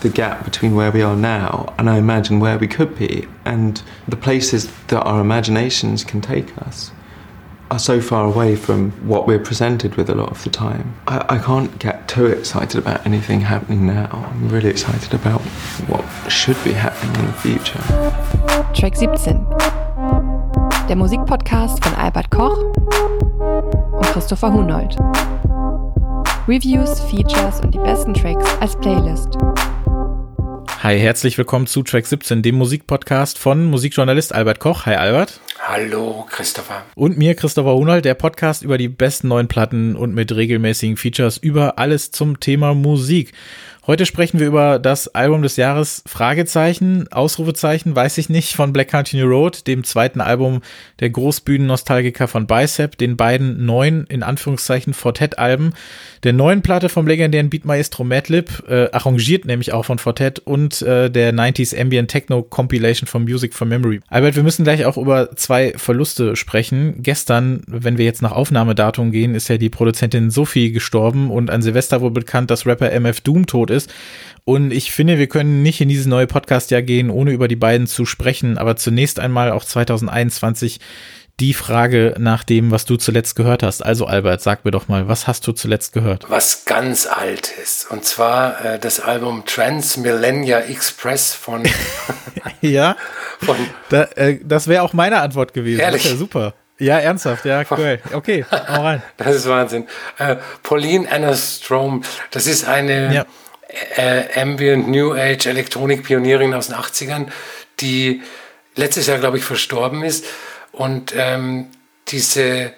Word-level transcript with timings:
the 0.00 0.08
gap 0.08 0.44
between 0.44 0.74
where 0.74 0.90
we 0.90 1.02
are 1.02 1.16
now 1.16 1.74
and 1.78 1.88
I 1.88 1.98
imagine 1.98 2.40
where 2.40 2.58
we 2.58 2.68
could 2.68 2.98
be 2.98 3.26
and 3.44 3.82
the 4.06 4.16
places 4.16 4.70
that 4.88 5.02
our 5.02 5.20
imaginations 5.20 6.04
can 6.04 6.20
take 6.20 6.56
us 6.58 6.90
are 7.70 7.78
so 7.78 8.00
far 8.00 8.24
away 8.24 8.56
from 8.56 8.90
what 9.06 9.26
we're 9.26 9.38
presented 9.38 9.94
with 9.96 10.08
a 10.08 10.14
lot 10.14 10.30
of 10.30 10.42
the 10.42 10.50
time. 10.50 10.94
I, 11.06 11.36
I, 11.36 11.38
can't 11.38 11.78
get 11.78 12.08
too 12.08 12.26
excited 12.26 12.78
about 12.78 13.04
anything 13.06 13.42
happening 13.42 13.86
now. 13.86 14.08
I'm 14.32 14.48
really 14.48 14.70
excited 14.70 15.12
about 15.12 15.40
what 15.88 16.04
should 16.30 16.62
be 16.64 16.72
happening 16.72 17.14
in 17.20 17.26
the 17.26 17.32
future. 17.34 17.78
Track 18.72 18.96
17. 18.96 19.44
Der 20.88 20.96
Musikpodcast 20.96 21.84
von 21.84 21.94
Albert 21.94 22.30
Koch 22.30 22.58
und 23.92 24.06
Christopher 24.06 24.50
Hunold. 24.50 24.96
Reviews, 26.48 27.00
Features 27.00 27.60
und 27.60 27.74
die 27.74 27.78
besten 27.78 28.14
Tracks 28.14 28.46
als 28.60 28.74
Playlist. 28.76 29.36
Hi, 30.80 30.96
herzlich 30.96 31.36
willkommen 31.36 31.66
zu 31.66 31.82
Track 31.82 32.06
17, 32.06 32.40
dem 32.40 32.54
Musikpodcast 32.54 33.36
von 33.36 33.64
Musikjournalist 33.64 34.32
Albert 34.32 34.60
Koch. 34.60 34.86
Hi 34.86 34.94
Albert. 34.94 35.40
Hallo 35.60 36.24
Christopher. 36.30 36.84
Und 36.94 37.18
mir 37.18 37.34
Christopher 37.34 37.74
Hunold, 37.74 38.04
der 38.04 38.14
Podcast 38.14 38.62
über 38.62 38.78
die 38.78 38.88
besten 38.88 39.28
neuen 39.28 39.48
Platten 39.48 39.96
und 39.96 40.14
mit 40.14 40.34
regelmäßigen 40.34 40.96
Features 40.96 41.36
über 41.36 41.78
alles 41.78 42.10
zum 42.10 42.40
Thema 42.40 42.74
Musik. 42.74 43.32
Heute 43.88 44.04
sprechen 44.04 44.38
wir 44.38 44.46
über 44.46 44.78
das 44.78 45.08
Album 45.14 45.40
des 45.40 45.56
Jahres 45.56 46.02
Fragezeichen, 46.04 47.10
Ausrufezeichen, 47.10 47.96
weiß 47.96 48.18
ich 48.18 48.28
nicht, 48.28 48.54
von 48.54 48.74
Black 48.74 48.88
Country 48.88 49.16
New 49.16 49.26
Road, 49.26 49.66
dem 49.66 49.82
zweiten 49.82 50.20
Album 50.20 50.60
der 51.00 51.08
Großbühnen-Nostalgiker 51.08 52.28
von 52.28 52.46
Bicep, 52.46 52.98
den 52.98 53.16
beiden 53.16 53.64
neuen, 53.64 54.04
in 54.08 54.22
Anführungszeichen, 54.22 54.92
Fortet-Alben, 54.92 55.72
der 56.22 56.34
neuen 56.34 56.60
Platte 56.60 56.90
vom 56.90 57.06
legendären 57.06 57.48
Beatmaestro 57.48 58.04
Madlib, 58.04 58.62
äh, 58.68 58.90
arrangiert 58.92 59.46
nämlich 59.46 59.72
auch 59.72 59.86
von 59.86 59.98
Fortet 59.98 60.40
und 60.40 60.82
äh, 60.82 61.10
der 61.10 61.32
90s 61.32 61.74
Ambient 61.74 62.10
Techno 62.10 62.42
Compilation 62.42 63.06
von 63.06 63.22
Music 63.22 63.54
from 63.54 63.70
Memory. 63.70 64.00
Albert, 64.08 64.36
wir 64.36 64.42
müssen 64.42 64.64
gleich 64.64 64.84
auch 64.84 64.98
über 64.98 65.30
zwei 65.48 65.72
Verluste 65.76 66.36
sprechen. 66.36 66.96
Gestern, 66.98 67.62
wenn 67.66 67.96
wir 67.96 68.04
jetzt 68.04 68.20
nach 68.20 68.32
Aufnahmedatum 68.32 69.12
gehen, 69.12 69.34
ist 69.34 69.48
ja 69.48 69.56
die 69.56 69.70
Produzentin 69.70 70.30
Sophie 70.30 70.72
gestorben 70.72 71.30
und 71.30 71.48
an 71.48 71.62
Silvester 71.62 72.02
wurde 72.02 72.20
bekannt, 72.20 72.50
dass 72.50 72.66
Rapper 72.66 72.92
MF 72.92 73.22
Doom 73.22 73.46
tot 73.46 73.70
ist. 73.70 73.90
Und 74.44 74.74
ich 74.74 74.92
finde, 74.92 75.18
wir 75.18 75.26
können 75.26 75.62
nicht 75.62 75.80
in 75.80 75.88
dieses 75.88 76.04
neue 76.04 76.26
Podcast-Jahr 76.26 76.82
gehen, 76.82 77.08
ohne 77.08 77.30
über 77.30 77.48
die 77.48 77.56
beiden 77.56 77.86
zu 77.86 78.04
sprechen. 78.04 78.58
Aber 78.58 78.76
zunächst 78.76 79.20
einmal 79.20 79.50
auch 79.50 79.64
2021 79.64 80.80
die 81.40 81.54
Frage 81.54 82.14
nach 82.18 82.42
dem, 82.42 82.70
was 82.70 82.84
du 82.84 82.96
zuletzt 82.96 83.36
gehört 83.36 83.62
hast. 83.62 83.84
Also 83.84 84.06
Albert, 84.06 84.42
sag 84.42 84.64
mir 84.64 84.70
doch 84.70 84.88
mal, 84.88 85.08
was 85.08 85.26
hast 85.26 85.46
du 85.46 85.52
zuletzt 85.52 85.92
gehört? 85.92 86.24
Was 86.28 86.64
ganz 86.64 87.06
altes. 87.06 87.86
Und 87.88 88.04
zwar 88.04 88.64
äh, 88.64 88.78
das 88.78 89.00
Album 89.00 89.44
Transmillennia 89.46 90.60
Express 90.60 91.34
von... 91.34 91.62
ja, 92.60 92.96
von, 93.40 93.56
da, 93.88 94.04
äh, 94.16 94.40
das 94.42 94.66
wäre 94.66 94.82
auch 94.82 94.92
meine 94.92 95.20
Antwort 95.20 95.54
gewesen. 95.54 95.80
Ehrlich? 95.80 96.04
Ist 96.04 96.12
ja 96.12 96.16
super. 96.16 96.54
Ja, 96.80 96.98
ernsthaft, 96.98 97.44
ja, 97.44 97.64
cool. 97.70 98.00
Okay, 98.12 98.44
hau 98.50 98.82
rein. 98.82 99.02
das 99.16 99.36
ist 99.36 99.48
Wahnsinn. 99.48 99.86
Äh, 100.18 100.36
Pauline 100.62 101.10
Anna 101.10 101.34
Strom, 101.34 102.02
das 102.30 102.46
ist 102.46 102.66
eine... 102.66 103.14
Ja 103.14 103.26
äh, 103.96 104.40
Ambient 104.40 104.88
New 104.88 105.12
Age 105.12 105.46
Elektronik-Pionierin 105.46 106.54
aus 106.54 106.68
den 106.68 106.76
80ern, 106.76 107.26
die 107.80 108.22
letztes 108.76 109.06
Jahr, 109.06 109.18
glaube 109.18 109.38
ich, 109.38 109.44
verstorben 109.44 110.02
ist. 110.02 110.24
Und 110.78 111.12
ähm, 111.16 111.66
diese 112.06 112.72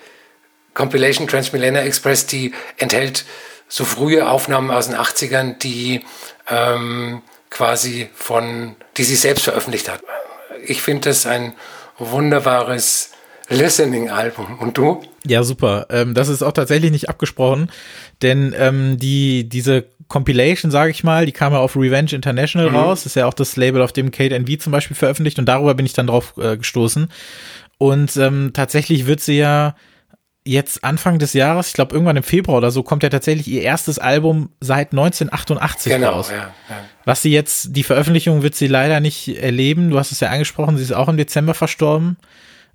Compilation 0.72 1.28
Transmillennial 1.28 1.86
Express, 1.86 2.26
die 2.26 2.54
enthält 2.78 3.26
so 3.68 3.84
frühe 3.84 4.28
Aufnahmen 4.28 4.70
aus 4.70 4.86
den 4.86 4.96
80ern, 4.96 5.58
die 5.58 6.00
ähm, 6.48 7.20
quasi 7.50 8.08
von, 8.14 8.74
die 8.96 9.04
sie 9.04 9.16
selbst 9.16 9.44
veröffentlicht 9.44 9.90
hat. 9.90 10.00
Ich 10.64 10.80
finde 10.80 11.10
das 11.10 11.26
ein 11.26 11.52
wunderbares 11.98 13.10
Listening-Album. 13.50 14.58
Und 14.58 14.78
du? 14.78 15.02
Ja, 15.26 15.42
super. 15.42 15.86
Ähm, 15.90 16.14
das 16.14 16.28
ist 16.28 16.42
auch 16.42 16.52
tatsächlich 16.52 16.92
nicht 16.92 17.10
abgesprochen, 17.10 17.70
denn 18.22 18.54
ähm, 18.56 18.96
die, 18.98 19.46
diese 19.46 19.84
Compilation, 20.08 20.70
sage 20.70 20.90
ich 20.90 21.04
mal, 21.04 21.26
die 21.26 21.32
kam 21.32 21.52
ja 21.52 21.58
auf 21.58 21.76
Revenge 21.76 22.12
International 22.12 22.70
mhm. 22.70 22.76
raus. 22.76 23.00
Das 23.00 23.12
ist 23.12 23.16
ja 23.16 23.26
auch 23.26 23.34
das 23.34 23.56
Label, 23.56 23.82
auf 23.82 23.92
dem 23.92 24.10
Kate 24.10 24.34
NV 24.34 24.58
zum 24.58 24.72
Beispiel 24.72 24.96
veröffentlicht 24.96 25.38
und 25.38 25.44
darüber 25.44 25.74
bin 25.74 25.84
ich 25.84 25.92
dann 25.92 26.06
drauf 26.06 26.34
äh, 26.38 26.56
gestoßen. 26.56 27.10
Und 27.80 28.14
ähm, 28.18 28.50
tatsächlich 28.52 29.06
wird 29.06 29.20
sie 29.20 29.38
ja 29.38 29.74
jetzt 30.44 30.84
Anfang 30.84 31.18
des 31.18 31.32
Jahres, 31.32 31.68
ich 31.68 31.72
glaube 31.72 31.94
irgendwann 31.94 32.18
im 32.18 32.22
Februar 32.22 32.58
oder 32.58 32.70
so, 32.70 32.82
kommt 32.82 33.02
ja 33.02 33.08
tatsächlich 33.08 33.48
ihr 33.48 33.62
erstes 33.62 33.98
Album 33.98 34.50
seit 34.60 34.92
1988 34.92 35.90
genau, 35.90 36.10
raus. 36.10 36.30
Ja, 36.30 36.52
ja. 36.68 36.76
Was 37.06 37.22
sie 37.22 37.32
jetzt, 37.32 37.74
die 37.74 37.82
Veröffentlichung 37.82 38.42
wird 38.42 38.54
sie 38.54 38.66
leider 38.66 39.00
nicht 39.00 39.28
erleben. 39.28 39.88
Du 39.88 39.98
hast 39.98 40.12
es 40.12 40.20
ja 40.20 40.28
angesprochen, 40.28 40.76
sie 40.76 40.82
ist 40.82 40.92
auch 40.92 41.08
im 41.08 41.16
Dezember 41.16 41.54
verstorben. 41.54 42.18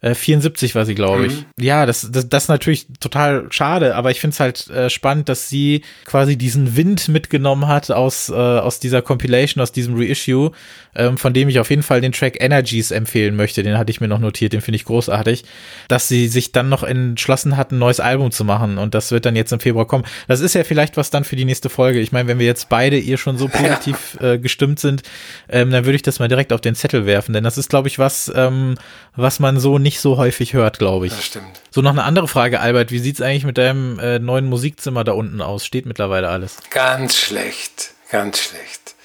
74 0.02 0.72
äh, 0.72 0.76
war 0.76 0.86
sie, 0.86 0.96
glaube 0.96 1.28
ich. 1.28 1.34
Mhm. 1.34 1.46
Ja, 1.60 1.86
das, 1.86 2.10
das, 2.12 2.30
das 2.30 2.44
ist 2.44 2.50
natürlich 2.50 2.88
total 3.00 3.48
schade, 3.50 3.96
aber 3.96 4.12
ich 4.12 4.20
finde 4.20 4.34
es 4.34 4.40
halt 4.40 4.70
äh, 4.70 4.90
spannend, 4.90 5.30
dass 5.30 5.50
sie 5.50 5.82
quasi 6.06 6.38
diesen 6.38 6.76
Wind 6.76 7.08
mitgenommen 7.08 7.68
hat 7.68 7.92
aus, 7.92 8.30
äh, 8.30 8.34
aus 8.34 8.80
dieser 8.80 9.02
Compilation, 9.02 9.62
aus 9.62 9.72
diesem 9.72 9.96
Reissue, 9.98 10.52
ähm, 10.96 11.18
von 11.18 11.34
dem 11.34 11.50
ich 11.50 11.60
auf 11.60 11.70
jeden 11.70 11.84
Fall 11.84 12.02
den 12.02 12.12
Track 12.12 12.42
Energies 12.42 12.92
empfehlen 12.92 13.36
möchte. 13.36 13.64
Den 13.64 13.78
hatte 13.78 13.92
ich 13.92 14.02
mir 14.02 14.08
noch 14.08 14.20
notiert, 14.20 14.54
den 14.54 14.62
finde 14.62 14.76
ich 14.76 14.86
großartig. 14.86 15.44
Dass 15.88 16.08
sie 16.08 16.28
sich 16.28 16.52
dann 16.52 16.70
noch 16.70 16.84
entschlossen 16.84 17.58
hat, 17.58 17.72
ein 17.72 17.80
neues 17.80 18.00
Album 18.00 18.32
zu 18.32 18.44
machen 18.44 18.78
und 18.78 18.94
das 18.94 19.12
wird 19.12 19.26
dann 19.26 19.36
jetzt 19.36 19.52
im 19.54 19.60
Februar 19.60 19.88
kommen. 19.88 20.06
Das 20.28 20.40
ist 20.40 20.56
ja 20.56 20.64
vielleicht 20.64 20.98
was 20.98 21.10
dann 21.10 21.24
für 21.24 21.36
die 21.36 21.46
nächste 21.46 21.70
Folge. 21.70 22.00
Ich 22.00 22.12
meine, 22.12 22.28
wenn 22.28 22.40
wir 22.40 22.46
jetzt 22.46 22.70
beide 22.70 22.98
ihr 22.98 23.18
schon 23.18 23.38
so 23.38 23.48
positiv 23.56 24.18
äh, 24.22 24.38
gestimmt 24.38 24.80
sind, 24.80 25.04
ähm, 25.50 25.72
dann 25.72 25.86
würde 25.86 25.96
ich 25.96 26.02
das 26.02 26.20
mal 26.20 26.28
direkt 26.28 26.54
auf 26.54 26.62
den 26.62 26.76
Zettel 26.76 27.06
werfen, 27.06 27.34
denn 27.34 27.44
das 27.44 27.58
ist, 27.58 27.70
glaube 27.70 27.88
ich, 27.88 28.00
was, 28.00 28.32
ähm, 28.36 28.76
was 29.16 29.40
man 29.40 29.60
so 29.60 29.80
nicht 29.86 30.00
so 30.00 30.18
häufig 30.18 30.54
hört, 30.54 30.80
glaube 30.80 31.06
ich. 31.06 31.14
Das 31.14 31.24
stimmt. 31.24 31.62
So, 31.70 31.82
noch 31.82 31.92
eine 31.92 32.04
andere 32.04 32.28
Frage, 32.28 32.60
Albert. 32.60 32.92
Wie 32.92 32.98
sieht 32.98 33.16
es 33.16 33.22
eigentlich 33.22 33.46
mit 33.46 33.60
deinem 33.60 34.00
äh, 34.00 34.18
neuen 34.18 34.46
Musikzimmer 34.48 35.04
da 35.04 35.12
unten 35.12 35.42
aus? 35.42 35.64
Steht 35.64 35.86
mittlerweile 35.86 36.28
alles? 36.28 36.58
Ganz 36.72 37.16
schlecht, 37.16 37.92
ganz 38.10 38.40
schlecht. 38.40 38.96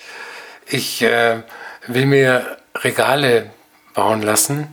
Ich 0.66 1.02
äh, 1.02 1.42
will 1.86 2.06
mir 2.06 2.56
Regale 2.76 3.50
bauen 3.94 4.22
lassen 4.22 4.68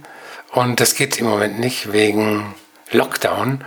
und 0.53 0.79
das 0.79 0.95
geht 0.95 1.19
im 1.19 1.25
Moment 1.25 1.59
nicht 1.59 1.91
wegen 1.91 2.55
Lockdown. 2.91 3.65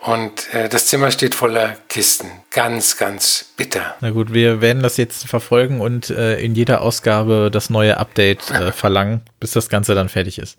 Und 0.00 0.52
äh, 0.54 0.68
das 0.68 0.86
Zimmer 0.86 1.10
steht 1.10 1.34
voller 1.34 1.76
Kisten. 1.88 2.28
Ganz, 2.50 2.96
ganz 2.96 3.52
bitter. 3.56 3.96
Na 4.00 4.10
gut, 4.10 4.32
wir 4.32 4.60
werden 4.60 4.82
das 4.82 4.96
jetzt 4.96 5.26
verfolgen 5.26 5.80
und 5.80 6.10
äh, 6.10 6.40
in 6.40 6.54
jeder 6.54 6.80
Ausgabe 6.80 7.50
das 7.52 7.70
neue 7.70 7.98
Update 7.98 8.50
äh, 8.50 8.70
verlangen, 8.72 9.22
bis 9.40 9.50
das 9.50 9.68
Ganze 9.68 9.94
dann 9.94 10.08
fertig 10.08 10.38
ist. 10.38 10.58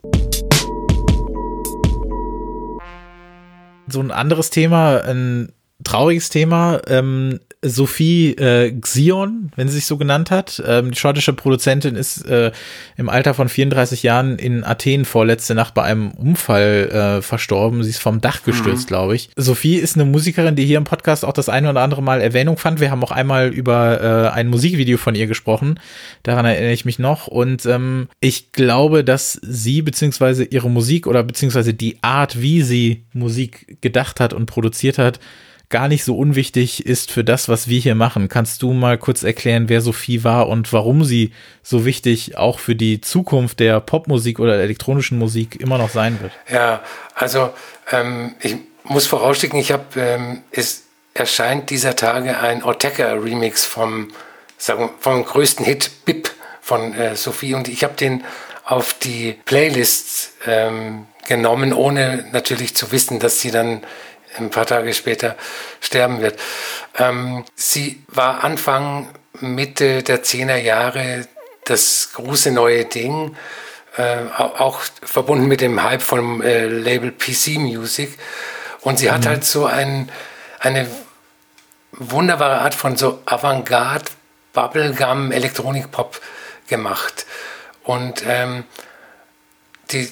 So 3.94 4.02
ein 4.02 4.12
anderes 4.12 4.50
Thema, 4.50 4.98
ein 5.04 5.54
trauriges 5.84 6.30
Thema. 6.30 6.82
Ähm, 6.88 7.40
Sophie 7.64 8.32
äh, 8.34 8.72
Xion, 8.72 9.52
wenn 9.56 9.68
sie 9.68 9.76
sich 9.76 9.86
so 9.86 9.98
genannt 9.98 10.32
hat. 10.32 10.62
Ähm, 10.66 10.92
die 10.92 11.00
schottische 11.00 11.34
Produzentin 11.34 11.96
ist 11.96 12.26
äh, 12.28 12.52
im 12.98 13.10
Alter 13.10 13.34
von 13.34 13.50
34 13.50 14.04
Jahren 14.04 14.38
in 14.38 14.64
Athen 14.64 15.06
vorletzte 15.06 15.56
Nacht 15.56 15.74
bei 15.74 15.84
einem 15.84 16.12
Unfall 16.12 16.90
äh, 16.92 17.22
verstorben. 17.22 17.84
Sie 17.84 17.90
ist 17.90 18.00
vom 18.00 18.22
Dach 18.22 18.44
gestürzt, 18.44 18.84
mhm. 18.84 18.88
glaube 18.88 19.16
ich. 19.16 19.30
Sophie 19.36 19.76
ist 19.76 19.96
eine 19.96 20.06
Musikerin, 20.06 20.56
die 20.56 20.66
hier 20.66 20.78
im 20.78 20.84
Podcast 20.84 21.24
auch 21.26 21.34
das 21.34 21.50
eine 21.50 21.70
oder 21.70 21.82
andere 21.82 22.04
Mal 22.04 22.22
Erwähnung 22.22 22.58
fand. 22.58 22.80
Wir 22.80 22.92
haben 22.92 23.04
auch 23.04 23.12
einmal 23.12 23.50
über 23.50 24.02
äh, 24.02 24.30
ein 24.30 24.48
Musikvideo 24.50 24.98
von 24.98 25.16
ihr 25.16 25.28
gesprochen. 25.28 25.80
Daran 26.24 26.46
erinnere 26.46 26.74
ich 26.74 26.86
mich 26.86 27.00
noch. 27.00 27.28
Und 27.28 27.66
ähm, 27.66 28.10
ich 28.20 28.52
glaube, 28.52 29.04
dass 29.04 29.40
sie 29.42 29.82
beziehungsweise 29.82 30.44
ihre 30.44 30.70
Musik 30.70 31.08
oder 31.08 31.24
beziehungsweise 31.24 31.74
die 31.74 31.98
Art, 32.02 32.42
wie 32.42 32.62
sie 32.62 33.06
Musik 33.14 33.78
gedacht 33.82 34.20
hat 34.20 34.34
und 34.34 34.46
produziert 34.48 34.98
hat, 34.98 35.20
gar 35.74 35.88
nicht 35.88 36.04
so 36.04 36.16
unwichtig 36.16 36.86
ist 36.86 37.12
für 37.12 37.24
das, 37.24 37.50
was 37.50 37.68
wir 37.68 37.80
hier 37.80 37.96
machen. 37.96 38.30
Kannst 38.30 38.62
du 38.62 38.74
mal 38.74 39.00
kurz 39.00 39.24
erklären, 39.24 39.70
wer 39.70 39.82
Sophie 39.82 40.24
war 40.24 40.48
und 40.48 40.72
warum 40.72 41.04
sie 41.04 41.34
so 41.64 41.84
wichtig 41.84 42.38
auch 42.38 42.60
für 42.60 42.76
die 42.76 43.02
Zukunft 43.02 43.60
der 43.60 43.80
Popmusik 43.80 44.40
oder 44.40 44.54
der 44.54 44.66
elektronischen 44.66 45.18
Musik 45.18 45.60
immer 45.60 45.80
noch 45.80 45.90
sein 45.90 46.20
wird? 46.22 46.32
Ja, 46.48 46.84
also 47.16 47.50
ähm, 47.92 48.36
ich 48.42 48.56
muss 48.84 49.08
vorausschicken, 49.08 49.60
ich 49.60 49.72
habe, 49.72 50.00
ähm, 50.00 50.44
es 50.52 50.84
erscheint 51.16 51.72
dieser 51.72 51.96
Tage 51.96 52.40
ein 52.40 52.62
Ortega-Remix 52.62 53.66
vom, 53.66 54.12
sagen, 54.60 54.92
vom 55.00 55.26
größten 55.26 55.66
Hit 55.66 56.06
Bip 56.06 56.30
von 56.62 56.94
äh, 56.94 57.16
Sophie 57.16 57.56
und 57.56 57.68
ich 57.68 57.84
habe 57.84 57.96
den 57.96 58.24
auf 58.64 58.94
die 58.94 59.40
Playlists 59.46 60.34
ähm, 60.46 61.08
genommen, 61.28 61.74
ohne 61.74 62.26
natürlich 62.32 62.76
zu 62.76 62.92
wissen, 62.92 63.20
dass 63.20 63.42
sie 63.42 63.50
dann 63.50 63.82
ein 64.38 64.50
paar 64.50 64.66
Tage 64.66 64.94
später 64.94 65.36
sterben 65.80 66.22
wird. 66.22 66.40
Ähm, 66.98 67.46
sie 67.56 68.04
war 68.08 68.44
Anfang, 68.44 69.10
Mitte 69.40 70.04
der 70.04 70.24
10er 70.24 70.58
Jahre 70.58 71.28
das 71.66 72.10
große 72.14 72.52
neue 72.52 72.86
Ding, 72.86 73.36
äh, 73.98 74.18
auch 74.38 74.82
verbunden 75.02 75.48
mit 75.48 75.62
dem 75.62 75.82
Hype 75.82 76.02
vom 76.02 76.42
äh, 76.42 76.66
Label 76.66 77.12
PC 77.12 77.58
Music. 77.58 78.18
Und 78.82 79.00
sie 79.00 79.08
mhm. 79.08 79.14
hat 79.14 79.26
halt 79.26 79.46
so 79.46 79.66
ein, 79.66 80.12
eine 80.60 80.88
wunderbare 81.92 82.62
Art 82.62 82.74
von 82.74 82.98
so 82.98 83.22
Avantgarde 83.26 84.06
Bubblegum 84.54 85.32
Elektronik 85.32 85.92
Pop 85.92 86.20
gemacht. 86.68 87.26
Und 87.84 88.24
ähm, 88.28 88.66
die, 89.92 90.12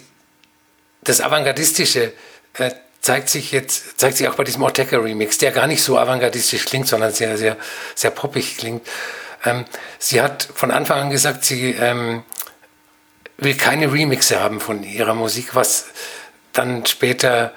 das 1.03 1.21
Avantgardistische 1.21 2.13
äh, 2.57 2.71
zeigt 3.01 3.29
sich 3.29 3.51
jetzt, 3.51 3.99
zeigt 3.99 4.17
sich 4.17 4.27
auch 4.27 4.35
bei 4.35 4.43
diesem 4.43 4.61
Ortega 4.61 4.97
Remix, 4.97 5.37
der 5.39 5.51
gar 5.51 5.67
nicht 5.67 5.83
so 5.83 5.97
avantgardistisch 5.97 6.65
klingt, 6.65 6.87
sondern 6.87 7.11
sehr, 7.11 7.37
sehr, 7.37 7.57
sehr 7.95 8.11
poppig 8.11 8.57
klingt. 8.57 8.87
Ähm, 9.43 9.65
sie 9.97 10.21
hat 10.21 10.47
von 10.53 10.71
Anfang 10.71 10.99
an 11.01 11.09
gesagt, 11.09 11.43
sie 11.43 11.71
ähm, 11.71 12.23
will 13.37 13.55
keine 13.55 13.91
Remixe 13.91 14.39
haben 14.39 14.59
von 14.59 14.83
ihrer 14.83 15.15
Musik, 15.15 15.55
was 15.55 15.87
dann 16.53 16.85
später 16.85 17.53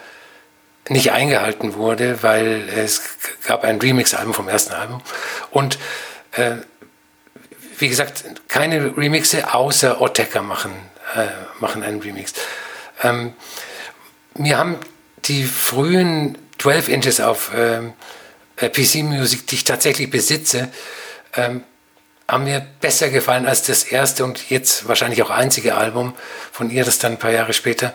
nicht 0.88 1.12
eingehalten 1.12 1.74
wurde, 1.74 2.22
weil 2.22 2.68
es 2.74 3.02
gab 3.46 3.64
ein 3.64 3.80
Remix-Album 3.80 4.34
vom 4.34 4.48
ersten 4.48 4.72
Album. 4.72 5.02
Und 5.50 5.78
äh, 6.32 6.56
wie 7.78 7.88
gesagt, 7.88 8.24
keine 8.48 8.96
Remixe 8.96 9.52
außer 9.52 10.00
Ortega 10.00 10.42
machen, 10.42 10.72
äh, 11.16 11.26
machen 11.60 11.82
einen 11.82 12.00
Remix. 12.00 12.32
Ähm, 13.02 13.34
mir 14.34 14.58
haben 14.58 14.78
die 15.26 15.44
frühen 15.44 16.38
12 16.58 16.88
Inches 16.88 17.20
auf 17.20 17.50
ähm, 17.54 17.92
äh, 18.56 18.68
PC-Musik, 18.68 19.46
die 19.46 19.56
ich 19.56 19.64
tatsächlich 19.64 20.10
besitze, 20.10 20.70
ähm, 21.36 21.64
haben 22.28 22.44
mir 22.44 22.66
besser 22.80 23.10
gefallen 23.10 23.46
als 23.46 23.64
das 23.64 23.84
erste 23.84 24.24
und 24.24 24.48
jetzt 24.48 24.88
wahrscheinlich 24.88 25.22
auch 25.22 25.30
einzige 25.30 25.74
Album 25.74 26.14
von 26.52 26.70
ihr, 26.70 26.84
das 26.84 26.98
dann 26.98 27.12
ein 27.12 27.18
paar 27.18 27.32
Jahre 27.32 27.52
später 27.52 27.92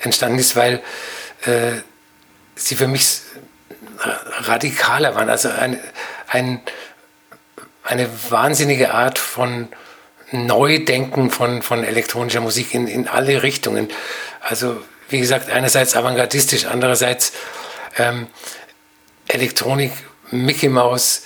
entstanden 0.00 0.38
ist, 0.38 0.56
weil 0.56 0.82
äh, 1.46 1.80
sie 2.54 2.76
für 2.76 2.86
mich 2.86 3.20
radikaler 4.40 5.14
waren. 5.14 5.30
Also 5.30 5.48
ein, 5.48 5.78
ein, 6.28 6.60
eine 7.84 8.08
wahnsinnige 8.30 8.92
Art 8.92 9.18
von 9.18 9.68
Neudenken 10.32 11.30
von, 11.30 11.62
von 11.62 11.84
elektronischer 11.84 12.40
Musik 12.40 12.74
in, 12.74 12.86
in 12.88 13.08
alle 13.08 13.42
Richtungen. 13.42 13.88
Also 14.40 14.82
wie 15.12 15.20
gesagt, 15.20 15.50
einerseits 15.50 15.94
avantgardistisch, 15.94 16.66
andererseits 16.66 17.32
ähm, 17.98 18.26
Elektronik, 19.28 19.92
Mickey 20.30 20.68
Mouse, 20.68 21.22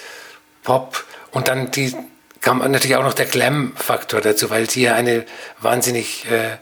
Pop 0.62 1.04
und 1.30 1.48
dann 1.48 1.70
die, 1.70 1.96
kam 2.40 2.58
natürlich 2.58 2.96
auch 2.96 3.04
noch 3.04 3.14
der 3.14 3.26
Glam-Faktor 3.26 4.20
dazu, 4.20 4.50
weil 4.50 4.68
sie 4.68 4.82
ja 4.82 4.94
eine 4.94 5.24
wahnsinnig 5.60 6.30
äh, 6.30 6.58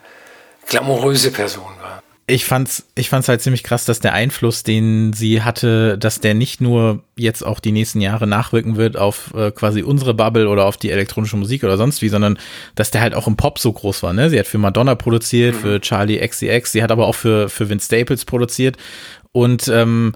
glamouröse 0.66 1.30
Person 1.30 1.72
war 1.80 2.03
ich 2.26 2.46
fand's, 2.46 2.86
ich 2.94 3.10
fand's 3.10 3.28
halt 3.28 3.42
ziemlich 3.42 3.62
krass, 3.62 3.84
dass 3.84 4.00
der 4.00 4.14
Einfluss, 4.14 4.62
den 4.62 5.12
sie 5.12 5.42
hatte, 5.42 5.98
dass 5.98 6.20
der 6.20 6.32
nicht 6.32 6.60
nur 6.60 7.02
jetzt 7.16 7.42
auch 7.44 7.60
die 7.60 7.72
nächsten 7.72 8.00
Jahre 8.00 8.26
nachwirken 8.26 8.76
wird 8.76 8.96
auf 8.96 9.34
äh, 9.34 9.50
quasi 9.50 9.82
unsere 9.82 10.14
Bubble 10.14 10.48
oder 10.48 10.64
auf 10.64 10.78
die 10.78 10.90
elektronische 10.90 11.36
Musik 11.36 11.64
oder 11.64 11.76
sonst 11.76 12.00
wie, 12.00 12.08
sondern 12.08 12.38
dass 12.76 12.90
der 12.90 13.02
halt 13.02 13.14
auch 13.14 13.26
im 13.26 13.36
Pop 13.36 13.58
so 13.58 13.70
groß 13.70 14.02
war. 14.02 14.14
Ne? 14.14 14.30
Sie 14.30 14.38
hat 14.38 14.46
für 14.46 14.56
Madonna 14.56 14.94
produziert, 14.94 15.54
mhm. 15.56 15.58
für 15.58 15.80
Charlie 15.80 16.26
XCX, 16.26 16.72
sie 16.72 16.82
hat 16.82 16.90
aber 16.90 17.06
auch 17.06 17.14
für 17.14 17.50
für 17.50 17.68
Vince 17.68 17.86
Staples 17.86 18.24
produziert 18.24 18.78
und 19.32 19.68
ähm, 19.68 20.14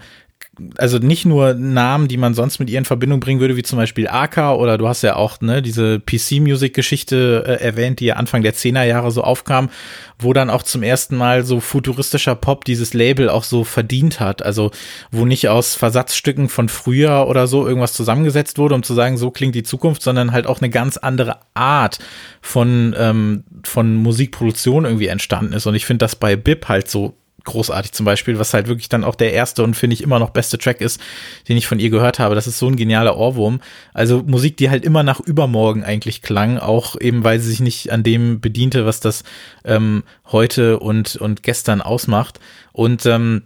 also 0.77 0.99
nicht 0.99 1.25
nur 1.25 1.55
Namen, 1.55 2.09
die 2.09 2.17
man 2.17 2.35
sonst 2.35 2.59
mit 2.59 2.71
ihr 2.71 2.79
in 2.79 2.85
Verbindung 2.85 3.21
bringen 3.21 3.41
würde, 3.41 3.57
wie 3.57 3.63
zum 3.63 3.79
Beispiel 3.79 4.09
Aka 4.09 4.55
oder 4.55 4.79
du 4.79 4.89
hast 4.89 5.03
ja 5.03 5.17
auch 5.17 5.41
ne, 5.41 5.63
diese 5.63 6.01
PC-Music-Geschichte 6.01 7.45
äh, 7.47 7.65
erwähnt, 7.65 8.01
die 8.01 8.07
ja 8.07 8.17
Anfang 8.17 8.43
der 8.43 8.55
10er 8.55 8.85
Jahre 8.85 9.11
so 9.11 9.23
aufkam, 9.23 9.71
wo 10.19 10.33
dann 10.33 10.51
auch 10.51 10.63
zum 10.63 10.83
ersten 10.83 11.17
Mal 11.17 11.45
so 11.45 11.61
futuristischer 11.61 12.35
Pop 12.35 12.65
dieses 12.65 12.95
Label 12.95 13.29
auch 13.29 13.45
so 13.45 13.65
verdient 13.65 14.21
hat. 14.21 14.43
Also 14.43 14.71
wo 15.11 15.25
nicht 15.25 15.49
aus 15.49 15.75
Versatzstücken 15.75 16.49
von 16.49 16.69
früher 16.69 17.27
oder 17.29 17.47
so 17.47 17.67
irgendwas 17.67 17.93
zusammengesetzt 17.93 18.59
wurde, 18.59 18.75
um 18.75 18.83
zu 18.83 18.95
sagen, 18.95 19.17
so 19.17 19.31
klingt 19.31 19.55
die 19.55 19.63
Zukunft, 19.63 20.03
sondern 20.03 20.33
halt 20.33 20.47
auch 20.47 20.61
eine 20.61 20.71
ganz 20.71 20.97
andere 20.97 21.37
Art 21.55 21.99
von, 22.41 22.95
ähm, 22.99 23.45
von 23.65 23.95
Musikproduktion 23.95 24.85
irgendwie 24.85 25.09
entstanden 25.09 25.53
ist. 25.53 25.67
Und 25.67 25.75
ich 25.75 25.87
finde 25.87 26.05
das 26.05 26.17
bei 26.17 26.37
Bip 26.37 26.69
halt 26.69 26.89
so 26.89 27.18
großartig 27.45 27.93
zum 27.93 28.05
Beispiel, 28.05 28.39
was 28.39 28.53
halt 28.53 28.69
wirklich 28.69 28.89
dann 28.89 29.05
auch 29.05 29.15
der 29.15 29.33
erste 29.33 29.63
und 29.63 29.75
finde 29.75 29.95
ich 29.95 30.03
immer 30.03 30.19
noch 30.19 30.31
beste 30.31 30.59
Track 30.59 30.81
ist, 30.81 31.01
den 31.49 31.57
ich 31.57 31.67
von 31.67 31.79
ihr 31.79 31.91
gehört 31.91 32.19
habe. 32.19 32.35
Das 32.35 32.47
ist 32.47 32.59
so 32.59 32.67
ein 32.67 32.77
genialer 32.77 33.17
Ohrwurm. 33.17 33.61
Also 33.95 34.23
Musik, 34.27 34.57
die 34.57 34.71
halt 34.71 34.85
immer 34.85 35.03
nach 35.03 35.21
übermorgen 35.21 35.85
eigentlich 35.85 36.23
klang, 36.23 36.59
auch 36.59 37.01
eben 37.01 37.25
weil 37.25 37.41
sie 37.41 37.51
sich 37.51 37.61
nicht 37.61 37.93
an 37.93 38.03
dem 38.03 38.41
bediente, 38.41 38.87
was 38.87 39.01
das 39.01 39.25
ähm, 39.65 40.05
heute 40.31 40.79
und, 40.79 41.17
und 41.17 41.43
gestern 41.43 41.81
ausmacht. 41.81 42.41
Und 42.73 43.07
ähm, 43.07 43.45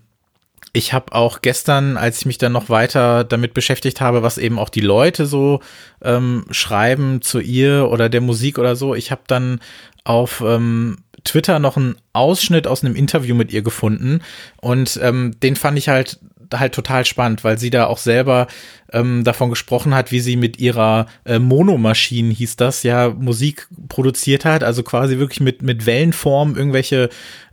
ich 0.73 0.93
habe 0.93 1.13
auch 1.13 1.43
gestern, 1.43 1.97
als 1.97 2.21
ich 2.21 2.27
mich 2.27 2.39
dann 2.39 2.53
noch 2.53 2.71
weiter 2.71 3.25
damit 3.25 3.53
beschäftigt 3.53 4.01
habe, 4.01 4.23
was 4.23 4.39
eben 4.39 4.59
auch 4.59 4.71
die 4.71 4.81
Leute 4.81 5.27
so 5.27 5.61
ähm, 6.03 6.47
schreiben 6.51 7.21
zu 7.21 7.41
ihr 7.41 7.89
oder 7.91 8.09
der 8.09 8.23
Musik 8.23 8.59
oder 8.59 8.75
so, 8.75 8.95
ich 8.95 9.11
habe 9.11 9.23
dann 9.27 9.61
auf 10.05 10.43
ähm, 10.45 10.99
Twitter 11.25 11.59
noch 11.59 11.77
einen 11.77 11.97
Ausschnitt 12.15 12.67
aus 12.67 12.83
einem 12.83 12.97
Interview 12.97 13.35
mit 13.35 13.53
ihr 13.53 13.63
gefunden. 13.63 14.21
Und 14.61 14.99
ähm, 15.03 15.39
den 15.43 15.57
fand 15.57 15.79
ich 15.79 15.89
halt 15.89 16.19
halt 16.59 16.75
total 16.75 17.05
spannend, 17.05 17.45
weil 17.45 17.59
sie 17.59 17.71
da 17.71 17.87
auch 17.87 17.99
selber 17.99 18.47
ähm, 18.93 19.25
davon 19.25 19.51
gesprochen 19.51 19.95
hat, 19.95 20.13
wie 20.13 20.21
sie 20.21 20.37
mit 20.37 20.59
ihrer 20.59 21.07
äh, 21.25 21.39
Monomaschine, 21.39 22.33
hieß 22.33 22.57
das, 22.57 22.83
ja, 22.83 23.11
Musik 23.11 23.69
produziert 23.89 24.45
hat, 24.45 24.65
also 24.65 24.83
quasi 24.83 25.19
wirklich 25.19 25.41
mit, 25.41 25.63
mit 25.63 25.87
Wellenform 25.87 26.57
irgendwelche, 26.57 27.09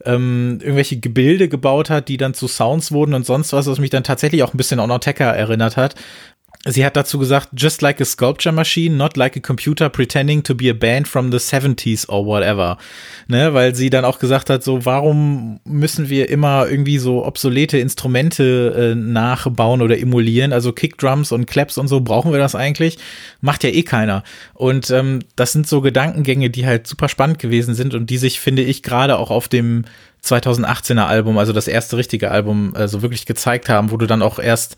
ähm, 0.05 0.59
irgendwelche 0.61 0.99
Gebilde 0.99 1.49
gebaut 1.49 1.89
hat, 1.89 2.09
die 2.09 2.17
dann 2.17 2.33
zu 2.33 2.47
Sounds 2.47 2.91
wurden 2.91 3.13
und 3.13 3.25
sonst 3.25 3.53
was, 3.53 3.67
was 3.67 3.79
mich 3.79 3.89
dann 3.89 4.03
tatsächlich 4.03 4.43
auch 4.43 4.53
ein 4.53 4.57
bisschen 4.57 4.79
an 4.79 4.91
Ortega 4.91 5.31
erinnert 5.31 5.77
hat. 5.77 5.95
Sie 6.65 6.85
hat 6.85 6.97
dazu 6.97 7.19
gesagt, 7.19 7.49
just 7.55 7.81
like 7.81 8.01
a 8.01 8.05
sculpture 8.05 8.51
machine, 8.51 8.97
not 8.97 9.15
like 9.15 9.37
a 9.37 9.39
computer 9.39 9.87
pretending 9.87 10.43
to 10.43 10.53
be 10.53 10.69
a 10.69 10.73
band 10.73 11.07
from 11.07 11.31
the 11.31 11.37
70s 11.37 12.09
or 12.09 12.25
whatever. 12.25 12.77
Ne, 13.29 13.53
weil 13.53 13.75
sie 13.75 13.89
dann 13.89 14.03
auch 14.03 14.19
gesagt 14.19 14.49
hat, 14.49 14.61
so, 14.61 14.83
warum 14.85 15.61
müssen 15.63 16.09
wir 16.09 16.29
immer 16.29 16.67
irgendwie 16.69 16.97
so 16.97 17.25
obsolete 17.25 17.77
Instrumente 17.77 18.91
äh, 18.91 18.95
nachbauen 18.95 19.81
oder 19.81 19.97
emulieren? 19.97 20.51
Also 20.51 20.73
Kickdrums 20.73 21.31
und 21.31 21.45
Claps 21.45 21.77
und 21.77 21.87
so, 21.87 22.01
brauchen 22.01 22.33
wir 22.33 22.39
das 22.39 22.55
eigentlich? 22.55 22.97
Macht 23.39 23.63
ja 23.63 23.69
eh 23.69 23.83
keiner. 23.83 24.25
Und 24.53 24.91
ähm, 24.91 25.19
das 25.37 25.53
sind 25.53 25.65
so 25.65 25.79
Gedankengänge, 25.79 26.49
die 26.49 26.65
halt 26.65 26.87
super 26.87 27.07
spannend 27.07 27.39
gewesen 27.39 27.73
sind 27.73 27.93
und 27.93 28.09
die 28.09 28.17
sich, 28.17 28.41
finde 28.41 28.63
ich, 28.63 28.83
gerade 28.83 29.17
auch 29.17 29.31
auf 29.31 29.47
dem 29.47 29.85
2018er 30.23 31.05
Album, 31.05 31.37
also 31.37 31.53
das 31.53 31.67
erste 31.67 31.97
richtige 31.97 32.31
Album, 32.31 32.73
so 32.85 33.01
wirklich 33.01 33.25
gezeigt 33.25 33.69
haben, 33.69 33.91
wo 33.91 33.97
du 33.97 34.05
dann 34.05 34.21
auch 34.21 34.39
erst, 34.39 34.75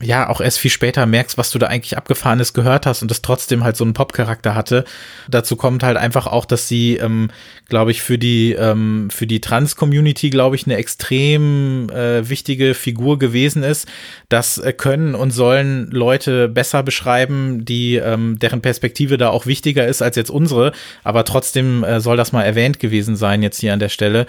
ja, 0.00 0.28
auch 0.28 0.40
erst 0.40 0.58
viel 0.58 0.70
später 0.70 1.06
merkst, 1.06 1.36
was 1.36 1.50
du 1.50 1.58
da 1.58 1.66
eigentlich 1.66 1.96
abgefahrenes 1.96 2.52
gehört 2.52 2.86
hast 2.86 3.02
und 3.02 3.10
das 3.10 3.22
trotzdem 3.22 3.64
halt 3.64 3.76
so 3.76 3.84
einen 3.84 3.92
Pop-Charakter 3.92 4.54
hatte. 4.54 4.84
Dazu 5.28 5.56
kommt 5.56 5.82
halt 5.82 5.96
einfach 5.96 6.26
auch, 6.26 6.44
dass 6.44 6.68
sie, 6.68 6.96
ähm, 6.96 7.30
glaube 7.68 7.90
ich, 7.90 8.02
für 8.02 8.18
die, 8.18 8.52
ähm, 8.52 9.08
für 9.10 9.26
die 9.26 9.40
Trans-Community, 9.40 10.30
glaube 10.30 10.56
ich, 10.56 10.66
eine 10.66 10.76
extrem 10.76 11.88
äh, 11.90 12.28
wichtige 12.28 12.74
Figur 12.74 13.18
gewesen 13.18 13.62
ist. 13.62 13.88
Das 14.28 14.58
äh, 14.58 14.72
können 14.72 15.14
und 15.14 15.30
sollen 15.30 15.90
Leute 15.90 16.48
besser 16.48 16.82
beschreiben, 16.82 17.64
die, 17.64 17.96
ähm, 17.96 18.38
deren 18.38 18.60
Perspektive 18.60 19.16
da 19.16 19.30
auch 19.30 19.46
wichtiger 19.46 19.86
ist 19.86 20.02
als 20.02 20.16
jetzt 20.16 20.30
unsere, 20.30 20.72
aber 21.02 21.24
trotzdem 21.24 21.84
äh, 21.84 22.00
soll 22.00 22.16
das 22.16 22.32
mal 22.32 22.42
erwähnt 22.42 22.78
gewesen 22.80 23.16
sein 23.16 23.42
jetzt 23.42 23.60
hier 23.60 23.72
an 23.72 23.80
der 23.80 23.88
Stelle. 23.88 24.26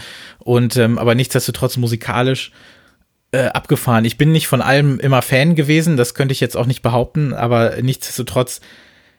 Ähm, 0.78 0.98
aber 0.98 1.16
nichtsdestotrotz 1.16 1.78
musikalisch 1.78 2.52
äh, 3.32 3.48
abgefahren. 3.48 4.06
Ich 4.06 4.18
bin 4.18 4.32
nicht 4.32 4.48
von 4.48 4.62
allem 4.62 5.00
immer 5.00 5.22
Fan 5.22 5.56
gewesen, 5.56 5.98
das 5.98 6.14
könnte 6.14 6.32
ich 6.32 6.40
jetzt 6.40 6.56
auch 6.56 6.68
nicht 6.68 6.82
behaupten, 6.82 7.34
aber 7.34 7.82
nichtsdestotrotz 7.82 8.62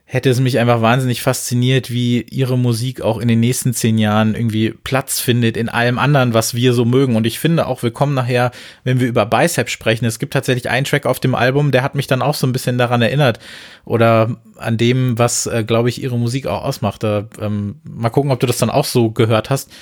hätte 0.09 0.31
es 0.31 0.39
mich 0.39 0.61
einfach 0.61 0.81
wahnsinnig 0.83 1.21
fasziniert, 1.21 1.91
wie 1.91 2.23
ihre 2.23 2.57
Musik 2.57 3.03
auch 3.03 3.19
in 3.19 3.27
den 3.27 3.41
nächsten 3.41 3.75
zehn 3.75 3.99
Jahren 3.99 4.37
irgendwie 4.37 4.71
Platz 4.71 5.19
findet 5.19 5.57
in 5.57 5.69
allem 5.69 5.99
anderen, 5.99 6.33
was 6.33 6.55
wir 6.55 6.75
so 6.75 6.85
mögen. 6.85 7.17
Und 7.17 7.27
ich 7.27 7.41
finde 7.41 7.67
auch, 7.67 7.83
wir 7.83 7.91
kommen 7.91 8.15
nachher, 8.15 8.53
wenn 8.85 9.01
wir 9.01 9.09
über 9.09 9.27
Bicep 9.27 9.69
sprechen, 9.69 10.05
es 10.05 10.21
gibt 10.21 10.33
tatsächlich 10.33 10.71
einen 10.71 10.87
Track 10.87 11.07
auf 11.07 11.19
dem 11.19 11.35
Album, 11.35 11.73
der 11.73 11.83
hat 11.83 11.97
mich 11.97 12.07
dann 12.07 12.23
auch 12.23 12.37
so 12.37 12.47
ein 12.47 12.53
bisschen 12.53 12.79
daran 12.79 13.03
erinnert 13.03 13.41
oder 13.85 14.37
an 14.57 14.77
dem, 14.77 15.19
was, 15.19 15.47
äh, 15.47 15.65
glaube 15.65 15.89
ich, 15.89 16.01
ihre 16.01 16.17
Musik 16.17 16.47
auch 16.47 16.63
ausmacht. 16.63 17.03
Da, 17.03 17.29
ähm, 17.41 17.81
mal 17.83 18.11
gucken, 18.11 18.31
ob 18.31 18.39
du 18.39 18.47
das 18.47 18.59
dann 18.59 18.71
auch 18.71 18.85
so 18.85 19.11
gehört 19.11 19.51
hast. 19.51 19.73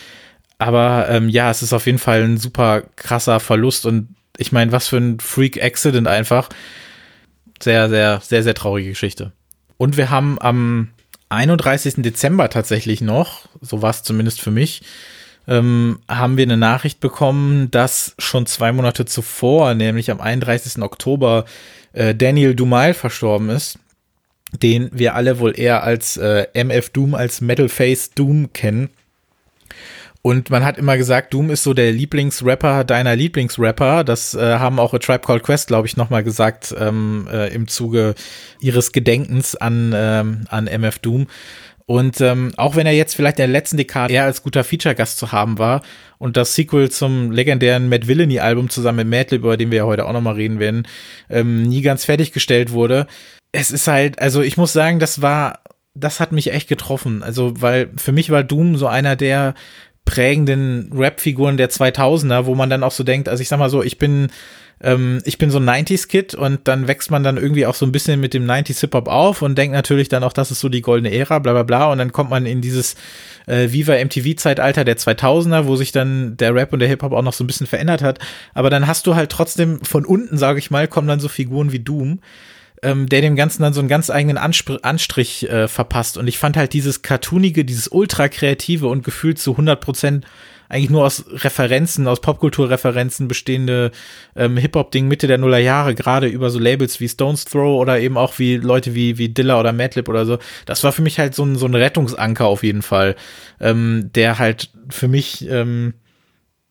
Aber 0.58 1.08
ähm, 1.08 1.28
ja, 1.28 1.50
es 1.50 1.62
ist 1.62 1.73
auf 1.73 1.87
jeden 1.87 1.99
Fall 1.99 2.23
ein 2.23 2.38
super 2.38 2.82
krasser 2.96 3.40
Verlust 3.40 3.87
und 3.87 4.08
ich 4.37 4.52
meine, 4.52 4.73
was 4.73 4.88
für 4.88 4.96
ein 4.96 5.20
Freak-Accident 5.20 6.08
einfach. 6.08 6.49
Sehr, 7.62 7.88
sehr, 7.88 8.20
sehr, 8.20 8.42
sehr 8.42 8.54
traurige 8.54 8.90
Geschichte. 8.90 9.32
Und 9.76 9.96
wir 9.96 10.11
haben 10.11 10.40
am 10.40 10.90
31. 11.28 11.94
Dezember 11.99 12.50
tatsächlich 12.50 13.00
noch, 13.00 13.49
so 13.61 13.82
war 13.82 13.90
es 13.90 14.02
zumindest 14.02 14.40
für 14.40 14.50
mich, 14.50 14.82
ähm, 15.46 15.99
haben 16.08 16.37
wir 16.37 16.44
eine 16.44 16.56
Nachricht 16.56 17.00
bekommen, 17.00 17.70
dass 17.70 18.14
schon 18.18 18.46
zwei 18.46 18.73
Monate 18.73 19.04
zuvor, 19.04 19.75
nämlich 19.75 20.11
am 20.11 20.20
31. 20.20 20.82
Oktober, 20.82 21.44
äh, 21.92 22.14
Daniel 22.14 22.54
Dumal 22.54 22.94
verstorben 22.94 23.50
ist, 23.50 23.78
den 24.62 24.90
wir 24.92 25.14
alle 25.14 25.38
wohl 25.38 25.58
eher 25.58 25.82
als 25.82 26.16
äh, 26.16 26.46
MF 26.54 26.90
Doom, 26.90 27.14
als 27.14 27.40
Metal 27.40 27.68
Face 27.68 28.11
Doom 28.11 28.52
kennen. 28.52 28.90
Und 30.26 30.49
man 30.49 30.64
hat 30.64 30.78
immer 30.78 30.97
gesagt, 30.97 31.35
Doom 31.35 31.50
ist 31.50 31.64
so 31.64 31.75
der 31.75 31.93
Lieblingsrapper 31.93 32.85
deiner 32.85 33.14
Lieblingsrapper. 33.14 34.04
Das 34.04 34.33
äh, 34.35 34.59
haben 34.59 34.78
auch 34.78 34.95
A 34.95 34.99
Tribe 34.99 35.19
Called 35.19 35.43
Quest, 35.43 35.66
glaube 35.66 35.87
ich, 35.87 35.99
nochmal 35.99 36.25
gesagt 36.25 36.75
ähm, 36.78 37.28
äh, 37.31 37.52
im 37.52 37.69
Zuge 37.69 38.14
ihres 38.59 38.93
Gedenkens 38.93 39.54
an, 39.54 39.93
ähm, 39.95 40.47
an 40.49 40.66
MF 40.66 40.99
Doom. 41.00 41.26
Und 41.85 42.23
ähm, 42.23 42.52
auch 42.57 42.75
wenn 42.75 42.87
er 42.87 42.95
jetzt 42.95 43.14
vielleicht 43.14 43.37
in 43.37 43.43
der 43.43 43.49
letzten 43.49 43.76
Dekade 43.76 44.14
eher 44.14 44.25
als 44.25 44.43
guter 44.43 44.64
Feature-Gast 44.64 45.19
zu 45.19 45.31
haben 45.33 45.59
war 45.59 45.83
und 46.16 46.38
das 46.38 46.54
Sequel 46.54 46.90
zum 46.90 47.31
legendären 47.31 47.90
Matt 47.90 48.09
Villainy-Album 48.09 48.71
zusammen 48.71 49.07
mit 49.07 49.09
Madlib, 49.09 49.43
über 49.43 49.59
den 49.59 49.71
wir 49.71 49.78
ja 49.78 49.85
heute 49.85 50.07
auch 50.07 50.14
nochmal 50.14 50.37
reden 50.37 50.59
werden, 50.59 50.88
ähm, 51.28 51.64
nie 51.64 51.83
ganz 51.83 52.07
fertiggestellt 52.07 52.73
wurde, 52.73 53.07
es 53.52 53.71
ist 53.71 53.88
halt, 53.88 54.19
also 54.23 54.40
ich 54.40 54.57
muss 54.57 54.73
sagen, 54.73 55.00
das 55.00 55.21
war, 55.21 55.61
das 55.93 56.19
hat 56.19 56.33
mich 56.33 56.50
echt 56.50 56.69
getroffen. 56.71 57.23
Also, 57.23 57.61
weil 57.61 57.90
für 57.99 58.12
mich 58.12 58.31
war 58.31 58.43
Doom 58.43 58.76
so 58.76 58.87
einer 58.87 59.16
der 59.16 59.54
prägenden 60.04 60.90
Rap-Figuren 60.94 61.56
der 61.56 61.70
2000er, 61.70 62.46
wo 62.46 62.54
man 62.54 62.70
dann 62.70 62.82
auch 62.82 62.92
so 62.92 63.04
denkt, 63.04 63.28
also 63.28 63.40
ich 63.40 63.49
sag 63.49 63.58
mal 63.58 63.70
so, 63.70 63.82
ich 63.82 63.99
bin 63.99 64.28
ähm, 64.80 65.20
ich 65.25 65.38
bin 65.38 65.50
so 65.50 65.58
ein 65.58 65.68
90s-Kid 65.68 66.34
und 66.34 66.66
dann 66.68 66.88
wächst 66.88 67.11
man 67.11 67.23
dann 67.23 67.37
irgendwie 67.37 67.66
auch 67.66 67.75
so 67.75 67.87
ein 67.87 67.92
bisschen 67.92 68.20
mit 68.20 68.34
dem 68.34 68.44
90s-Hip-Hop 68.44 69.08
auf 69.08 69.42
und 69.42 69.56
denkt 69.56 69.75
natürlich 69.75 70.08
dann 70.08 70.25
auch, 70.25 70.32
das 70.32 70.50
ist 70.50 70.61
so 70.61 70.68
die 70.68 70.82
goldene 70.82 71.14
Ära, 71.14 71.38
bla 71.38 71.52
bla 71.52 71.62
bla. 71.62 71.90
Und 71.92 71.99
dann 71.99 72.12
kommt 72.12 72.30
man 72.30 72.44
in 72.44 72.61
dieses 72.61 72.96
äh, 73.46 73.70
Viva 73.70 73.94
MTV-Zeitalter 73.94 74.84
der 74.84 74.96
2000er, 74.96 75.66
wo 75.66 75.76
sich 75.76 75.92
dann 75.92 76.37
der 76.37 76.54
Rap 76.54 76.73
und 76.73 76.80
der 76.80 76.88
Hip-Hop 76.88 77.12
auch 77.12 77.23
noch 77.23 77.32
so 77.32 77.44
ein 77.44 77.46
bisschen 77.46 77.66
verändert 77.66 78.02
hat, 78.02 78.18
aber 78.52 78.70
dann 78.70 78.87
hast 78.87 79.06
du 79.06 79.14
halt 79.14 79.30
trotzdem 79.30 79.80
von 79.82 80.04
unten, 80.04 80.37
sage 80.37 80.58
ich 80.58 80.70
mal, 80.70 80.88
kommen 80.88 81.08
dann 81.08 81.20
so 81.20 81.28
Figuren 81.28 81.73
wie 81.73 81.80
Doom, 81.80 82.20
ähm, 82.85 83.09
der 83.09 83.21
dem 83.21 83.37
Ganzen 83.37 83.62
dann 83.62 83.73
so 83.73 83.81
einen 83.81 83.88
ganz 83.88 84.11
eigenen 84.11 84.38
Anspr 84.38 84.79
Anstrich 84.83 85.49
äh, 85.49 85.67
verpasst. 85.69 86.19
Und 86.19 86.29
ich 86.29 86.38
fand 86.38 86.57
halt 86.57 86.73
dieses 86.73 87.03
Cartoonige, 87.03 87.64
dieses 87.64 87.88
ultra 87.88 88.29
kreative 88.29 88.87
und 88.88 89.05
gefühlt 89.05 89.38
zu 89.38 89.53
100 89.53 89.81
Prozent 89.81 90.26
eigentlich 90.69 90.91
nur 90.91 91.05
aus 91.05 91.25
Referenzen, 91.29 92.09
aus 92.09 92.21
Popkulturreferenzen 92.21 93.29
bestehende 93.29 93.91
ähm, 94.35 94.57
Hip-Hop-Ding 94.57 95.07
Mitte 95.09 95.26
der 95.26 95.38
Nullerjahre, 95.38 95.95
gerade 95.95 96.26
über 96.26 96.50
so 96.50 96.59
Labels 96.59 97.00
wie 97.00 97.09
Stones 97.09 97.45
Throw 97.45 97.81
oder 97.81 98.00
eben 98.00 98.17
auch 98.17 98.38
wie 98.38 98.57
Leute 98.57 98.95
wie, 98.95 99.19
wie 99.19 99.29
Dilla 99.29 99.61
oder 99.61 99.73
Madlib 99.73 100.09
oder 100.09 100.26
so. 100.26 100.38
Das 100.67 100.83
war 100.83 100.93
für 100.93 101.03
mich 101.03 101.19
halt 101.19 101.35
so 101.35 101.45
ein, 101.45 101.57
so 101.57 101.67
ein 101.67 101.75
Rettungsanker 101.75 102.47
auf 102.47 102.62
jeden 102.62 102.83
Fall, 102.83 103.14
ähm, 103.61 104.11
der 104.14 104.38
halt 104.38 104.71
für 104.88 105.09
mich 105.09 105.49
ähm, 105.49 105.95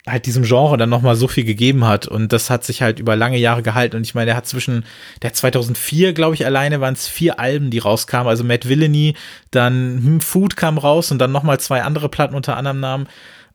halt 0.08 0.26
diesem 0.26 0.44
Genre 0.44 0.78
dann 0.78 0.90
nochmal 0.90 1.16
so 1.16 1.28
viel 1.28 1.46
gegeben 1.46 1.86
hat 1.86 2.08
und 2.08 2.34
das 2.34 2.50
hat 2.50 2.64
sich 2.64 2.82
halt 2.82 3.00
über 3.00 3.16
lange 3.16 3.38
Jahre 3.38 3.64
gehalten 3.64 3.96
und 3.96 4.04
ich 4.04 4.16
meine, 4.16 4.28
der 4.28 4.36
hat 4.36 4.48
zwischen 4.48 4.86
der 5.22 5.34
2004, 5.34 6.14
glaube 6.14 6.36
ich, 6.36 6.46
alleine 6.46 6.82
waren 6.82 6.94
es 6.94 7.08
vier 7.08 7.40
Alben, 7.40 7.70
die 7.70 7.80
rauskamen, 7.80 8.28
also 8.28 8.44
Matt 8.44 8.68
Villainy, 8.68 9.16
dann 9.52 10.02
hm, 10.04 10.22
Food 10.22 10.58
kam 10.58 10.78
raus 10.78 11.12
und 11.12 11.20
dann 11.20 11.32
nochmal 11.32 11.60
zwei 11.60 11.84
andere 11.84 12.10
Platten 12.10 12.36
unter 12.36 12.58
anderem 12.58 12.82
Namen 12.82 13.08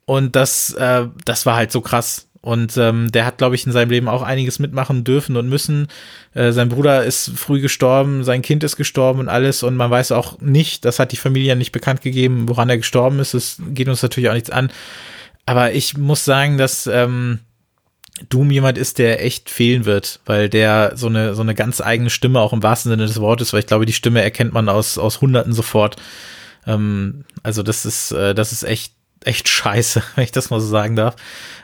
und 0.06 0.36
das, 0.36 0.72
äh, 0.72 1.06
das 1.24 1.44
war 1.44 1.56
halt 1.56 1.70
so 1.70 1.82
krass 1.82 2.28
und 2.40 2.76
ähm, 2.76 3.10
der 3.10 3.26
hat, 3.26 3.38
glaube 3.38 3.56
ich, 3.56 3.66
in 3.66 3.72
seinem 3.72 3.90
Leben 3.90 4.08
auch 4.08 4.22
einiges 4.22 4.58
mitmachen 4.58 5.02
dürfen 5.02 5.36
und 5.36 5.48
müssen. 5.48 5.88
Äh, 6.34 6.52
sein 6.52 6.68
Bruder 6.68 7.04
ist 7.04 7.30
früh 7.36 7.60
gestorben, 7.60 8.22
sein 8.22 8.42
Kind 8.42 8.62
ist 8.62 8.76
gestorben 8.76 9.18
und 9.18 9.28
alles. 9.28 9.62
Und 9.62 9.76
man 9.76 9.90
weiß 9.90 10.12
auch 10.12 10.40
nicht, 10.40 10.84
das 10.84 11.00
hat 11.00 11.10
die 11.10 11.16
Familie 11.16 11.56
nicht 11.56 11.72
bekannt 11.72 12.00
gegeben, 12.00 12.48
woran 12.48 12.70
er 12.70 12.78
gestorben 12.78 13.18
ist. 13.18 13.34
Es 13.34 13.60
geht 13.70 13.88
uns 13.88 14.02
natürlich 14.02 14.30
auch 14.30 14.34
nichts 14.34 14.50
an. 14.50 14.70
Aber 15.48 15.72
ich 15.72 15.96
muss 15.96 16.26
sagen, 16.26 16.58
dass 16.58 16.86
ähm, 16.86 17.38
Doom 18.28 18.50
jemand 18.50 18.76
ist, 18.76 18.98
der 18.98 19.24
echt 19.24 19.48
fehlen 19.48 19.86
wird, 19.86 20.20
weil 20.26 20.50
der 20.50 20.92
so 20.94 21.06
eine, 21.06 21.34
so 21.34 21.40
eine 21.40 21.54
ganz 21.54 21.80
eigene 21.80 22.10
Stimme 22.10 22.40
auch 22.40 22.52
im 22.52 22.62
wahrsten 22.62 22.90
Sinne 22.90 23.06
des 23.06 23.18
Wortes, 23.18 23.54
weil 23.54 23.60
ich 23.60 23.66
glaube, 23.66 23.86
die 23.86 23.94
Stimme 23.94 24.20
erkennt 24.20 24.52
man 24.52 24.68
aus, 24.68 24.98
aus 24.98 25.22
Hunderten 25.22 25.54
sofort. 25.54 25.96
Ähm, 26.66 27.24
also 27.42 27.62
das 27.62 27.86
ist, 27.86 28.12
äh, 28.12 28.34
das 28.34 28.52
ist 28.52 28.62
echt, 28.62 28.92
echt 29.24 29.48
scheiße, 29.48 30.02
wenn 30.16 30.24
ich 30.24 30.32
das 30.32 30.50
mal 30.50 30.60
so 30.60 30.66
sagen 30.66 30.96
darf. 30.96 31.16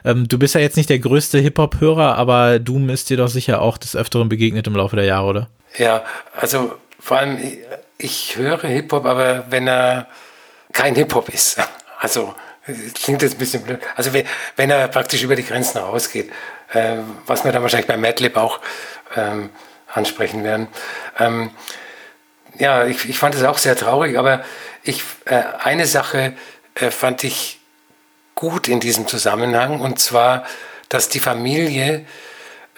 Ähm, 0.02 0.28
du 0.28 0.38
bist 0.38 0.54
ja 0.54 0.62
jetzt 0.62 0.78
nicht 0.78 0.88
der 0.88 0.98
größte 0.98 1.38
Hip-Hop-Hörer, 1.40 2.16
aber 2.16 2.60
Doom 2.60 2.88
ist 2.88 3.10
dir 3.10 3.18
doch 3.18 3.28
sicher 3.28 3.60
auch 3.60 3.76
des 3.76 3.94
Öfteren 3.94 4.30
begegnet 4.30 4.66
im 4.66 4.76
Laufe 4.76 4.96
der 4.96 5.04
Jahre, 5.04 5.26
oder? 5.26 5.48
Ja, 5.76 6.04
also 6.34 6.72
vor 6.98 7.18
allem, 7.18 7.36
ich 7.98 8.38
höre 8.38 8.62
Hip-Hop, 8.62 9.04
aber 9.04 9.44
wenn 9.50 9.68
er 9.68 10.06
kein 10.72 10.94
Hip-Hop 10.94 11.28
ist. 11.28 11.60
Also 12.00 12.34
klingt 12.94 13.22
jetzt 13.22 13.34
ein 13.34 13.38
bisschen 13.38 13.62
blöd. 13.62 13.80
Also 13.94 14.12
wenn, 14.12 14.70
er 14.70 14.88
praktisch 14.88 15.22
über 15.22 15.36
die 15.36 15.44
Grenzen 15.44 15.78
rausgeht, 15.78 16.30
äh, 16.72 16.96
was 17.26 17.44
wir 17.44 17.52
dann 17.52 17.62
wahrscheinlich 17.62 17.86
bei 17.86 17.96
Madlib 17.96 18.36
auch 18.36 18.60
ähm, 19.16 19.50
ansprechen 19.92 20.44
werden. 20.44 20.68
Ähm, 21.18 21.50
ja, 22.58 22.86
ich, 22.86 23.08
ich 23.08 23.18
fand 23.18 23.34
es 23.34 23.42
auch 23.42 23.58
sehr 23.58 23.76
traurig, 23.76 24.18
aber 24.18 24.44
ich, 24.82 25.02
äh, 25.26 25.42
eine 25.62 25.86
Sache 25.86 26.34
äh, 26.74 26.90
fand 26.90 27.24
ich 27.24 27.60
gut 28.34 28.68
in 28.68 28.80
diesem 28.80 29.06
Zusammenhang, 29.06 29.80
und 29.80 29.98
zwar, 29.98 30.44
dass 30.88 31.08
die 31.08 31.20
Familie 31.20 32.04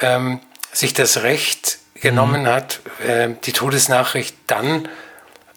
ähm, 0.00 0.40
sich 0.72 0.92
das 0.92 1.22
Recht 1.22 1.78
genommen 1.94 2.42
mhm. 2.42 2.48
hat, 2.48 2.80
äh, 3.06 3.30
die 3.44 3.52
Todesnachricht 3.52 4.36
dann 4.46 4.88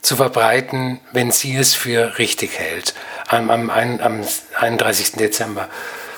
zu 0.02 0.16
verbreiten, 0.16 1.00
wenn 1.12 1.32
sie 1.32 1.56
es 1.56 1.76
für 1.76 2.18
richtig 2.18 2.58
hält, 2.58 2.94
am, 3.28 3.50
am, 3.50 3.70
am 3.70 4.24
31. 4.60 5.14
Dezember. 5.14 5.70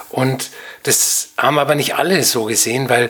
Und 0.09 0.49
das 0.83 1.29
haben 1.37 1.59
aber 1.59 1.75
nicht 1.75 1.95
alle 1.95 2.23
so 2.23 2.45
gesehen, 2.45 2.89
weil 2.89 3.09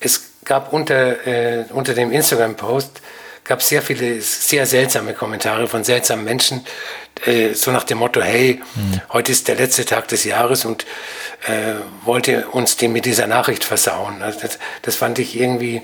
es 0.00 0.30
gab 0.44 0.72
unter, 0.72 1.26
äh, 1.26 1.64
unter 1.70 1.94
dem 1.94 2.10
Instagram-Post 2.10 3.00
gab 3.44 3.62
sehr 3.62 3.80
viele 3.80 4.20
sehr 4.20 4.66
seltsame 4.66 5.14
Kommentare 5.14 5.66
von 5.68 5.82
seltsamen 5.82 6.24
Menschen, 6.24 6.66
äh, 7.24 7.54
so 7.54 7.70
nach 7.70 7.84
dem 7.84 7.98
Motto, 7.98 8.20
hey, 8.20 8.60
mhm. 8.74 9.00
heute 9.12 9.32
ist 9.32 9.48
der 9.48 9.56
letzte 9.56 9.84
Tag 9.84 10.08
des 10.08 10.24
Jahres 10.24 10.64
und 10.64 10.84
äh, 11.46 11.74
wollte 12.04 12.46
uns 12.48 12.76
den 12.76 12.92
mit 12.92 13.06
dieser 13.06 13.26
Nachricht 13.26 13.64
versauen. 13.64 14.22
Also 14.22 14.40
das, 14.40 14.58
das 14.82 14.96
fand 14.96 15.18
ich 15.18 15.38
irgendwie 15.38 15.82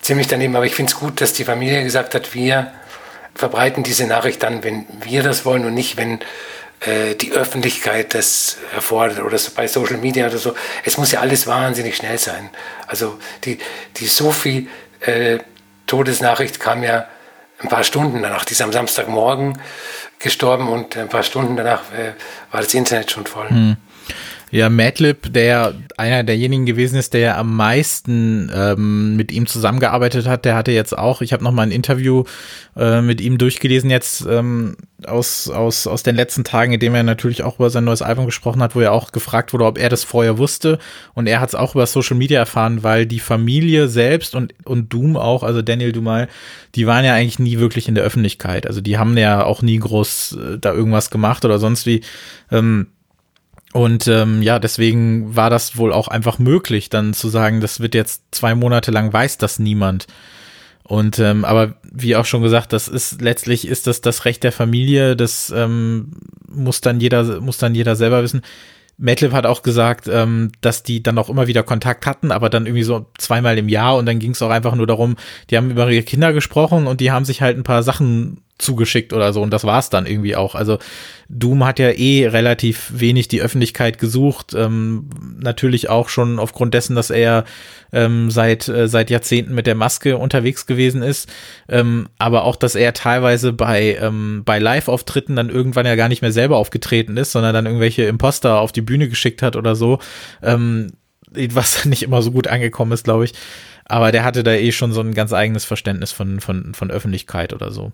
ziemlich 0.00 0.28
daneben, 0.28 0.54
aber 0.56 0.66
ich 0.66 0.74
finde 0.74 0.92
es 0.92 0.98
gut, 0.98 1.20
dass 1.20 1.32
die 1.32 1.44
Familie 1.44 1.82
gesagt 1.82 2.14
hat, 2.14 2.34
wir 2.34 2.72
verbreiten 3.34 3.82
diese 3.82 4.06
Nachricht 4.06 4.42
dann, 4.42 4.62
wenn 4.62 4.86
wir 5.00 5.22
das 5.22 5.44
wollen 5.44 5.64
und 5.64 5.74
nicht, 5.74 5.96
wenn 5.96 6.20
äh, 6.80 7.14
die 7.14 7.32
Öffentlichkeit 7.32 8.14
das 8.14 8.58
erfordert 8.74 9.20
oder 9.20 9.38
so 9.38 9.52
bei 9.54 9.66
Social 9.66 9.98
Media 9.98 10.26
oder 10.26 10.38
so. 10.38 10.54
Es 10.84 10.98
muss 10.98 11.12
ja 11.12 11.20
alles 11.20 11.46
wahnsinnig 11.46 11.96
schnell 11.96 12.18
sein. 12.18 12.50
Also 12.86 13.18
die, 13.44 13.58
die 13.96 14.06
Sophie 14.06 14.68
äh, 15.00 15.38
Todesnachricht 15.86 16.58
kam 16.58 16.82
ja 16.82 17.06
ein 17.60 17.68
paar 17.68 17.84
Stunden 17.84 18.22
danach. 18.22 18.44
Die 18.44 18.52
ist 18.52 18.62
am 18.62 18.72
Samstagmorgen 18.72 19.60
gestorben 20.18 20.68
und 20.68 20.96
ein 20.96 21.08
paar 21.08 21.22
Stunden 21.22 21.56
danach 21.56 21.92
äh, 21.92 22.14
war 22.50 22.62
das 22.62 22.74
Internet 22.74 23.10
schon 23.10 23.26
voll. 23.26 23.48
Hm. 23.48 23.76
Ja, 24.52 24.68
Madlib, 24.68 25.32
der 25.32 25.72
einer 25.96 26.24
derjenigen 26.24 26.66
gewesen 26.66 26.96
ist, 26.96 27.14
der 27.14 27.20
ja 27.20 27.38
am 27.38 27.56
meisten 27.56 28.52
ähm, 28.54 29.16
mit 29.16 29.32
ihm 29.32 29.46
zusammengearbeitet 29.46 30.26
hat, 30.26 30.44
der 30.44 30.54
hatte 30.54 30.72
jetzt 30.72 30.96
auch, 30.96 31.22
ich 31.22 31.32
habe 31.32 31.42
noch 31.42 31.52
mal 31.52 31.62
ein 31.62 31.70
Interview 31.70 32.24
äh, 32.76 33.00
mit 33.00 33.22
ihm 33.22 33.38
durchgelesen 33.38 33.88
jetzt 33.88 34.26
ähm, 34.28 34.76
aus, 35.06 35.48
aus, 35.48 35.86
aus 35.86 36.02
den 36.02 36.16
letzten 36.16 36.44
Tagen, 36.44 36.74
in 36.74 36.80
dem 36.80 36.94
er 36.94 37.02
natürlich 37.02 37.42
auch 37.42 37.58
über 37.58 37.70
sein 37.70 37.84
neues 37.84 38.02
Album 38.02 38.26
gesprochen 38.26 38.62
hat, 38.62 38.74
wo 38.74 38.80
er 38.80 38.92
auch 38.92 39.10
gefragt 39.10 39.54
wurde, 39.54 39.64
ob 39.64 39.78
er 39.78 39.88
das 39.88 40.04
vorher 40.04 40.36
wusste. 40.36 40.78
Und 41.14 41.28
er 41.28 41.40
hat 41.40 41.48
es 41.48 41.54
auch 41.54 41.74
über 41.74 41.86
Social 41.86 42.18
Media 42.18 42.38
erfahren, 42.38 42.82
weil 42.82 43.06
die 43.06 43.20
Familie 43.20 43.88
selbst 43.88 44.34
und, 44.34 44.52
und 44.64 44.92
Doom 44.92 45.16
auch, 45.16 45.44
also 45.44 45.62
Daniel 45.62 45.92
Dumal, 45.92 46.28
die 46.74 46.86
waren 46.86 47.06
ja 47.06 47.14
eigentlich 47.14 47.38
nie 47.38 47.58
wirklich 47.58 47.88
in 47.88 47.94
der 47.94 48.04
Öffentlichkeit. 48.04 48.66
Also 48.66 48.82
die 48.82 48.98
haben 48.98 49.16
ja 49.16 49.44
auch 49.44 49.62
nie 49.62 49.78
groß 49.78 50.36
äh, 50.36 50.58
da 50.58 50.74
irgendwas 50.74 51.08
gemacht 51.08 51.46
oder 51.46 51.58
sonst 51.58 51.86
wie. 51.86 52.02
Ähm, 52.50 52.88
und 53.72 54.06
ähm, 54.06 54.42
ja, 54.42 54.58
deswegen 54.58 55.34
war 55.34 55.48
das 55.48 55.76
wohl 55.76 55.92
auch 55.92 56.08
einfach 56.08 56.38
möglich, 56.38 56.90
dann 56.90 57.14
zu 57.14 57.28
sagen, 57.28 57.60
das 57.60 57.80
wird 57.80 57.94
jetzt 57.94 58.22
zwei 58.30 58.54
Monate 58.54 58.90
lang 58.90 59.12
weiß 59.12 59.38
das 59.38 59.58
niemand. 59.58 60.06
Und 60.82 61.18
ähm, 61.18 61.44
aber 61.44 61.76
wie 61.90 62.16
auch 62.16 62.26
schon 62.26 62.42
gesagt, 62.42 62.72
das 62.72 62.88
ist 62.88 63.22
letztlich 63.22 63.66
ist 63.66 63.86
das 63.86 64.02
das 64.02 64.24
Recht 64.26 64.42
der 64.42 64.52
Familie. 64.52 65.16
Das 65.16 65.50
ähm, 65.56 66.12
muss 66.48 66.82
dann 66.82 67.00
jeder 67.00 67.40
muss 67.40 67.56
dann 67.56 67.74
jeder 67.74 67.96
selber 67.96 68.22
wissen. 68.22 68.42
Madlib 68.98 69.32
hat 69.32 69.46
auch 69.46 69.62
gesagt, 69.62 70.06
ähm, 70.06 70.52
dass 70.60 70.82
die 70.82 71.02
dann 71.02 71.16
auch 71.18 71.30
immer 71.30 71.46
wieder 71.46 71.62
Kontakt 71.62 72.04
hatten, 72.04 72.30
aber 72.30 72.50
dann 72.50 72.66
irgendwie 72.66 72.82
so 72.82 73.06
zweimal 73.16 73.56
im 73.56 73.70
Jahr 73.70 73.96
und 73.96 74.06
dann 74.06 74.18
ging 74.18 74.32
es 74.32 74.42
auch 74.42 74.50
einfach 74.50 74.74
nur 74.74 74.86
darum, 74.86 75.16
die 75.48 75.56
haben 75.56 75.70
über 75.70 75.90
ihre 75.90 76.02
Kinder 76.04 76.32
gesprochen 76.32 76.86
und 76.86 77.00
die 77.00 77.10
haben 77.10 77.24
sich 77.24 77.40
halt 77.40 77.56
ein 77.56 77.64
paar 77.64 77.82
Sachen 77.82 78.42
zugeschickt 78.58 79.12
oder 79.12 79.32
so 79.32 79.42
und 79.42 79.50
das 79.50 79.64
war's 79.64 79.90
dann 79.90 80.06
irgendwie 80.06 80.36
auch. 80.36 80.54
Also 80.54 80.78
Doom 81.28 81.64
hat 81.64 81.78
ja 81.78 81.90
eh 81.90 82.26
relativ 82.28 82.90
wenig 82.94 83.28
die 83.28 83.42
Öffentlichkeit 83.42 83.98
gesucht, 83.98 84.54
ähm, 84.54 85.08
natürlich 85.40 85.88
auch 85.88 86.08
schon 86.08 86.38
aufgrund 86.38 86.74
dessen, 86.74 86.94
dass 86.94 87.10
er 87.10 87.44
ähm, 87.92 88.30
seit 88.30 88.68
äh, 88.68 88.88
seit 88.88 89.10
Jahrzehnten 89.10 89.54
mit 89.54 89.66
der 89.66 89.74
Maske 89.74 90.16
unterwegs 90.16 90.66
gewesen 90.66 91.02
ist, 91.02 91.28
ähm, 91.68 92.08
aber 92.18 92.44
auch, 92.44 92.56
dass 92.56 92.74
er 92.74 92.92
teilweise 92.92 93.52
bei 93.52 93.96
ähm, 94.00 94.42
bei 94.44 94.58
Live-Auftritten 94.58 95.36
dann 95.36 95.50
irgendwann 95.50 95.86
ja 95.86 95.96
gar 95.96 96.08
nicht 96.08 96.22
mehr 96.22 96.32
selber 96.32 96.56
aufgetreten 96.56 97.16
ist, 97.16 97.32
sondern 97.32 97.54
dann 97.54 97.66
irgendwelche 97.66 98.04
Imposter 98.04 98.60
auf 98.60 98.72
die 98.72 98.82
Bühne 98.82 99.08
geschickt 99.08 99.42
hat 99.42 99.56
oder 99.56 99.74
so, 99.74 99.98
ähm, 100.42 100.92
was 101.50 101.84
nicht 101.84 102.02
immer 102.02 102.22
so 102.22 102.30
gut 102.30 102.46
angekommen 102.46 102.92
ist, 102.92 103.04
glaube 103.04 103.24
ich. 103.24 103.34
Aber 103.84 104.12
der 104.12 104.24
hatte 104.24 104.42
da 104.42 104.52
eh 104.52 104.72
schon 104.72 104.92
so 104.92 105.00
ein 105.00 105.12
ganz 105.12 105.32
eigenes 105.32 105.64
Verständnis 105.64 106.12
von, 106.12 106.40
von, 106.40 106.72
von 106.72 106.90
Öffentlichkeit 106.90 107.52
oder 107.52 107.72
so. 107.72 107.92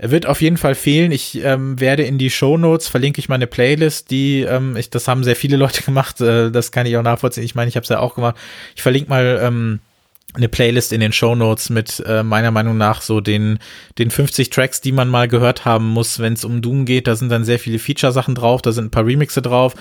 Er 0.00 0.12
wird 0.12 0.26
auf 0.26 0.40
jeden 0.40 0.56
Fall 0.56 0.76
fehlen. 0.76 1.10
Ich 1.10 1.42
ähm, 1.42 1.80
werde 1.80 2.04
in 2.04 2.18
die 2.18 2.30
Show 2.30 2.56
Notes 2.56 2.86
verlinke 2.86 3.18
ich 3.18 3.28
meine 3.28 3.48
Playlist, 3.48 4.12
die 4.12 4.42
ähm, 4.42 4.76
ich, 4.76 4.90
das 4.90 5.08
haben 5.08 5.24
sehr 5.24 5.34
viele 5.34 5.56
Leute 5.56 5.82
gemacht. 5.86 6.20
Äh, 6.20 6.50
das 6.52 6.70
kann 6.70 6.86
ich 6.86 6.96
auch 6.96 7.02
nachvollziehen. 7.02 7.42
Ich 7.42 7.56
meine, 7.56 7.68
ich 7.68 7.74
habe 7.74 7.82
es 7.82 7.90
ja 7.90 7.98
auch 7.98 8.14
gemacht. 8.14 8.36
Ich 8.76 8.82
verlinke 8.82 9.10
mal 9.10 9.40
ähm, 9.42 9.80
eine 10.34 10.48
Playlist 10.48 10.92
in 10.92 11.00
den 11.00 11.12
Show 11.12 11.34
Notes 11.34 11.70
mit 11.70 12.02
äh, 12.06 12.22
meiner 12.22 12.50
Meinung 12.50 12.76
nach 12.76 13.00
so 13.00 13.20
den 13.20 13.58
den 13.96 14.10
50 14.10 14.50
Tracks, 14.50 14.80
die 14.80 14.92
man 14.92 15.08
mal 15.08 15.26
gehört 15.26 15.64
haben 15.64 15.88
muss, 15.88 16.18
wenn 16.18 16.34
es 16.34 16.44
um 16.44 16.60
Doom 16.60 16.84
geht. 16.84 17.06
Da 17.06 17.16
sind 17.16 17.30
dann 17.30 17.44
sehr 17.44 17.58
viele 17.58 17.78
Feature-Sachen 17.78 18.34
drauf, 18.34 18.60
da 18.60 18.72
sind 18.72 18.86
ein 18.86 18.90
paar 18.90 19.06
Remixe 19.06 19.40
drauf 19.40 19.74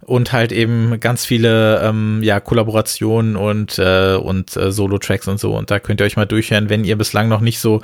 und 0.00 0.32
halt 0.32 0.50
eben 0.50 0.98
ganz 0.98 1.24
viele 1.24 1.80
ähm, 1.82 2.20
ja 2.24 2.40
Kollaborationen 2.40 3.36
und 3.36 3.78
äh, 3.78 4.16
und 4.16 4.56
äh, 4.56 4.72
Solo-Tracks 4.72 5.28
und 5.28 5.38
so. 5.38 5.56
Und 5.56 5.70
da 5.70 5.78
könnt 5.78 6.00
ihr 6.00 6.04
euch 6.04 6.16
mal 6.16 6.26
durchhören, 6.26 6.68
wenn 6.68 6.84
ihr 6.84 6.98
bislang 6.98 7.28
noch 7.28 7.40
nicht 7.40 7.60
so 7.60 7.80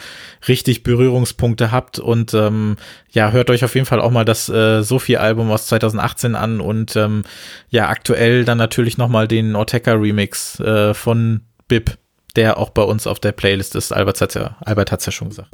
richtig 0.48 0.82
Berührungspunkte 0.82 1.70
habt. 1.70 2.00
Und 2.00 2.34
ähm, 2.34 2.76
ja, 3.10 3.30
hört 3.30 3.48
euch 3.50 3.64
auf 3.64 3.76
jeden 3.76 3.86
Fall 3.86 4.00
auch 4.00 4.10
mal 4.10 4.24
das 4.24 4.48
äh, 4.48 4.82
Sophie-Album 4.82 5.52
aus 5.52 5.66
2018 5.68 6.34
an 6.34 6.60
und 6.60 6.96
ähm, 6.96 7.22
ja 7.70 7.88
aktuell 7.88 8.44
dann 8.44 8.58
natürlich 8.58 8.98
noch 8.98 9.08
mal 9.08 9.28
den 9.28 9.54
Ortega 9.54 9.92
Remix 9.92 10.58
äh, 10.58 10.94
von 10.94 11.42
Bib 11.68 11.96
der 12.38 12.56
auch 12.56 12.70
bei 12.70 12.82
uns 12.82 13.08
auf 13.08 13.18
der 13.18 13.32
Playlist 13.32 13.74
ist. 13.74 13.90
Albert 13.90 14.20
hat 14.20 14.34
ja, 14.34 14.56
Albert 14.64 14.92
hat's 14.92 15.04
ja 15.06 15.12
schon 15.12 15.30
gesagt. 15.30 15.50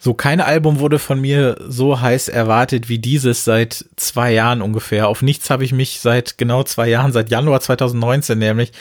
So, 0.00 0.14
kein 0.14 0.40
Album 0.40 0.80
wurde 0.80 0.98
von 0.98 1.20
mir 1.20 1.56
so 1.60 2.00
heiß 2.00 2.28
erwartet 2.28 2.88
wie 2.88 2.98
dieses 2.98 3.44
seit 3.44 3.84
zwei 3.94 4.32
Jahren 4.32 4.60
ungefähr. 4.60 5.06
Auf 5.06 5.22
nichts 5.22 5.48
habe 5.48 5.62
ich 5.64 5.70
mich 5.70 6.00
seit 6.00 6.38
genau 6.38 6.64
zwei 6.64 6.88
Jahren, 6.88 7.12
seit 7.12 7.30
Januar 7.30 7.60
2019 7.60 8.36
nämlich, 8.36 8.72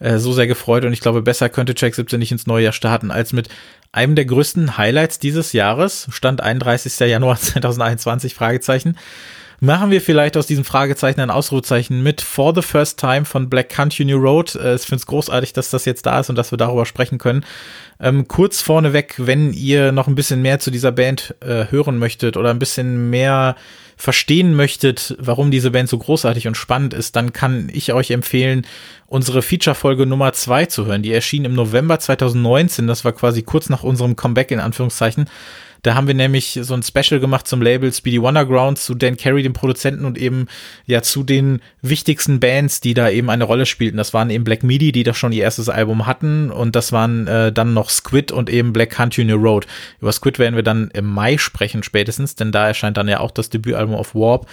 äh, 0.00 0.18
so 0.18 0.34
sehr 0.34 0.46
gefreut. 0.46 0.84
Und 0.84 0.92
ich 0.92 1.00
glaube, 1.00 1.22
besser 1.22 1.48
könnte 1.48 1.74
Track 1.74 1.94
17 1.94 2.18
nicht 2.18 2.32
ins 2.32 2.46
neue 2.46 2.64
Jahr 2.64 2.74
starten, 2.74 3.10
als 3.10 3.32
mit 3.32 3.48
einem 3.90 4.16
der 4.16 4.26
größten 4.26 4.76
Highlights 4.76 5.18
dieses 5.18 5.54
Jahres. 5.54 6.08
Stand 6.10 6.42
31. 6.42 6.98
Januar 7.08 7.36
2021, 7.40 8.34
Fragezeichen 8.34 8.98
machen 9.60 9.90
wir 9.90 10.00
vielleicht 10.00 10.36
aus 10.36 10.46
diesem 10.46 10.64
Fragezeichen 10.64 11.20
ein 11.20 11.30
Ausrufezeichen 11.30 12.02
mit 12.02 12.20
For 12.20 12.54
the 12.54 12.62
First 12.62 12.98
Time 12.98 13.24
von 13.24 13.48
Black 13.48 13.68
Country 13.68 14.04
New 14.04 14.18
Road. 14.18 14.54
Äh, 14.54 14.74
ich 14.74 14.82
finde 14.82 14.96
es 14.96 15.06
großartig, 15.06 15.52
dass 15.52 15.70
das 15.70 15.84
jetzt 15.84 16.06
da 16.06 16.20
ist 16.20 16.30
und 16.30 16.36
dass 16.36 16.50
wir 16.50 16.58
darüber 16.58 16.86
sprechen 16.86 17.18
können. 17.18 17.44
Ähm, 17.98 18.28
kurz 18.28 18.60
vorneweg, 18.60 19.14
wenn 19.18 19.52
ihr 19.52 19.92
noch 19.92 20.06
ein 20.06 20.14
bisschen 20.14 20.42
mehr 20.42 20.58
zu 20.58 20.70
dieser 20.70 20.92
Band 20.92 21.34
äh, 21.40 21.66
hören 21.70 21.98
möchtet 21.98 22.36
oder 22.36 22.50
ein 22.50 22.58
bisschen 22.58 23.10
mehr 23.10 23.56
verstehen 23.96 24.54
möchtet, 24.54 25.16
warum 25.18 25.50
diese 25.50 25.70
Band 25.70 25.88
so 25.88 25.96
großartig 25.96 26.46
und 26.46 26.56
spannend 26.56 26.92
ist, 26.92 27.16
dann 27.16 27.32
kann 27.32 27.70
ich 27.72 27.94
euch 27.94 28.10
empfehlen, 28.10 28.66
unsere 29.06 29.40
Feature-Folge 29.40 30.04
Nummer 30.04 30.34
zwei 30.34 30.66
zu 30.66 30.84
hören. 30.84 31.02
Die 31.02 31.12
erschien 31.12 31.46
im 31.46 31.54
November 31.54 31.98
2019. 31.98 32.86
Das 32.86 33.06
war 33.06 33.12
quasi 33.12 33.42
kurz 33.42 33.70
nach 33.70 33.82
unserem 33.82 34.14
Comeback 34.14 34.50
in 34.50 34.60
Anführungszeichen. 34.60 35.30
Da 35.86 35.94
haben 35.94 36.08
wir 36.08 36.14
nämlich 36.14 36.58
so 36.62 36.74
ein 36.74 36.82
Special 36.82 37.20
gemacht 37.20 37.46
zum 37.46 37.62
Label 37.62 37.92
Speedy 37.92 38.20
Wonderground 38.20 38.76
zu 38.76 38.96
Dan 38.96 39.16
Carey, 39.16 39.44
dem 39.44 39.52
Produzenten 39.52 40.04
und 40.04 40.18
eben 40.18 40.48
ja 40.84 41.00
zu 41.00 41.22
den 41.22 41.60
wichtigsten 41.80 42.40
Bands, 42.40 42.80
die 42.80 42.92
da 42.92 43.08
eben 43.08 43.30
eine 43.30 43.44
Rolle 43.44 43.66
spielten. 43.66 43.96
Das 43.96 44.12
waren 44.12 44.28
eben 44.30 44.42
Black 44.42 44.64
Midi, 44.64 44.90
die 44.90 45.04
da 45.04 45.14
schon 45.14 45.30
ihr 45.30 45.44
erstes 45.44 45.68
Album 45.68 46.04
hatten 46.04 46.50
und 46.50 46.74
das 46.74 46.90
waren 46.90 47.28
äh, 47.28 47.52
dann 47.52 47.72
noch 47.72 47.90
Squid 47.90 48.32
und 48.32 48.50
eben 48.50 48.72
Black 48.72 48.90
Country 48.90 49.22
New 49.22 49.36
Road. 49.36 49.68
Über 50.00 50.10
Squid 50.10 50.40
werden 50.40 50.56
wir 50.56 50.64
dann 50.64 50.90
im 50.92 51.06
Mai 51.06 51.38
sprechen 51.38 51.84
spätestens, 51.84 52.34
denn 52.34 52.50
da 52.50 52.66
erscheint 52.66 52.96
dann 52.96 53.06
ja 53.06 53.20
auch 53.20 53.30
das 53.30 53.48
Debütalbum 53.50 53.94
auf 53.94 54.16
Warp. 54.16 54.48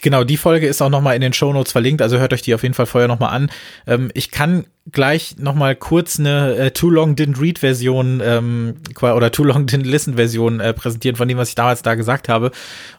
Genau, 0.00 0.24
die 0.24 0.36
Folge 0.36 0.66
ist 0.66 0.82
auch 0.82 0.88
nochmal 0.88 1.14
in 1.14 1.20
den 1.20 1.32
Show 1.32 1.52
Notes 1.52 1.72
verlinkt, 1.72 2.02
also 2.02 2.18
hört 2.18 2.32
euch 2.32 2.42
die 2.42 2.54
auf 2.54 2.62
jeden 2.62 2.74
Fall 2.74 2.86
vorher 2.86 3.08
nochmal 3.08 3.34
an. 3.34 3.50
Ähm, 3.86 4.10
ich 4.14 4.30
kann 4.30 4.64
gleich 4.90 5.36
nochmal 5.38 5.76
kurz 5.76 6.18
eine 6.18 6.56
äh, 6.56 6.70
Too 6.72 6.90
Long 6.90 7.14
Didn't 7.14 7.40
Read 7.40 7.60
Version 7.60 8.20
ähm, 8.24 8.74
oder 9.00 9.30
Too 9.30 9.44
Long 9.44 9.66
Didn't 9.66 9.88
Listen 9.88 10.14
Version 10.14 10.58
äh, 10.60 10.74
präsentieren 10.74 11.16
von 11.16 11.28
dem, 11.28 11.38
was 11.38 11.50
ich 11.50 11.54
damals 11.54 11.82
da 11.82 11.94
gesagt 11.94 12.28
habe. 12.28 12.50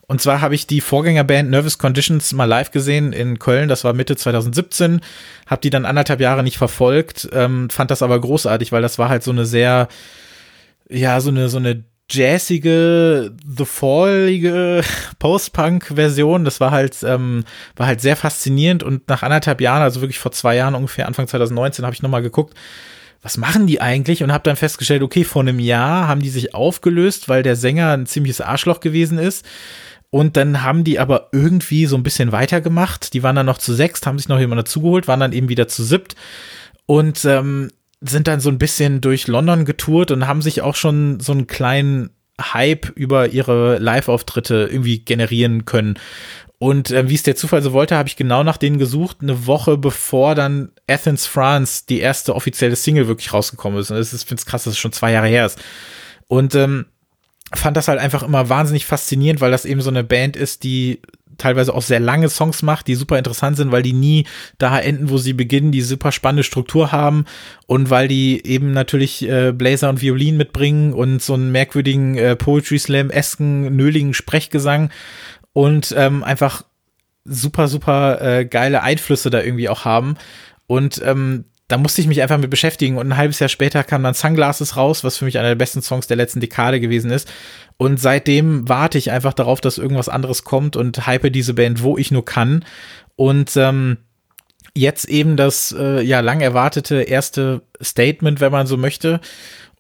Und 0.08 0.22
zwar 0.22 0.40
habe 0.40 0.56
ich 0.56 0.66
die 0.66 0.80
Vorgängerband 0.80 1.50
Nervous 1.50 1.78
Conditions 1.78 2.32
mal 2.32 2.46
live 2.46 2.72
gesehen 2.72 3.12
in 3.12 3.40
Köln, 3.40 3.68
das 3.68 3.84
war 3.84 3.94
Mitte 3.94 4.16
2017, 4.16 5.02
habe 5.46 5.62
die 5.62 5.70
dann 5.70 5.86
anderthalb 5.86 6.22
Jahre 6.22 6.44
nicht 6.44 6.58
verfolgt, 6.58 7.28
ähm, 7.34 7.70
fand 7.70 7.92
das 7.92 8.02
aber 8.02 8.20
großartig, 8.20 8.72
weil 8.72 8.82
das 8.82 8.98
war 8.98 9.10
halt 9.10 9.24
so 9.24 9.32
eine 9.32 9.46
sehr, 9.46 9.90
ja, 10.90 11.20
so 11.20 11.32
eine, 11.32 11.50
so 11.50 11.58
eine 11.58 11.84
jazzige, 12.10 13.34
The 13.46 13.66
Fallige 13.66 14.82
Post-Punk-Version. 15.20 16.46
Das 16.46 16.60
war 16.60 16.72
halt, 16.72 16.98
ähm, 17.04 17.44
war 17.76 17.88
halt 17.88 18.02
sehr 18.02 18.16
faszinierend 18.16 18.84
und 18.84 19.08
nach 19.08 19.24
anderthalb 19.24 19.62
Jahren, 19.62 19.82
also 19.82 20.02
wirklich 20.02 20.20
vor 20.20 20.32
zwei 20.32 20.56
Jahren 20.56 20.76
ungefähr, 20.76 21.08
Anfang 21.08 21.28
2019, 21.28 21.86
habe 21.86 21.96
ich 21.96 22.02
nochmal 22.04 22.22
geguckt, 22.22 22.56
was 23.22 23.38
machen 23.38 23.68
die 23.68 23.80
eigentlich? 23.80 24.22
Und 24.22 24.34
habe 24.34 24.44
dann 24.44 24.58
festgestellt, 24.58 25.02
okay, 25.02 25.24
vor 25.24 25.42
einem 25.42 25.60
Jahr 25.60 26.08
haben 26.08 26.22
die 26.22 26.30
sich 26.30 26.54
aufgelöst, 26.54 27.30
weil 27.30 27.42
der 27.42 27.56
Sänger 27.56 27.92
ein 27.92 28.06
ziemliches 28.06 28.42
Arschloch 28.42 28.82
gewesen 28.82 29.18
ist. 29.18 29.46
Und 30.10 30.38
dann 30.38 30.62
haben 30.62 30.84
die 30.84 31.00
aber 31.00 31.30
irgendwie 31.32 31.86
so 31.88 31.96
ein 31.96 32.04
bisschen 32.04 32.32
weitergemacht. 32.32 33.14
Die 33.14 33.24
waren 33.24 33.36
dann 33.36 33.48
noch 33.48 33.58
zu 33.58 33.74
sechst, 33.74 34.06
haben 34.06 34.20
sich 34.20 34.28
noch 34.28 34.40
jemand 34.40 34.60
dazugeholt, 34.60 35.08
waren 35.08 35.22
dann 35.22 35.34
eben 35.34 35.50
wieder 35.50 35.68
zu 35.68 35.84
siebt. 35.84 36.16
Und 36.86 37.24
ähm, 37.26 37.72
sind 38.06 38.28
dann 38.28 38.40
so 38.40 38.50
ein 38.50 38.58
bisschen 38.58 39.02
durch 39.02 39.28
London 39.28 39.66
getourt 39.66 40.12
und 40.12 40.28
haben 40.28 40.42
sich 40.42 40.62
auch 40.62 40.76
schon 40.76 41.20
so 41.20 41.32
einen 41.32 41.48
kleinen 41.48 42.10
Hype 42.42 42.90
über 42.96 43.30
ihre 43.30 43.78
Live-Auftritte 43.78 44.68
irgendwie 44.72 45.00
generieren 45.00 45.66
können. 45.66 46.00
Und 46.58 46.92
äh, 46.92 47.10
wie 47.10 47.16
es 47.16 47.24
der 47.24 47.36
Zufall 47.36 47.62
so 47.62 47.74
wollte, 47.74 47.98
habe 47.98 48.08
ich 48.08 48.16
genau 48.16 48.44
nach 48.44 48.58
denen 48.58 48.78
gesucht, 48.78 49.18
eine 49.22 49.48
Woche 49.48 49.78
bevor 49.78 50.34
dann 50.34 50.72
Athens, 50.88 51.26
France, 51.26 51.84
die 51.90 52.00
erste 52.00 52.36
offizielle 52.36 52.76
Single 52.76 53.08
wirklich 53.08 53.34
rausgekommen 53.34 53.80
ist. 53.80 53.92
Und 53.92 53.98
das 53.98 54.14
ist, 54.14 54.24
finde 54.24 54.40
es 54.40 54.46
krass, 54.46 54.64
dass 54.64 54.74
es 54.74 54.80
schon 54.80 54.94
zwei 54.94 55.12
Jahre 55.12 55.28
her 55.28 55.46
ist. 55.46 55.62
Und 56.28 56.56
ähm, 56.56 56.86
fand 57.54 57.78
das 57.78 57.88
halt 57.88 58.00
einfach 58.00 58.24
immer 58.24 58.50
wahnsinnig 58.50 58.86
faszinierend, 58.86 59.42
weil 59.42 59.52
das 59.52 59.66
eben 59.66 59.82
so 59.82 59.90
eine 59.90 60.04
Band 60.04 60.36
ist, 60.36 60.64
die 60.64 61.02
teilweise 61.38 61.74
auch 61.74 61.82
sehr 61.82 62.00
lange 62.00 62.30
Songs 62.30 62.62
macht, 62.62 62.88
die 62.88 62.96
super 62.96 63.18
interessant 63.18 63.58
sind, 63.58 63.72
weil 63.72 63.84
die 63.84 63.94
nie 63.94 64.26
da 64.58 64.80
enden, 64.80 65.10
wo 65.10 65.18
sie 65.18 65.34
beginnen, 65.34 65.72
die 65.72 65.82
super 65.82 66.12
spannende 66.12 66.44
Struktur 66.44 66.92
haben 66.92 67.26
und 67.68 67.90
weil 67.90 68.08
die 68.08 68.46
eben 68.46 68.74
natürlich 68.74 69.28
äh, 69.28 69.52
Blazer 69.52 69.90
und 69.90 70.02
Violin 70.02 70.38
mitbringen 70.38 70.94
und 70.94 71.22
so 71.22 71.34
einen 71.34 71.52
merkwürdigen 71.52 72.18
äh, 72.18 72.36
Poetry 72.36 72.80
Slam-esken, 72.80 73.76
nöligen 73.76 74.14
Sprechgesang 74.14 74.90
und 75.54 75.94
ähm, 75.98 76.24
einfach 76.24 76.64
super, 77.26 77.68
super 77.68 78.22
äh, 78.22 78.46
geile 78.46 78.84
Einflüsse 78.84 79.30
da 79.30 79.42
irgendwie 79.42 79.70
auch 79.70 79.86
haben. 79.86 80.16
Und 80.68 81.02
ähm, 81.04 81.46
da 81.68 81.78
musste 81.78 82.02
ich 82.02 82.08
mich 82.08 82.22
einfach 82.22 82.38
mit 82.38 82.50
beschäftigen 82.50 82.98
und 82.98 83.08
ein 83.08 83.18
halbes 83.18 83.40
Jahr 83.40 83.50
später 83.50 83.84
kam 83.84 84.04
dann 84.04 84.14
Sunglasses 84.14 84.76
raus, 84.76 85.04
was 85.04 85.18
für 85.18 85.26
mich 85.26 85.40
einer 85.40 85.48
der 85.50 85.56
besten 85.56 85.82
Songs 85.82 86.08
der 86.08 86.18
letzten 86.18 86.42
Dekade 86.42 86.80
gewesen 86.80 87.10
ist. 87.10 87.32
Und 87.78 88.00
seitdem 88.00 88.68
warte 88.68 88.98
ich 88.98 89.12
einfach 89.12 89.34
darauf, 89.34 89.62
dass 89.62 89.78
irgendwas 89.78 90.10
anderes 90.10 90.44
kommt 90.44 90.76
und 90.76 91.08
hype 91.08 91.32
diese 91.32 91.54
Band, 91.54 91.82
wo 91.82 91.98
ich 91.98 92.12
nur 92.12 92.26
kann. 92.26 92.66
Und 93.16 93.56
ähm, 93.56 93.98
jetzt 94.76 95.06
eben 95.06 95.38
das 95.38 95.74
äh, 95.78 96.02
ja 96.02 96.20
lang 96.20 96.42
erwartete 96.42 97.02
erste 97.04 97.62
Statement, 97.82 98.42
wenn 98.42 98.52
man 98.52 98.68
so 98.68 98.78
möchte. 98.78 99.22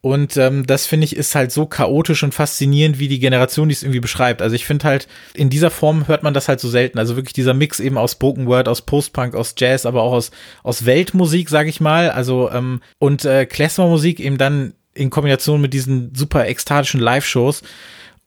Und 0.06 0.36
ähm, 0.36 0.68
das 0.68 0.86
finde 0.86 1.06
ich 1.06 1.16
ist 1.16 1.34
halt 1.34 1.54
so 1.54 1.66
chaotisch 1.66 2.24
und 2.24 2.34
faszinierend, 2.34 3.00
wie 3.00 3.08
die 3.08 3.20
Generation 3.20 3.70
dies 3.70 3.84
irgendwie 3.84 4.02
beschreibt. 4.02 4.42
Also 4.42 4.54
ich 4.54 4.66
finde 4.66 4.84
halt, 4.84 5.08
in 5.34 5.50
dieser 5.50 5.72
Form 5.72 6.10
hört 6.10 6.24
man 6.24 6.34
das 6.34 6.50
halt 6.50 6.60
so 6.60 6.68
selten. 6.68 7.00
Also 7.00 7.16
wirklich 7.16 7.32
dieser 7.32 7.54
Mix 7.54 7.80
eben 7.80 7.98
aus 7.98 8.12
Spoken 8.12 8.46
Word, 8.46 8.68
aus 8.68 8.82
Postpunk, 8.82 9.34
aus 9.34 9.56
Jazz, 9.58 9.86
aber 9.86 10.04
auch 10.04 10.12
aus, 10.12 10.32
aus 10.62 10.86
Weltmusik, 10.86 11.48
sag 11.48 11.68
ich 11.68 11.80
mal. 11.80 12.12
Also 12.12 12.52
ähm, 12.52 12.82
und 13.00 13.24
äh, 13.24 13.46
Klezmer-Musik 13.46 14.20
eben 14.20 14.38
dann 14.38 14.74
in 14.94 15.10
Kombination 15.10 15.62
mit 15.62 15.74
diesen 15.74 16.13
super 16.13 16.48
ekstatischen 16.48 17.00
Live-Shows. 17.00 17.63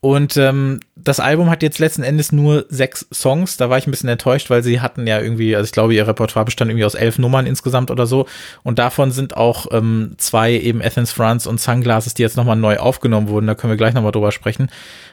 Und 0.06 0.36
ähm, 0.36 0.78
das 0.94 1.18
Album 1.18 1.50
hat 1.50 1.64
jetzt 1.64 1.80
letzten 1.80 2.04
Endes 2.04 2.30
nur 2.30 2.64
sechs 2.68 3.08
Songs. 3.12 3.56
Da 3.56 3.70
war 3.70 3.78
ich 3.78 3.88
ein 3.88 3.90
bisschen 3.90 4.08
enttäuscht, 4.08 4.50
weil 4.50 4.62
sie 4.62 4.80
hatten 4.80 5.04
ja 5.04 5.20
irgendwie, 5.20 5.56
also 5.56 5.66
ich 5.66 5.72
glaube, 5.72 5.96
ihr 5.96 6.06
Repertoire 6.06 6.44
bestand 6.44 6.70
irgendwie 6.70 6.84
aus 6.84 6.94
elf 6.94 7.18
Nummern 7.18 7.44
insgesamt 7.44 7.90
oder 7.90 8.06
so. 8.06 8.28
Und 8.62 8.78
davon 8.78 9.10
sind 9.10 9.36
auch 9.36 9.66
ähm, 9.72 10.14
zwei 10.18 10.52
eben 10.52 10.80
Athens 10.80 11.10
France 11.10 11.48
und 11.48 11.60
Sunglasses, 11.60 12.14
die 12.14 12.22
jetzt 12.22 12.36
nochmal 12.36 12.54
neu 12.54 12.76
aufgenommen 12.76 13.26
wurden. 13.26 13.48
Da 13.48 13.56
können 13.56 13.72
wir 13.72 13.76
gleich 13.76 13.94
nochmal 13.94 14.12
drüber 14.12 14.30
sprechen. 14.30 14.68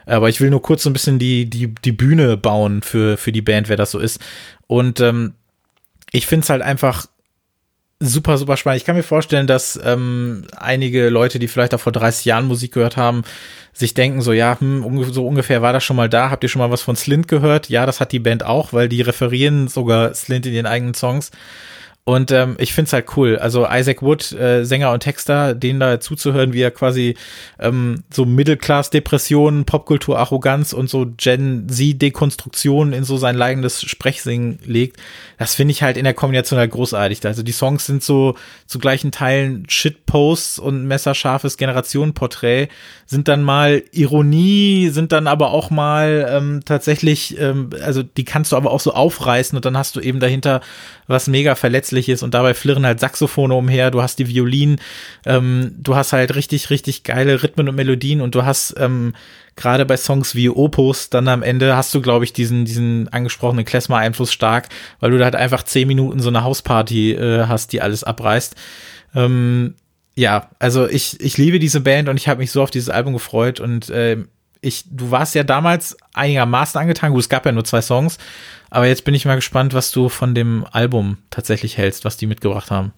Aber 0.05 0.29
ich 0.29 0.39
will 0.39 0.51
nur 0.51 0.61
kurz 0.61 0.83
so 0.83 0.91
ein 0.91 0.93
bisschen 0.93 1.17
die, 1.17 1.49
die, 1.49 1.73
die 1.73 1.91
Bühne 1.91 2.37
bauen 2.37 2.83
für, 2.83 3.17
für 3.17 3.31
die 3.31 3.41
Band, 3.41 3.69
wer 3.69 3.77
das 3.77 3.89
so 3.89 3.97
ist. 3.97 4.19
Und 4.67 4.99
ähm, 4.99 5.33
ich 6.11 6.27
finde 6.27 6.43
es 6.43 6.51
halt 6.51 6.61
einfach 6.61 7.07
super, 8.03 8.37
super 8.37 8.57
spannend. 8.57 8.81
Ich 8.81 8.85
kann 8.85 8.95
mir 8.95 9.03
vorstellen, 9.03 9.47
dass 9.47 9.79
ähm, 9.83 10.45
einige 10.55 11.09
Leute, 11.09 11.39
die 11.39 11.47
vielleicht 11.47 11.73
auch 11.73 11.79
vor 11.79 11.91
30 11.91 12.25
Jahren 12.25 12.45
Musik 12.45 12.73
gehört 12.73 12.97
haben, 12.97 13.23
sich 13.71 13.93
denken 13.93 14.21
so, 14.21 14.33
ja, 14.33 14.59
hm, 14.59 15.03
so 15.11 15.25
ungefähr 15.25 15.61
war 15.61 15.73
das 15.73 15.83
schon 15.83 15.95
mal 15.95 16.09
da. 16.09 16.29
Habt 16.29 16.43
ihr 16.43 16.49
schon 16.49 16.59
mal 16.59 16.71
was 16.71 16.81
von 16.81 16.95
Slint 16.95 17.27
gehört? 17.27 17.69
Ja, 17.69 17.85
das 17.85 17.99
hat 17.99 18.11
die 18.11 18.19
Band 18.19 18.45
auch, 18.45 18.73
weil 18.73 18.89
die 18.89 19.01
referieren 19.01 19.67
sogar 19.67 20.13
Slint 20.13 20.45
in 20.45 20.53
ihren 20.53 20.65
eigenen 20.65 20.93
Songs. 20.93 21.31
Und 22.05 22.31
ähm, 22.31 22.57
ich 22.59 22.73
find's 22.73 22.91
halt 22.91 23.15
cool. 23.15 23.37
Also 23.37 23.65
Isaac 23.65 24.01
Wood, 24.01 24.33
äh, 24.33 24.65
Sänger 24.65 24.91
und 24.91 24.99
Texter, 24.99 25.55
denen 25.55 25.79
da 25.79 26.01
zuzuhören, 26.01 26.51
wie 26.51 26.59
er 26.59 26.71
quasi 26.71 27.15
ähm, 27.59 28.03
so 28.11 28.25
Mittelklass-Depressionen, 28.25 29.63
Popkultur-Arroganz 29.63 30.73
und 30.73 30.89
so 30.89 31.07
Gen 31.15 31.69
Z-Dekonstruktionen 31.69 32.91
in 32.91 33.05
so 33.05 33.15
sein 33.15 33.41
eigenes 33.41 33.81
Sprechsingen 33.83 34.59
legt, 34.65 34.97
das 35.37 35.55
finde 35.55 35.71
ich 35.71 35.81
halt 35.81 35.95
in 35.95 36.03
der 36.03 36.13
Kombination 36.13 36.59
halt 36.59 36.71
großartig. 36.71 37.25
Also 37.25 37.41
die 37.41 37.53
Songs 37.53 37.85
sind 37.85 38.03
so 38.03 38.35
zu 38.65 38.79
gleichen 38.79 39.11
Teilen 39.11 39.65
Shitposts 39.69 40.59
und 40.59 40.85
messerscharfes 40.85 41.55
Generationenporträt, 41.55 42.67
sind 43.05 43.29
dann 43.29 43.43
mal 43.43 43.81
Ironie, 43.91 44.89
sind 44.89 45.13
dann 45.13 45.27
aber 45.27 45.51
auch 45.51 45.69
mal 45.69 46.27
ähm, 46.29 46.61
tatsächlich, 46.65 47.39
ähm, 47.39 47.69
also 47.81 48.03
die 48.03 48.25
kannst 48.25 48.51
du 48.51 48.57
aber 48.57 48.71
auch 48.71 48.81
so 48.81 48.93
aufreißen 48.93 49.55
und 49.55 49.63
dann 49.63 49.77
hast 49.77 49.95
du 49.95 50.01
eben 50.01 50.19
dahinter 50.19 50.59
was 51.07 51.27
mega 51.27 51.55
verletzliches 51.55 51.92
und 52.23 52.33
dabei 52.33 52.53
flirren 52.53 52.85
halt 52.85 52.99
Saxophone 52.99 53.51
umher, 53.51 53.91
du 53.91 54.01
hast 54.01 54.19
die 54.19 54.27
Violinen, 54.27 54.79
ähm, 55.25 55.75
du 55.77 55.95
hast 55.95 56.13
halt 56.13 56.35
richtig, 56.35 56.69
richtig 56.69 57.03
geile 57.03 57.41
Rhythmen 57.41 57.69
und 57.69 57.75
Melodien 57.75 58.21
und 58.21 58.35
du 58.35 58.43
hast 58.43 58.75
ähm, 58.77 59.13
gerade 59.55 59.85
bei 59.85 59.97
Songs 59.97 60.35
wie 60.35 60.49
Opus 60.49 61.09
dann 61.09 61.27
am 61.27 61.43
Ende 61.43 61.75
hast 61.75 61.93
du, 61.93 62.01
glaube 62.01 62.25
ich, 62.25 62.33
diesen, 62.33 62.65
diesen 62.65 63.07
angesprochenen 63.09 63.65
Klezmer-Einfluss 63.65 64.33
stark, 64.33 64.69
weil 64.99 65.11
du 65.11 65.17
da 65.17 65.25
halt 65.25 65.35
einfach 65.35 65.63
zehn 65.63 65.87
Minuten 65.87 66.19
so 66.19 66.29
eine 66.29 66.43
Hausparty 66.43 67.13
äh, 67.13 67.45
hast, 67.47 67.71
die 67.71 67.81
alles 67.81 68.03
abreißt. 68.03 68.55
Ähm, 69.15 69.75
ja, 70.15 70.49
also 70.59 70.87
ich, 70.87 71.19
ich 71.21 71.37
liebe 71.37 71.59
diese 71.59 71.81
Band 71.81 72.09
und 72.09 72.17
ich 72.17 72.27
habe 72.27 72.39
mich 72.39 72.51
so 72.51 72.61
auf 72.61 72.71
dieses 72.71 72.89
Album 72.89 73.13
gefreut 73.13 73.59
und 73.59 73.89
äh, 73.89 74.17
ich, 74.61 74.85
du 74.89 75.11
warst 75.11 75.35
ja 75.35 75.43
damals 75.43 75.97
einigermaßen 76.13 76.79
angetan, 76.79 77.11
gut, 77.11 77.21
es 77.21 77.29
gab 77.29 77.45
ja 77.45 77.51
nur 77.51 77.65
zwei 77.65 77.81
Songs, 77.81 78.17
aber 78.73 78.87
jetzt 78.87 79.05
bin 79.05 79.13
ich 79.13 79.25
mal 79.25 79.35
gespannt, 79.35 79.75
was 79.75 79.91
du 79.91 80.09
von 80.09 80.33
dem 80.33 80.65
Album 80.71 81.19
tatsächlich 81.29 81.77
hältst, 81.77 82.05
was 82.05 82.17
die 82.17 82.25
mitgebracht 82.25 82.71
haben. 82.71 82.91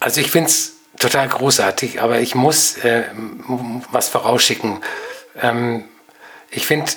Also 0.00 0.20
ich 0.20 0.28
finde 0.30 0.50
es 0.50 0.72
total 0.98 1.28
großartig, 1.28 2.02
aber 2.02 2.18
ich 2.18 2.34
muss 2.34 2.76
äh, 2.78 3.04
was 3.92 4.08
vorausschicken. 4.08 4.78
Ähm, 5.40 5.84
ich 6.50 6.66
finde, 6.66 6.90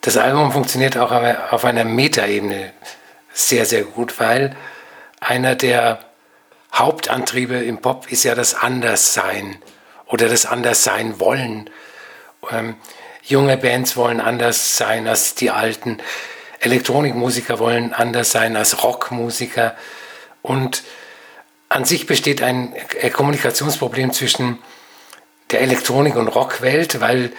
das 0.00 0.16
Album 0.16 0.52
funktioniert 0.52 0.96
auch 0.96 1.10
auf 1.50 1.64
einer 1.64 1.84
Metaebene 1.84 2.72
sehr, 3.32 3.66
sehr 3.66 3.82
gut, 3.82 4.20
weil 4.20 4.54
einer 5.18 5.56
der 5.56 6.04
Hauptantriebe 6.72 7.56
im 7.56 7.78
Pop 7.78 8.12
ist 8.12 8.22
ja 8.22 8.36
das 8.36 8.54
Anderssein 8.54 9.56
oder 10.06 10.28
das 10.28 10.46
Anderssein 10.46 11.18
wollen. 11.18 11.68
Ähm, 12.48 12.76
junge 13.24 13.56
Bands 13.56 13.96
wollen 13.96 14.20
anders 14.20 14.76
sein 14.76 15.08
als 15.08 15.34
die 15.34 15.50
alten. 15.50 15.98
Elektronikmusiker 16.62 17.58
wollen 17.58 17.92
anders 17.92 18.30
sein 18.30 18.56
als 18.56 18.82
Rockmusiker. 18.82 19.76
Und 20.42 20.82
an 21.68 21.84
sich 21.84 22.06
besteht 22.06 22.42
ein 22.42 22.74
Kommunikationsproblem 23.12 24.12
zwischen 24.12 24.58
der 25.50 25.60
Elektronik- 25.60 26.16
und 26.16 26.28
Rockwelt, 26.28 27.00
weil 27.00 27.32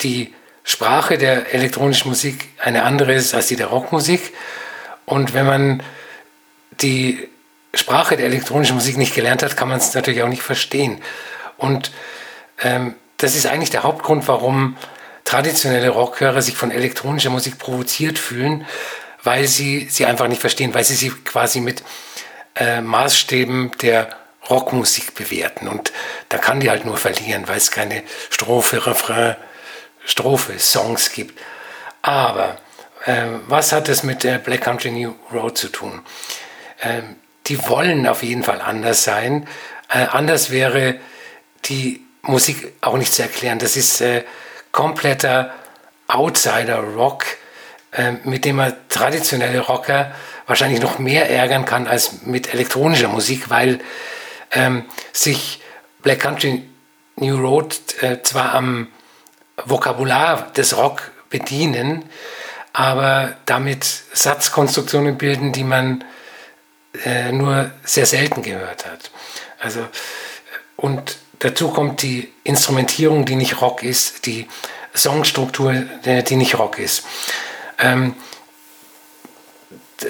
die 0.00 0.32
Sprache 0.62 1.18
der 1.18 1.54
elektronischen 1.54 2.08
Musik 2.08 2.48
eine 2.58 2.82
andere 2.82 3.14
ist 3.14 3.34
als 3.34 3.48
die 3.48 3.56
der 3.56 3.66
Rockmusik. 3.66 4.32
Und 5.04 5.34
wenn 5.34 5.46
man 5.46 5.82
die 6.80 7.28
Sprache 7.74 8.16
der 8.16 8.26
elektronischen 8.26 8.74
Musik 8.74 8.96
nicht 8.96 9.14
gelernt 9.14 9.42
hat, 9.42 9.56
kann 9.56 9.68
man 9.68 9.78
es 9.78 9.94
natürlich 9.94 10.22
auch 10.22 10.28
nicht 10.28 10.42
verstehen. 10.42 11.00
Und 11.56 11.90
ähm, 12.62 12.94
das 13.16 13.34
ist 13.34 13.46
eigentlich 13.46 13.70
der 13.70 13.82
Hauptgrund, 13.82 14.28
warum 14.28 14.76
traditionelle 15.26 15.90
Rockhörer 15.90 16.40
sich 16.40 16.56
von 16.56 16.70
elektronischer 16.70 17.30
Musik 17.30 17.58
provoziert 17.58 18.18
fühlen, 18.18 18.64
weil 19.22 19.46
sie 19.46 19.88
sie 19.90 20.06
einfach 20.06 20.28
nicht 20.28 20.40
verstehen, 20.40 20.72
weil 20.72 20.84
sie 20.84 20.94
sie 20.94 21.10
quasi 21.10 21.60
mit 21.60 21.82
äh, 22.54 22.80
Maßstäben 22.80 23.72
der 23.82 24.08
Rockmusik 24.48 25.14
bewerten. 25.14 25.68
Und 25.68 25.92
da 26.28 26.38
kann 26.38 26.60
die 26.60 26.70
halt 26.70 26.84
nur 26.84 26.96
verlieren, 26.96 27.48
weil 27.48 27.58
es 27.58 27.70
keine 27.70 28.02
Strophe, 28.30 28.86
Refrain, 28.86 29.36
Strophe, 30.04 30.58
Songs 30.58 31.12
gibt. 31.12 31.38
Aber 32.02 32.56
äh, 33.04 33.26
was 33.48 33.72
hat 33.72 33.88
es 33.88 34.04
mit 34.04 34.22
der 34.22 34.38
Black 34.38 34.62
Country 34.62 34.92
New 34.92 35.14
Road 35.32 35.58
zu 35.58 35.68
tun? 35.68 36.02
Ähm, 36.80 37.16
die 37.48 37.68
wollen 37.68 38.06
auf 38.06 38.22
jeden 38.22 38.44
Fall 38.44 38.60
anders 38.60 39.02
sein. 39.02 39.48
Äh, 39.88 40.06
anders 40.06 40.50
wäre 40.50 41.00
die 41.64 42.04
Musik 42.22 42.72
auch 42.80 42.96
nicht 42.96 43.12
zu 43.12 43.22
erklären. 43.22 43.58
Das 43.58 43.76
ist 43.76 44.00
äh, 44.00 44.22
kompletter 44.76 45.54
Outsider-Rock, 46.06 47.24
äh, 47.92 48.12
mit 48.24 48.44
dem 48.44 48.56
man 48.56 48.74
traditionelle 48.90 49.60
Rocker 49.60 50.12
wahrscheinlich 50.46 50.80
noch 50.80 50.98
mehr 50.98 51.28
ärgern 51.30 51.64
kann 51.64 51.88
als 51.88 52.22
mit 52.22 52.52
elektronischer 52.52 53.08
Musik, 53.08 53.48
weil 53.50 53.80
ähm, 54.52 54.84
sich 55.12 55.60
Black 56.02 56.20
Country 56.20 56.62
New 57.16 57.38
Road 57.38 57.74
äh, 58.02 58.22
zwar 58.22 58.54
am 58.54 58.88
Vokabular 59.64 60.52
des 60.52 60.76
Rock 60.76 61.10
bedienen, 61.30 62.04
aber 62.74 63.34
damit 63.46 63.84
Satzkonstruktionen 64.12 65.16
bilden, 65.16 65.52
die 65.52 65.64
man 65.64 66.04
äh, 67.06 67.32
nur 67.32 67.70
sehr 67.82 68.04
selten 68.04 68.42
gehört 68.42 68.84
hat. 68.84 69.10
Also, 69.58 69.80
und 70.76 71.16
Dazu 71.46 71.70
kommt 71.70 72.02
die 72.02 72.32
Instrumentierung, 72.42 73.24
die 73.24 73.36
nicht 73.36 73.60
Rock 73.60 73.84
ist, 73.84 74.26
die 74.26 74.48
Songstruktur, 74.96 75.74
die 76.04 76.34
nicht 76.34 76.58
Rock 76.58 76.80
ist. 76.80 77.06
Ähm, 77.78 78.16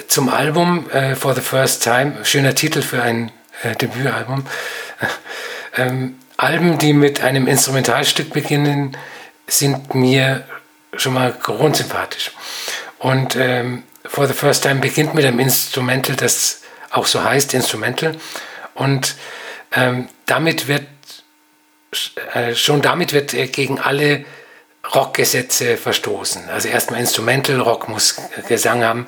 zum 0.07 0.29
Album 0.29 0.89
äh, 0.89 1.13
For 1.13 1.35
the 1.35 1.41
First 1.41 1.83
Time, 1.83 2.25
schöner 2.25 2.55
Titel 2.55 2.81
für 2.81 3.03
ein 3.03 3.31
äh, 3.61 3.75
Debütalbum. 3.75 4.47
Ähm, 5.75 6.17
Alben, 6.37 6.79
die 6.79 6.91
mit 6.91 7.21
einem 7.21 7.45
Instrumentalstück 7.45 8.33
beginnen, 8.33 8.97
sind 9.45 9.93
mir 9.93 10.43
schon 10.95 11.13
mal 11.13 11.31
grundsympathisch. 11.33 12.31
Und 12.97 13.35
ähm, 13.35 13.83
For 14.05 14.25
the 14.25 14.33
First 14.33 14.63
Time 14.63 14.79
beginnt 14.79 15.13
mit 15.13 15.23
einem 15.23 15.37
Instrumental, 15.39 16.15
das 16.15 16.61
auch 16.89 17.05
so 17.05 17.23
heißt, 17.23 17.53
Instrumental. 17.53 18.15
Und 18.73 19.13
ähm, 19.71 20.09
damit 20.25 20.67
wird 20.67 20.81
äh, 20.81 20.87
schon 22.53 22.81
damit 22.81 23.13
wird 23.13 23.31
gegen 23.53 23.79
alle 23.79 24.25
Rockgesetze 24.93 25.77
verstoßen. 25.77 26.49
Also 26.49 26.69
erstmal 26.69 26.99
Instrumental 26.99 27.59
Rock 27.59 27.89
muss 27.89 28.17
Gesang 28.47 28.83
haben. 28.83 29.07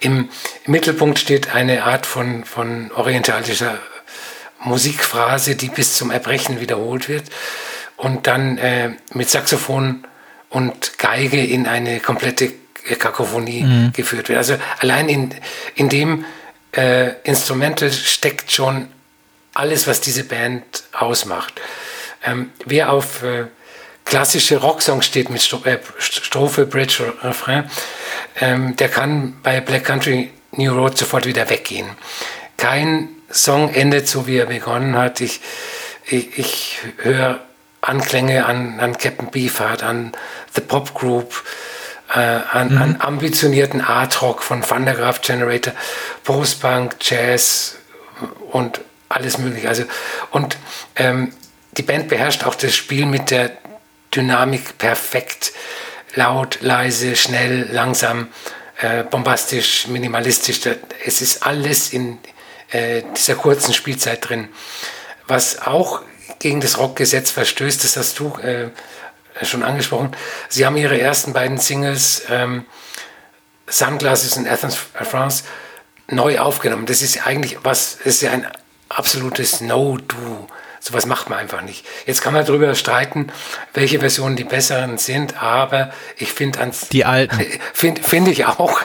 Im, 0.00 0.28
Im, 0.64 0.72
Mittelpunkt 0.72 1.18
steht 1.18 1.54
eine 1.54 1.84
Art 1.84 2.06
von, 2.06 2.44
von 2.44 2.90
orientalischer 2.92 3.78
Musikphrase, 4.60 5.56
die 5.56 5.68
bis 5.68 5.94
zum 5.94 6.10
Erbrechen 6.10 6.60
wiederholt 6.60 7.08
wird 7.08 7.24
und 7.96 8.26
dann 8.26 8.58
äh, 8.58 8.90
mit 9.12 9.28
Saxophon 9.28 10.06
und 10.48 10.98
Geige 10.98 11.44
in 11.44 11.66
eine 11.66 12.00
komplette 12.00 12.52
Kakophonie 12.98 13.62
mhm. 13.62 13.92
geführt 13.92 14.28
wird. 14.28 14.38
Also 14.38 14.56
allein 14.78 15.08
in, 15.08 15.34
in 15.74 15.88
dem 15.88 16.24
äh, 16.72 17.12
Instrumental 17.24 17.92
steckt 17.92 18.50
schon 18.50 18.88
alles, 19.54 19.86
was 19.86 20.00
diese 20.00 20.24
Band 20.24 20.84
ausmacht. 20.92 21.60
Ähm, 22.24 22.50
wer 22.64 22.92
auf 22.92 23.22
äh, 23.22 23.46
klassische 24.04 24.56
Rocksongs 24.58 25.06
steht 25.06 25.30
mit 25.30 25.42
Stro 25.42 25.62
äh, 25.64 25.78
Strophe, 25.98 26.66
Bridge, 26.66 27.12
Refrain, 27.22 27.70
ähm, 28.40 28.76
der 28.76 28.88
kann 28.88 29.38
bei 29.42 29.60
Black 29.60 29.84
Country 29.84 30.30
New 30.52 30.74
Road 30.74 30.98
sofort 30.98 31.26
wieder 31.26 31.48
weggehen. 31.48 31.88
Kein 32.56 33.08
Song 33.30 33.72
endet 33.72 34.08
so, 34.08 34.26
wie 34.26 34.38
er 34.38 34.46
begonnen 34.46 34.96
hat. 34.96 35.20
Ich, 35.20 35.40
ich, 36.06 36.38
ich 36.38 36.78
höre 36.98 37.40
Anklänge 37.80 38.44
an, 38.44 38.80
an 38.80 38.98
Captain 38.98 39.30
Beefheart, 39.30 39.82
an 39.82 40.12
The 40.54 40.60
Pop 40.60 40.94
Group, 40.94 41.42
äh, 42.12 42.18
an, 42.18 42.74
mhm. 42.74 42.82
an, 42.82 42.96
ambitionierten 43.00 43.80
Art 43.80 44.20
Rock 44.20 44.42
von 44.42 44.62
Thundergraph 44.62 45.20
Generator, 45.22 45.72
Postpunk, 46.24 46.96
Jazz 47.00 47.76
und 48.50 48.80
alles 49.08 49.38
mögliche. 49.38 49.68
Also, 49.68 49.84
und 50.30 50.56
ähm, 50.96 51.32
die 51.72 51.82
Band 51.82 52.08
beherrscht 52.08 52.44
auch 52.44 52.54
das 52.54 52.74
Spiel 52.74 53.06
mit 53.06 53.30
der 53.30 53.52
Dynamik 54.14 54.78
perfekt. 54.78 55.52
Laut, 56.14 56.58
leise, 56.60 57.14
schnell, 57.14 57.68
langsam, 57.70 58.28
äh, 58.80 59.04
bombastisch, 59.04 59.86
minimalistisch. 59.86 60.60
Es 61.04 61.20
ist 61.20 61.46
alles 61.46 61.92
in 61.92 62.18
äh, 62.70 63.02
dieser 63.16 63.36
kurzen 63.36 63.74
Spielzeit 63.74 64.28
drin. 64.28 64.48
Was 65.26 65.62
auch 65.62 66.02
gegen 66.40 66.60
das 66.60 66.78
Rockgesetz 66.78 67.30
verstößt, 67.30 67.84
das 67.84 67.96
hast 67.96 68.18
du 68.18 68.36
äh, 68.38 68.70
schon 69.42 69.62
angesprochen. 69.62 70.10
Sie 70.48 70.66
haben 70.66 70.76
ihre 70.76 71.00
ersten 71.00 71.32
beiden 71.32 71.58
Singles 71.58 72.22
ähm, 72.28 72.66
Sunglasses 73.66 74.36
in 74.36 74.48
Athens, 74.48 74.76
France 74.76 75.44
neu 76.08 76.40
aufgenommen. 76.40 76.86
Das 76.86 77.02
ist 77.02 77.24
eigentlich 77.24 77.58
was, 77.62 77.98
das 77.98 78.16
ist 78.16 78.22
ja 78.22 78.32
ein 78.32 78.46
absolutes 78.88 79.60
No-Do. 79.60 80.48
Sowas 80.80 81.04
macht 81.04 81.28
man 81.28 81.38
einfach 81.38 81.62
nicht. 81.62 81.84
Jetzt 82.06 82.22
kann 82.22 82.32
man 82.32 82.44
darüber 82.44 82.74
streiten, 82.74 83.28
welche 83.74 84.00
Versionen 84.00 84.36
die 84.36 84.44
besseren 84.44 84.96
sind, 84.96 85.40
aber 85.42 85.92
ich 86.16 86.32
finde 86.32 86.58
ans. 86.60 86.88
Die 86.88 87.04
alten. 87.04 87.38
Finde 87.74 88.02
find 88.02 88.28
ich 88.28 88.46
auch. 88.46 88.80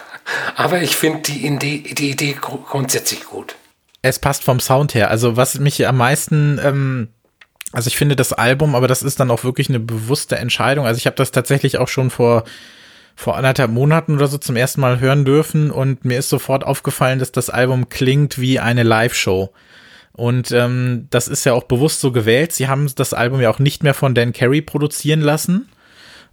Aber 0.55 0.81
ich 0.81 0.95
finde 0.95 1.21
die 1.21 1.45
Idee, 1.45 1.93
die 1.93 2.11
Idee 2.11 2.35
grundsätzlich 2.39 3.23
gut. 3.25 3.55
Es 4.01 4.19
passt 4.19 4.43
vom 4.43 4.59
Sound 4.59 4.93
her. 4.93 5.09
Also 5.09 5.37
was 5.37 5.57
mich 5.59 5.87
am 5.87 5.97
meisten, 5.97 6.59
ähm, 6.63 7.07
also 7.71 7.87
ich 7.87 7.97
finde 7.97 8.15
das 8.15 8.33
Album, 8.33 8.75
aber 8.75 8.87
das 8.87 9.01
ist 9.01 9.19
dann 9.19 9.31
auch 9.31 9.43
wirklich 9.43 9.69
eine 9.69 9.79
bewusste 9.79 10.35
Entscheidung. 10.37 10.85
Also 10.85 10.97
ich 10.97 11.05
habe 11.05 11.15
das 11.15 11.31
tatsächlich 11.31 11.77
auch 11.77 11.87
schon 11.87 12.09
vor 12.09 12.43
vor 13.15 13.37
anderthalb 13.37 13.71
Monaten 13.71 14.15
oder 14.15 14.27
so 14.27 14.37
zum 14.37 14.57
ersten 14.57 14.81
Mal 14.81 14.99
hören 14.99 15.23
dürfen 15.23 15.71
und 15.71 16.03
mir 16.03 16.19
ist 16.19 16.27
sofort 16.27 16.65
aufgefallen, 16.65 17.19
dass 17.19 17.31
das 17.31 17.49
Album 17.49 17.87
klingt 17.87 18.39
wie 18.39 18.59
eine 18.59 18.83
Live-Show. 18.83 19.53
Und 20.15 20.51
ähm, 20.51 21.07
das 21.09 21.27
ist 21.27 21.45
ja 21.45 21.53
auch 21.53 21.63
bewusst 21.63 21.99
so 21.99 22.11
gewählt. 22.11 22.53
Sie 22.53 22.67
haben 22.67 22.89
das 22.95 23.13
Album 23.13 23.41
ja 23.41 23.49
auch 23.49 23.59
nicht 23.59 23.83
mehr 23.83 23.93
von 23.93 24.15
Dan 24.15 24.31
Carey 24.31 24.61
produzieren 24.61 25.21
lassen, 25.21 25.69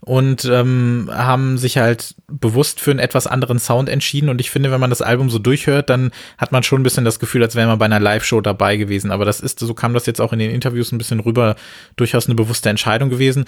und 0.05 0.45
ähm, 0.47 1.09
haben 1.13 1.59
sich 1.59 1.79
halt 1.79 2.17
bewusst 2.27 2.81
für 2.81 2.91
einen 2.91 2.99
etwas 2.99 3.29
anderen 3.29 3.61
Sound 3.61 3.89
entschieden. 3.89 4.31
Und 4.31 4.41
ich 4.41 4.51
finde, 4.51 4.73
wenn 4.73 4.81
man 4.81 4.91
das 4.91 5.01
Album 5.01 5.31
so 5.31 5.39
durchhört, 5.39 5.91
dann 5.91 6.11
hat 6.39 6.51
man 6.51 6.65
schon 6.65 6.81
ein 6.81 6.83
bisschen 6.83 7.05
das 7.05 7.21
Gefühl, 7.21 7.43
als 7.43 7.55
wäre 7.55 7.69
man 7.69 7.79
bei 7.79 7.85
einer 7.85 8.01
Live-Show 8.01 8.41
dabei 8.41 8.77
gewesen. 8.77 9.13
Aber 9.13 9.25
das 9.25 9.39
ist, 9.39 9.61
so 9.61 9.75
kam 9.75 9.95
das 9.95 10.07
jetzt 10.07 10.21
auch 10.21 10.33
in 10.33 10.41
den 10.41 10.51
Interviews 10.51 10.91
ein 10.91 10.99
bisschen 10.99 11.21
rüber, 11.21 11.55
durchaus 11.95 12.27
eine 12.27 12.35
bewusste 12.35 12.69
Entscheidung 12.69 13.11
gewesen. 13.11 13.45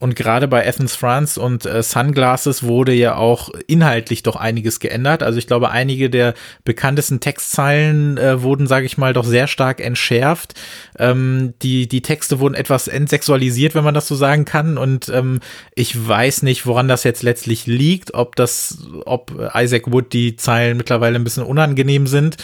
Und 0.00 0.16
gerade 0.16 0.48
bei 0.48 0.66
Athens 0.66 0.96
France 0.96 1.38
und 1.38 1.66
äh, 1.66 1.82
Sunglasses 1.82 2.62
wurde 2.62 2.92
ja 2.94 3.16
auch 3.16 3.50
inhaltlich 3.66 4.22
doch 4.22 4.36
einiges 4.36 4.80
geändert. 4.80 5.22
Also 5.22 5.38
ich 5.38 5.46
glaube, 5.46 5.70
einige 5.70 6.08
der 6.08 6.34
bekanntesten 6.64 7.20
Textzeilen 7.20 8.16
äh, 8.16 8.40
wurden, 8.42 8.66
sage 8.66 8.86
ich 8.86 8.96
mal, 8.96 9.12
doch 9.12 9.24
sehr 9.24 9.46
stark 9.46 9.80
entschärft. 9.80 10.54
Ähm, 10.98 11.52
die, 11.62 11.86
die 11.86 12.00
Texte 12.00 12.40
wurden 12.40 12.54
etwas 12.54 12.88
entsexualisiert, 12.88 13.74
wenn 13.74 13.84
man 13.84 13.94
das 13.94 14.08
so 14.08 14.14
sagen 14.14 14.46
kann. 14.46 14.78
Und 14.78 15.10
ähm, 15.10 15.40
ich 15.74 15.97
weiß 16.06 16.42
nicht, 16.42 16.66
woran 16.66 16.88
das 16.88 17.04
jetzt 17.04 17.22
letztlich 17.22 17.66
liegt, 17.66 18.14
ob 18.14 18.36
das, 18.36 18.86
ob 19.04 19.32
Isaac 19.54 19.90
Wood 19.92 20.12
die 20.12 20.36
Zeilen 20.36 20.76
mittlerweile 20.76 21.16
ein 21.16 21.24
bisschen 21.24 21.42
unangenehm 21.42 22.06
sind, 22.06 22.36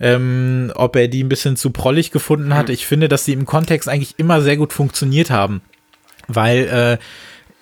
ähm, 0.00 0.72
ob 0.74 0.96
er 0.96 1.08
die 1.08 1.22
ein 1.22 1.28
bisschen 1.28 1.56
zu 1.56 1.70
prollig 1.70 2.10
gefunden 2.10 2.54
hat. 2.54 2.70
Ich 2.70 2.86
finde, 2.86 3.08
dass 3.08 3.24
sie 3.24 3.32
im 3.32 3.46
Kontext 3.46 3.88
eigentlich 3.88 4.14
immer 4.18 4.40
sehr 4.42 4.56
gut 4.56 4.72
funktioniert 4.72 5.30
haben 5.30 5.62
weil 6.28 6.98
äh, 6.98 6.98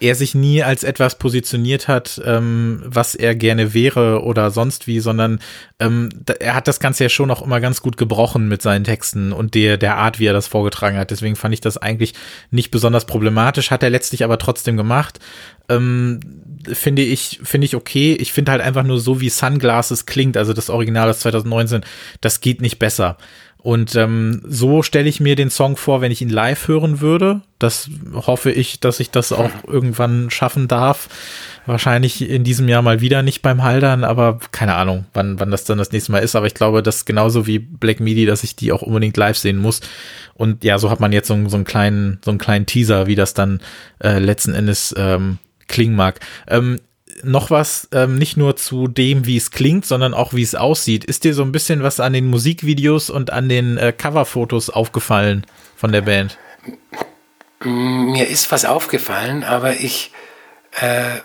er 0.01 0.15
sich 0.15 0.35
nie 0.35 0.63
als 0.63 0.83
etwas 0.83 1.19
positioniert 1.19 1.87
hat, 1.87 2.21
ähm, 2.25 2.83
was 2.85 3.15
er 3.15 3.35
gerne 3.35 3.75
wäre 3.75 4.23
oder 4.23 4.51
sonst 4.51 4.87
wie, 4.87 5.01
sondern 5.01 5.39
ähm, 5.79 6.09
er 6.41 6.55
hat 6.55 6.67
das 6.67 6.81
Ganze 6.81 7.05
ja 7.05 7.09
schon 7.09 7.31
auch 7.31 7.43
immer 7.43 7.61
ganz 7.61 7.81
gut 7.81 7.97
gebrochen 7.97 8.49
mit 8.49 8.61
seinen 8.61 8.85
Texten 8.85 9.33
und 9.33 9.55
der, 9.55 9.77
der 9.77 9.97
Art, 9.97 10.19
wie 10.19 10.27
er 10.27 10.33
das 10.33 10.49
vorgetragen 10.49 10.99
hat. 10.99 11.11
Deswegen 11.11 11.37
fand 11.37 11.55
ich 11.55 11.61
das 11.61 11.79
eigentlich 11.79 12.15
nicht 12.51 12.71
besonders 12.71 13.07
problematisch, 13.07 13.71
hat 13.71 13.83
er 13.83 13.91
letztlich 13.91 14.25
aber 14.25 14.39
trotzdem 14.39 14.77
gemacht. 14.77 15.21
Ähm, 15.69 16.21
finde 16.73 17.03
ich, 17.03 17.41
finde 17.43 17.65
ich 17.67 17.77
okay. 17.77 18.15
Ich 18.15 18.33
finde 18.33 18.53
halt 18.53 18.63
einfach 18.63 18.83
nur 18.83 18.99
so, 18.99 19.21
wie 19.21 19.31
Sunglasses 19.31 20.07
klingt, 20.07 20.37
also 20.37 20.53
das 20.53 20.71
Original 20.71 21.09
aus 21.09 21.21
2019, 21.21 21.83
das 22.21 22.41
geht 22.41 22.61
nicht 22.61 22.79
besser. 22.79 23.17
Und 23.65 23.97
ähm, 23.97 24.43
so 24.47 24.83
stelle 24.83 25.09
ich 25.09 25.21
mir 25.21 25.37
den 25.37 25.49
Song 25.49 25.79
vor, 25.79 26.03
wenn 26.03 26.13
ich 26.13 26.21
ihn 26.21 26.29
live 26.29 26.69
hören 26.69 27.01
würde. 27.01 27.41
Das 27.59 27.89
hoffe 28.13 28.53
ich, 28.53 28.79
dass 28.79 29.01
ich 29.01 29.11
das 29.11 29.33
auch 29.33 29.49
irgendwann 29.67 30.29
schaffen 30.29 30.69
darf. 30.69 31.09
Wahrscheinlich 31.65 32.29
in 32.29 32.45
diesem 32.45 32.69
Jahr 32.69 32.83
mal 32.83 33.01
wieder 33.01 33.23
nicht 33.23 33.41
beim 33.41 33.63
Haldern, 33.63 34.05
aber 34.05 34.39
keine 34.53 34.75
Ahnung, 34.75 35.07
wann, 35.15 35.41
wann 35.41 35.51
das 35.51 35.65
dann 35.65 35.79
das 35.79 35.93
nächste 35.93 36.13
Mal 36.13 36.19
ist. 36.19 36.37
Aber 36.37 36.47
ich 36.47 36.53
glaube, 36.53 36.83
das 36.83 36.97
ist 36.97 37.05
genauso 37.07 37.47
wie 37.47 37.59
Black 37.59 38.01
Midi, 38.01 38.27
dass 38.27 38.45
ich 38.45 38.55
die 38.55 38.71
auch 38.71 38.83
unbedingt 38.83 39.17
live 39.17 39.39
sehen 39.39 39.57
muss. 39.57 39.81
Und 40.35 40.63
ja, 40.63 40.79
so 40.79 40.91
hat 40.91 41.01
man 41.01 41.13
jetzt 41.13 41.29
so, 41.29 41.49
so 41.49 41.57
einen 41.57 41.65
kleinen, 41.65 42.19
so 42.23 42.33
einen 42.33 42.39
kleinen 42.39 42.67
Teaser, 42.67 43.07
wie 43.07 43.15
das 43.15 43.33
dann 43.33 43.63
äh, 43.99 44.19
letzten 44.19 44.53
Endes 44.53 44.95
ähm, 44.99 45.39
klingen 45.69 45.97
mag. 45.97 46.21
Ähm, 46.49 46.81
noch 47.23 47.51
was, 47.51 47.89
ähm, 47.93 48.17
nicht 48.17 48.37
nur 48.37 48.57
zu 48.57 48.89
dem, 48.89 49.27
wie 49.27 49.37
es 49.37 49.51
klingt, 49.51 49.87
sondern 49.87 50.15
auch 50.15 50.33
wie 50.33 50.43
es 50.43 50.55
aussieht. 50.55 51.05
Ist 51.05 51.25
dir 51.25 51.35
so 51.35 51.43
ein 51.43 51.53
bisschen 51.53 51.83
was 51.83 52.01
an 52.01 52.13
den 52.13 52.27
Musikvideos 52.27 53.11
und 53.11 53.31
an 53.31 53.49
den 53.49 53.77
äh, 53.77 53.93
Coverfotos 53.93 54.71
aufgefallen 54.71 55.47
von 55.77 55.93
der 55.93 56.03
Band? 56.03 56.39
Mir 57.61 58.29
ist 58.29 58.51
was 58.53 58.65
aufgefallen, 58.65 59.45
aber 59.45 59.75
ich 59.75 60.13
äh, 60.81 61.19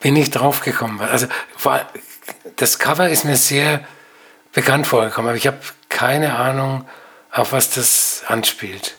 bin 0.00 0.14
nicht 0.14 0.30
drauf 0.30 0.60
gekommen. 0.60 1.00
Also 1.00 1.26
das 2.56 2.78
Cover 2.78 3.08
ist 3.08 3.24
mir 3.24 3.36
sehr 3.36 3.84
bekannt 4.52 4.86
vorgekommen, 4.86 5.28
aber 5.28 5.36
ich 5.36 5.46
habe 5.46 5.58
keine 5.88 6.36
Ahnung, 6.36 6.84
auf 7.30 7.52
was 7.52 7.70
das 7.70 8.22
anspielt 8.26 8.97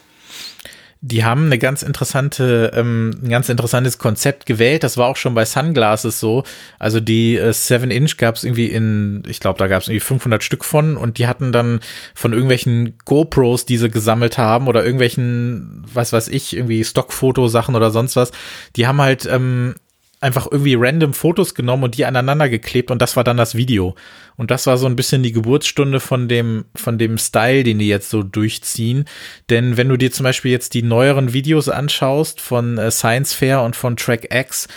die 1.02 1.24
haben 1.24 1.46
eine 1.46 1.58
ganz 1.58 1.82
interessante, 1.82 2.74
ähm, 2.76 3.12
ein 3.24 3.30
ganz 3.30 3.48
interessantes 3.48 4.00
Konzept 4.00 4.46
gewählt. 4.46 4.84
Das 4.84 4.98
war 4.98 5.08
auch 5.08 5.16
schon 5.16 5.34
bei 5.34 5.46
Sunglasses 5.46 6.20
so. 6.20 6.44
Also 6.78 7.00
die 7.00 7.38
äh, 7.38 7.54
7 7.54 7.90
Inch 7.90 8.18
gab 8.18 8.36
es 8.36 8.44
irgendwie 8.44 8.66
in, 8.66 9.24
ich 9.26 9.40
glaube, 9.40 9.60
da 9.60 9.68
gab 9.68 9.82
es 9.82 9.88
irgendwie 9.88 10.02
500 10.02 10.44
Stück 10.44 10.66
von 10.66 10.98
und 10.98 11.18
die 11.18 11.28
hatten 11.28 11.54
dann 11.54 11.80
von 12.14 12.34
irgendwelchen 12.34 12.98
GoPros, 13.06 13.66
die 13.66 13.78
sie 13.78 13.90
gesammelt 13.90 14.38
haben 14.38 14.68
oder 14.68 14.84
irgendwelchen, 14.84 15.86
was 15.94 16.12
weiß 16.12 16.28
ich, 16.28 16.56
irgendwie 16.56 16.84
Stockfotosachen 16.84 17.76
oder 17.76 17.92
sonst 17.92 18.18
was. 18.18 18.32
Die 18.76 18.86
haben 18.86 19.00
halt 19.00 19.26
ähm, 19.26 19.76
einfach 20.22 20.48
irgendwie 20.52 20.76
random 20.76 21.14
Fotos 21.14 21.54
genommen 21.56 21.84
und 21.84 21.98
die 21.98 22.06
aneinander 22.06 22.50
geklebt 22.50 22.92
und 22.92 23.02
das 23.02 23.16
war 23.16 23.24
dann 23.24 23.38
das 23.38 23.56
Video. 23.56 23.96
Und 24.36 24.52
das 24.52 24.68
war 24.68 24.78
so 24.78 24.86
ein 24.86 24.96
bisschen 24.96 25.24
die 25.24 25.32
Geburtsstunde 25.32 26.00
von 26.00 26.28
dem, 26.28 26.66
von 26.76 26.98
dem 26.98 27.18
Style, 27.18 27.64
den 27.64 27.80
die 27.80 27.88
jetzt 27.88 28.10
so 28.10 28.24
durchziehen. 28.24 29.06
Denn 29.50 29.78
wenn 29.78 29.90
du 29.90 29.98
dir 29.98 30.12
zum 30.12 30.26
Beispiel 30.26 30.52
jetzt 30.52 30.74
die 30.74 30.84
neueren 30.84 31.34
Videos 31.34 31.70
anschaust 31.70 32.42
von 32.42 32.78
äh, 32.78 32.92
Science 32.92 33.34
Fair 33.34 33.62
und 33.64 33.76
von 33.76 33.96
Track 33.96 34.34
X, 34.34 34.68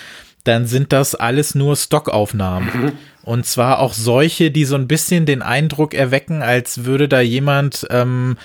dann 0.45 0.67
sind 0.67 0.93
das 0.93 1.15
alles 1.15 1.55
nur 1.55 1.77
Stockaufnahmen. 1.77 2.69
Mhm. 2.73 2.93
Und 3.23 3.47
zwar 3.47 3.79
auch 3.79 3.95
solche, 3.95 4.51
die 4.51 4.65
so 4.65 4.75
ein 4.75 4.89
bisschen 4.89 5.27
den 5.27 5.43
Eindruck 5.43 5.95
erwecken, 5.95 6.43
als 6.43 6.85
würde 6.85 7.09
da 7.09 7.21
jemand 7.21 7.87
ähm, 7.91 8.37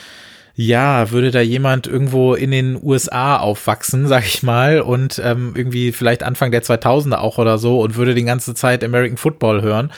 ja, 0.59 1.11
würde 1.11 1.29
da 1.29 1.39
jemand 1.39 1.85
irgendwo 1.85 2.33
in 2.33 2.49
den 2.49 2.79
USA 2.81 3.37
aufwachsen, 3.37 4.07
sag 4.07 4.25
ich 4.25 4.41
mal, 4.41 4.81
und 4.81 5.21
ähm, 5.23 5.53
irgendwie 5.55 5.91
vielleicht 5.91 6.23
Anfang 6.23 6.49
der 6.49 6.63
2000er 6.63 7.17
auch 7.17 7.37
oder 7.37 7.59
so 7.59 7.79
und 7.79 7.95
würde 7.95 8.15
die 8.15 8.23
ganze 8.23 8.55
Zeit 8.55 8.83
American 8.83 9.17
Football 9.17 9.61
hören. 9.61 9.91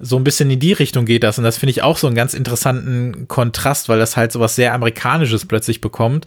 So 0.00 0.16
ein 0.16 0.24
bisschen 0.24 0.50
in 0.50 0.58
die 0.58 0.72
Richtung 0.72 1.04
geht 1.04 1.22
das 1.22 1.38
und 1.38 1.44
das 1.44 1.56
finde 1.56 1.70
ich 1.70 1.82
auch 1.84 1.96
so 1.96 2.08
einen 2.08 2.16
ganz 2.16 2.34
interessanten 2.34 3.28
Kontrast, 3.28 3.88
weil 3.88 4.00
das 4.00 4.16
halt 4.16 4.32
so 4.32 4.40
was 4.40 4.56
sehr 4.56 4.74
Amerikanisches 4.74 5.46
plötzlich 5.46 5.80
bekommt 5.80 6.26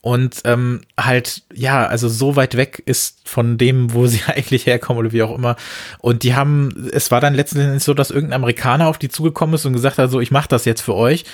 und 0.00 0.40
ähm, 0.44 0.80
halt, 0.98 1.42
ja, 1.54 1.86
also 1.86 2.08
so 2.08 2.34
weit 2.34 2.56
weg 2.56 2.82
ist 2.86 3.20
von 3.24 3.56
dem, 3.56 3.94
wo 3.94 4.08
sie 4.08 4.20
eigentlich 4.26 4.66
herkommen 4.66 4.98
oder 4.98 5.12
wie 5.12 5.22
auch 5.22 5.38
immer. 5.38 5.54
Und 6.00 6.24
die 6.24 6.34
haben, 6.34 6.90
es 6.92 7.12
war 7.12 7.20
dann 7.20 7.34
letztendlich 7.34 7.84
so, 7.84 7.94
dass 7.94 8.10
irgendein 8.10 8.40
Amerikaner 8.40 8.88
auf 8.88 8.98
die 8.98 9.10
zugekommen 9.10 9.54
ist 9.54 9.64
und 9.64 9.74
gesagt 9.74 9.98
hat, 9.98 10.10
so, 10.10 10.20
ich 10.20 10.32
mache 10.32 10.48
das 10.48 10.64
jetzt 10.64 10.80
für 10.80 10.96
euch 10.96 11.24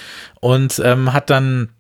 und 0.41 0.83
ähm, 0.85 1.15
hat 1.15 1.31
dann 1.31 1.71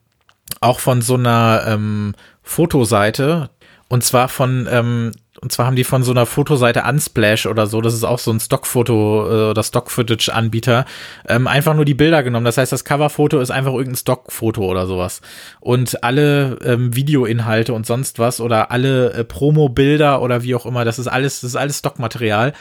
auch 0.61 0.81
von 0.81 1.03
so 1.03 1.15
einer 1.15 1.65
ähm, 1.67 2.15
Fotoseite 2.43 3.51
und 3.89 4.05
zwar 4.05 4.29
von 4.29 4.69
ähm, 4.71 5.13
und 5.41 5.53
zwar 5.53 5.67
haben 5.67 5.77
die 5.77 5.85
von 5.85 6.03
so 6.03 6.11
einer 6.11 6.27
Fotoseite 6.27 6.83
Unsplash 6.89 7.47
oder 7.47 7.67
so, 7.67 7.81
das 7.81 7.95
ist 7.95 8.05
auch 8.05 8.19
so 8.19 8.31
ein 8.31 8.41
Stockfoto 8.41 9.27
äh, 9.27 9.51
oder 9.51 9.63
Stock-Footage-Anbieter, 9.63 10.85
ähm, 11.29 11.47
einfach 11.47 11.75
nur 11.75 11.85
die 11.85 11.95
Bilder 11.95 12.23
genommen. 12.23 12.45
Das 12.45 12.59
heißt, 12.59 12.73
das 12.73 12.85
Coverfoto 12.85 13.39
ist 13.41 13.51
einfach 13.51 13.73
irgendein 13.73 13.97
Stockfoto 13.97 14.65
oder 14.65 14.87
sowas. 14.87 15.21
Und 15.61 16.03
alle 16.03 16.59
ähm, 16.65 16.95
Videoinhalte 16.95 17.73
und 17.73 17.87
sonst 17.87 18.19
was 18.19 18.41
oder 18.41 18.71
alle 18.71 19.13
äh, 19.13 19.25
Promo-Bilder 19.25 20.21
oder 20.23 20.43
wie 20.43 20.55
auch 20.55 20.67
immer, 20.67 20.85
das 20.85 20.99
ist 20.99 21.07
alles, 21.07 21.41
das 21.41 21.51
ist 21.51 21.57
alles 21.57 21.79
Stockmaterial 21.79 22.53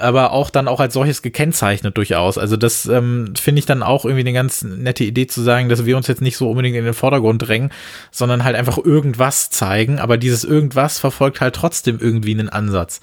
aber 0.00 0.32
auch 0.32 0.50
dann 0.50 0.68
auch 0.68 0.80
als 0.80 0.94
solches 0.94 1.22
gekennzeichnet 1.22 1.96
durchaus. 1.96 2.38
Also 2.38 2.56
das 2.56 2.86
ähm, 2.86 3.34
finde 3.38 3.60
ich 3.60 3.66
dann 3.66 3.82
auch 3.82 4.04
irgendwie 4.04 4.22
eine 4.22 4.32
ganz 4.32 4.62
nette 4.62 5.04
Idee 5.04 5.26
zu 5.26 5.42
sagen, 5.42 5.68
dass 5.68 5.86
wir 5.86 5.96
uns 5.96 6.06
jetzt 6.06 6.22
nicht 6.22 6.36
so 6.36 6.48
unbedingt 6.50 6.76
in 6.76 6.84
den 6.84 6.94
Vordergrund 6.94 7.46
drängen, 7.46 7.70
sondern 8.10 8.44
halt 8.44 8.56
einfach 8.56 8.78
irgendwas 8.78 9.50
zeigen, 9.50 9.98
aber 9.98 10.16
dieses 10.16 10.44
irgendwas 10.44 10.98
verfolgt 10.98 11.40
halt 11.40 11.54
trotzdem 11.54 11.98
irgendwie 12.00 12.32
einen 12.32 12.48
Ansatz. 12.48 13.00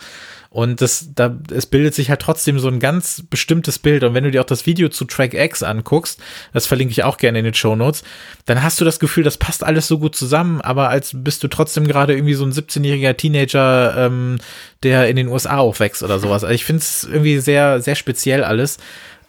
Und 0.57 0.81
das, 0.81 1.09
da, 1.13 1.37
es 1.53 1.67
bildet 1.67 1.93
sich 1.93 2.09
halt 2.09 2.19
trotzdem 2.19 2.57
so 2.57 2.67
ein 2.67 2.79
ganz 2.79 3.21
bestimmtes 3.29 3.77
Bild. 3.77 4.03
Und 4.03 4.15
wenn 4.15 4.23
du 4.23 4.31
dir 4.31 4.41
auch 4.41 4.45
das 4.45 4.65
Video 4.65 4.89
zu 4.89 5.05
Track 5.05 5.35
X 5.35 5.61
anguckst, 5.61 6.19
das 6.51 6.65
verlinke 6.65 6.93
ich 6.93 7.03
auch 7.03 7.19
gerne 7.19 7.37
in 7.37 7.45
den 7.45 7.53
Show 7.53 7.75
Notes, 7.75 8.03
dann 8.47 8.63
hast 8.63 8.81
du 8.81 8.83
das 8.83 8.99
Gefühl, 8.99 9.23
das 9.23 9.37
passt 9.37 9.63
alles 9.63 9.87
so 9.87 9.99
gut 9.99 10.15
zusammen, 10.15 10.59
aber 10.61 10.89
als 10.89 11.11
bist 11.13 11.43
du 11.43 11.47
trotzdem 11.47 11.87
gerade 11.87 12.15
irgendwie 12.15 12.33
so 12.33 12.43
ein 12.43 12.51
17-jähriger 12.51 13.15
Teenager, 13.15 14.07
ähm, 14.07 14.39
der 14.81 15.07
in 15.09 15.15
den 15.15 15.27
USA 15.27 15.57
aufwächst 15.57 16.01
oder 16.01 16.17
sowas. 16.17 16.43
Also 16.43 16.55
ich 16.55 16.65
finde 16.65 16.79
es 16.79 17.03
irgendwie 17.03 17.37
sehr, 17.37 17.79
sehr 17.79 17.93
speziell 17.93 18.43
alles. 18.43 18.79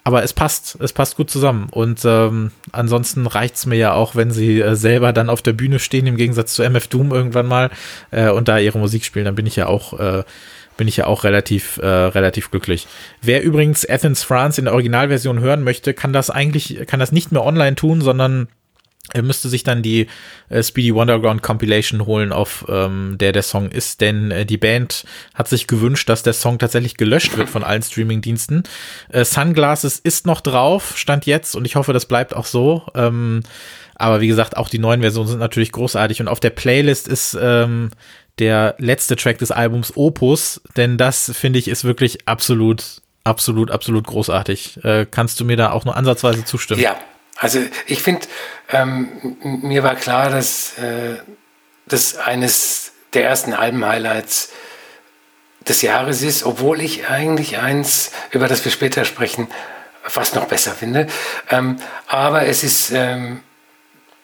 Aber 0.05 0.23
es 0.23 0.33
passt, 0.33 0.79
es 0.81 0.95
passt 0.95 1.17
gut 1.17 1.29
zusammen. 1.29 1.67
Und 1.71 2.01
ähm, 2.07 2.53
ansonsten 2.73 3.27
reicht's 3.27 3.67
mir 3.67 3.77
ja 3.77 3.93
auch, 3.93 4.17
wenn 4.17 4.31
sie 4.31 4.63
äh, 4.63 4.75
selber 4.75 5.13
dann 5.13 5.29
auf 5.29 5.43
der 5.43 5.53
Bühne 5.53 5.79
stehen, 5.79 6.07
im 6.07 6.17
Gegensatz 6.17 6.55
zu 6.55 6.63
MF 6.63 6.87
Doom 6.87 7.13
irgendwann 7.13 7.47
mal 7.47 7.69
äh, 8.13 8.31
und 8.31 8.49
da 8.49 8.57
ihre 8.57 8.79
Musik 8.79 9.05
spielen, 9.05 9.27
dann 9.27 9.35
bin 9.35 9.45
ich 9.45 9.57
ja 9.57 9.67
auch 9.67 10.01
äh, 10.01 10.25
bin 10.79 10.89
ich 10.89 10.97
ja 10.97 11.07
auch 11.07 11.25
relativ, 11.25 11.77
äh, 11.77 11.87
relativ 11.87 12.51
glücklich. 12.51 12.87
Wer 13.21 13.43
übrigens 13.43 13.85
Athens 13.87 14.23
France 14.23 14.59
in 14.59 14.65
der 14.65 14.73
Originalversion 14.73 15.41
hören 15.41 15.63
möchte, 15.63 15.93
kann 15.93 16.15
das 16.15 16.31
eigentlich, 16.31 16.87
kann 16.87 17.01
das 17.01 17.13
nicht 17.13 17.31
mehr 17.33 17.45
online 17.45 17.77
tun, 17.77 18.01
sondern 18.01 18.49
Er 19.15 19.23
müsste 19.23 19.49
sich 19.49 19.65
dann 19.65 19.83
die 19.83 20.07
äh, 20.51 20.63
Speedy 20.63 20.95
Wonderground 20.95 21.43
Compilation 21.43 22.05
holen, 22.05 22.31
auf 22.31 22.67
ähm, 22.69 23.17
der 23.19 23.33
der 23.33 23.43
Song 23.43 23.71
ist, 23.71 24.03
denn 24.03 24.31
äh, 24.31 24.45
die 24.45 24.59
Band 24.59 25.07
hat 25.33 25.49
sich 25.49 25.67
gewünscht, 25.67 26.11
dass 26.11 26.23
der 26.23 26.35
Song 26.35 26.59
tatsächlich 26.59 26.99
gelöscht 26.99 27.39
wird 27.39 27.49
von 27.49 27.65
allen 27.65 27.83
Streamingdiensten. 27.83 28.65
Äh, 29.09 29.25
Sunglasses 29.25 29.99
ist 29.99 30.27
noch 30.27 30.43
drauf, 30.43 30.99
stand 30.99 31.25
jetzt, 31.25 31.57
und 31.57 31.65
ich 31.65 31.77
hoffe, 31.77 31.95
das 31.95 32.05
bleibt 32.05 32.37
auch 32.37 32.45
so. 32.45 32.83
Ähm, 32.95 33.41
aber 33.95 34.21
wie 34.21 34.29
gesagt, 34.29 34.59
auch 34.59 34.69
die 34.69 34.79
neuen 34.79 35.01
Versionen 35.01 35.29
sind 35.29 35.39
natürlich 35.41 35.73
großartig. 35.73 36.21
Und 36.21 36.29
auf 36.29 36.39
der 36.39 36.51
Playlist 36.51 37.09
ist 37.09 37.37
ähm, 37.41 37.91
der 38.39 38.75
letzte 38.79 39.17
Track 39.17 39.39
des 39.39 39.51
Albums 39.51 39.97
Opus, 39.97 40.61
denn 40.77 40.97
das 40.97 41.31
finde 41.35 41.59
ich 41.59 41.69
ist 41.69 41.85
wirklich 41.85 42.27
absolut, 42.27 43.03
absolut, 43.25 43.71
absolut 43.71 44.07
großartig. 44.07 44.85
Äh, 44.85 45.07
kannst 45.11 45.41
du 45.41 45.45
mir 45.45 45.57
da 45.57 45.73
auch 45.73 45.85
nur 45.85 45.97
ansatzweise 45.97 46.45
zustimmen? 46.45 46.81
Ja, 46.81 46.97
also 47.37 47.61
ich 47.87 48.03
finde, 48.03 48.27
ähm, 48.71 49.37
mir 49.43 49.83
war 49.83 49.95
klar, 49.95 50.31
dass 50.31 50.79
äh, 50.79 51.17
das 51.87 52.17
eines 52.17 52.93
der 53.15 53.25
ersten 53.25 53.53
Alben-Highlights 53.53 54.51
des 55.67 55.83
Jahres 55.83 56.23
ist, 56.23 56.45
obwohl 56.45 56.81
ich 56.81 57.09
eigentlich 57.09 57.59
eins, 57.59 58.11
über 58.31 58.49
das 58.49 58.65
wir 58.65 58.73
später 58.73 59.05
sprechen, 59.05 59.49
fast 60.03 60.35
noch 60.35 60.47
besser 60.47 60.73
finde. 60.73 61.07
Ähm, 61.51 61.77
aber 62.07 62.47
es 62.47 62.65
ist, 62.65 62.91
ähm, 62.91 63.43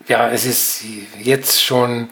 ja, 0.08 0.30
es 0.30 0.44
ist 0.44 0.84
jetzt 1.18 1.62
schon 1.62 2.10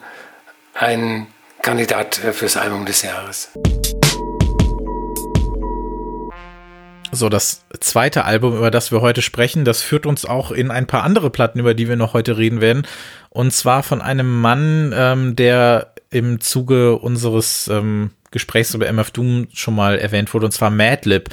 ein 0.73 1.27
Kandidat 1.63 2.21
äh, 2.21 2.33
fürs 2.33 2.57
Album 2.57 2.85
des 2.85 3.01
Jahres. 3.03 3.49
So, 7.13 7.29
das 7.29 7.63
zweite 7.79 8.25
Album, 8.25 8.57
über 8.57 8.69
das 8.69 8.91
wir 8.91 8.99
heute 8.99 9.21
sprechen, 9.21 9.63
das 9.63 9.81
führt 9.81 10.05
uns 10.05 10.25
auch 10.25 10.51
in 10.51 10.71
ein 10.71 10.87
paar 10.87 11.03
andere 11.03 11.29
Platten, 11.29 11.59
über 11.59 11.73
die 11.73 11.87
wir 11.87 11.95
noch 11.95 12.13
heute 12.13 12.37
reden 12.37 12.59
werden. 12.59 12.85
Und 13.29 13.53
zwar 13.53 13.81
von 13.81 14.01
einem 14.01 14.41
Mann, 14.41 14.93
ähm, 14.93 15.35
der 15.37 15.93
im 16.09 16.41
Zuge 16.41 16.97
unseres 16.97 17.69
ähm, 17.69 18.11
Gesprächs 18.31 18.73
über 18.73 18.87
MF 18.87 19.11
Doom 19.11 19.47
schon 19.53 19.75
mal 19.75 19.97
erwähnt 19.97 20.33
wurde, 20.33 20.47
und 20.47 20.51
zwar 20.51 20.69
Madlib. 20.69 21.29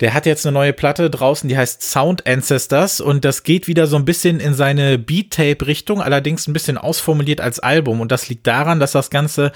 Der 0.00 0.12
hat 0.12 0.26
jetzt 0.26 0.44
eine 0.44 0.52
neue 0.52 0.74
Platte 0.74 1.08
draußen, 1.08 1.48
die 1.48 1.56
heißt 1.56 1.82
Sound 1.82 2.26
Ancestors 2.26 3.00
und 3.00 3.24
das 3.24 3.44
geht 3.44 3.66
wieder 3.66 3.86
so 3.86 3.96
ein 3.96 4.04
bisschen 4.04 4.40
in 4.40 4.52
seine 4.52 4.98
Beat-Tape-Richtung, 4.98 6.02
allerdings 6.02 6.46
ein 6.46 6.52
bisschen 6.52 6.76
ausformuliert 6.76 7.40
als 7.40 7.60
Album. 7.60 8.02
Und 8.02 8.12
das 8.12 8.28
liegt 8.28 8.46
daran, 8.46 8.78
dass 8.78 8.92
das 8.92 9.08
Ganze 9.08 9.52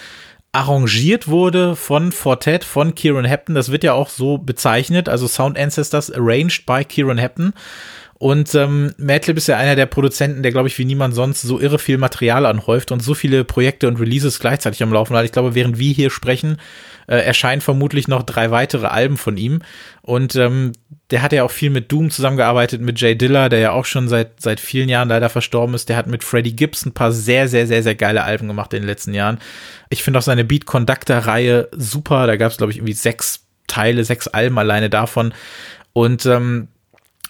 arrangiert 0.52 1.28
wurde 1.28 1.76
von 1.76 2.10
Fortet, 2.10 2.64
von 2.64 2.94
Kieran 2.94 3.26
Hepton. 3.26 3.54
Das 3.54 3.70
wird 3.70 3.84
ja 3.84 3.92
auch 3.92 4.08
so 4.08 4.38
bezeichnet, 4.38 5.08
also 5.08 5.28
Sound 5.28 5.58
Ancestors 5.58 6.10
arranged 6.10 6.64
by 6.66 6.84
Kieran 6.84 7.18
Hepton. 7.18 7.52
Und 8.20 8.54
ähm, 8.54 8.92
Madlib 8.98 9.38
ist 9.38 9.46
ja 9.46 9.56
einer 9.56 9.76
der 9.76 9.86
Produzenten, 9.86 10.42
der, 10.42 10.52
glaube 10.52 10.68
ich, 10.68 10.76
wie 10.76 10.84
niemand 10.84 11.14
sonst 11.14 11.40
so 11.40 11.58
irre 11.58 11.78
viel 11.78 11.96
Material 11.96 12.44
anhäuft 12.44 12.92
und 12.92 13.02
so 13.02 13.14
viele 13.14 13.44
Projekte 13.44 13.88
und 13.88 13.98
Releases 13.98 14.40
gleichzeitig 14.40 14.82
am 14.82 14.92
Laufen 14.92 15.16
hat. 15.16 15.24
Ich 15.24 15.32
glaube, 15.32 15.54
während 15.54 15.78
wir 15.78 15.92
hier 15.94 16.10
sprechen, 16.10 16.58
äh, 17.10 17.16
erscheinen 17.24 17.60
vermutlich 17.60 18.06
noch 18.06 18.22
drei 18.22 18.52
weitere 18.52 18.86
Alben 18.86 19.16
von 19.16 19.36
ihm. 19.36 19.62
Und 20.00 20.36
ähm, 20.36 20.72
der 21.10 21.22
hat 21.22 21.32
ja 21.32 21.42
auch 21.42 21.50
viel 21.50 21.70
mit 21.70 21.90
Doom 21.90 22.08
zusammengearbeitet, 22.10 22.80
mit 22.80 23.00
Jay 23.00 23.16
Diller, 23.16 23.48
der 23.48 23.58
ja 23.58 23.72
auch 23.72 23.84
schon 23.84 24.08
seit, 24.08 24.40
seit 24.40 24.60
vielen 24.60 24.88
Jahren 24.88 25.08
leider 25.08 25.28
verstorben 25.28 25.74
ist. 25.74 25.88
Der 25.88 25.96
hat 25.96 26.06
mit 26.06 26.22
Freddie 26.22 26.54
Gibbs 26.54 26.86
ein 26.86 26.92
paar 26.92 27.10
sehr, 27.10 27.48
sehr, 27.48 27.66
sehr, 27.66 27.82
sehr 27.82 27.96
geile 27.96 28.22
Alben 28.22 28.46
gemacht 28.46 28.72
in 28.74 28.82
den 28.82 28.86
letzten 28.86 29.12
Jahren. 29.12 29.40
Ich 29.88 30.04
finde 30.04 30.20
auch 30.20 30.22
seine 30.22 30.44
Beat 30.44 30.66
Conductor-Reihe 30.66 31.68
super. 31.72 32.28
Da 32.28 32.36
gab 32.36 32.52
es, 32.52 32.58
glaube 32.58 32.70
ich, 32.70 32.78
irgendwie 32.78 32.92
sechs 32.92 33.44
Teile, 33.66 34.04
sechs 34.04 34.28
Alben 34.28 34.58
alleine 34.58 34.88
davon. 34.88 35.34
Und 35.92 36.26
ähm, 36.26 36.68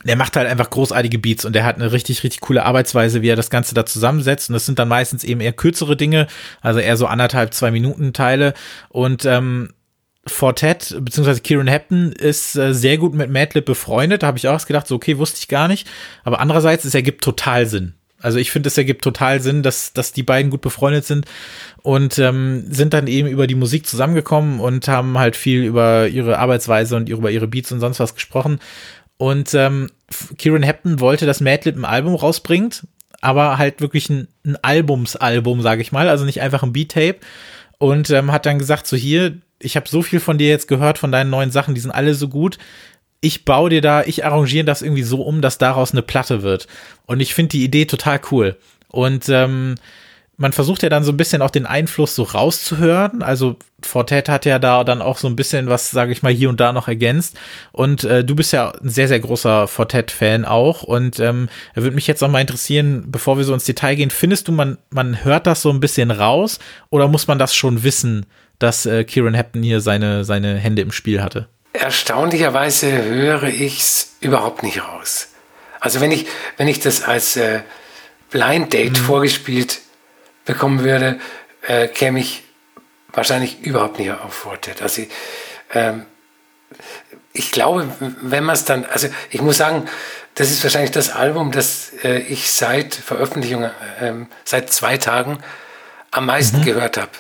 der 0.04 0.16
macht 0.16 0.36
halt 0.36 0.48
einfach 0.48 0.70
großartige 0.70 1.18
Beats 1.18 1.44
und 1.44 1.54
der 1.54 1.64
hat 1.64 1.76
eine 1.76 1.92
richtig, 1.92 2.22
richtig 2.24 2.40
coole 2.40 2.64
Arbeitsweise, 2.64 3.20
wie 3.22 3.28
er 3.28 3.36
das 3.36 3.50
Ganze 3.50 3.74
da 3.74 3.84
zusammensetzt. 3.84 4.48
Und 4.48 4.54
das 4.54 4.66
sind 4.66 4.78
dann 4.78 4.88
meistens 4.88 5.24
eben 5.24 5.40
eher 5.40 5.52
kürzere 5.52 5.96
Dinge, 5.96 6.26
also 6.62 6.80
eher 6.80 6.96
so 6.96 7.06
anderthalb, 7.06 7.52
zwei 7.52 7.70
Minuten 7.70 8.12
Teile. 8.12 8.54
Und 8.88 9.24
ähm, 9.26 9.70
Fortet, 10.26 10.96
beziehungsweise 11.00 11.40
Kieran 11.40 11.66
Hepton 11.66 12.12
ist 12.12 12.54
äh, 12.56 12.74
sehr 12.74 12.98
gut 12.98 13.14
mit 13.14 13.30
Madlib 13.30 13.64
befreundet. 13.64 14.22
Da 14.22 14.26
habe 14.26 14.38
ich 14.38 14.48
auch 14.48 14.66
gedacht, 14.66 14.86
so 14.86 14.96
okay, 14.96 15.18
wusste 15.18 15.38
ich 15.40 15.48
gar 15.48 15.66
nicht. 15.66 15.88
Aber 16.24 16.40
andererseits, 16.40 16.84
es 16.84 16.94
ergibt 16.94 17.24
total 17.24 17.66
Sinn. 17.66 17.94
Also 18.22 18.38
ich 18.38 18.50
finde, 18.50 18.68
es 18.68 18.76
ergibt 18.76 19.02
total 19.02 19.40
Sinn, 19.40 19.62
dass, 19.62 19.94
dass 19.94 20.12
die 20.12 20.22
beiden 20.22 20.50
gut 20.50 20.60
befreundet 20.60 21.06
sind 21.06 21.24
und 21.82 22.18
ähm, 22.18 22.64
sind 22.70 22.92
dann 22.92 23.06
eben 23.06 23.28
über 23.28 23.46
die 23.46 23.54
Musik 23.54 23.86
zusammengekommen 23.86 24.60
und 24.60 24.88
haben 24.88 25.18
halt 25.18 25.36
viel 25.36 25.64
über 25.64 26.06
ihre 26.06 26.38
Arbeitsweise 26.38 26.96
und 26.96 27.08
über 27.08 27.30
ihre 27.30 27.48
Beats 27.48 27.72
und 27.72 27.80
sonst 27.80 27.98
was 27.98 28.14
gesprochen. 28.14 28.60
Und 29.20 29.52
ähm, 29.52 29.90
Kieran 30.38 30.62
Hepton 30.62 30.98
wollte, 30.98 31.26
dass 31.26 31.42
Madlib 31.42 31.76
ein 31.76 31.84
Album 31.84 32.14
rausbringt, 32.14 32.86
aber 33.20 33.58
halt 33.58 33.82
wirklich 33.82 34.08
ein, 34.08 34.28
ein 34.46 34.56
Albumsalbum, 34.62 35.60
sage 35.60 35.82
ich 35.82 35.92
mal, 35.92 36.08
also 36.08 36.24
nicht 36.24 36.40
einfach 36.40 36.62
ein 36.62 36.72
Beat-Tape. 36.72 37.16
Und 37.76 38.08
ähm, 38.08 38.32
hat 38.32 38.46
dann 38.46 38.58
gesagt, 38.58 38.86
so 38.86 38.96
hier, 38.96 39.36
ich 39.58 39.76
habe 39.76 39.86
so 39.90 40.00
viel 40.00 40.20
von 40.20 40.38
dir 40.38 40.48
jetzt 40.48 40.68
gehört, 40.68 40.96
von 40.96 41.12
deinen 41.12 41.28
neuen 41.28 41.50
Sachen, 41.50 41.74
die 41.74 41.82
sind 41.82 41.90
alle 41.90 42.14
so 42.14 42.28
gut. 42.28 42.56
Ich 43.20 43.44
baue 43.44 43.68
dir 43.68 43.82
da, 43.82 44.04
ich 44.04 44.24
arrangiere 44.24 44.64
das 44.64 44.80
irgendwie 44.80 45.02
so 45.02 45.20
um, 45.20 45.42
dass 45.42 45.58
daraus 45.58 45.92
eine 45.92 46.00
Platte 46.00 46.40
wird. 46.40 46.66
Und 47.04 47.20
ich 47.20 47.34
finde 47.34 47.50
die 47.50 47.64
Idee 47.64 47.84
total 47.84 48.22
cool. 48.30 48.56
Und 48.88 49.28
ähm, 49.28 49.74
man 50.40 50.54
versucht 50.54 50.82
ja 50.82 50.88
dann 50.88 51.04
so 51.04 51.12
ein 51.12 51.18
bisschen 51.18 51.42
auch 51.42 51.50
den 51.50 51.66
Einfluss 51.66 52.14
so 52.14 52.22
rauszuhören. 52.22 53.22
Also 53.22 53.56
Fortet 53.82 54.30
hat 54.30 54.46
ja 54.46 54.58
da 54.58 54.84
dann 54.84 55.02
auch 55.02 55.18
so 55.18 55.28
ein 55.28 55.36
bisschen 55.36 55.68
was, 55.68 55.90
sage 55.90 56.12
ich 56.12 56.22
mal, 56.22 56.32
hier 56.32 56.48
und 56.48 56.60
da 56.60 56.72
noch 56.72 56.88
ergänzt. 56.88 57.38
Und 57.72 58.04
äh, 58.04 58.24
du 58.24 58.34
bist 58.34 58.50
ja 58.54 58.70
ein 58.70 58.88
sehr, 58.88 59.06
sehr 59.06 59.20
großer 59.20 59.68
Fortet-Fan 59.68 60.46
auch. 60.46 60.82
Und 60.82 61.20
ähm, 61.20 61.50
würde 61.74 61.94
mich 61.94 62.06
jetzt 62.06 62.22
noch 62.22 62.30
mal 62.30 62.40
interessieren, 62.40 63.04
bevor 63.08 63.36
wir 63.36 63.44
so 63.44 63.52
ins 63.52 63.64
Detail 63.64 63.96
gehen, 63.96 64.08
findest 64.08 64.48
du, 64.48 64.52
man, 64.52 64.78
man 64.88 65.22
hört 65.22 65.46
das 65.46 65.60
so 65.60 65.68
ein 65.68 65.80
bisschen 65.80 66.10
raus 66.10 66.58
oder 66.88 67.06
muss 67.06 67.26
man 67.26 67.38
das 67.38 67.54
schon 67.54 67.82
wissen, 67.82 68.24
dass 68.58 68.86
äh, 68.86 69.04
Kieran 69.04 69.34
Hepton 69.34 69.62
hier 69.62 69.82
seine, 69.82 70.24
seine 70.24 70.56
Hände 70.56 70.80
im 70.80 70.90
Spiel 70.90 71.22
hatte? 71.22 71.48
Erstaunlicherweise 71.74 72.90
höre 72.90 73.44
ich 73.44 73.80
es 73.80 74.16
überhaupt 74.20 74.62
nicht 74.62 74.82
raus. 74.82 75.28
Also 75.80 76.00
wenn 76.00 76.12
ich, 76.12 76.24
wenn 76.56 76.66
ich 76.66 76.80
das 76.80 77.02
als 77.02 77.36
äh, 77.36 77.60
Blind 78.30 78.72
Date 78.72 78.98
mhm. 78.98 79.04
vorgespielt 79.04 79.80
bekommen 80.44 80.82
würde, 80.84 81.18
äh, 81.62 81.88
käme 81.88 82.20
ich 82.20 82.44
wahrscheinlich 83.12 83.60
überhaupt 83.62 83.98
nicht 83.98 84.10
auf 84.10 84.34
Fortet. 84.34 84.82
Also 84.82 85.02
ich, 85.02 85.08
ähm, 85.74 86.06
ich 87.32 87.52
glaube, 87.52 87.88
wenn 88.22 88.44
man 88.44 88.54
es 88.54 88.64
dann, 88.64 88.84
also 88.84 89.08
ich 89.30 89.40
muss 89.42 89.56
sagen, 89.56 89.88
das 90.34 90.50
ist 90.50 90.62
wahrscheinlich 90.62 90.90
das 90.90 91.10
Album, 91.10 91.52
das 91.52 91.92
äh, 92.02 92.18
ich 92.18 92.50
seit 92.50 92.94
Veröffentlichung, 92.94 93.64
äh, 93.64 94.12
seit 94.44 94.72
zwei 94.72 94.96
Tagen 94.96 95.38
am 96.10 96.26
meisten 96.26 96.60
mhm. 96.60 96.64
gehört 96.64 96.96
habe. 96.96 97.10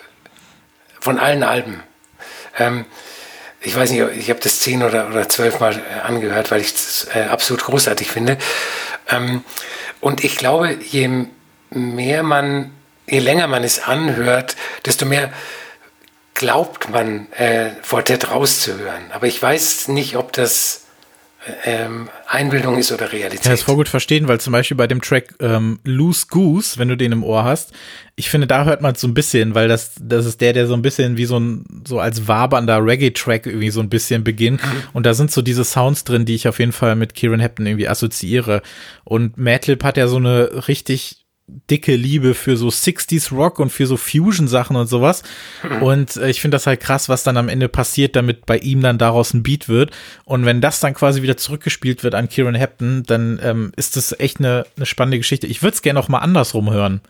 Von 1.00 1.18
allen 1.18 1.42
Alben. 1.42 1.82
Ähm, 2.58 2.84
ich 3.60 3.76
weiß 3.76 3.90
nicht, 3.90 4.02
ich 4.16 4.30
habe 4.30 4.40
das 4.40 4.60
zehn 4.60 4.82
oder, 4.82 5.08
oder 5.08 5.28
zwölf 5.28 5.60
Mal 5.60 5.74
äh, 5.74 6.00
angehört, 6.00 6.50
weil 6.50 6.60
ich 6.60 6.68
es 6.68 7.08
äh, 7.14 7.24
absolut 7.24 7.64
großartig 7.64 8.10
finde. 8.10 8.38
Ähm, 9.08 9.44
und 10.00 10.24
ich 10.24 10.36
glaube, 10.36 10.78
je 10.80 11.26
mehr 11.70 12.22
man 12.22 12.72
je 13.10 13.18
länger 13.18 13.46
man 13.46 13.64
es 13.64 13.82
anhört, 13.82 14.56
desto 14.84 15.06
mehr 15.06 15.32
glaubt 16.34 16.88
man, 16.90 17.30
äh, 17.32 17.70
Fortet 17.82 18.30
rauszuhören. 18.30 19.12
Aber 19.12 19.26
ich 19.26 19.42
weiß 19.42 19.88
nicht, 19.88 20.16
ob 20.16 20.32
das 20.32 20.86
ähm, 21.64 22.08
Einbildung 22.26 22.76
ist 22.76 22.92
oder 22.92 23.12
Realität. 23.12 23.40
Ich 23.40 23.42
kann 23.42 23.52
das 23.52 23.62
voll 23.62 23.76
gut 23.76 23.88
verstehen, 23.88 24.28
weil 24.28 24.40
zum 24.40 24.52
Beispiel 24.52 24.76
bei 24.76 24.86
dem 24.86 25.00
Track 25.00 25.34
ähm, 25.40 25.78
Loose 25.84 26.26
Goose, 26.28 26.78
wenn 26.78 26.88
du 26.88 26.96
den 26.96 27.12
im 27.12 27.24
Ohr 27.24 27.44
hast, 27.44 27.72
ich 28.14 28.28
finde, 28.28 28.46
da 28.46 28.64
hört 28.64 28.82
man 28.82 28.94
es 28.94 29.00
so 29.00 29.08
ein 29.08 29.14
bisschen, 29.14 29.54
weil 29.54 29.66
das, 29.66 29.94
das 30.00 30.26
ist 30.26 30.42
der, 30.42 30.52
der 30.52 30.66
so 30.66 30.74
ein 30.74 30.82
bisschen 30.82 31.16
wie 31.16 31.24
so 31.24 31.38
ein, 31.38 31.64
so 31.86 31.98
als 31.98 32.28
wabernder 32.28 32.84
Reggae-Track 32.84 33.46
irgendwie 33.46 33.70
so 33.70 33.80
ein 33.80 33.88
bisschen 33.88 34.22
beginnt. 34.22 34.62
Mhm. 34.62 34.82
Und 34.92 35.06
da 35.06 35.14
sind 35.14 35.30
so 35.30 35.40
diese 35.40 35.64
Sounds 35.64 36.04
drin, 36.04 36.26
die 36.26 36.34
ich 36.34 36.46
auf 36.46 36.58
jeden 36.58 36.72
Fall 36.72 36.94
mit 36.96 37.14
Kieran 37.14 37.40
Hepton 37.40 37.66
irgendwie 37.66 37.88
assoziiere. 37.88 38.60
Und 39.04 39.38
Madlib 39.38 39.82
hat 39.82 39.96
ja 39.96 40.08
so 40.08 40.16
eine 40.16 40.68
richtig 40.68 41.19
dicke 41.70 41.96
Liebe 41.96 42.34
für 42.34 42.56
so 42.56 42.68
60s 42.68 43.34
Rock 43.34 43.58
und 43.58 43.70
für 43.70 43.86
so 43.86 43.96
Fusion 43.96 44.48
Sachen 44.48 44.76
und 44.76 44.86
sowas. 44.86 45.22
Und 45.80 46.16
äh, 46.16 46.30
ich 46.30 46.40
finde 46.40 46.56
das 46.56 46.66
halt 46.66 46.80
krass, 46.80 47.08
was 47.08 47.22
dann 47.22 47.36
am 47.36 47.48
Ende 47.48 47.68
passiert, 47.68 48.16
damit 48.16 48.46
bei 48.46 48.58
ihm 48.58 48.80
dann 48.80 48.98
daraus 48.98 49.34
ein 49.34 49.42
Beat 49.42 49.68
wird. 49.68 49.90
Und 50.24 50.44
wenn 50.44 50.60
das 50.60 50.80
dann 50.80 50.94
quasi 50.94 51.22
wieder 51.22 51.36
zurückgespielt 51.36 52.02
wird 52.02 52.14
an 52.14 52.28
Kieran 52.28 52.54
Hepton, 52.54 53.02
dann 53.04 53.40
ähm, 53.42 53.72
ist 53.76 53.96
das 53.96 54.18
echt 54.18 54.38
eine, 54.38 54.64
eine 54.76 54.86
spannende 54.86 55.18
Geschichte. 55.18 55.46
Ich 55.46 55.62
würde 55.62 55.74
es 55.74 55.82
gerne 55.82 56.00
auch 56.00 56.08
mal 56.08 56.18
andersrum 56.18 56.70
hören. 56.70 57.00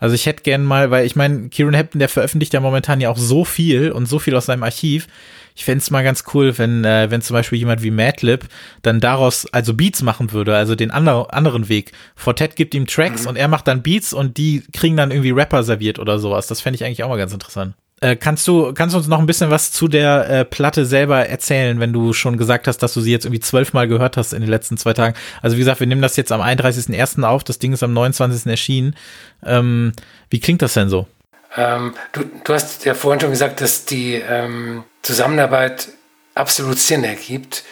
Also 0.00 0.14
ich 0.14 0.24
hätte 0.26 0.42
gern 0.42 0.64
mal, 0.64 0.90
weil 0.90 1.04
ich 1.04 1.14
meine, 1.14 1.50
Kieran 1.50 1.74
Hepton, 1.74 1.98
der 1.98 2.08
veröffentlicht 2.08 2.54
ja 2.54 2.60
momentan 2.60 3.00
ja 3.00 3.10
auch 3.10 3.18
so 3.18 3.44
viel 3.44 3.92
und 3.92 4.06
so 4.06 4.18
viel 4.18 4.34
aus 4.34 4.46
seinem 4.46 4.62
Archiv. 4.62 5.06
Ich 5.54 5.64
fände 5.64 5.78
es 5.78 5.90
mal 5.90 6.04
ganz 6.04 6.24
cool, 6.34 6.56
wenn, 6.58 6.84
äh, 6.84 7.10
wenn 7.10 7.22
zum 7.22 7.34
Beispiel 7.34 7.58
jemand 7.58 7.82
wie 7.82 7.90
Madlib 7.90 8.46
dann 8.82 9.00
daraus 9.00 9.46
also 9.52 9.74
Beats 9.74 10.02
machen 10.02 10.32
würde, 10.32 10.56
also 10.56 10.74
den 10.74 10.90
andre, 10.90 11.32
anderen 11.32 11.68
Weg. 11.68 11.92
Fortet 12.14 12.56
gibt 12.56 12.74
ihm 12.74 12.86
Tracks 12.86 13.22
mhm. 13.22 13.28
und 13.28 13.36
er 13.36 13.48
macht 13.48 13.68
dann 13.68 13.82
Beats 13.82 14.12
und 14.12 14.36
die 14.36 14.62
kriegen 14.72 14.96
dann 14.96 15.10
irgendwie 15.10 15.30
Rapper 15.30 15.62
serviert 15.62 15.98
oder 15.98 16.18
sowas. 16.18 16.46
Das 16.46 16.60
fände 16.60 16.76
ich 16.76 16.84
eigentlich 16.84 17.04
auch 17.04 17.08
mal 17.08 17.18
ganz 17.18 17.32
interessant. 17.32 17.74
Äh, 18.02 18.16
kannst 18.16 18.48
du 18.48 18.72
kannst 18.72 18.94
du 18.94 18.98
uns 18.98 19.08
noch 19.08 19.18
ein 19.18 19.26
bisschen 19.26 19.50
was 19.50 19.72
zu 19.72 19.86
der 19.86 20.30
äh, 20.30 20.44
Platte 20.46 20.86
selber 20.86 21.26
erzählen, 21.26 21.80
wenn 21.80 21.92
du 21.92 22.14
schon 22.14 22.38
gesagt 22.38 22.66
hast, 22.66 22.78
dass 22.78 22.94
du 22.94 23.02
sie 23.02 23.12
jetzt 23.12 23.26
irgendwie 23.26 23.40
zwölfmal 23.40 23.88
gehört 23.88 24.16
hast 24.16 24.32
in 24.32 24.40
den 24.40 24.48
letzten 24.48 24.78
zwei 24.78 24.94
Tagen? 24.94 25.14
Also 25.42 25.56
wie 25.56 25.60
gesagt, 25.60 25.80
wir 25.80 25.86
nehmen 25.86 26.00
das 26.00 26.16
jetzt 26.16 26.32
am 26.32 26.40
31.01. 26.40 27.22
auf, 27.24 27.44
das 27.44 27.58
Ding 27.58 27.74
ist 27.74 27.82
am 27.82 27.92
29. 27.92 28.46
erschienen. 28.46 28.96
Ähm, 29.44 29.92
wie 30.30 30.40
klingt 30.40 30.62
das 30.62 30.72
denn 30.72 30.88
so? 30.88 31.08
Ähm, 31.56 31.94
du, 32.12 32.24
du 32.44 32.54
hast 32.54 32.84
ja 32.84 32.94
vorhin 32.94 33.20
schon 33.20 33.30
gesagt, 33.30 33.60
dass 33.60 33.84
die 33.84 34.14
ähm, 34.14 34.84
Zusammenarbeit 35.02 35.88
absolut 36.34 36.78
Sinn 36.78 37.04
ergibt. 37.04 37.64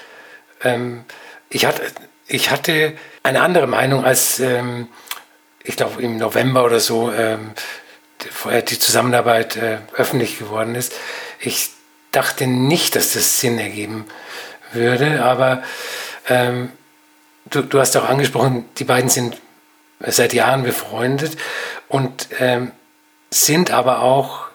Ähm, 0.63 1.05
ich, 1.49 1.67
hatte, 1.67 1.83
ich 2.27 2.51
hatte 2.51 2.97
eine 3.23 3.43
andere 3.43 3.67
Meinung, 3.67 4.05
als 4.05 4.41
ähm, 4.41 4.89
ich 5.63 5.77
glaube 5.77 6.03
im 6.03 6.17
November 6.17 6.65
oder 6.65 6.81
so 6.81 7.13
ähm, 7.13 7.53
die 8.69 8.79
Zusammenarbeit 8.79 9.57
äh, 9.57 9.79
öffentlich 9.95 10.39
geworden 10.39 10.75
ist. 10.75 10.93
Ich 11.41 11.71
dachte 12.11 12.47
nicht, 12.47 12.97
dass 12.97 13.13
das 13.13 13.41
Sinn 13.41 13.59
ergeben 13.59 14.07
würde, 14.73 15.23
aber 15.23 15.63
ähm, 16.29 16.73
du, 17.47 17.63
du, 17.63 17.79
hast 17.79 17.97
auch 17.97 18.09
angesprochen, 18.09 18.65
die 18.79 18.85
beiden 18.85 19.09
sind 19.09 19.41
seit 20.01 20.33
Jahren 20.33 20.63
befreundet 20.63 21.37
und 21.89 22.29
sind 23.31 23.71
aber 23.71 24.03
auch 24.03 24.49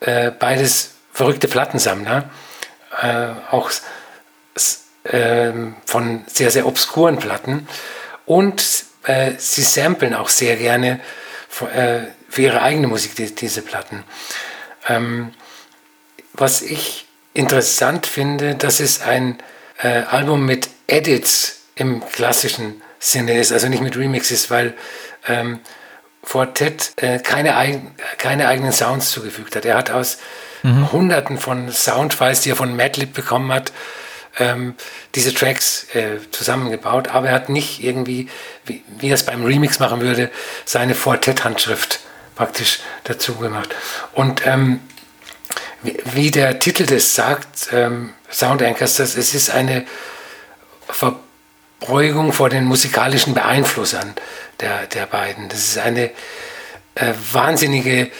äh, 0.00 0.30
beides 0.30 0.94
verrückte 1.12 1.48
Plattensammler, 1.48 2.30
äh, 3.00 3.28
auch 3.50 3.70
äh, 5.04 5.52
von 5.86 6.24
sehr, 6.26 6.50
sehr 6.50 6.66
obskuren 6.66 7.18
Platten 7.18 7.68
und 8.26 8.84
äh, 9.04 9.32
sie 9.38 9.62
samplen 9.62 10.14
auch 10.14 10.28
sehr 10.28 10.56
gerne 10.56 11.00
äh, 11.74 12.00
für 12.28 12.42
ihre 12.42 12.62
eigene 12.62 12.86
Musik, 12.86 13.14
die, 13.14 13.34
diese 13.34 13.62
Platten. 13.62 14.04
Ähm, 14.88 15.32
was 16.32 16.62
ich 16.62 17.06
interessant 17.34 18.06
finde, 18.06 18.54
dass 18.54 18.80
es 18.80 19.02
ein 19.02 19.38
äh, 19.82 20.02
Album 20.02 20.46
mit 20.46 20.70
Edits 20.86 21.62
im 21.74 22.02
klassischen 22.08 22.82
Sinne 22.98 23.38
ist, 23.38 23.52
also 23.52 23.68
nicht 23.68 23.82
mit 23.82 23.96
Remixes, 23.96 24.50
weil 24.50 24.74
ähm, 25.26 25.60
Fortet 26.22 26.92
äh, 26.96 27.18
keine, 27.18 27.56
eig 27.56 27.80
keine 28.18 28.48
eigenen 28.48 28.72
Sounds 28.72 29.10
zugefügt 29.10 29.56
hat. 29.56 29.64
Er 29.64 29.76
hat 29.76 29.90
aus 29.90 30.18
mhm. 30.62 30.92
Hunderten 30.92 31.38
von 31.38 31.70
Soundfiles, 31.70 32.42
die 32.42 32.50
er 32.50 32.56
von 32.56 32.76
Madlib 32.76 33.12
bekommen 33.12 33.52
hat, 33.52 33.72
ähm, 34.38 34.74
diese 35.14 35.34
Tracks 35.34 35.86
äh, 35.94 36.18
zusammengebaut, 36.30 37.08
aber 37.08 37.28
er 37.28 37.34
hat 37.34 37.48
nicht 37.48 37.82
irgendwie, 37.82 38.28
wie, 38.64 38.82
wie 38.98 39.08
er 39.08 39.14
es 39.14 39.26
beim 39.26 39.44
Remix 39.44 39.78
machen 39.78 40.00
würde, 40.00 40.30
seine 40.64 40.94
Fortet-Handschrift 40.94 42.00
praktisch 42.34 42.80
dazu 43.04 43.34
gemacht. 43.36 43.74
Und 44.14 44.46
ähm, 44.46 44.80
wie, 45.82 45.98
wie, 46.04 46.30
der 46.30 46.58
Titel 46.60 46.86
das 46.86 47.14
sagt, 47.14 47.68
ähm, 47.72 48.14
Sound 48.30 48.62
Anchors, 48.62 48.96
das, 48.96 49.16
es 49.16 49.34
ist 49.34 49.50
eine 49.50 49.84
Verbeugung 50.88 52.32
vor 52.32 52.48
den 52.48 52.64
musikalischen 52.64 53.34
Beeinflussern 53.34 54.14
der, 54.60 54.86
der 54.86 55.06
beiden. 55.06 55.48
Das 55.48 55.60
ist 55.60 55.78
eine 55.78 56.10
äh, 56.94 57.12
wahnsinnige 57.32 58.10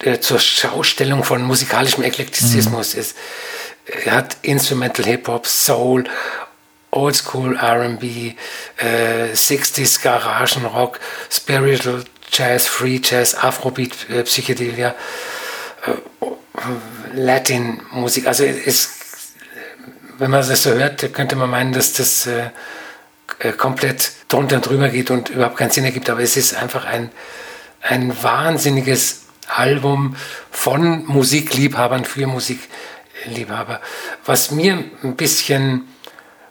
äh, 0.00 0.18
zur 0.20 0.38
Schaustellung 0.38 1.24
von 1.24 1.42
musikalischem 1.42 2.04
Eklektizismus. 2.04 2.94
Mhm. 2.94 3.00
Es, 3.00 3.14
er 4.04 4.12
hat 4.12 4.36
Instrumental 4.42 5.04
Hip-Hop, 5.04 5.46
Soul, 5.46 6.04
Oldschool 6.90 7.56
R&B, 7.56 8.34
äh, 8.78 9.32
60s 9.32 10.02
Garagenrock, 10.02 11.00
Spiritual 11.30 12.04
Jazz, 12.32 12.66
Free 12.66 13.00
Jazz, 13.02 13.34
Afrobeat, 13.34 14.08
äh, 14.10 14.22
Psychedelia, 14.22 14.94
äh, 15.86 15.92
Latin 17.14 17.80
Musik. 17.90 18.26
Also 18.26 18.44
ist, 18.44 18.90
wenn 20.18 20.30
man 20.30 20.46
das 20.46 20.62
so 20.62 20.72
hört, 20.72 21.12
könnte 21.12 21.36
man 21.36 21.50
meinen, 21.50 21.72
dass 21.72 21.92
das 21.94 22.26
äh, 22.26 22.50
komplett 23.56 24.12
drunter 24.28 24.56
und 24.56 24.66
drüber 24.66 24.88
geht 24.88 25.10
und 25.10 25.28
überhaupt 25.30 25.56
keinen 25.56 25.70
Sinn 25.70 25.84
ergibt. 25.84 26.10
Aber 26.10 26.20
es 26.20 26.36
ist 26.36 26.54
einfach 26.54 26.84
ein, 26.84 27.10
ein 27.80 28.22
wahnsinniges 28.22 29.22
Album 29.48 30.16
von 30.50 31.06
Musikliebhabern 31.06 32.04
für 32.04 32.26
Musikliebhaber. 32.26 33.80
Was 34.24 34.50
mir 34.50 34.84
ein 35.02 35.16
bisschen 35.16 35.88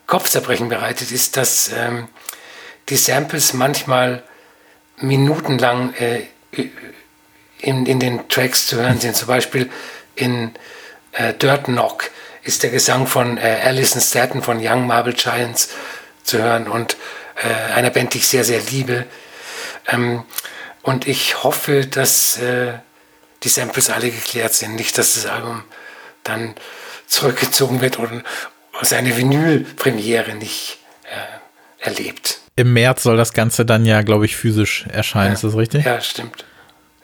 Kopfzerbrechen 0.07 0.69
bereitet, 0.69 1.11
ist, 1.11 1.37
dass 1.37 1.71
ähm, 1.71 2.07
die 2.89 2.97
Samples 2.97 3.53
manchmal 3.53 4.23
minutenlang 4.97 5.93
äh, 5.93 6.23
in, 7.59 7.85
in 7.85 7.99
den 7.99 8.27
Tracks 8.27 8.67
zu 8.67 8.77
hören 8.77 8.99
sind. 8.99 9.15
Zum 9.15 9.27
Beispiel 9.27 9.69
in 10.15 10.51
äh, 11.11 11.33
Dirt 11.33 11.65
Knock 11.65 12.09
ist 12.43 12.63
der 12.63 12.71
Gesang 12.71 13.05
von 13.05 13.37
äh, 13.37 13.59
Alison 13.63 14.01
Staton 14.01 14.41
von 14.41 14.59
Young 14.59 14.87
Marble 14.87 15.13
Giants 15.13 15.69
zu 16.29 16.41
hören 16.41 16.67
und 16.67 16.97
äh, 17.35 17.73
einer 17.73 17.89
Band, 17.89 18.13
die 18.13 18.19
ich 18.19 18.27
sehr, 18.27 18.43
sehr 18.43 18.61
liebe. 18.61 19.05
Ähm, 19.87 20.23
und 20.81 21.07
ich 21.07 21.43
hoffe, 21.43 21.85
dass 21.85 22.37
äh, 22.37 22.73
die 23.43 23.49
Samples 23.49 23.89
alle 23.89 24.09
geklärt 24.09 24.53
sind. 24.53 24.75
Nicht, 24.75 24.97
dass 24.97 25.15
das 25.15 25.25
Album 25.25 25.63
dann 26.23 26.55
zurückgezogen 27.07 27.81
wird 27.81 27.97
und 27.97 28.23
seine 28.81 29.17
Vinyl-Premiere 29.17 30.35
nicht 30.35 30.79
äh, 31.03 31.85
erlebt 31.85 32.39
im 32.59 32.73
März 32.73 33.03
soll 33.03 33.15
das 33.15 33.31
Ganze 33.31 33.65
dann 33.65 33.85
ja, 33.85 34.01
glaube 34.01 34.25
ich, 34.25 34.35
physisch 34.35 34.85
erscheinen. 34.91 35.27
Ja. 35.27 35.33
Ist 35.33 35.43
das 35.45 35.55
richtig? 35.55 35.85
Ja, 35.85 36.01
stimmt. 36.01 36.43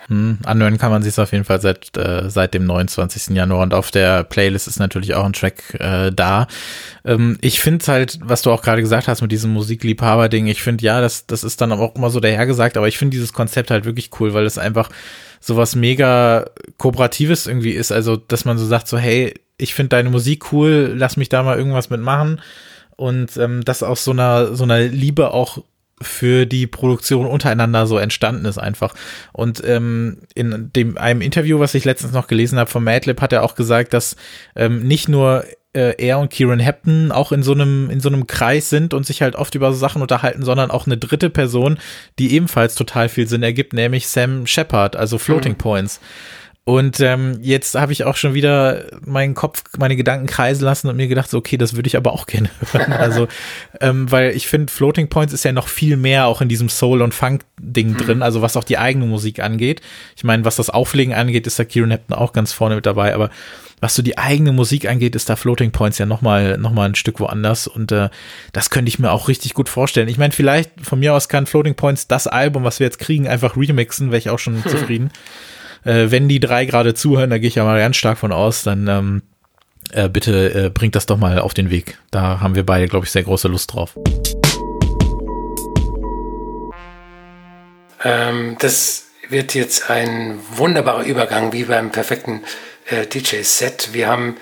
Hm, 0.08 0.38
anhören 0.44 0.78
kann 0.78 0.92
man 0.92 1.02
sich 1.02 1.18
auf 1.18 1.32
jeden 1.32 1.46
Fall 1.46 1.60
seit, 1.62 1.98
äh, 1.98 2.30
seit 2.30 2.54
dem 2.54 2.66
29. 2.66 3.36
Januar 3.36 3.64
und 3.64 3.74
auf 3.74 3.90
der 3.90 4.24
Playlist 4.24 4.68
ist 4.68 4.80
natürlich 4.80 5.16
auch 5.16 5.26
ein 5.26 5.34
Track 5.34 5.76
äh, 5.80 6.12
da. 6.12 6.48
Ähm, 7.04 7.38
ich 7.42 7.60
finde 7.60 7.86
halt, 7.88 8.20
was 8.22 8.44
du 8.44 8.52
auch 8.52 8.62
gerade 8.62 8.82
gesagt 8.82 9.08
hast 9.08 9.22
mit 9.22 9.32
diesem 9.32 9.52
Musikliebhaber-Ding, 9.54 10.46
ich 10.46 10.62
finde 10.62 10.86
ja, 10.86 11.02
das, 11.02 11.26
das 11.26 11.44
ist 11.44 11.60
dann 11.60 11.72
auch 11.72 11.96
immer 11.96 12.12
so 12.12 12.20
dahergesagt, 12.20 12.78
aber 12.78 12.88
ich 12.88 13.00
finde 13.00 13.16
dieses 13.16 13.34
Konzept 13.34 13.72
halt 13.72 13.86
wirklich 13.86 14.12
cool, 14.20 14.36
weil 14.36 14.46
es 14.46 14.60
einfach 14.60 14.90
sowas 15.40 15.76
mega 15.76 16.46
Kooperatives 16.78 17.48
irgendwie 17.48 17.72
ist. 17.72 17.92
Also, 17.92 18.16
dass 18.16 18.46
man 18.46 18.60
so 18.60 18.66
sagt, 18.66 18.88
so, 18.88 19.00
hey, 19.00 19.34
ich 19.58 19.74
finde 19.74 19.90
deine 19.90 20.12
Musik 20.12 20.52
cool, 20.54 20.94
lass 20.96 21.18
mich 21.18 21.30
da 21.30 21.42
mal 21.42 21.58
irgendwas 21.58 21.90
mitmachen 21.90 22.42
und 22.96 23.38
ähm, 23.38 23.64
das 23.66 23.84
aus 23.84 24.04
so 24.04 24.12
einer 24.12 24.56
so 24.56 24.64
einer 24.64 24.80
Liebe 24.80 25.32
auch 25.32 25.64
für 26.02 26.46
die 26.46 26.68
Produktion 26.68 27.26
untereinander 27.26 27.88
so 27.88 27.98
entstanden 27.98 28.46
ist 28.46 28.58
einfach. 28.58 28.94
Und 29.32 29.64
ähm, 29.66 30.18
in 30.34 30.72
dem 30.76 30.98
einem 30.98 31.22
Interview, 31.22 31.60
was 31.60 31.74
ich 31.74 31.86
letztens 31.86 32.14
noch 32.14 32.28
gelesen 32.28 32.60
habe 32.60 32.70
von 32.70 32.84
Madlib, 32.84 33.22
hat 33.22 33.34
er 33.34 33.44
auch 33.44 33.56
gesagt, 33.56 33.94
dass 33.94 34.16
ähm, 34.56 34.84
nicht 34.84 35.08
nur 35.08 35.46
äh, 35.76 35.96
er 35.98 36.20
und 36.20 36.32
Kieran 36.32 36.60
Hepton 36.60 37.12
auch 37.12 37.32
in 37.32 37.44
so 37.44 37.54
einem 37.54 37.90
in 37.90 38.00
so 38.00 38.10
einem 38.10 38.28
Kreis 38.28 38.70
sind 38.70 38.94
und 38.94 39.06
sich 39.06 39.22
halt 39.22 39.36
oft 39.36 39.56
über 39.56 39.72
so 39.72 39.78
Sachen 39.78 40.02
unterhalten, 40.02 40.44
sondern 40.44 40.72
auch 40.72 40.86
eine 40.86 40.98
dritte 40.98 41.30
Person, 41.30 41.78
die 42.20 42.34
ebenfalls 42.34 42.76
total 42.76 43.10
viel 43.10 43.28
Sinn 43.28 43.44
ergibt, 43.44 43.74
nämlich 43.74 44.08
Sam 44.08 44.48
Shepard, 44.48 44.96
also 44.96 45.18
Floating 45.18 45.54
mhm. 45.54 45.58
Und 46.68 47.00
ähm, 47.00 47.38
jetzt 47.44 47.76
habe 47.76 47.92
ich 47.92 48.06
auch 48.06 48.16
schon 48.16 48.34
wieder 48.34 48.86
meinen 49.06 49.36
Kopf, 49.36 49.62
meine 49.78 49.96
Gedanken 49.96 50.26
kreisen 50.26 50.66
lassen 50.66 50.88
und 50.88 50.98
mir 50.98 51.08
gedacht, 51.08 51.30
so, 51.30 51.38
okay, 51.38 51.58
das 51.58 51.76
würde 51.76 51.86
ich 51.86 51.96
aber 51.96 52.12
auch 52.12 52.26
gerne 52.26 52.50
hören. 52.72 52.92
Also, 52.92 53.28
ähm, 53.82 54.12
weil 54.12 54.32
ich 54.32 54.48
finde, 54.48 54.74
Floating 54.74 55.08
Points 55.08 55.32
ist 55.32 55.46
ja 55.46 55.52
noch 55.52 55.68
viel 55.68 55.96
mehr 55.96 56.26
auch 56.26 56.42
in 56.42 56.50
diesem 56.50 56.68
Soul- 56.68 57.04
und 57.04 57.14
Funk-Ding 57.14 57.92
mhm. 57.92 57.98
drin, 57.98 58.24
also 58.24 58.42
was 58.42 58.58
auch 58.58 58.64
die 58.64 58.80
eigene 58.80 59.06
Musik 59.06 59.42
angeht. 59.42 59.82
Ich 60.18 60.24
meine, 60.24 60.44
was 60.44 60.56
das 60.56 60.72
Auflegen 60.72 61.14
angeht, 61.14 61.46
ist 61.46 61.60
da 61.60 61.66
Kieran 61.66 61.92
Hepton 61.92 62.18
auch 62.18 62.34
ganz 62.34 62.52
vorne 62.52 62.74
mit 62.74 62.88
dabei, 62.88 63.14
aber 63.14 63.30
was 63.80 63.94
so 63.94 64.02
die 64.02 64.18
eigene 64.18 64.52
Musik 64.52 64.90
angeht, 64.90 65.16
ist 65.16 65.30
da 65.30 65.36
Floating 65.36 65.70
Points 65.70 66.00
ja 66.00 66.08
nochmal 66.08 66.58
noch 66.58 66.72
mal 66.72 66.90
ein 66.90 66.96
Stück 66.96 67.20
woanders 67.20 67.68
und 67.68 67.92
äh, 67.92 68.10
das 68.54 68.72
könnte 68.72 68.90
ich 68.90 68.98
mir 68.98 69.12
auch 69.12 69.28
richtig 69.28 69.54
gut 69.54 69.70
vorstellen. 69.70 70.08
Ich 70.08 70.18
meine, 70.18 70.34
vielleicht 70.34 70.72
von 70.82 71.00
mir 71.00 71.14
aus 71.14 71.30
kann 71.30 71.46
Floating 71.46 71.76
Points 71.76 72.08
das 72.08 72.26
Album, 72.26 72.64
was 72.64 72.80
wir 72.80 72.88
jetzt 72.88 72.98
kriegen, 72.98 73.28
einfach 73.28 73.56
remixen, 73.56 74.08
wäre 74.08 74.18
ich 74.18 74.32
auch 74.32 74.40
schon 74.40 74.64
zufrieden 74.68 75.12
äh, 75.86 76.12
wenn 76.12 76.28
die 76.28 76.40
drei 76.40 76.66
gerade 76.66 76.94
zuhören, 76.94 77.30
da 77.30 77.38
gehe 77.38 77.48
ich 77.48 77.56
ja 77.56 77.64
mal 77.64 77.80
ganz 77.80 77.96
stark 77.96 78.18
von 78.18 78.32
aus, 78.32 78.64
dann 78.64 78.88
ähm, 78.88 79.22
äh, 79.92 80.10
bitte 80.10 80.66
äh, 80.66 80.70
bringt 80.70 80.96
das 80.96 81.06
doch 81.06 81.18
mal 81.18 81.40
auf 81.40 81.54
den 81.54 81.70
Weg. 81.70 81.98
Da 82.12 82.42
haben 82.42 82.56
wir 82.56 82.66
beide, 82.66 82.88
glaube 82.88 83.06
ich, 83.06 83.12
sehr 83.12 83.24
große 83.24 83.48
Lust 83.48 83.74
drauf. 83.74 83.96
Ähm, 88.04 88.58
das 88.60 89.06
wird 89.30 89.54
jetzt 89.56 89.90
ein 89.90 90.40
wunderbarer 90.56 91.04
Übergang, 91.04 91.54
wie 91.54 91.64
beim 91.64 91.92
perfekten 91.92 92.44
äh, 92.88 93.06
DJ-Set. 93.06 93.90
Wir 93.94 94.08
haben 94.08 94.38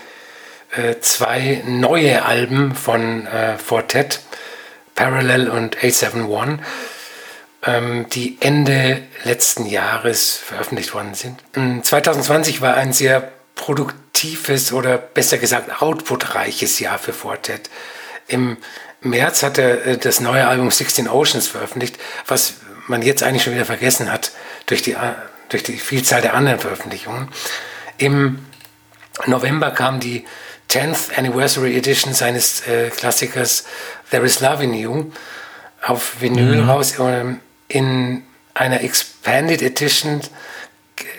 äh, 0.75 0.95
zwei 0.99 1.61
neue 1.65 2.25
Alben 2.25 2.73
von 2.73 3.25
äh, 3.27 3.57
Fortet, 3.57 4.21
Parallel 4.95 5.49
und 5.49 5.77
A71 5.77 6.15
ähm, 6.15 6.59
die 7.65 8.37
Ende 8.41 9.03
letzten 9.23 9.65
Jahres 9.65 10.35
veröffentlicht 10.35 10.93
worden 10.93 11.13
sind. 11.13 11.41
2020 11.85 12.55
ähm, 12.55 12.61
war 12.61 12.73
ein 12.73 12.91
sehr 12.91 13.31
produktives 13.55 14.73
oder 14.73 14.97
besser 14.97 15.37
gesagt 15.37 15.81
outputreiches 15.81 16.79
Jahr 16.79 16.99
für 16.99 17.13
Fortet. 17.13 17.69
Im 18.27 18.57
März 19.01 19.43
hat 19.43 19.57
er 19.57 19.85
äh, 19.85 19.97
das 19.97 20.19
neue 20.19 20.47
Album 20.47 20.71
16 20.71 21.07
Oceans 21.07 21.47
veröffentlicht, 21.47 21.97
was 22.27 22.55
man 22.87 23.01
jetzt 23.01 23.23
eigentlich 23.23 23.43
schon 23.43 23.53
wieder 23.53 23.65
vergessen 23.65 24.11
hat 24.11 24.31
durch 24.65 24.81
die 24.81 24.93
äh, 24.93 25.13
durch 25.49 25.63
die 25.63 25.77
Vielzahl 25.77 26.21
der 26.21 26.33
anderen 26.33 26.59
Veröffentlichungen. 26.59 27.29
Im 27.97 28.45
November 29.27 29.71
kam 29.71 29.99
die 29.99 30.25
10th 30.69 31.15
Anniversary 31.15 31.77
Edition 31.77 32.13
seines 32.13 32.65
äh, 32.67 32.89
Klassikers 32.89 33.65
There 34.09 34.25
is 34.25 34.39
Love 34.39 34.63
in 34.63 34.73
You 34.73 35.11
auf 35.81 36.21
Vinyl 36.21 36.61
mhm. 36.61 36.69
raus 36.69 36.95
ähm, 36.99 37.39
in 37.73 38.21
einer 38.53 38.81
Expanded 38.81 39.61
Edition. 39.63 40.21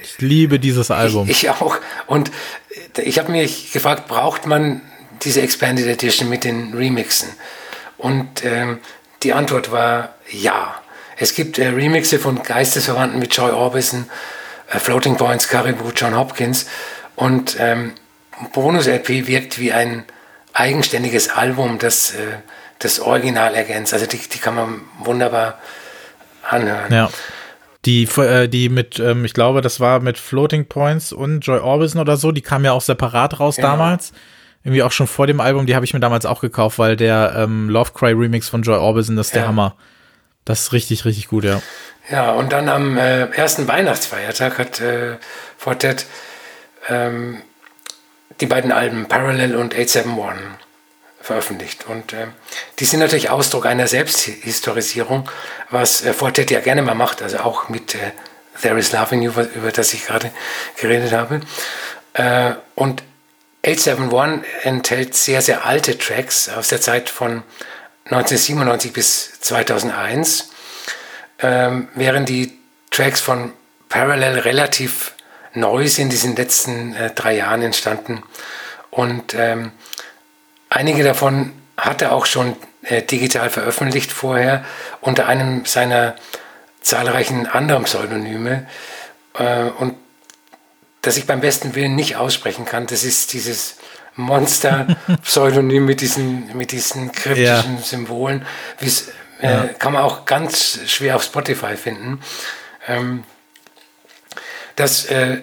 Ich 0.03 0.19
liebe 0.19 0.61
dieses 0.61 0.91
Album. 0.91 1.29
Ich, 1.29 1.43
ich 1.43 1.51
auch. 1.51 1.77
Und 2.07 2.31
ich 2.97 3.19
habe 3.19 3.33
mich 3.33 3.73
gefragt, 3.73 4.07
braucht 4.07 4.47
man 4.47 4.81
diese 5.25 5.43
Expanded 5.43 5.87
Edition 5.87 6.29
mit 6.29 6.45
den 6.45 6.73
Remixen? 6.73 7.29
Und 7.99 8.45
ähm, 8.45 8.79
die 9.25 9.33
Antwort 9.33 9.73
war 9.73 10.15
ja. 10.31 10.81
Es 11.17 11.35
gibt 11.35 11.59
äh, 11.59 11.69
Remixe 11.69 12.21
von 12.21 12.43
Geistesverwandten 12.43 13.19
mit 13.19 13.37
Joy 13.37 13.51
Orbison, 13.51 14.09
äh, 14.71 14.79
Floating 14.79 15.17
Points, 15.17 15.49
Caribou, 15.49 15.91
John 15.95 16.17
Hopkins. 16.17 16.67
Und 17.17 17.57
ähm, 17.59 17.95
Bonus-LP 18.53 19.27
wirkt 19.27 19.59
wie 19.59 19.73
ein 19.73 20.05
eigenständiges 20.53 21.31
Album, 21.31 21.81
das 21.81 22.15
äh, 22.15 22.39
das 22.79 23.01
Original 23.01 23.55
ergänzt. 23.55 23.93
Also 23.93 24.07
die, 24.07 24.19
die 24.19 24.39
kann 24.39 24.55
man 24.55 24.83
wunderbar 25.01 25.59
anhören. 26.49 26.93
Ja. 26.93 27.11
Die, 27.85 28.05
äh, 28.17 28.49
die 28.49 28.69
mit, 28.69 28.99
ähm, 28.99 29.25
ich 29.25 29.35
glaube, 29.35 29.61
das 29.61 29.79
war 29.79 30.01
mit 30.01 30.19
Floating 30.19 30.67
Points 30.67 31.13
und 31.13 31.41
Joy 31.41 31.59
Orbison 31.59 32.01
oder 32.01 32.17
so, 32.17 32.33
die 32.33 32.41
kam 32.41 32.65
ja 32.65 32.73
auch 32.73 32.81
separat 32.81 33.41
raus 33.41 33.57
genau. 33.57 33.69
damals. 33.69 34.13
Irgendwie 34.63 34.83
auch 34.83 34.93
schon 34.93 35.07
vor 35.07 35.27
dem 35.27 35.41
Album, 35.41 35.67
die 35.67 35.75
habe 35.75 35.85
ich 35.85 35.93
mir 35.93 36.01
damals 36.01 36.25
auch 36.25 36.41
gekauft, 36.41 36.79
weil 36.79 36.97
der 36.97 37.35
ähm, 37.37 37.69
Love 37.69 37.91
Cry 37.93 38.13
Remix 38.13 38.49
von 38.49 38.63
Joy 38.63 38.79
Orbison, 38.79 39.17
das 39.17 39.27
ist 39.27 39.35
ja. 39.35 39.43
der 39.43 39.49
Hammer. 39.49 39.77
Das 40.47 40.61
ist 40.61 40.73
richtig, 40.73 41.05
richtig 41.05 41.29
gut, 41.29 41.45
ja. 41.45 41.61
Ja, 42.11 42.33
und 42.33 42.53
dann 42.53 42.69
am 42.69 42.97
äh, 42.97 43.27
ersten 43.27 43.69
Weihnachtsfeiertag 43.69 44.59
hat 44.59 44.81
äh, 44.81 45.17
Fortet 45.57 46.07
ähm, 46.89 47.43
die 48.41 48.47
beiden 48.47 48.73
Alben 48.73 49.07
Parallel 49.07 49.57
und 49.57 49.75
871 49.75 50.64
veröffentlicht. 51.25 51.87
Und 51.87 52.13
äh, 52.13 52.27
die 52.79 52.85
sind 52.85 53.01
natürlich 53.01 53.31
Ausdruck 53.31 53.65
einer 53.65 53.87
Selbsthistorisierung, 53.87 55.29
was 55.71 56.05
äh, 56.05 56.13
Fortet 56.13 56.51
ja 56.51 56.61
gerne 56.61 56.83
mal 56.83 56.95
macht, 56.95 57.23
also 57.23 57.39
auch 57.39 57.71
mit 57.71 57.95
äh, 57.95 58.13
There 58.61 58.79
is 58.79 58.93
Love 58.93 59.15
in 59.15 59.23
You, 59.23 59.33
über 59.55 59.73
das 59.73 59.95
ich 59.95 60.07
gerade 60.07 60.31
geredet 60.77 61.13
habe. 61.13 61.41
Äh, 62.13 62.53
und 62.75 63.03
871 63.67 64.45
enthält 64.65 65.15
sehr, 65.15 65.41
sehr 65.41 65.65
alte 65.65 65.97
Tracks 65.97 66.51
aus 66.51 66.69
der 66.69 66.83
Zeit 66.83 67.09
von 67.09 67.43
1997 68.05 68.93
bis 68.93 69.41
2001, 69.41 70.51
ähm, 71.39 71.89
während 71.95 72.29
die 72.29 72.59
Tracks 72.91 73.23
von 73.23 73.55
Parallel 73.89 74.41
relativ 74.41 75.15
neu 75.55 75.89
sind, 75.89 76.13
die 76.13 76.17
sind 76.17 76.31
in 76.31 76.37
den 76.37 76.45
letzten 76.45 76.95
äh, 76.95 77.11
drei 77.13 77.37
Jahren 77.37 77.63
entstanden. 77.63 78.23
Und 78.91 79.35
ähm, 79.35 79.73
Einige 80.75 81.05
davon 81.05 81.53
hat 81.77 82.03
er 82.03 82.11
auch 82.11 82.27
schon 82.27 82.57
äh, 82.83 83.01
digital 83.01 83.49
veröffentlicht 83.49 84.11
vorher, 84.11 84.65
unter 85.01 85.29
einem 85.29 85.65
seiner 85.67 86.17
zahlreichen 86.81 87.47
anderen 87.47 87.85
Pseudonyme. 87.85 88.67
Äh, 89.39 89.67
und 89.79 89.95
das 91.01 91.17
ich 91.17 91.29
beim 91.29 91.41
besten 91.41 91.77
Willen 91.77 91.95
nicht 91.95 92.17
aussprechen 92.17 92.65
kann, 92.65 92.89
das 92.89 93.05
ist 93.05 93.33
dieses 93.35 93.77
Monster-Pseudonym 94.17 95.85
mit 95.87 96.01
diesen, 96.01 96.57
mit 96.57 96.73
diesen 96.73 97.13
kryptischen 97.13 97.77
ja. 97.77 97.83
Symbolen. 97.83 98.45
Äh, 98.81 98.87
ja. 99.43 99.65
Kann 99.79 99.93
man 99.93 100.03
auch 100.03 100.25
ganz 100.25 100.81
schwer 100.87 101.15
auf 101.15 101.23
Spotify 101.23 101.77
finden. 101.77 102.21
Ähm, 102.89 103.23
das 104.75 105.05
äh, 105.05 105.43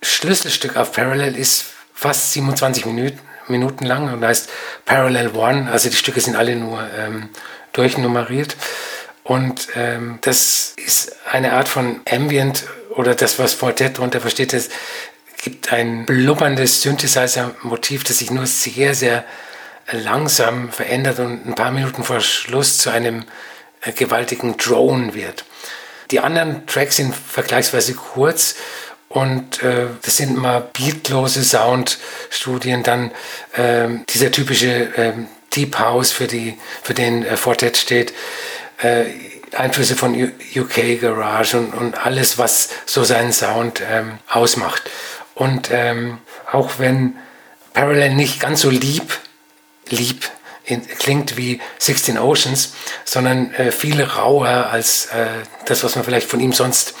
Schlüsselstück 0.00 0.76
auf 0.76 0.92
Parallel 0.92 1.34
ist 1.34 1.64
fast 1.92 2.34
27 2.34 2.86
Minuten, 2.86 3.18
Minuten 3.48 3.86
lang 3.86 4.12
und 4.12 4.24
heißt 4.24 4.48
Parallel 4.84 5.30
One. 5.34 5.70
Also 5.70 5.88
die 5.88 5.96
Stücke 5.96 6.20
sind 6.20 6.36
alle 6.36 6.56
nur 6.56 6.86
ähm, 6.98 7.28
durchnummeriert. 7.72 8.56
Und 9.22 9.68
ähm, 9.74 10.18
das 10.20 10.74
ist 10.76 11.16
eine 11.30 11.54
Art 11.54 11.68
von 11.68 12.00
Ambient 12.10 12.64
oder 12.90 13.14
das, 13.14 13.38
was 13.38 13.54
Fortet 13.54 13.98
darunter 13.98 14.20
versteht, 14.20 14.52
es 14.52 14.68
gibt 15.42 15.72
ein 15.72 16.06
blubberndes 16.06 16.82
Synthesizer-Motiv, 16.82 18.04
das 18.04 18.18
sich 18.18 18.30
nur 18.30 18.46
sehr, 18.46 18.94
sehr 18.94 19.24
langsam 19.92 20.70
verändert 20.70 21.18
und 21.18 21.46
ein 21.46 21.54
paar 21.54 21.70
Minuten 21.70 22.04
vor 22.04 22.20
Schluss 22.20 22.78
zu 22.78 22.90
einem 22.90 23.24
äh, 23.82 23.92
gewaltigen 23.92 24.56
Drone 24.56 25.14
wird. 25.14 25.44
Die 26.10 26.20
anderen 26.20 26.66
Tracks 26.66 26.96
sind 26.96 27.14
vergleichsweise 27.14 27.94
kurz 27.94 28.56
und 29.14 29.62
äh, 29.62 29.86
das 30.02 30.16
sind 30.16 30.36
immer 30.36 30.60
beatlose 30.60 31.44
Soundstudien, 31.44 32.82
dann 32.82 33.12
äh, 33.52 33.86
dieser 34.08 34.32
typische 34.32 34.92
äh, 34.96 35.12
Deep 35.54 35.78
House, 35.78 36.10
für, 36.10 36.26
die, 36.26 36.58
für 36.82 36.94
den 36.94 37.24
äh, 37.24 37.36
Fortet 37.36 37.76
steht, 37.76 38.12
äh, 38.82 39.04
Einflüsse 39.52 39.94
von 39.94 40.20
UK 40.56 41.00
Garage 41.00 41.56
und, 41.56 41.74
und 41.74 42.04
alles, 42.04 42.38
was 42.38 42.70
so 42.86 43.04
seinen 43.04 43.32
Sound 43.32 43.80
ähm, 43.88 44.18
ausmacht. 44.28 44.82
Und 45.36 45.70
ähm, 45.70 46.18
auch 46.50 46.80
wenn 46.80 47.14
Parallel 47.72 48.14
nicht 48.14 48.40
ganz 48.40 48.62
so 48.62 48.70
lieb, 48.70 49.16
lieb 49.90 50.28
in, 50.64 50.84
klingt 50.88 51.36
wie 51.36 51.60
16 51.78 52.18
Oceans, 52.18 52.72
sondern 53.04 53.54
äh, 53.54 53.70
viel 53.70 54.02
rauer 54.02 54.48
als 54.72 55.06
äh, 55.06 55.26
das, 55.66 55.84
was 55.84 55.94
man 55.94 56.04
vielleicht 56.04 56.28
von 56.28 56.40
ihm 56.40 56.52
sonst 56.52 56.94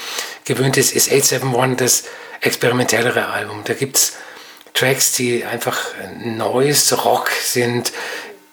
gewöhnt 0.44 0.76
ist, 0.76 0.92
ist 0.92 1.10
871 1.10 1.78
das 1.78 2.04
experimentellere 2.40 3.28
Album. 3.28 3.62
Da 3.64 3.74
gibt 3.74 3.96
es 3.96 4.14
Tracks, 4.74 5.12
die 5.12 5.44
einfach 5.44 5.78
neues 6.16 7.04
Rock 7.04 7.30
sind, 7.30 7.92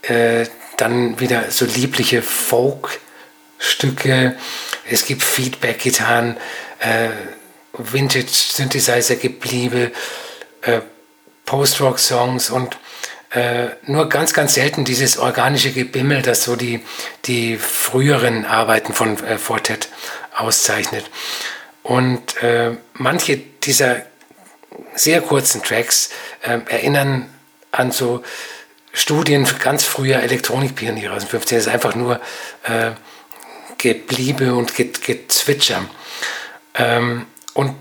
äh, 0.04 0.46
dann 0.78 1.20
wieder 1.20 1.52
so 1.52 1.66
liebliche 1.66 2.22
Folk-Stücke. 2.22 4.38
Es 4.90 5.06
gibt 5.06 5.24
Feedback-Gitarren, 5.24 6.38
äh, 6.80 7.10
Vintage-Synthesizer-Gebliebe, 7.74 9.92
äh, 10.62 10.82
Post-Rock-Songs 11.46 12.52
und 12.52 12.78
äh, 13.32 13.70
nur 13.86 14.10
ganz, 14.10 14.34
ganz 14.34 14.56
selten 14.56 14.84
dieses 14.84 15.18
organische 15.18 15.72
Gebimmel, 15.72 16.22
das 16.22 16.44
so 16.44 16.56
die, 16.56 16.84
die 17.26 17.58
früheren 17.58 18.46
Arbeiten 18.46 18.94
von 18.94 19.18
äh, 19.24 19.38
Fortet 19.38 19.88
auszeichnet. 20.36 21.06
Und 21.92 22.42
äh, 22.42 22.72
manche 22.94 23.36
dieser 23.36 24.04
sehr 24.96 25.20
kurzen 25.20 25.62
Tracks 25.62 26.10
äh, 26.42 26.60
erinnern 26.70 27.30
an 27.74 27.92
so 27.92 28.24
Studien 28.94 29.46
ganz 29.60 29.84
früher 29.84 30.24
Elektronikpioniere 30.24 31.14
aus 31.14 31.24
den 31.24 31.30
50 31.30 31.58
Das 31.58 31.68
ist 31.68 31.74
einfach 31.74 31.94
nur 31.96 32.22
äh, 32.64 32.92
Gebliebe 33.78 34.56
und 34.56 34.74
Gezwitscher. 34.74 35.84
Ähm, 36.76 37.26
und 37.56 37.76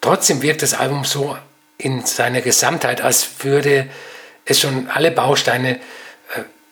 trotzdem 0.00 0.40
wirkt 0.40 0.62
das 0.62 0.74
Album 0.74 1.04
so 1.04 1.36
in 1.78 2.06
seiner 2.06 2.42
Gesamtheit, 2.42 3.00
als 3.00 3.28
würde 3.40 3.90
es 4.44 4.60
schon 4.60 4.86
alle 4.88 5.10
Bausteine 5.10 5.80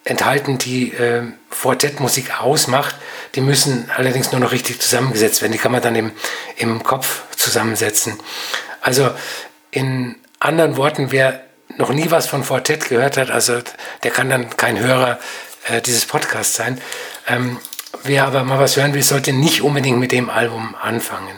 enthalten, 0.04 0.58
die 0.58 0.92
äh, 0.92 1.22
Quartettmusik 1.50 2.40
ausmacht. 2.40 2.96
Die 3.34 3.40
müssen 3.40 3.90
allerdings 3.96 4.32
nur 4.32 4.40
noch 4.40 4.52
richtig 4.52 4.80
zusammengesetzt 4.80 5.42
werden. 5.42 5.52
Die 5.52 5.58
kann 5.58 5.72
man 5.72 5.82
dann 5.82 5.94
im, 5.94 6.12
im 6.56 6.82
Kopf 6.82 7.22
zusammensetzen. 7.36 8.18
Also 8.80 9.10
in 9.70 10.16
anderen 10.38 10.76
Worten, 10.76 11.12
wer 11.12 11.42
noch 11.76 11.90
nie 11.90 12.10
was 12.10 12.26
von 12.26 12.44
Quartett 12.44 12.88
gehört 12.88 13.16
hat, 13.16 13.30
also 13.30 13.60
der 14.02 14.10
kann 14.10 14.30
dann 14.30 14.56
kein 14.56 14.78
Hörer 14.78 15.18
äh, 15.68 15.80
dieses 15.80 16.06
Podcasts 16.06 16.56
sein. 16.56 16.80
Ähm, 17.28 17.58
wer 18.02 18.26
aber 18.26 18.42
mal 18.44 18.58
was 18.58 18.76
hören 18.76 18.94
will, 18.94 19.02
sollte 19.02 19.32
nicht 19.32 19.62
unbedingt 19.62 19.98
mit 19.98 20.12
dem 20.12 20.30
Album 20.30 20.74
anfangen. 20.80 21.36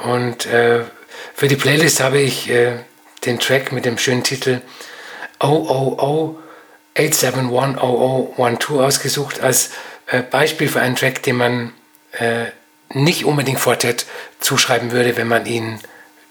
Und 0.00 0.46
äh, 0.46 0.84
für 1.34 1.48
die 1.48 1.56
Playlist 1.56 2.00
habe 2.00 2.18
ich 2.20 2.50
äh, 2.50 2.78
den 3.24 3.40
Track 3.40 3.72
mit 3.72 3.84
dem 3.84 3.98
schönen 3.98 4.22
Titel 4.22 4.60
Oh 5.40 5.66
Oh 5.68 5.96
Oh 5.98 6.38
8710012 6.98 8.84
ausgesucht 8.84 9.40
als 9.40 9.70
äh, 10.06 10.22
Beispiel 10.22 10.68
für 10.68 10.80
einen 10.80 10.96
Track, 10.96 11.22
den 11.22 11.36
man 11.36 11.72
äh, 12.12 12.46
nicht 12.92 13.24
unbedingt 13.24 13.60
Fortet 13.60 14.06
zuschreiben 14.40 14.92
würde, 14.92 15.16
wenn 15.16 15.28
man 15.28 15.46
ihn 15.46 15.78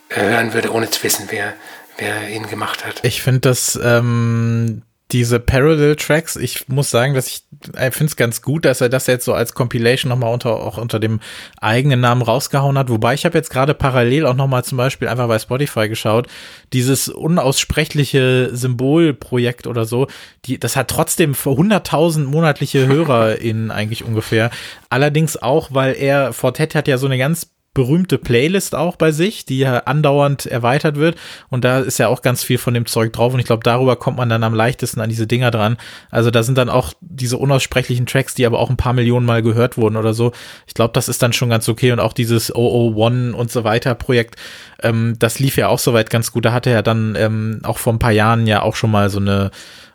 äh, 0.08 0.20
hören 0.20 0.52
würde, 0.54 0.72
ohne 0.72 0.90
zu 0.90 1.02
wissen, 1.02 1.26
wer, 1.30 1.54
wer 1.96 2.28
ihn 2.28 2.48
gemacht 2.48 2.84
hat. 2.84 3.00
Ich 3.04 3.22
finde 3.22 3.40
das 3.40 3.78
ähm, 3.82 4.82
diese 5.10 5.40
Parallel 5.40 5.96
Tracks, 5.96 6.36
ich 6.36 6.68
muss 6.68 6.90
sagen, 6.90 7.14
dass 7.14 7.28
ich, 7.28 7.42
ich 7.62 7.94
finde 7.94 8.10
es 8.10 8.16
ganz 8.16 8.42
gut, 8.42 8.66
dass 8.66 8.82
er 8.82 8.90
das 8.90 9.06
jetzt 9.06 9.24
so 9.24 9.32
als 9.32 9.54
Compilation 9.54 10.10
nochmal 10.10 10.34
unter, 10.34 10.56
auch 10.56 10.76
unter 10.76 11.00
dem 11.00 11.20
eigenen 11.62 12.00
Namen 12.00 12.20
rausgehauen 12.20 12.76
hat. 12.76 12.90
Wobei 12.90 13.14
ich 13.14 13.24
habe 13.24 13.38
jetzt 13.38 13.48
gerade 13.48 13.72
parallel 13.72 14.26
auch 14.26 14.34
nochmal 14.34 14.64
zum 14.64 14.76
Beispiel 14.76 15.08
einfach 15.08 15.26
bei 15.26 15.38
Spotify 15.38 15.88
geschaut, 15.88 16.26
dieses 16.74 17.08
unaussprechliche 17.08 18.50
Symbolprojekt 18.52 19.66
oder 19.66 19.86
so, 19.86 20.08
die, 20.44 20.58
das 20.58 20.76
hat 20.76 20.88
trotzdem 20.88 21.34
vor 21.34 21.56
100.000 21.56 22.24
monatliche 22.24 22.86
HörerInnen 22.86 23.70
eigentlich 23.70 24.04
ungefähr. 24.04 24.50
Allerdings 24.90 25.40
auch, 25.40 25.68
weil 25.72 25.94
er, 25.94 26.34
Fortet 26.34 26.74
hat 26.74 26.86
ja 26.86 26.98
so 26.98 27.06
eine 27.06 27.16
ganz 27.16 27.48
berühmte 27.74 28.18
Playlist 28.18 28.74
auch 28.74 28.96
bei 28.96 29.12
sich, 29.12 29.44
die 29.44 29.58
ja 29.58 29.78
andauernd 29.78 30.46
erweitert 30.46 30.96
wird. 30.96 31.16
Und 31.48 31.64
da 31.64 31.78
ist 31.78 31.98
ja 31.98 32.08
auch 32.08 32.22
ganz 32.22 32.42
viel 32.42 32.58
von 32.58 32.74
dem 32.74 32.86
Zeug 32.86 33.12
drauf. 33.12 33.32
Und 33.32 33.40
ich 33.40 33.46
glaube, 33.46 33.62
darüber 33.62 33.96
kommt 33.96 34.16
man 34.16 34.28
dann 34.28 34.42
am 34.42 34.54
leichtesten 34.54 35.00
an 35.00 35.08
diese 35.08 35.26
Dinger 35.26 35.50
dran. 35.50 35.76
Also 36.10 36.30
da 36.30 36.42
sind 36.42 36.58
dann 36.58 36.70
auch 36.70 36.92
diese 37.00 37.36
unaussprechlichen 37.36 38.06
Tracks, 38.06 38.34
die 38.34 38.46
aber 38.46 38.58
auch 38.58 38.70
ein 38.70 38.76
paar 38.76 38.94
Millionen 38.94 39.26
Mal 39.26 39.42
gehört 39.42 39.76
wurden 39.76 39.96
oder 39.96 40.12
so. 40.12 40.32
Ich 40.66 40.74
glaube, 40.74 40.92
das 40.92 41.08
ist 41.08 41.22
dann 41.22 41.32
schon 41.32 41.50
ganz 41.50 41.68
okay. 41.68 41.92
Und 41.92 42.00
auch 42.00 42.14
dieses 42.14 42.50
001 42.50 43.34
und 43.34 43.50
so 43.52 43.62
weiter 43.62 43.94
Projekt, 43.94 44.36
ähm, 44.82 45.14
das 45.18 45.38
lief 45.38 45.56
ja 45.56 45.68
auch 45.68 45.78
soweit 45.78 46.10
ganz 46.10 46.32
gut. 46.32 46.44
Da 46.44 46.52
hatte 46.52 46.70
er 46.70 46.82
dann 46.82 47.14
ähm, 47.16 47.60
auch 47.62 47.78
vor 47.78 47.92
ein 47.92 48.00
paar 48.00 48.12
Jahren 48.12 48.46
ja 48.46 48.62
auch 48.62 48.74
schon 48.74 48.90
mal 48.90 49.08
so 49.08 49.20
eine 49.20 49.50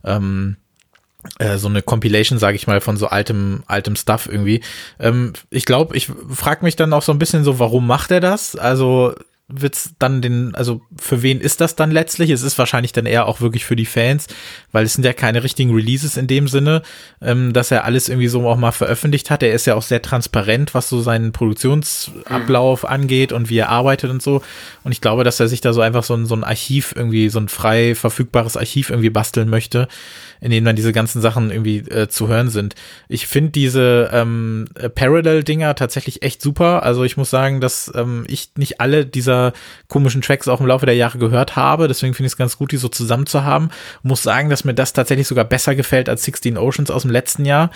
ähm, 0.06 0.56
äh, 0.56 0.63
so 1.58 1.68
eine 1.68 1.82
Compilation, 1.82 2.40
sage 2.40 2.56
ich 2.56 2.68
mal, 2.68 2.82
von 2.82 2.98
so 2.98 3.08
altem, 3.08 3.64
altem 3.68 3.96
Stuff 3.96 4.28
irgendwie. 4.30 4.62
Ähm, 5.00 5.34
ich 5.50 5.66
glaube, 5.66 5.96
ich 5.96 6.12
frage 6.30 6.64
mich 6.64 6.76
dann 6.76 6.94
auch 6.94 7.02
so 7.02 7.12
ein 7.12 7.20
bisschen 7.20 7.44
so, 7.44 7.60
warum 7.60 7.88
macht 7.88 8.12
er 8.12 8.20
das? 8.20 8.56
Also 8.56 9.14
wird's 9.62 9.94
dann 10.00 10.22
den, 10.22 10.56
also 10.56 10.82
für 11.00 11.22
wen 11.22 11.40
ist 11.40 11.62
das 11.62 11.76
dann 11.76 11.92
letztlich? 11.92 12.30
Es 12.30 12.42
ist 12.42 12.58
wahrscheinlich 12.58 12.92
dann 12.94 13.06
eher 13.06 13.28
auch 13.28 13.42
wirklich 13.42 13.66
für 13.66 13.76
die 13.76 13.86
Fans, 13.86 14.28
weil 14.72 14.86
es 14.86 14.94
sind 14.94 15.04
ja 15.04 15.14
keine 15.14 15.44
richtigen 15.44 15.74
Releases 15.74 16.18
in 16.18 16.28
dem 16.28 16.48
Sinne, 16.48 16.82
ähm, 17.22 17.54
dass 17.54 17.72
er 17.72 17.84
alles 17.86 18.10
irgendwie 18.10 18.28
so 18.28 18.48
auch 18.48 18.58
mal 18.58 18.72
veröffentlicht 18.72 19.30
hat. 19.30 19.44
Er 19.44 19.54
ist 19.54 19.66
ja 19.66 19.76
auch 19.76 19.82
sehr 19.82 20.02
transparent, 20.02 20.74
was 20.74 20.90
so 20.90 21.02
seinen 21.02 21.32
Produktionsablauf 21.32 22.84
mhm. 22.84 22.90
angeht 22.90 23.32
und 23.32 23.50
wie 23.50 23.58
er 23.58 23.70
arbeitet 23.70 24.10
und 24.10 24.22
so. 24.22 24.42
Und 24.84 24.92
ich 24.92 25.02
glaube, 25.02 25.24
dass 25.24 25.40
er 25.40 25.48
sich 25.48 25.62
da 25.62 25.74
so 25.74 25.82
einfach 25.82 26.04
so 26.04 26.14
ein, 26.14 26.26
so 26.26 26.36
ein 26.36 26.44
Archiv 26.44 26.94
irgendwie, 26.96 27.30
so 27.30 27.40
ein 27.40 27.50
frei 27.50 27.96
verfügbares 27.96 28.58
Archiv 28.58 28.90
irgendwie 28.90 29.10
basteln 29.10 29.50
möchte, 29.50 29.88
in 30.42 30.52
dem 30.52 30.66
dann 30.66 30.76
diese 30.76 30.94
ganzen 30.94 31.22
Sachen 31.22 31.52
irgendwie 31.52 31.80
äh, 31.80 32.08
zu 32.08 32.28
hören 32.28 32.50
sind. 32.50 32.76
Ich 33.08 33.28
finde 33.28 33.52
diese 33.52 34.10
ähm, 34.12 34.66
Parallel-Dinger 34.96 35.76
tatsächlich 35.76 36.24
echt 36.24 36.42
super. 36.42 36.84
Also 36.84 37.04
ich 37.04 37.18
muss 37.18 37.30
sagen, 37.30 37.62
dass 37.62 37.92
ähm, 37.96 38.26
ich 38.28 38.52
nicht 38.58 38.80
alle 38.80 39.06
dieser 39.06 39.43
komischen 39.88 40.22
Tracks 40.22 40.48
auch 40.48 40.62
im 40.62 40.68
Laufe 40.68 40.86
der 40.86 40.96
Jahre 40.96 41.18
gehört 41.18 41.56
habe. 41.56 41.88
Deswegen 41.88 42.14
finde 42.14 42.28
ich 42.28 42.34
es 42.34 42.38
ganz 42.38 42.58
gut, 42.58 42.72
die 42.72 42.78
so 42.78 42.88
zusammen 42.88 43.26
zu 43.26 43.44
haben. 43.44 43.70
Muss 44.04 44.24
sagen, 44.24 44.50
dass 44.50 44.64
mir 44.64 44.74
das 44.74 44.94
tatsächlich 44.94 45.28
sogar 45.28 45.46
besser 45.46 45.76
gefällt 45.76 46.08
als 46.08 46.24
16 46.24 46.58
Oceans 46.58 46.92
aus 46.92 47.02
dem 47.02 47.12
letzten 47.12 47.46
Jahr. 47.46 47.72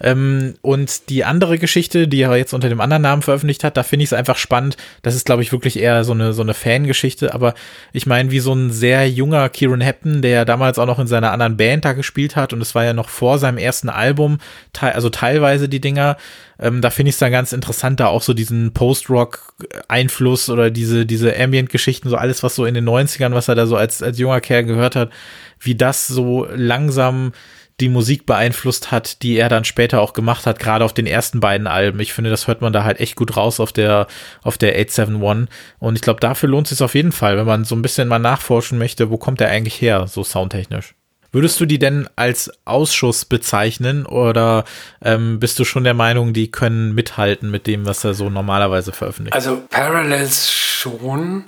Ähm, 0.00 0.54
und 0.62 1.08
die 1.10 1.24
andere 1.24 1.58
Geschichte, 1.58 2.08
die 2.08 2.22
er 2.22 2.36
jetzt 2.36 2.54
unter 2.54 2.68
dem 2.68 2.80
anderen 2.80 3.02
Namen 3.02 3.22
veröffentlicht 3.22 3.62
hat, 3.62 3.76
da 3.76 3.82
finde 3.82 4.04
ich 4.04 4.08
es 4.08 4.12
einfach 4.12 4.36
spannend. 4.36 4.76
Das 5.02 5.14
ist, 5.14 5.26
glaube 5.26 5.42
ich, 5.42 5.52
wirklich 5.52 5.78
eher 5.78 6.04
so 6.04 6.12
eine, 6.12 6.32
so 6.32 6.42
eine 6.42 6.54
Fangeschichte. 6.54 7.34
Aber 7.34 7.54
ich 7.92 8.06
meine, 8.06 8.30
wie 8.30 8.40
so 8.40 8.52
ein 8.52 8.70
sehr 8.70 9.08
junger 9.08 9.48
Kieran 9.48 9.80
Hepton, 9.80 10.22
der 10.22 10.44
damals 10.44 10.78
auch 10.78 10.86
noch 10.86 10.98
in 10.98 11.06
seiner 11.06 11.32
anderen 11.32 11.56
Band 11.56 11.84
da 11.84 11.92
gespielt 11.92 12.36
hat 12.36 12.52
und 12.52 12.60
es 12.60 12.74
war 12.74 12.84
ja 12.84 12.92
noch 12.92 13.08
vor 13.08 13.38
seinem 13.38 13.58
ersten 13.58 13.88
Album, 13.88 14.38
also 14.80 15.10
teilweise 15.10 15.68
die 15.68 15.80
Dinger. 15.80 16.16
Ähm, 16.62 16.80
da 16.80 16.90
finde 16.90 17.10
ich 17.10 17.16
es 17.16 17.18
dann 17.18 17.32
ganz 17.32 17.52
interessant, 17.52 17.98
da 17.98 18.06
auch 18.06 18.22
so 18.22 18.34
diesen 18.34 18.72
Post-Rock-Einfluss 18.72 20.48
oder 20.48 20.70
diese, 20.70 21.04
diese 21.04 21.36
Ambient-Geschichten, 21.36 22.08
so 22.08 22.16
alles, 22.16 22.44
was 22.44 22.54
so 22.54 22.64
in 22.64 22.74
den 22.74 22.88
90ern, 22.88 23.32
was 23.32 23.48
er 23.48 23.56
da 23.56 23.66
so 23.66 23.76
als, 23.76 24.02
als 24.02 24.18
junger 24.18 24.40
Kerl 24.40 24.64
gehört 24.64 24.94
hat, 24.94 25.10
wie 25.58 25.74
das 25.74 26.06
so 26.06 26.46
langsam 26.54 27.32
die 27.80 27.88
Musik 27.88 28.26
beeinflusst 28.26 28.92
hat, 28.92 29.22
die 29.22 29.36
er 29.36 29.48
dann 29.48 29.64
später 29.64 30.00
auch 30.00 30.12
gemacht 30.12 30.46
hat, 30.46 30.60
gerade 30.60 30.84
auf 30.84 30.92
den 30.92 31.06
ersten 31.06 31.40
beiden 31.40 31.66
Alben. 31.66 31.98
Ich 31.98 32.12
finde, 32.12 32.30
das 32.30 32.46
hört 32.46 32.60
man 32.60 32.72
da 32.72 32.84
halt 32.84 33.00
echt 33.00 33.16
gut 33.16 33.36
raus 33.36 33.58
auf 33.58 33.72
der, 33.72 34.06
auf 34.42 34.56
der 34.56 34.78
871. 34.78 35.48
Und 35.80 35.96
ich 35.96 36.02
glaube, 36.02 36.20
dafür 36.20 36.48
lohnt 36.48 36.70
es 36.70 36.78
sich 36.78 36.84
auf 36.84 36.94
jeden 36.94 37.12
Fall, 37.12 37.36
wenn 37.36 37.46
man 37.46 37.64
so 37.64 37.74
ein 37.74 37.82
bisschen 37.82 38.06
mal 38.06 38.20
nachforschen 38.20 38.78
möchte, 38.78 39.10
wo 39.10 39.18
kommt 39.18 39.40
er 39.40 39.48
eigentlich 39.48 39.80
her, 39.80 40.06
so 40.06 40.22
soundtechnisch. 40.22 40.94
Würdest 41.32 41.58
du 41.60 41.64
die 41.64 41.78
denn 41.78 42.08
als 42.14 42.50
Ausschuss 42.66 43.24
bezeichnen 43.24 44.04
oder 44.04 44.66
ähm, 45.02 45.40
bist 45.40 45.58
du 45.58 45.64
schon 45.64 45.82
der 45.82 45.94
Meinung, 45.94 46.34
die 46.34 46.50
können 46.50 46.94
mithalten 46.94 47.50
mit 47.50 47.66
dem, 47.66 47.86
was 47.86 48.04
er 48.04 48.12
so 48.12 48.28
normalerweise 48.28 48.92
veröffentlicht? 48.92 49.34
Also 49.34 49.62
Parallels 49.70 50.52
schon, 50.52 51.44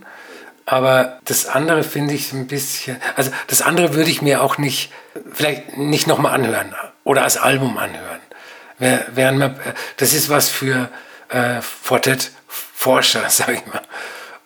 aber 0.65 1.19
das 1.27 1.47
andere 1.47 1.83
finde 1.83 2.15
ich 2.15 2.33
ein 2.33 2.47
bisschen, 2.47 2.97
also 3.15 3.31
das 3.47 3.61
andere 3.61 3.95
würde 3.95 4.11
ich 4.11 4.23
mir 4.23 4.43
auch 4.43 4.57
nicht, 4.57 4.91
vielleicht 5.31 5.77
nicht 5.77 6.07
nochmal 6.07 6.33
anhören 6.33 6.75
oder 7.05 7.25
als 7.25 7.37
Album 7.37 7.77
anhören. 7.77 8.21
Während 8.79 9.39
man, 9.39 9.55
das 9.99 10.15
ist 10.15 10.31
was 10.31 10.49
für 10.49 10.89
äh, 11.29 11.61
Fortet-Forscher, 11.61 13.25
sage 13.29 13.53
ich 13.53 13.67
mal. 13.67 13.83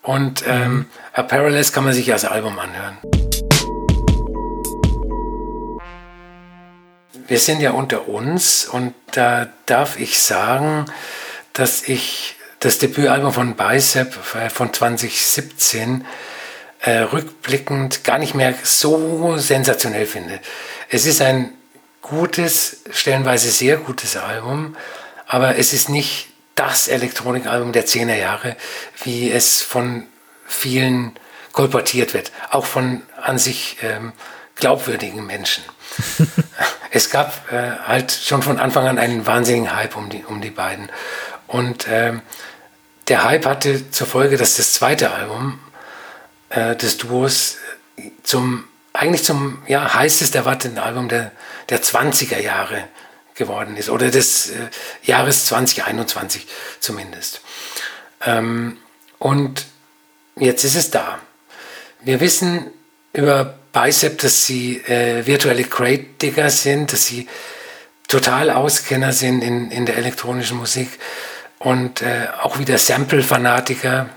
Und 0.03 0.43
ähm, 0.49 0.87
mhm. 1.17 1.27
Parallels 1.29 1.73
kann 1.73 1.85
man 1.85 1.93
sich 1.93 2.13
als 2.13 2.25
Album 2.25 2.59
anhören. 2.59 2.99
Wir 7.29 7.39
sind 7.39 7.61
ja 7.61 7.73
unter 7.73 8.09
uns 8.09 8.65
und 8.65 8.95
da 9.13 9.49
darf 9.67 10.01
ich 10.01 10.21
sagen, 10.21 10.87
dass 11.53 11.83
ich 11.83 12.37
das 12.61 12.79
Debütalbum 12.79 13.33
von 13.33 13.55
Bicep 13.55 14.19
äh, 14.35 14.51
von 14.51 14.73
2017 14.73 16.05
äh, 16.81 16.99
rückblickend 16.99 18.03
gar 18.03 18.19
nicht 18.19 18.35
mehr 18.35 18.55
so 18.63 19.37
sensationell 19.37 20.07
finde. 20.07 20.41
Es 20.89 21.07
ist 21.07 21.21
ein 21.21 21.53
gutes, 22.01 22.79
stellenweise 22.91 23.51
sehr 23.51 23.77
gutes 23.77 24.17
Album, 24.17 24.77
aber 25.27 25.57
es 25.57 25.73
ist 25.73 25.91
nicht 25.91 26.29
das 26.55 26.89
Elektronikalbum 26.89 27.73
der 27.73 27.87
10er 27.87 28.17
Jahre, 28.17 28.57
wie 29.05 29.31
es 29.31 29.61
von 29.61 30.07
vielen 30.47 31.13
kolportiert 31.53 32.15
wird, 32.15 32.33
auch 32.51 32.65
von 32.65 33.03
an 33.21 33.39
sich 33.39 33.77
ähm, 33.83 34.13
glaubwürdigen 34.57 35.27
Menschen. 35.27 35.63
es 36.91 37.11
gab 37.11 37.53
äh, 37.53 37.73
halt 37.87 38.11
schon 38.13 38.43
von 38.43 38.59
Anfang 38.59 38.87
an 38.87 38.99
einen 38.99 39.27
wahnsinnigen 39.27 39.75
Hype 39.75 39.97
um 39.97 40.09
die, 40.09 40.25
um 40.25 40.41
die 40.41 40.51
beiden. 40.51 40.89
Und 41.47 41.87
ähm, 41.91 42.23
der 43.09 43.25
Hype 43.25 43.47
hatte 43.47 43.91
zur 43.91 44.07
Folge, 44.07 44.37
dass 44.37 44.57
das 44.57 44.73
zweite 44.73 45.11
Album 45.11 45.59
äh, 46.51 46.77
des 46.77 46.99
Duos 46.99 47.57
zum 48.23 48.65
eigentlich 48.93 49.25
zum 49.25 49.63
ja, 49.67 49.95
heißest 49.95 50.35
erwarteten 50.35 50.79
Album 50.79 51.09
der, 51.09 51.31
der 51.69 51.83
20er 51.83 52.41
Jahre 52.41 52.85
geworden 53.35 53.77
ist 53.77 53.91
oder 53.91 54.11
des 54.11 54.51
äh, 54.51 54.69
Jahres 55.03 55.47
2021 55.47 56.47
zumindest. 56.81 57.41
Ähm, 58.25 58.77
und 59.19 59.67
jetzt 60.37 60.65
ist 60.65 60.75
es 60.75 60.91
da. 60.91 61.19
Wir 62.01 62.21
wissen 62.21 62.71
über 63.13 63.58
Bicep, 63.73 64.19
dass 64.19 64.47
sie 64.47 64.79
äh, 64.79 65.27
virtuelle 65.27 65.65
Crate-Digger 65.65 66.51
sind, 66.51 66.93
dass 66.93 67.07
sie 67.07 67.29
total 68.09 68.51
Auskenner 68.51 69.13
sind 69.13 69.43
in, 69.43 69.71
in 69.71 69.87
der 69.87 69.97
elektronischen 69.97 70.57
Musik 70.57 70.99
und 71.59 72.03
äh, 72.03 72.29
auch 72.43 72.59
wieder 72.59 72.79
Sample-Fanatiker, 72.79 74.09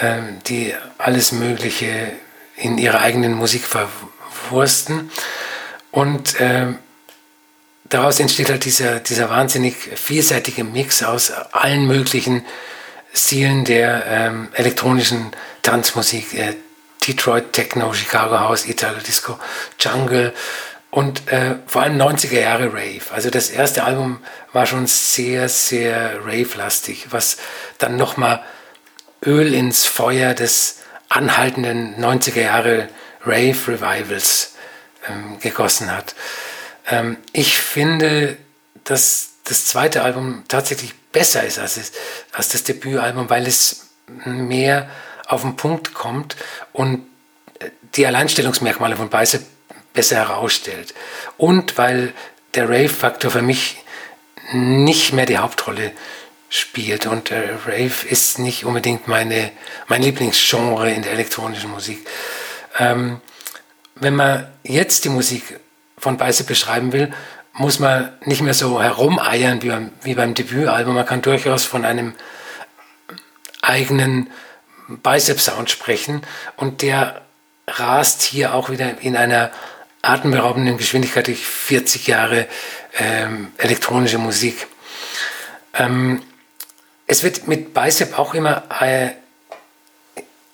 äh, 0.00 0.20
die 0.46 0.74
alles 0.98 1.32
Mögliche 1.32 2.12
in 2.56 2.78
ihrer 2.78 3.00
eigenen 3.00 3.34
Musik 3.34 3.62
verwursten. 3.64 5.10
Und 5.90 6.40
äh, 6.40 6.66
daraus 7.84 8.18
entsteht 8.18 8.50
halt 8.50 8.64
dieser, 8.64 9.00
dieser 9.00 9.30
wahnsinnig 9.30 9.76
vielseitige 9.76 10.64
Mix 10.64 11.02
aus 11.02 11.30
allen 11.52 11.86
möglichen 11.86 12.44
Stilen 13.12 13.64
der 13.64 14.04
ähm, 14.06 14.48
elektronischen 14.54 15.30
Tanzmusik, 15.62 16.34
äh, 16.34 16.54
Detroit 17.06 17.52
Techno, 17.52 17.92
Chicago 17.92 18.38
House, 18.38 18.66
Italo 18.66 18.98
Disco, 18.98 19.38
Jungle 19.78 20.32
und 20.90 21.30
äh, 21.32 21.56
vor 21.66 21.82
allem 21.82 22.00
90er 22.00 22.40
Jahre 22.40 22.72
Rave. 22.72 23.02
Also 23.12 23.30
das 23.30 23.50
erste 23.50 23.84
Album 23.84 24.20
war 24.52 24.66
schon 24.66 24.86
sehr, 24.86 25.48
sehr 25.48 26.24
Rave-lastig, 26.24 27.08
was 27.10 27.36
dann 27.78 27.96
nochmal 27.96 28.44
Öl 29.24 29.52
ins 29.54 29.86
Feuer 29.86 30.34
des 30.34 30.78
anhaltenden 31.08 31.96
90er 31.96 32.42
Jahre 32.42 32.88
Rave-Revivals 33.24 34.54
ähm, 35.08 35.38
gegossen 35.40 35.90
hat. 35.90 36.14
Ähm, 36.86 37.16
ich 37.32 37.58
finde, 37.58 38.36
dass 38.84 39.30
das 39.44 39.66
zweite 39.66 40.02
Album 40.02 40.44
tatsächlich 40.48 40.94
besser 41.12 41.44
ist 41.44 41.58
als, 41.58 41.92
als 42.32 42.48
das 42.50 42.64
Debütalbum, 42.64 43.28
weil 43.30 43.46
es 43.46 43.88
mehr 44.24 44.88
auf 45.26 45.42
den 45.42 45.56
Punkt 45.56 45.94
kommt 45.94 46.36
und 46.72 47.06
die 47.96 48.06
Alleinstellungsmerkmale 48.06 48.96
von 48.96 49.08
Bicep 49.08 49.42
besser 49.92 50.16
herausstellt. 50.16 50.94
Und 51.36 51.78
weil 51.78 52.12
der 52.54 52.68
Rave-Faktor 52.68 53.30
für 53.30 53.42
mich 53.42 53.78
nicht 54.52 55.12
mehr 55.12 55.26
die 55.26 55.38
Hauptrolle 55.38 55.92
spielt. 56.48 57.06
Und 57.06 57.30
äh, 57.30 57.50
Rave 57.66 58.06
ist 58.08 58.38
nicht 58.38 58.64
unbedingt 58.64 59.08
meine, 59.08 59.50
mein 59.88 60.02
Lieblingsgenre 60.02 60.92
in 60.92 61.02
der 61.02 61.12
elektronischen 61.12 61.70
Musik. 61.70 62.06
Ähm, 62.78 63.20
wenn 63.96 64.14
man 64.14 64.48
jetzt 64.62 65.04
die 65.04 65.08
Musik 65.08 65.60
von 65.98 66.16
Bicep 66.16 66.46
beschreiben 66.46 66.92
will, 66.92 67.12
muss 67.54 67.78
man 67.78 68.12
nicht 68.24 68.42
mehr 68.42 68.54
so 68.54 68.82
herumeiern 68.82 69.62
wie 69.62 69.68
beim, 69.68 69.90
wie 70.02 70.14
beim 70.14 70.34
Debütalbum. 70.34 70.94
Man 70.94 71.06
kann 71.06 71.22
durchaus 71.22 71.64
von 71.64 71.84
einem 71.84 72.14
eigenen 73.62 74.30
Bicep-Sound 74.88 75.70
sprechen 75.70 76.22
und 76.56 76.82
der 76.82 77.22
rast 77.66 78.22
hier 78.22 78.54
auch 78.54 78.70
wieder 78.70 79.00
in 79.00 79.16
einer 79.16 79.50
atemberaubenden 80.02 80.76
Geschwindigkeit 80.76 81.26
durch 81.26 81.44
40 81.46 82.06
Jahre 82.06 82.46
ähm, 82.98 83.52
elektronische 83.56 84.18
Musik. 84.18 84.66
Ähm, 85.72 86.22
es 87.06 87.22
wird 87.22 87.48
mit 87.48 87.74
Bicep 87.74 88.18
auch 88.18 88.34
immer 88.34 88.64
äh, 88.80 89.10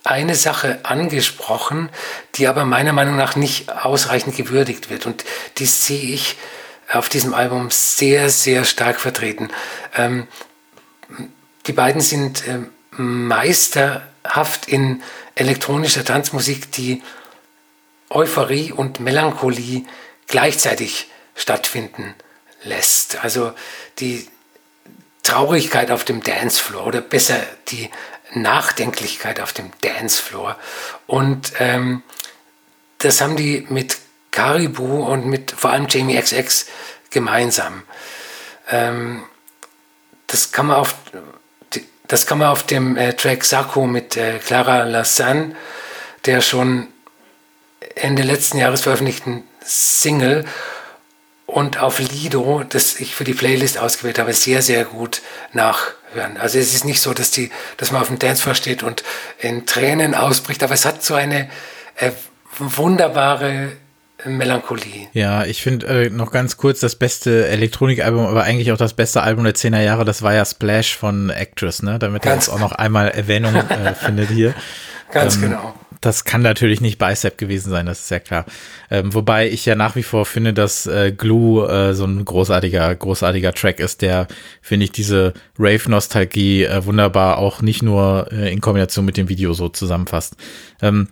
eine 0.05 0.35
Sache 0.35 0.81
angesprochen, 0.83 1.91
die 2.37 2.49
aber 2.49 2.64
meiner 2.64 2.93
Meinung 2.93 3.16
nach 3.16 3.37
nicht 3.37 3.70
ausreichend 3.70 4.37
gewürdigt 4.37 4.91
wird. 4.91 5.07
Und 5.07 5.24
die 5.59 5.66
sehe 5.66 6.14
ich 6.14 6.37
auf 6.91 7.09
diesem 7.09 7.35
Album 7.35 7.70
sehr, 7.70 8.31
sehr 8.31 8.64
stark 8.64 8.99
vertreten. 8.99 9.51
Ähm, 9.97 10.26
die 11.66 11.72
beiden 11.72 12.01
sind 12.01 12.47
äh, 12.49 12.59
meisterhaft 14.23 14.68
in 14.68 15.03
elektronischer 15.35 16.05
Tanzmusik, 16.05 16.73
die 16.73 17.03
Euphorie 18.09 18.73
und 18.73 19.01
Melancholie 19.01 19.85
gleichzeitig 20.27 21.09
stattfinden 21.35 22.14
lässt. 22.64 23.23
Also 23.23 23.53
die 23.99 24.29
Traurigkeit 25.23 25.91
auf 25.91 26.05
dem 26.05 26.23
Dancefloor 26.23 26.87
oder 26.87 27.01
besser 27.01 27.41
die 27.68 27.91
Nachdenklichkeit 28.33 29.41
auf 29.41 29.53
dem 29.53 29.71
Dancefloor. 29.81 30.57
Und 31.07 31.53
ähm, 31.59 32.03
das 32.99 33.21
haben 33.21 33.37
die 33.37 33.66
mit 33.68 33.99
Caribou 34.31 35.05
und 35.05 35.27
mit 35.27 35.53
vor 35.53 35.71
allem 35.71 35.87
Jamie 35.89 36.21
XX 36.21 36.66
gemeinsam. 37.11 37.83
Ähm, 38.68 39.25
das 40.27 40.53
kann 40.53 40.66
man 40.66 40.77
auf 40.77 40.95
das 42.11 42.26
kann 42.26 42.38
man 42.38 42.48
auf 42.48 42.64
dem 42.64 42.96
äh, 42.96 43.14
Track 43.14 43.44
Sacco 43.44 43.86
mit 43.86 44.16
äh, 44.16 44.40
Clara 44.40 44.82
Lassan, 44.82 45.54
der 46.26 46.40
schon 46.40 46.88
Ende 47.94 48.22
letzten 48.22 48.58
Jahres 48.58 48.82
veröffentlichten 48.82 49.44
Single 49.64 50.44
und 51.46 51.78
auf 51.78 52.00
Lido, 52.00 52.64
das 52.68 52.98
ich 52.98 53.14
für 53.14 53.22
die 53.22 53.32
Playlist 53.32 53.78
ausgewählt 53.78 54.18
habe, 54.18 54.32
sehr, 54.32 54.61
sehr 54.61 54.84
gut 54.84 55.22
nachhören. 55.52 56.36
Also 56.36 56.58
es 56.58 56.74
ist 56.74 56.84
nicht 56.84 57.00
so, 57.00 57.14
dass, 57.14 57.30
die, 57.30 57.50
dass 57.76 57.92
man 57.92 58.02
auf 58.02 58.08
dem 58.08 58.18
Dancefloor 58.18 58.56
steht 58.56 58.82
und 58.82 59.04
in 59.38 59.66
Tränen 59.66 60.16
ausbricht, 60.16 60.64
aber 60.64 60.74
es 60.74 60.84
hat 60.84 61.04
so 61.04 61.14
eine 61.14 61.48
äh, 61.94 62.11
wunderbare 62.58 63.72
Melancholie. 64.27 65.09
Ja, 65.12 65.45
ich 65.45 65.62
finde 65.62 65.87
äh, 65.87 66.11
noch 66.11 66.33
ganz 66.33 66.57
kurz 66.57 66.81
das 66.81 66.97
beste 66.97 67.49
Elektronikalbum, 67.49 68.27
aber 68.27 68.45
eigentlich 68.45 68.73
auch 68.73 68.77
das 68.77 68.95
beste 68.95 69.23
Album 69.23 69.45
der 69.45 69.55
10er 69.55 69.83
Jahre, 69.83 70.05
das 70.05 70.23
war 70.23 70.35
ja 70.35 70.45
Splash 70.45 70.97
von 70.97 71.31
Actress, 71.31 71.83
ne? 71.83 71.99
Damit 71.99 72.27
er 72.27 72.35
jetzt 72.35 72.49
auch 72.49 72.59
noch 72.59 72.73
einmal 72.73 73.09
Erwähnung 73.09 73.55
äh, 73.68 73.95
findet 73.95 74.31
hier. 74.31 74.55
Ganz 75.12 75.37
ähm, 75.37 75.43
genau 75.43 75.75
das 76.01 76.25
kann 76.25 76.41
natürlich 76.41 76.81
nicht 76.81 76.99
Bicep 76.99 77.37
gewesen 77.37 77.71
sein, 77.71 77.87
das 77.87 78.01
ist 78.01 78.11
ja 78.11 78.21
klar. 78.21 78.47
Ähm, 78.91 79.12
wobei 79.12 79.49
ich 79.49 79.66
ja 79.66 79.75
nach 79.75 79.97
wie 79.97 80.03
vor 80.03 80.25
finde, 80.25 80.55
dass 80.55 80.87
äh, 80.87 81.12
Glue 81.12 81.68
äh, 81.68 81.95
so 81.95 82.07
ein 82.07 82.25
großartiger, 82.25 82.95
großartiger 82.95 83.53
Track 83.53 83.81
ist, 83.81 84.01
der, 84.01 84.27
finde 84.62 84.85
ich, 84.85 84.93
diese 84.93 85.35
Rave-Nostalgie 85.59 86.64
äh, 86.64 86.85
wunderbar 86.87 87.39
auch 87.39 87.61
nicht 87.61 87.83
nur 87.83 88.29
äh, 88.33 88.51
in 88.51 88.62
Kombination 88.62 89.05
mit 89.05 89.18
dem 89.18 89.29
Video 89.29 89.53
so 89.53 89.68
zusammenfasst. 89.68 90.37
Ähm, 90.81 91.09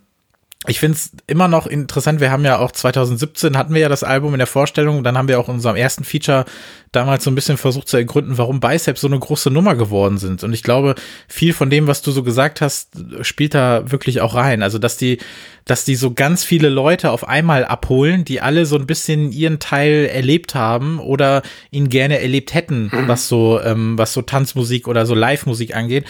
ich 0.66 0.80
finde 0.80 0.96
es 0.96 1.12
immer 1.28 1.46
noch 1.46 1.68
interessant. 1.68 2.20
Wir 2.20 2.32
haben 2.32 2.44
ja 2.44 2.58
auch 2.58 2.72
2017 2.72 3.56
hatten 3.56 3.74
wir 3.74 3.80
ja 3.80 3.88
das 3.88 4.02
Album 4.02 4.34
in 4.34 4.38
der 4.38 4.48
Vorstellung. 4.48 5.04
Dann 5.04 5.16
haben 5.16 5.28
wir 5.28 5.38
auch 5.38 5.48
in 5.48 5.54
unserem 5.54 5.76
ersten 5.76 6.02
Feature 6.02 6.46
damals 6.90 7.22
so 7.22 7.30
ein 7.30 7.36
bisschen 7.36 7.58
versucht 7.58 7.88
zu 7.88 7.96
ergründen, 7.96 8.38
warum 8.38 8.58
Biceps 8.58 9.02
so 9.02 9.06
eine 9.06 9.20
große 9.20 9.52
Nummer 9.52 9.76
geworden 9.76 10.18
sind. 10.18 10.42
Und 10.42 10.52
ich 10.52 10.64
glaube, 10.64 10.96
viel 11.28 11.52
von 11.52 11.70
dem, 11.70 11.86
was 11.86 12.02
du 12.02 12.10
so 12.10 12.24
gesagt 12.24 12.60
hast, 12.60 12.90
spielt 13.22 13.54
da 13.54 13.88
wirklich 13.92 14.20
auch 14.20 14.34
rein. 14.34 14.64
Also, 14.64 14.78
dass 14.78 14.96
die, 14.96 15.18
dass 15.64 15.84
die 15.84 15.94
so 15.94 16.12
ganz 16.12 16.42
viele 16.42 16.70
Leute 16.70 17.12
auf 17.12 17.28
einmal 17.28 17.64
abholen, 17.64 18.24
die 18.24 18.40
alle 18.40 18.66
so 18.66 18.76
ein 18.76 18.86
bisschen 18.86 19.30
ihren 19.30 19.60
Teil 19.60 20.10
erlebt 20.12 20.56
haben 20.56 20.98
oder 20.98 21.42
ihn 21.70 21.88
gerne 21.88 22.20
erlebt 22.20 22.52
hätten, 22.52 22.90
mhm. 22.92 23.06
was 23.06 23.28
so, 23.28 23.60
ähm, 23.62 23.96
was 23.96 24.12
so 24.12 24.22
Tanzmusik 24.22 24.88
oder 24.88 25.06
so 25.06 25.14
Live-Musik 25.14 25.76
angeht. 25.76 26.04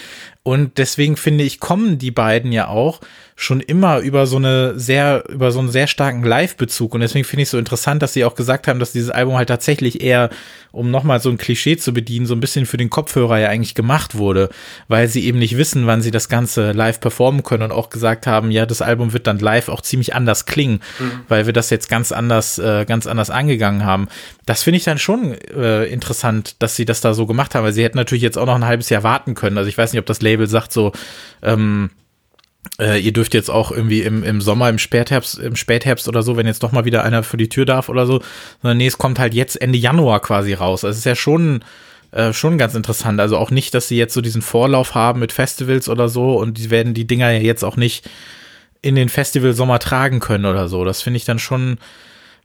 Und 0.49 0.79
deswegen 0.79 1.19
finde 1.19 1.45
ich, 1.45 1.61
kommen 1.61 1.99
die 1.99 2.11
beiden 2.11 2.53
ja 2.53 2.69
auch 2.69 3.01
schon 3.41 3.61
immer 3.61 3.99
über 4.01 4.27
so 4.27 4.37
eine 4.37 4.77
sehr, 4.81 5.25
über 5.29 5.53
so 5.53 5.61
einen 5.61 5.69
sehr 5.69 5.87
starken 5.87 6.25
Live-Bezug. 6.25 6.93
Und 6.93 7.03
deswegen 7.03 7.25
finde 7.25 7.43
ich 7.43 7.47
es 7.47 7.51
so 7.53 7.59
interessant, 7.59 8.03
dass 8.03 8.13
sie 8.13 8.25
auch 8.25 8.35
gesagt 8.35 8.67
haben, 8.67 8.81
dass 8.81 8.91
dieses 8.91 9.11
Album 9.11 9.37
halt 9.37 9.49
tatsächlich 9.49 10.01
eher, 10.01 10.31
um 10.73 10.91
nochmal 10.91 11.21
so 11.21 11.29
ein 11.29 11.39
Klischee 11.39 11.77
zu 11.77 11.93
bedienen, 11.93 12.27
so 12.27 12.35
ein 12.35 12.41
bisschen 12.41 12.67
für 12.67 12.79
den 12.79 12.91
Kopfhörer 12.91 13.39
ja 13.39 13.49
eigentlich 13.49 13.77
gemacht 13.77 14.17
wurde, 14.17 14.49
weil 14.89 15.07
sie 15.07 15.25
eben 15.25 15.39
nicht 15.39 15.57
wissen, 15.57 15.87
wann 15.87 16.03
sie 16.03 16.11
das 16.11 16.29
Ganze 16.29 16.73
live 16.73 16.99
performen 16.99 17.45
können 17.45 17.63
und 17.63 17.73
auch 17.73 17.91
gesagt 17.91 18.27
haben, 18.27 18.51
ja, 18.51 18.67
das 18.67 18.83
Album 18.83 19.13
wird 19.13 19.29
dann 19.29 19.39
live 19.39 19.69
auch 19.69 19.83
ziemlich 19.83 20.17
anders 20.17 20.47
klingen, 20.47 20.81
mhm. 20.99 21.21
weil 21.29 21.47
wir 21.47 21.53
das 21.53 21.71
jetzt 21.71 21.89
ganz 21.89 22.11
anders, 22.11 22.59
äh, 22.59 22.87
ganz 22.87 23.07
anders 23.07 23.31
angegangen 23.31 23.85
haben. 23.85 24.09
Das 24.47 24.65
finde 24.65 24.79
ich 24.79 24.85
dann 24.85 24.99
schon 24.99 25.35
äh, 25.35 25.85
interessant, 25.85 26.57
dass 26.59 26.75
sie 26.75 26.87
das 26.87 27.03
da 27.03 27.15
so 27.15 27.27
gemacht 27.27 27.55
haben, 27.55 27.65
weil 27.65 27.73
sie 27.73 27.85
hätten 27.85 27.99
natürlich 27.99 28.23
jetzt 28.23 28.39
auch 28.39 28.47
noch 28.47 28.57
ein 28.57 28.67
halbes 28.67 28.89
Jahr 28.89 29.05
warten 29.05 29.35
können. 29.35 29.59
Also 29.59 29.69
ich 29.69 29.79
weiß 29.79 29.93
nicht, 29.93 30.01
ob 30.01 30.07
das 30.07 30.23
Label 30.23 30.38
sagt 30.47 30.73
so, 30.73 30.93
ähm, 31.43 31.91
äh, 32.81 33.01
ihr 33.01 33.13
dürft 33.13 33.35
jetzt 33.35 33.51
auch 33.51 33.71
irgendwie 33.71 34.03
im, 34.03 34.23
im 34.23 34.41
Sommer, 34.41 34.69
im 34.69 34.79
Spätherbst, 34.79 35.39
im 35.39 35.57
Spätherbst 35.57 36.09
oder 36.09 36.23
so, 36.23 36.37
wenn 36.37 36.47
jetzt 36.47 36.63
doch 36.63 36.73
mal 36.73 36.85
wieder 36.85 37.05
einer 37.05 37.23
für 37.23 37.37
die 37.37 37.49
Tür 37.49 37.65
darf 37.65 37.89
oder 37.89 38.07
so, 38.07 38.23
sondern 38.63 38.79
nee, 38.79 38.87
es 38.87 38.99
kommt 38.99 39.19
halt 39.19 39.35
jetzt 39.35 39.61
Ende 39.61 39.79
Januar 39.79 40.21
quasi 40.21 40.55
raus. 40.55 40.85
Also 40.85 40.93
es 40.93 40.99
ist 40.99 41.05
ja 41.05 41.17
schon, 41.17 41.65
äh, 42.13 42.33
schon 42.33 42.59
ganz 42.59 42.75
interessant. 42.75 43.21
Also 43.21 43.37
auch 43.37 43.51
nicht, 43.51 43.75
dass 43.75 43.89
sie 43.89 43.97
jetzt 43.97 44.15
so 44.15 44.21
diesen 44.21 44.43
Vorlauf 44.43 44.95
haben 44.95 45.21
mit 45.21 45.33
Festivals 45.33 45.89
oder 45.89 46.09
so 46.09 46.39
und 46.39 46.59
die 46.59 46.71
werden 46.71 46.95
die 46.95 47.07
Dinger 47.07 47.31
ja 47.31 47.41
jetzt 47.41 47.65
auch 47.65 47.77
nicht 47.77 48.09
in 48.81 48.95
den 48.95 49.09
Festival 49.09 49.55
Sommer 49.55 49.79
tragen 49.79 50.21
können 50.21 50.47
oder 50.47 50.69
so. 50.69 50.85
Das 50.85 51.03
finde 51.03 51.17
ich 51.17 51.25
dann 51.25 51.39
schon, 51.39 51.79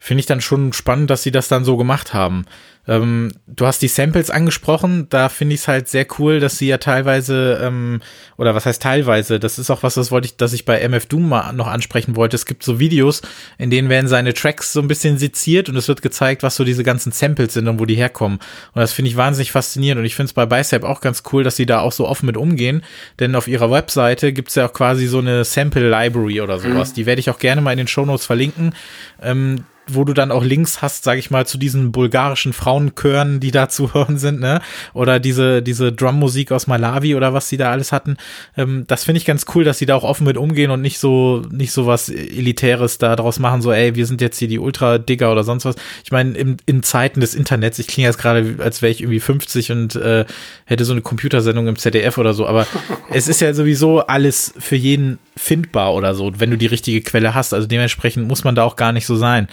finde 0.04 0.20
ich 0.20 0.26
dann 0.26 0.42
schon 0.42 0.74
spannend, 0.74 1.10
dass 1.10 1.24
sie 1.24 1.32
das 1.32 1.48
dann 1.48 1.64
so 1.64 1.78
gemacht 1.78 2.14
haben. 2.14 2.44
Ähm, 2.90 3.32
du 3.48 3.66
hast 3.66 3.82
die 3.82 3.88
Samples 3.88 4.30
angesprochen, 4.30 5.08
da 5.10 5.30
finde 5.30 5.56
ich 5.56 5.62
es 5.62 5.70
halt 5.70 5.88
sehr 5.88 6.06
cool, 6.20 6.42
dass 6.42 6.58
sie 6.58 6.68
ja 6.68 6.78
teilweise, 6.78 7.58
ähm, 7.64 8.02
oder 8.36 8.54
was 8.54 8.66
heißt 8.66 8.82
teilweise, 8.82 9.40
das 9.40 9.58
ist 9.58 9.70
auch 9.70 9.82
was, 9.82 9.94
das 9.94 10.12
wollte 10.12 10.26
ich, 10.26 10.36
dass 10.36 10.52
ich 10.52 10.66
bei 10.66 10.82
MF 10.82 11.06
Doom 11.06 11.30
mal 11.30 11.54
noch 11.54 11.68
ansprechen 11.68 12.18
wollte. 12.18 12.36
Es 12.36 12.46
gibt 12.46 12.64
so 12.64 12.82
Videos, 12.82 13.22
in 13.58 13.70
denen 13.70 13.88
werden 13.88 14.10
seine 14.10 14.34
Tracks 14.34 14.74
so 14.74 14.82
ein 14.82 14.90
bisschen 14.90 15.18
seziert 15.18 15.70
und 15.70 15.78
es 15.78 15.88
wird 15.88 16.02
gezeigt, 16.02 16.44
was 16.44 16.58
so 16.58 16.66
diese 16.66 16.84
ganzen 16.84 17.14
Samples 17.14 17.54
sind 17.54 17.70
und 17.70 17.80
wo 17.80 17.86
die 17.86 17.96
herkommen. 17.96 18.40
Und 18.74 18.82
das 18.82 18.92
finde 18.92 19.10
ich 19.10 19.16
wahnsinnig 19.16 19.54
faszinierend 19.54 20.00
und 20.00 20.06
ich 20.06 20.16
finde 20.16 20.28
es 20.28 20.34
bei 20.34 20.46
Bicep 20.46 20.84
auch 20.84 21.00
ganz 21.00 21.24
cool, 21.32 21.46
dass 21.46 21.56
sie 21.56 21.66
da 21.66 21.80
auch 21.80 21.94
so 21.94 22.06
offen 22.06 22.26
mit 22.26 22.36
umgehen, 22.36 22.84
denn 23.22 23.36
auf 23.36 23.48
ihrer 23.48 23.72
Webseite 23.72 24.34
gibt 24.34 24.50
es 24.50 24.56
ja 24.56 24.68
auch 24.68 24.74
quasi 24.74 25.08
so 25.08 25.20
eine 25.20 25.46
Sample 25.46 25.90
Library 25.90 26.42
oder 26.42 26.60
sowas. 26.60 26.90
Mhm. 26.90 26.96
Die 26.96 27.06
werde 27.06 27.22
ich 27.22 27.30
auch 27.30 27.40
gerne 27.40 27.62
mal 27.62 27.72
in 27.72 27.78
den 27.78 27.88
Shownotes 27.88 28.26
verlinken. 28.26 28.76
Ähm, 29.22 29.64
wo 29.88 30.04
du 30.04 30.14
dann 30.14 30.32
auch 30.32 30.44
Links 30.44 30.82
hast, 30.82 31.04
sage 31.04 31.20
ich 31.20 31.32
mal, 31.32 31.46
zu 31.46 31.58
diesen 31.58 31.92
bulgarischen 31.92 32.54
Frauenchören, 32.54 33.40
die 33.40 33.52
da 33.52 33.70
zu 33.74 33.94
hören 33.94 34.18
sind, 34.18 34.40
ne? 34.40 34.62
Oder 34.94 35.20
diese, 35.20 35.62
diese 35.62 35.92
Drummusik 35.92 36.52
aus 36.52 36.68
Malawi 36.68 37.16
oder 37.16 37.34
was 37.34 37.50
sie 37.50 37.58
da 37.58 37.72
alles 37.72 37.92
hatten. 37.92 38.18
Ähm, 38.58 38.86
das 38.88 39.04
finde 39.04 39.18
ich 39.18 39.26
ganz 39.26 39.46
cool, 39.54 39.64
dass 39.64 39.78
sie 39.78 39.86
da 39.86 39.96
auch 39.96 40.04
offen 40.04 40.26
mit 40.26 40.38
umgehen 40.38 40.72
und 40.72 40.82
nicht 40.82 41.00
so, 41.00 41.42
nicht 41.52 41.72
so 41.72 41.86
was 41.86 42.10
Elitäres 42.10 42.98
da 42.98 43.16
draus 43.16 43.40
machen, 43.40 43.62
so, 43.62 43.72
ey, 43.72 43.96
wir 43.96 44.06
sind 44.06 44.22
jetzt 44.22 44.38
hier 44.40 44.48
die 44.48 44.60
Ultra-Digger 44.60 45.32
oder 45.32 45.44
sonst 45.44 45.66
was. 45.66 45.76
Ich 46.04 46.12
meine, 46.12 46.58
in 46.66 46.84
Zeiten 46.84 47.20
des 47.20 47.36
Internets, 47.36 47.80
ich 47.80 47.88
klinge 47.88 48.08
jetzt 48.08 48.18
gerade, 48.18 48.56
als 48.60 48.82
wäre 48.82 48.92
ich 48.92 49.02
irgendwie 49.02 49.20
50 49.20 49.72
und 49.72 49.96
äh, 49.96 50.26
hätte 50.66 50.86
so 50.86 50.94
eine 50.94 51.02
Computersendung 51.02 51.68
im 51.68 51.78
ZDF 51.78 52.18
oder 52.18 52.34
so, 52.34 52.48
aber 52.48 52.68
es 53.12 53.28
ist 53.28 53.42
ja 53.42 53.54
sowieso 53.54 54.02
alles 54.02 54.54
für 54.58 54.76
jeden 54.76 55.20
findbar 55.36 55.94
oder 55.94 56.14
so, 56.16 56.32
wenn 56.40 56.52
du 56.52 56.58
die 56.58 56.68
richtige 56.68 57.02
Quelle 57.02 57.34
hast. 57.34 57.54
Also 57.54 57.68
dementsprechend 57.68 58.28
muss 58.28 58.44
man 58.44 58.56
da 58.56 58.64
auch 58.64 58.76
gar 58.76 58.92
nicht 58.92 59.06
so 59.06 59.16
sein. 59.16 59.48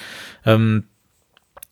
Ähm, 0.47 0.85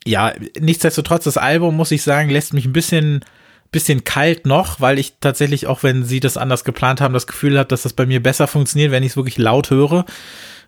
ja, 0.05 0.33
nichtsdestotrotz, 0.59 1.25
das 1.25 1.37
Album, 1.37 1.77
muss 1.77 1.91
ich 1.91 2.03
sagen, 2.03 2.31
lässt 2.31 2.55
mich 2.55 2.65
ein 2.65 2.73
bisschen, 2.73 3.25
bisschen 3.71 4.05
kalt 4.05 4.47
noch, 4.47 4.81
weil 4.81 4.99
ich 4.99 5.15
tatsächlich, 5.21 5.67
auch 5.67 5.83
wenn 5.83 6.05
sie 6.05 6.21
das 6.21 6.37
anders 6.37 6.65
geplant 6.65 7.01
haben, 7.01 7.15
das 7.15 7.27
Gefühl 7.27 7.59
habe, 7.59 7.69
dass 7.69 7.83
das 7.83 7.93
bei 7.93 8.07
mir 8.07 8.23
besser 8.23 8.47
funktioniert, 8.47 8.91
wenn 8.91 9.03
ich 9.03 9.13
es 9.13 9.17
wirklich 9.17 9.39
laut 9.39 9.71
höre. 9.71 10.05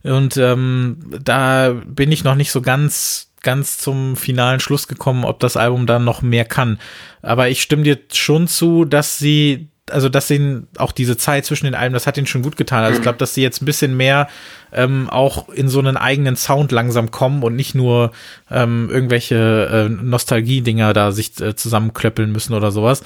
Und 0.02 0.36
ähm, 0.36 0.98
da 1.22 1.74
bin 1.86 2.12
ich 2.12 2.24
noch 2.24 2.34
nicht 2.34 2.50
so 2.50 2.62
ganz 2.62 3.30
ganz 3.42 3.78
zum 3.78 4.16
finalen 4.16 4.60
Schluss 4.60 4.88
gekommen, 4.88 5.24
ob 5.24 5.40
das 5.40 5.56
Album 5.56 5.86
dann 5.86 6.04
noch 6.04 6.22
mehr 6.22 6.44
kann. 6.44 6.78
Aber 7.22 7.48
ich 7.48 7.62
stimme 7.62 7.82
dir 7.82 7.98
schon 8.12 8.48
zu, 8.48 8.84
dass 8.84 9.18
sie 9.18 9.68
also 9.90 10.08
dass 10.08 10.30
ihnen 10.30 10.68
auch 10.76 10.92
diese 10.92 11.16
Zeit 11.16 11.44
zwischen 11.44 11.66
den 11.66 11.74
Alben, 11.74 11.92
das 11.92 12.06
hat 12.06 12.16
ihnen 12.16 12.26
schon 12.26 12.42
gut 12.42 12.56
getan. 12.56 12.84
Also 12.84 12.96
ich 12.96 13.02
glaube, 13.02 13.18
dass 13.18 13.34
sie 13.34 13.42
jetzt 13.42 13.62
ein 13.62 13.66
bisschen 13.66 13.96
mehr 13.96 14.28
ähm, 14.72 15.08
auch 15.10 15.48
in 15.48 15.68
so 15.68 15.78
einen 15.78 15.96
eigenen 15.96 16.36
Sound 16.36 16.72
langsam 16.72 17.10
kommen 17.10 17.42
und 17.42 17.56
nicht 17.56 17.74
nur 17.74 18.12
ähm, 18.50 18.88
irgendwelche 18.90 19.88
äh, 19.88 19.88
Nostalgie-Dinger 19.88 20.92
da 20.92 21.12
sich 21.12 21.40
äh, 21.40 21.54
zusammenklöppeln 21.54 22.30
müssen 22.32 22.54
oder 22.54 22.70
sowas. 22.70 23.02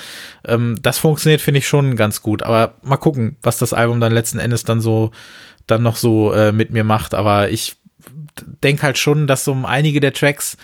Ähm, 0.46 0.76
das 0.82 0.98
funktioniert, 0.98 1.40
finde 1.40 1.58
ich, 1.58 1.68
schon 1.68 1.96
ganz 1.96 2.22
gut. 2.22 2.42
Aber 2.42 2.74
mal 2.82 2.96
gucken, 2.96 3.36
was 3.42 3.58
das 3.58 3.72
Album 3.72 4.00
dann 4.00 4.12
letzten 4.12 4.38
Endes 4.38 4.64
dann 4.64 4.80
so 4.80 5.10
dann 5.66 5.82
noch 5.82 5.96
so 5.96 6.32
äh, 6.32 6.52
mit 6.52 6.70
mir 6.70 6.84
macht. 6.84 7.14
Aber 7.14 7.48
ich 7.48 7.76
denke 8.62 8.82
halt 8.82 8.98
schon, 8.98 9.26
dass 9.26 9.44
so 9.44 9.56
einige 9.64 10.00
der 10.00 10.12
Tracks 10.12 10.56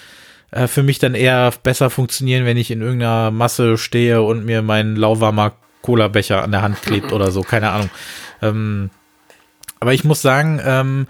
äh, 0.50 0.66
für 0.66 0.82
mich 0.82 0.98
dann 0.98 1.14
eher 1.14 1.52
besser 1.62 1.90
funktionieren, 1.90 2.44
wenn 2.44 2.56
ich 2.56 2.70
in 2.70 2.82
irgendeiner 2.82 3.30
Masse 3.30 3.78
stehe 3.78 4.22
und 4.22 4.44
mir 4.44 4.62
meinen 4.62 4.96
lauwarmer 4.96 5.52
Cola-Becher 5.82 6.42
an 6.42 6.52
der 6.52 6.62
Hand 6.62 6.82
klebt 6.82 7.12
oder 7.12 7.30
so, 7.30 7.42
keine 7.42 7.70
Ahnung. 7.70 7.90
Ähm, 8.42 8.90
aber 9.80 9.94
ich 9.94 10.04
muss 10.04 10.22
sagen, 10.22 10.60
ähm, 10.64 11.06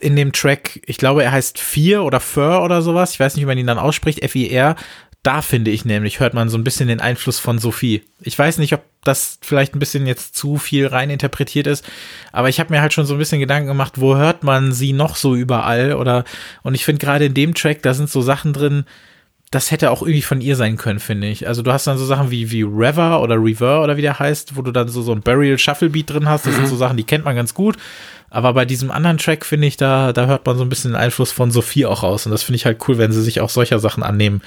in 0.00 0.16
dem 0.16 0.32
Track, 0.32 0.80
ich 0.86 0.98
glaube, 0.98 1.22
er 1.22 1.32
heißt 1.32 1.58
Fear 1.58 2.04
oder 2.04 2.20
Fur 2.20 2.62
oder 2.62 2.82
sowas, 2.82 3.12
ich 3.12 3.20
weiß 3.20 3.36
nicht, 3.36 3.42
wie 3.42 3.46
man 3.46 3.58
ihn 3.58 3.66
dann 3.66 3.78
ausspricht, 3.78 4.22
F-I-R, 4.22 4.76
da 5.22 5.42
finde 5.42 5.72
ich 5.72 5.84
nämlich, 5.84 6.20
hört 6.20 6.34
man 6.34 6.48
so 6.48 6.56
ein 6.56 6.62
bisschen 6.62 6.86
den 6.86 7.00
Einfluss 7.00 7.40
von 7.40 7.58
Sophie. 7.58 8.04
Ich 8.20 8.38
weiß 8.38 8.58
nicht, 8.58 8.72
ob 8.74 8.84
das 9.02 9.38
vielleicht 9.42 9.74
ein 9.74 9.80
bisschen 9.80 10.06
jetzt 10.06 10.36
zu 10.36 10.56
viel 10.56 10.86
rein 10.86 11.10
interpretiert 11.10 11.66
ist, 11.66 11.84
aber 12.30 12.48
ich 12.48 12.60
habe 12.60 12.72
mir 12.72 12.80
halt 12.80 12.92
schon 12.92 13.06
so 13.06 13.14
ein 13.14 13.18
bisschen 13.18 13.40
Gedanken 13.40 13.66
gemacht, 13.66 14.00
wo 14.00 14.16
hört 14.16 14.44
man 14.44 14.72
sie 14.72 14.92
noch 14.92 15.16
so 15.16 15.34
überall 15.34 15.94
oder 15.94 16.24
und 16.62 16.74
ich 16.74 16.84
finde 16.84 17.04
gerade 17.04 17.26
in 17.26 17.34
dem 17.34 17.54
Track, 17.54 17.82
da 17.82 17.92
sind 17.92 18.08
so 18.08 18.22
Sachen 18.22 18.52
drin, 18.52 18.84
das 19.50 19.70
hätte 19.70 19.90
auch 19.90 20.02
irgendwie 20.02 20.22
von 20.22 20.40
ihr 20.40 20.56
sein 20.56 20.76
können, 20.76 20.98
finde 20.98 21.28
ich. 21.28 21.46
Also 21.46 21.62
du 21.62 21.72
hast 21.72 21.86
dann 21.86 21.98
so 21.98 22.04
Sachen 22.04 22.30
wie, 22.30 22.50
wie 22.50 22.62
Rever 22.62 23.22
oder 23.22 23.36
Rever 23.36 23.82
oder 23.82 23.96
wie 23.96 24.02
der 24.02 24.18
heißt, 24.18 24.56
wo 24.56 24.62
du 24.62 24.72
dann 24.72 24.88
so, 24.88 25.02
so 25.02 25.12
ein 25.12 25.22
Burial 25.22 25.58
Shuffle 25.58 25.90
Beat 25.90 26.10
drin 26.10 26.28
hast. 26.28 26.46
Das 26.46 26.54
mhm. 26.54 26.56
sind 26.58 26.68
so 26.68 26.76
Sachen, 26.76 26.96
die 26.96 27.04
kennt 27.04 27.24
man 27.24 27.36
ganz 27.36 27.54
gut. 27.54 27.76
Aber 28.28 28.54
bei 28.54 28.64
diesem 28.64 28.90
anderen 28.90 29.18
Track 29.18 29.44
finde 29.44 29.68
ich, 29.68 29.76
da, 29.76 30.12
da 30.12 30.26
hört 30.26 30.44
man 30.46 30.58
so 30.58 30.64
ein 30.64 30.68
bisschen 30.68 30.90
den 30.90 31.00
Einfluss 31.00 31.30
von 31.30 31.52
Sophie 31.52 31.86
auch 31.86 32.02
raus. 32.02 32.26
Und 32.26 32.32
das 32.32 32.42
finde 32.42 32.56
ich 32.56 32.66
halt 32.66 32.80
cool, 32.88 32.98
wenn 32.98 33.12
sie 33.12 33.22
sich 33.22 33.40
auch 33.40 33.48
solcher 33.48 33.78
Sachen 33.78 34.02
annehmen, 34.02 34.42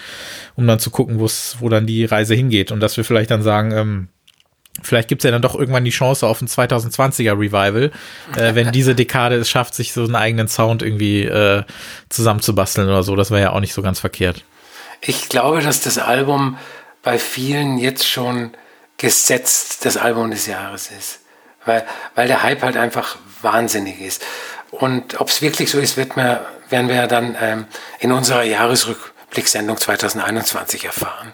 um 0.56 0.68
dann 0.68 0.80
zu 0.80 0.92
gucken, 0.92 1.18
wo 1.20 1.70
dann 1.70 1.88
die 1.88 2.04
Reise 2.04 2.36
hingeht. 2.36 2.74
Und 2.74 2.82
dass 2.82 2.98
wir 2.98 3.06
vielleicht 3.06 3.32
dann 3.32 3.42
sagen, 3.42 3.72
ähm, 3.72 4.08
Vielleicht 4.82 5.10
gibt's 5.10 5.26
ja 5.26 5.32
dann 5.32 5.42
doch 5.42 5.56
irgendwann 5.56 5.84
die 5.84 5.90
Chance 5.90 6.26
auf 6.26 6.42
ein 6.42 6.48
2020er 6.48 7.38
Revival, 7.38 7.92
äh, 8.38 8.56
wenn 8.56 8.72
diese 8.72 8.96
Dekade 8.96 9.36
es 9.36 9.50
schafft, 9.50 9.74
sich 9.74 9.92
so 9.92 10.04
einen 10.04 10.16
eigenen 10.16 10.48
Sound 10.48 10.84
irgendwie 10.84 11.24
äh, 11.24 11.64
zusammenzubasteln 12.08 12.88
oder 12.88 13.04
so. 13.04 13.18
Das 13.18 13.30
wäre 13.30 13.42
ja 13.42 13.52
auch 13.52 13.60
nicht 13.60 13.74
so 13.74 13.82
ganz 13.82 14.00
verkehrt. 14.00 14.46
Ich 15.02 15.30
glaube, 15.30 15.62
dass 15.62 15.82
das 15.82 15.98
Album 15.98 16.58
bei 17.02 17.18
vielen 17.18 17.78
jetzt 17.78 18.08
schon 18.08 18.52
gesetzt 18.98 19.86
das 19.86 19.98
Album 19.98 20.32
des 20.32 20.46
Jahres 20.46 20.92
ist. 20.92 21.22
Weil, 21.66 21.86
weil 22.16 22.28
der 22.28 22.44
Hype 22.44 22.62
halt 22.62 22.78
einfach 22.78 23.18
wahnsinnig 23.42 24.00
ist. 24.02 24.24
Und 24.72 25.20
ob 25.20 25.30
es 25.30 25.42
wirklich 25.42 25.72
so 25.72 25.80
ist, 25.80 25.98
wird 25.98 26.16
man, 26.16 26.40
werden 26.70 26.90
wir 26.90 27.08
dann 27.08 27.36
ähm, 27.40 27.66
in 28.00 28.12
unserer 28.12 28.44
Jahresrückblicksendung 28.44 29.78
2021 29.78 30.86
erfahren. 30.86 31.34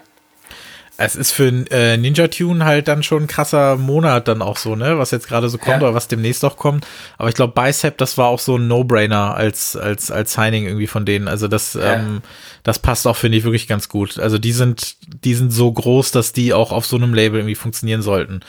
Es 0.98 1.14
ist 1.14 1.32
für 1.32 1.48
äh, 1.70 1.96
Ninja 1.96 2.28
Tune 2.28 2.64
halt 2.64 2.88
dann 2.88 3.02
schon 3.02 3.24
ein 3.24 3.26
krasser 3.26 3.76
Monat 3.76 4.28
dann 4.28 4.40
auch 4.40 4.56
so, 4.56 4.76
ne? 4.76 4.98
Was 4.98 5.10
jetzt 5.10 5.28
gerade 5.28 5.48
so 5.48 5.58
kommt 5.58 5.82
ja. 5.82 5.88
oder 5.88 5.94
was 5.94 6.08
demnächst 6.08 6.44
auch 6.44 6.56
kommt. 6.56 6.86
Aber 7.18 7.28
ich 7.28 7.34
glaube, 7.34 7.52
Bicep, 7.54 7.98
das 7.98 8.16
war 8.16 8.28
auch 8.28 8.38
so 8.38 8.56
ein 8.56 8.66
No-Brainer 8.66 9.34
als, 9.34 9.76
als, 9.76 10.10
als 10.10 10.32
Signing 10.32 10.66
irgendwie 10.66 10.86
von 10.86 11.04
denen. 11.04 11.28
Also 11.28 11.48
das, 11.48 11.74
ja. 11.74 11.94
ähm, 11.94 12.22
das 12.62 12.78
passt 12.78 13.06
auch, 13.06 13.16
finde 13.16 13.38
ich, 13.38 13.44
wirklich 13.44 13.68
ganz 13.68 13.88
gut. 13.88 14.18
Also 14.18 14.38
die 14.38 14.52
sind, 14.52 14.96
die 15.24 15.34
sind 15.34 15.50
so 15.50 15.70
groß, 15.70 16.12
dass 16.12 16.32
die 16.32 16.54
auch 16.54 16.72
auf 16.72 16.86
so 16.86 16.96
einem 16.96 17.12
Label 17.14 17.40
irgendwie 17.40 17.54
funktionieren 17.54 18.02
sollten. 18.02 18.40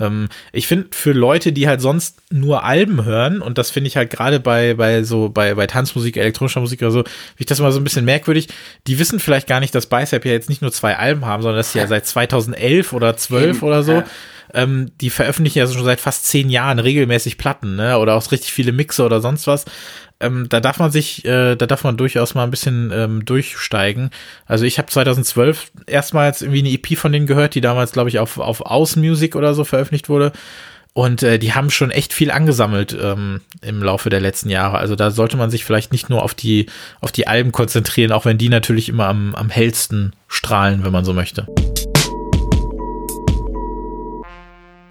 Ähm, 0.00 0.28
ich 0.52 0.66
finde, 0.66 0.88
für 0.92 1.12
Leute, 1.12 1.52
die 1.52 1.68
halt 1.68 1.80
sonst 1.80 2.20
nur 2.30 2.64
Alben 2.64 3.04
hören, 3.04 3.40
und 3.42 3.58
das 3.58 3.70
finde 3.70 3.88
ich 3.88 3.96
halt 3.96 4.10
gerade 4.10 4.40
bei, 4.40 4.74
bei 4.74 5.02
so, 5.02 5.28
bei, 5.28 5.54
bei 5.54 5.66
Tanzmusik, 5.66 6.16
elektronischer 6.16 6.60
Musik 6.60 6.82
oder 6.82 6.90
so, 6.90 7.02
finde 7.02 7.14
ich 7.38 7.46
das 7.46 7.58
immer 7.58 7.72
so 7.72 7.80
ein 7.80 7.84
bisschen 7.84 8.04
merkwürdig. 8.04 8.48
Die 8.86 8.98
wissen 8.98 9.20
vielleicht 9.20 9.46
gar 9.46 9.60
nicht, 9.60 9.74
dass 9.74 9.86
Bicep 9.86 10.24
ja 10.24 10.32
jetzt 10.32 10.48
nicht 10.48 10.62
nur 10.62 10.72
zwei 10.72 10.96
Alben 10.96 11.26
haben, 11.26 11.42
sondern 11.42 11.58
dass 11.58 11.72
sie 11.72 11.78
ja 11.78 11.86
seit 11.86 12.06
2011 12.06 12.92
oder 12.92 13.16
12 13.16 13.62
oder 13.62 13.82
so, 13.82 14.02
ähm, 14.54 14.90
die 15.00 15.10
veröffentlichen 15.10 15.58
ja 15.58 15.66
schon 15.66 15.84
seit 15.84 16.00
fast 16.00 16.26
zehn 16.26 16.50
Jahren 16.50 16.78
regelmäßig 16.78 17.38
Platten, 17.38 17.76
ne, 17.76 17.98
oder 17.98 18.14
auch 18.14 18.32
richtig 18.32 18.52
viele 18.52 18.72
Mixe 18.72 19.04
oder 19.04 19.20
sonst 19.20 19.46
was 19.46 19.64
ähm, 20.20 20.48
da 20.48 20.60
darf 20.60 20.78
man 20.78 20.90
sich, 20.90 21.24
äh, 21.24 21.56
da 21.56 21.66
darf 21.66 21.82
man 21.82 21.96
durchaus 21.96 22.34
mal 22.34 22.44
ein 22.44 22.50
bisschen 22.50 22.92
ähm, 22.94 23.24
durchsteigen. 23.24 24.10
Also 24.46 24.64
ich 24.64 24.78
habe 24.78 24.88
2012 24.88 25.72
erstmals 25.86 26.42
irgendwie 26.42 26.60
eine 26.60 26.70
EP 26.70 26.98
von 26.98 27.10
denen 27.10 27.26
gehört, 27.26 27.54
die 27.54 27.62
damals, 27.62 27.92
glaube 27.92 28.10
ich, 28.10 28.18
auf, 28.18 28.38
auf 28.38 28.60
Aus 28.60 28.96
oder 28.96 29.54
so 29.54 29.64
veröffentlicht 29.64 30.08
wurde. 30.08 30.32
Und 30.92 31.22
äh, 31.22 31.38
die 31.38 31.54
haben 31.54 31.70
schon 31.70 31.90
echt 31.92 32.12
viel 32.12 32.30
angesammelt 32.30 32.96
ähm, 33.00 33.40
im 33.62 33.82
Laufe 33.82 34.10
der 34.10 34.20
letzten 34.20 34.50
Jahre. 34.50 34.78
Also 34.78 34.96
da 34.96 35.10
sollte 35.10 35.36
man 35.36 35.50
sich 35.50 35.64
vielleicht 35.64 35.92
nicht 35.92 36.10
nur 36.10 36.22
auf 36.22 36.34
die, 36.34 36.66
auf 37.00 37.12
die 37.12 37.26
Alben 37.26 37.52
konzentrieren, 37.52 38.12
auch 38.12 38.24
wenn 38.24 38.38
die 38.38 38.48
natürlich 38.48 38.88
immer 38.88 39.06
am, 39.06 39.34
am 39.34 39.50
hellsten 39.50 40.12
strahlen, 40.28 40.84
wenn 40.84 40.92
man 40.92 41.04
so 41.04 41.14
möchte. 41.14 41.46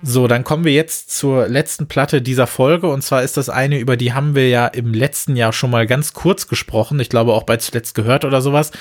So, 0.01 0.27
dann 0.27 0.43
kommen 0.43 0.63
wir 0.63 0.71
jetzt 0.71 1.11
zur 1.17 1.47
letzten 1.47 1.87
Platte 1.87 2.21
dieser 2.21 2.47
Folge. 2.47 2.87
Und 2.87 3.01
zwar 3.01 3.23
ist 3.23 3.37
das 3.37 3.49
eine, 3.49 3.79
über 3.79 3.97
die 3.97 4.13
haben 4.13 4.33
wir 4.35 4.47
ja 4.47 4.67
im 4.67 4.93
letzten 4.93 5.35
Jahr 5.35 5.51
schon 5.51 5.71
mal 5.71 5.87
ganz 5.87 6.13
kurz 6.13 6.47
gesprochen. 6.47 6.99
Ich 6.99 7.09
glaube 7.09 7.33
auch 7.33 7.43
bei 7.43 7.57
zuletzt 7.57 7.95
gehört 7.95 8.23
oder 8.23 8.41
sowas. 8.41 8.71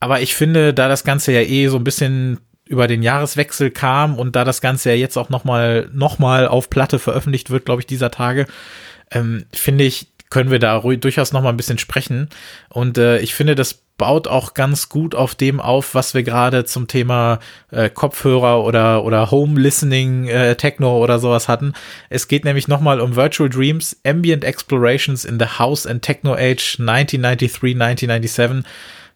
Aber 0.00 0.20
ich 0.20 0.34
finde, 0.34 0.74
da 0.74 0.88
das 0.88 1.04
Ganze 1.04 1.32
ja 1.32 1.40
eh 1.40 1.68
so 1.68 1.76
ein 1.76 1.84
bisschen 1.84 2.40
über 2.66 2.86
den 2.86 3.02
Jahreswechsel 3.02 3.70
kam 3.70 4.18
und 4.18 4.36
da 4.36 4.44
das 4.44 4.60
Ganze 4.60 4.90
ja 4.90 4.96
jetzt 4.96 5.16
auch 5.16 5.28
nochmal 5.28 5.88
noch 5.92 6.18
mal 6.18 6.46
auf 6.46 6.70
Platte 6.70 6.98
veröffentlicht 6.98 7.50
wird, 7.50 7.64
glaube 7.64 7.80
ich, 7.80 7.86
dieser 7.86 8.10
Tage, 8.10 8.46
ähm, 9.10 9.44
finde 9.52 9.84
ich, 9.84 10.06
können 10.30 10.50
wir 10.50 10.60
da 10.60 10.80
durchaus 10.80 11.32
nochmal 11.32 11.52
ein 11.52 11.56
bisschen 11.56 11.78
sprechen. 11.78 12.28
Und 12.68 12.98
äh, 12.98 13.18
ich 13.18 13.34
finde, 13.34 13.54
das 13.54 13.82
baut 14.00 14.28
auch 14.28 14.54
ganz 14.54 14.88
gut 14.88 15.14
auf 15.14 15.34
dem 15.34 15.60
auf, 15.60 15.94
was 15.94 16.14
wir 16.14 16.22
gerade 16.22 16.64
zum 16.64 16.86
Thema 16.86 17.38
äh, 17.70 17.90
Kopfhörer 17.90 18.64
oder, 18.64 19.04
oder 19.04 19.30
Home 19.30 19.60
Listening 19.60 20.26
äh, 20.26 20.56
Techno 20.56 20.96
oder 21.04 21.18
sowas 21.18 21.48
hatten. 21.48 21.74
Es 22.08 22.26
geht 22.26 22.46
nämlich 22.46 22.66
nochmal 22.66 23.00
um 23.00 23.14
Virtual 23.14 23.50
Dreams, 23.50 24.00
Ambient 24.06 24.42
Explorations 24.42 25.26
in 25.26 25.38
the 25.38 25.58
House 25.58 25.86
and 25.86 26.00
Techno 26.00 26.32
Age 26.32 26.78
1993, 26.78 27.74
1997 27.74 28.64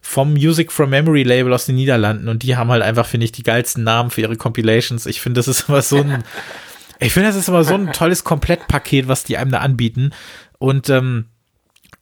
vom 0.01 0.33
Music 0.33 0.71
from 0.71 0.91
Memory 0.91 1.23
Label 1.23 1.51
aus 1.51 1.65
den 1.65 1.75
Niederlanden 1.75 2.27
und 2.27 2.43
die 2.43 2.55
haben 2.55 2.69
halt 2.69 2.83
einfach, 2.83 3.07
finde 3.07 3.25
ich, 3.25 3.31
die 3.31 3.41
geilsten 3.41 3.83
Namen 3.83 4.11
für 4.11 4.21
ihre 4.21 4.35
Compilations. 4.35 5.07
Ich 5.07 5.19
finde, 5.19 5.39
das 5.39 5.47
ist 5.47 5.67
immer 5.67 5.81
so 5.81 5.97
ein, 5.97 6.23
ich 6.99 7.11
finde, 7.11 7.29
das 7.29 7.35
ist 7.35 7.49
immer 7.49 7.63
so 7.63 7.73
ein 7.73 7.91
tolles 7.91 8.23
Komplettpaket, 8.23 9.07
was 9.07 9.23
die 9.23 9.37
einem 9.37 9.49
da 9.49 9.61
anbieten 9.61 10.11
und 10.57 10.89
ähm, 10.89 11.25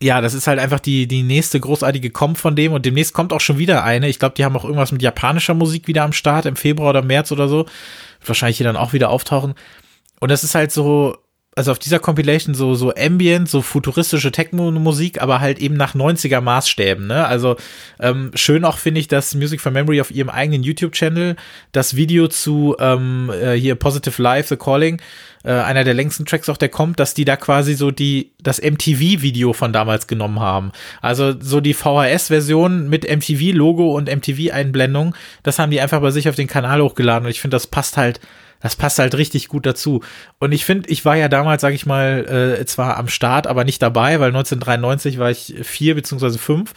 ja, 0.01 0.19
das 0.19 0.33
ist 0.33 0.47
halt 0.47 0.59
einfach 0.59 0.79
die, 0.79 1.07
die 1.07 1.23
nächste 1.23 1.59
großartige 1.59 2.09
Comp 2.09 2.37
von 2.37 2.55
dem 2.55 2.73
und 2.73 2.85
demnächst 2.85 3.13
kommt 3.13 3.31
auch 3.31 3.39
schon 3.39 3.57
wieder 3.57 3.83
eine. 3.83 4.09
Ich 4.09 4.19
glaube, 4.19 4.35
die 4.35 4.43
haben 4.43 4.55
auch 4.57 4.65
irgendwas 4.65 4.91
mit 4.91 5.01
japanischer 5.01 5.53
Musik 5.53 5.87
wieder 5.87 6.03
am 6.03 6.11
Start 6.11 6.45
im 6.45 6.57
Februar 6.57 6.89
oder 6.89 7.01
März 7.01 7.31
oder 7.31 7.47
so. 7.47 7.65
Wahrscheinlich 8.25 8.57
hier 8.57 8.65
dann 8.65 8.75
auch 8.75 8.91
wieder 8.93 9.09
auftauchen. 9.09 9.53
Und 10.19 10.29
das 10.29 10.43
ist 10.43 10.55
halt 10.55 10.71
so, 10.71 11.17
also 11.55 11.71
auf 11.71 11.79
dieser 11.79 11.99
Compilation 11.99 12.55
so, 12.55 12.75
so 12.75 12.93
Ambient, 12.95 13.49
so 13.49 13.61
futuristische 13.61 14.31
Techno-Musik, 14.31 15.21
aber 15.21 15.39
halt 15.39 15.59
eben 15.59 15.75
nach 15.75 15.95
90er 15.95 16.41
Maßstäben, 16.41 17.07
ne? 17.07 17.25
Also 17.25 17.57
ähm, 17.99 18.31
schön 18.35 18.65
auch 18.65 18.77
finde 18.77 18.99
ich, 18.99 19.07
dass 19.07 19.35
Music 19.35 19.61
for 19.61 19.71
Memory 19.71 20.01
auf 20.01 20.11
ihrem 20.11 20.29
eigenen 20.29 20.63
YouTube-Channel 20.63 21.35
das 21.71 21.95
Video 21.95 22.27
zu 22.27 22.75
ähm, 22.79 23.29
äh, 23.29 23.53
hier 23.53 23.75
Positive 23.75 24.21
Life, 24.21 24.49
The 24.49 24.57
Calling, 24.57 25.01
äh, 25.43 25.51
einer 25.51 25.83
der 25.83 25.93
längsten 25.93 26.25
Tracks 26.25 26.49
auch, 26.49 26.57
der 26.57 26.69
kommt, 26.69 26.99
dass 26.99 27.13
die 27.13 27.25
da 27.25 27.35
quasi 27.35 27.75
so 27.75 27.91
die, 27.91 28.31
das 28.41 28.61
MTV-Video 28.61 29.53
von 29.53 29.73
damals 29.73 30.07
genommen 30.07 30.39
haben. 30.39 30.71
Also 31.01 31.33
so 31.39 31.61
die 31.61 31.73
VHS-Version 31.73 32.89
mit 32.89 33.03
MTV-Logo 33.09 33.95
und 33.95 34.09
MTV-Einblendung, 34.09 35.15
das 35.43 35.59
haben 35.59 35.71
die 35.71 35.81
einfach 35.81 36.01
bei 36.01 36.11
sich 36.11 36.29
auf 36.29 36.35
den 36.35 36.47
Kanal 36.47 36.81
hochgeladen 36.81 37.25
und 37.25 37.31
ich 37.31 37.41
finde, 37.41 37.55
das 37.55 37.67
passt 37.67 37.97
halt 37.97 38.19
das 38.63 38.77
passt 38.77 38.97
halt 38.97 39.15
richtig 39.15 39.49
gut 39.49 39.65
dazu. 39.65 40.01
Und 40.39 40.53
ich 40.53 40.63
finde, 40.65 40.89
ich 40.89 41.03
war 41.03 41.17
ja 41.17 41.27
damals, 41.27 41.61
sag 41.61 41.73
ich 41.73 41.85
mal, 41.85 42.57
äh, 42.61 42.65
zwar 42.65 42.97
am 42.97 43.09
Start, 43.09 43.45
aber 43.45 43.65
nicht 43.65 43.81
dabei, 43.81 44.21
weil 44.21 44.29
1993 44.29 45.19
war 45.19 45.29
ich 45.29 45.53
vier 45.63 45.95
beziehungsweise 45.95 46.39
fünf 46.39 46.73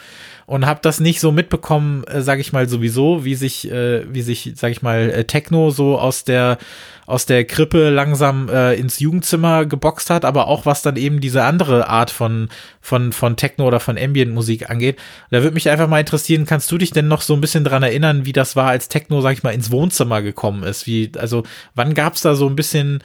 und 0.47 0.65
habe 0.65 0.81
das 0.83 1.01
nicht 1.01 1.21
so 1.21 1.33
mitbekommen, 1.33 2.05
äh, 2.05 2.23
sag 2.23 2.39
ich 2.39 2.53
mal 2.53 2.69
sowieso, 2.69 3.25
wie 3.25 3.35
sich, 3.35 3.71
äh, 3.71 4.05
wie 4.13 4.23
sich, 4.23 4.53
sag 4.55 4.71
ich 4.71 4.81
mal, 4.81 5.11
äh, 5.11 5.25
Techno 5.25 5.71
so 5.71 5.99
aus 5.99 6.25
der 6.25 6.59
aus 7.07 7.25
der 7.25 7.45
Krippe 7.45 7.91
langsam 7.91 8.49
äh, 8.49 8.75
ins 8.75 8.99
Jugendzimmer 8.99 9.65
geboxt 9.65 10.11
hat, 10.11 10.25
aber 10.25 10.49
auch 10.49 10.67
was 10.67 10.83
dann 10.83 10.97
eben 10.97 11.21
diese 11.21 11.45
andere 11.45 11.89
Art 11.89 12.11
von, 12.11 12.49
von, 12.81 13.13
von 13.13 13.37
Techno 13.37 13.67
oder 13.67 13.79
von 13.79 13.97
Ambient-Musik 13.97 14.69
angeht. 14.69 14.99
Da 15.31 15.43
würde 15.43 15.55
mich 15.55 15.71
einfach 15.71 15.87
mal 15.89 16.01
interessieren, 16.01 16.47
kannst 16.47 16.71
du 16.73 16.79
dich 16.79 16.91
denn 16.91 17.07
noch 17.07 17.23
so 17.23 17.35
ein 17.35 17.41
bisschen 17.41 17.63
dran 17.63 17.85
erinnern, 17.85 18.27
wie 18.27 18.33
das 18.33 18.57
war, 18.57 18.69
als 18.69 18.89
Techno, 18.89 19.21
sag 19.21 19.35
ich 19.35 19.45
mal, 19.45 19.55
ins 19.55 19.71
Wohnzimmer 19.71 20.21
gekommen 20.21 20.65
ist? 20.65 20.89
Wie, 20.89 21.13
also, 21.17 21.45
wann 21.77 21.95
gab's 21.95 22.23
da 22.23 22.35
so 22.35 22.49
ein 22.49 22.57
bisschen 22.57 23.05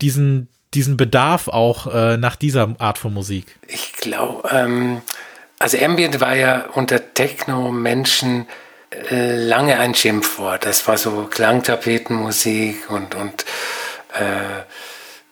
diesen, 0.00 0.48
diesen 0.72 0.96
Bedarf 0.96 1.48
auch 1.48 1.92
äh, 1.92 2.16
nach 2.16 2.36
dieser 2.36 2.74
Art 2.78 2.96
von 2.96 3.12
Musik? 3.12 3.58
Ich 3.68 3.92
glaube, 3.92 4.48
ähm, 4.50 5.02
also 5.62 5.78
Ambient 5.78 6.20
war 6.20 6.34
ja 6.34 6.66
unter 6.74 7.14
Techno-Menschen 7.14 8.46
lange 9.10 9.78
ein 9.78 9.94
Schimpfwort. 9.94 10.66
Das 10.66 10.86
war 10.86 10.98
so 10.98 11.28
Klangtapetenmusik 11.30 12.90
und, 12.90 13.14
und 13.14 13.44
äh, 14.12 14.64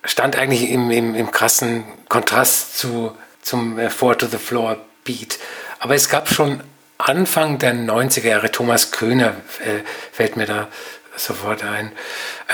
stand 0.04 0.36
eigentlich 0.36 0.70
im, 0.70 0.90
im, 0.90 1.14
im 1.14 1.30
krassen 1.30 1.84
Kontrast 2.08 2.78
zu, 2.78 3.16
zum 3.42 3.78
äh, 3.78 3.90
Four 3.90 4.18
to 4.18 4.26
the 4.26 4.38
Floor 4.38 4.78
Beat. 5.04 5.38
Aber 5.78 5.94
es 5.94 6.08
gab 6.08 6.28
schon 6.28 6.62
Anfang 6.98 7.58
der 7.58 7.74
90er 7.74 8.28
Jahre, 8.28 8.50
Thomas 8.50 8.92
Köhner 8.92 9.34
äh, 9.60 9.80
fällt 10.12 10.36
mir 10.36 10.46
da 10.46 10.68
sofort 11.16 11.64
ein, 11.64 11.92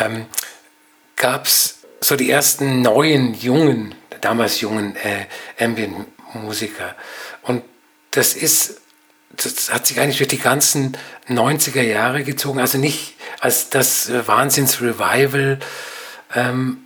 ähm, 0.01 0.27
gab 1.17 1.47
es 1.47 1.79
so 2.01 2.17
die 2.17 2.31
ersten 2.31 2.83
neuen, 2.83 3.35
jungen, 3.35 3.95
damals 4.21 4.61
jungen 4.61 4.97
äh, 4.97 5.27
Ambient-Musiker. 5.63 6.95
Und 7.47 7.63
das 8.11 8.35
ist 8.35 8.81
das 9.37 9.73
hat 9.73 9.87
sich 9.87 10.01
eigentlich 10.01 10.19
durch 10.19 10.29
die 10.29 10.39
ganzen 10.39 10.97
90er 11.29 11.83
Jahre 11.83 12.25
gezogen. 12.25 12.61
Also 12.61 12.79
nicht 12.79 13.15
als 13.41 13.71
das 13.71 14.11
Wahnsinns-Revival. 14.27 15.59
Ähm, 16.35 16.79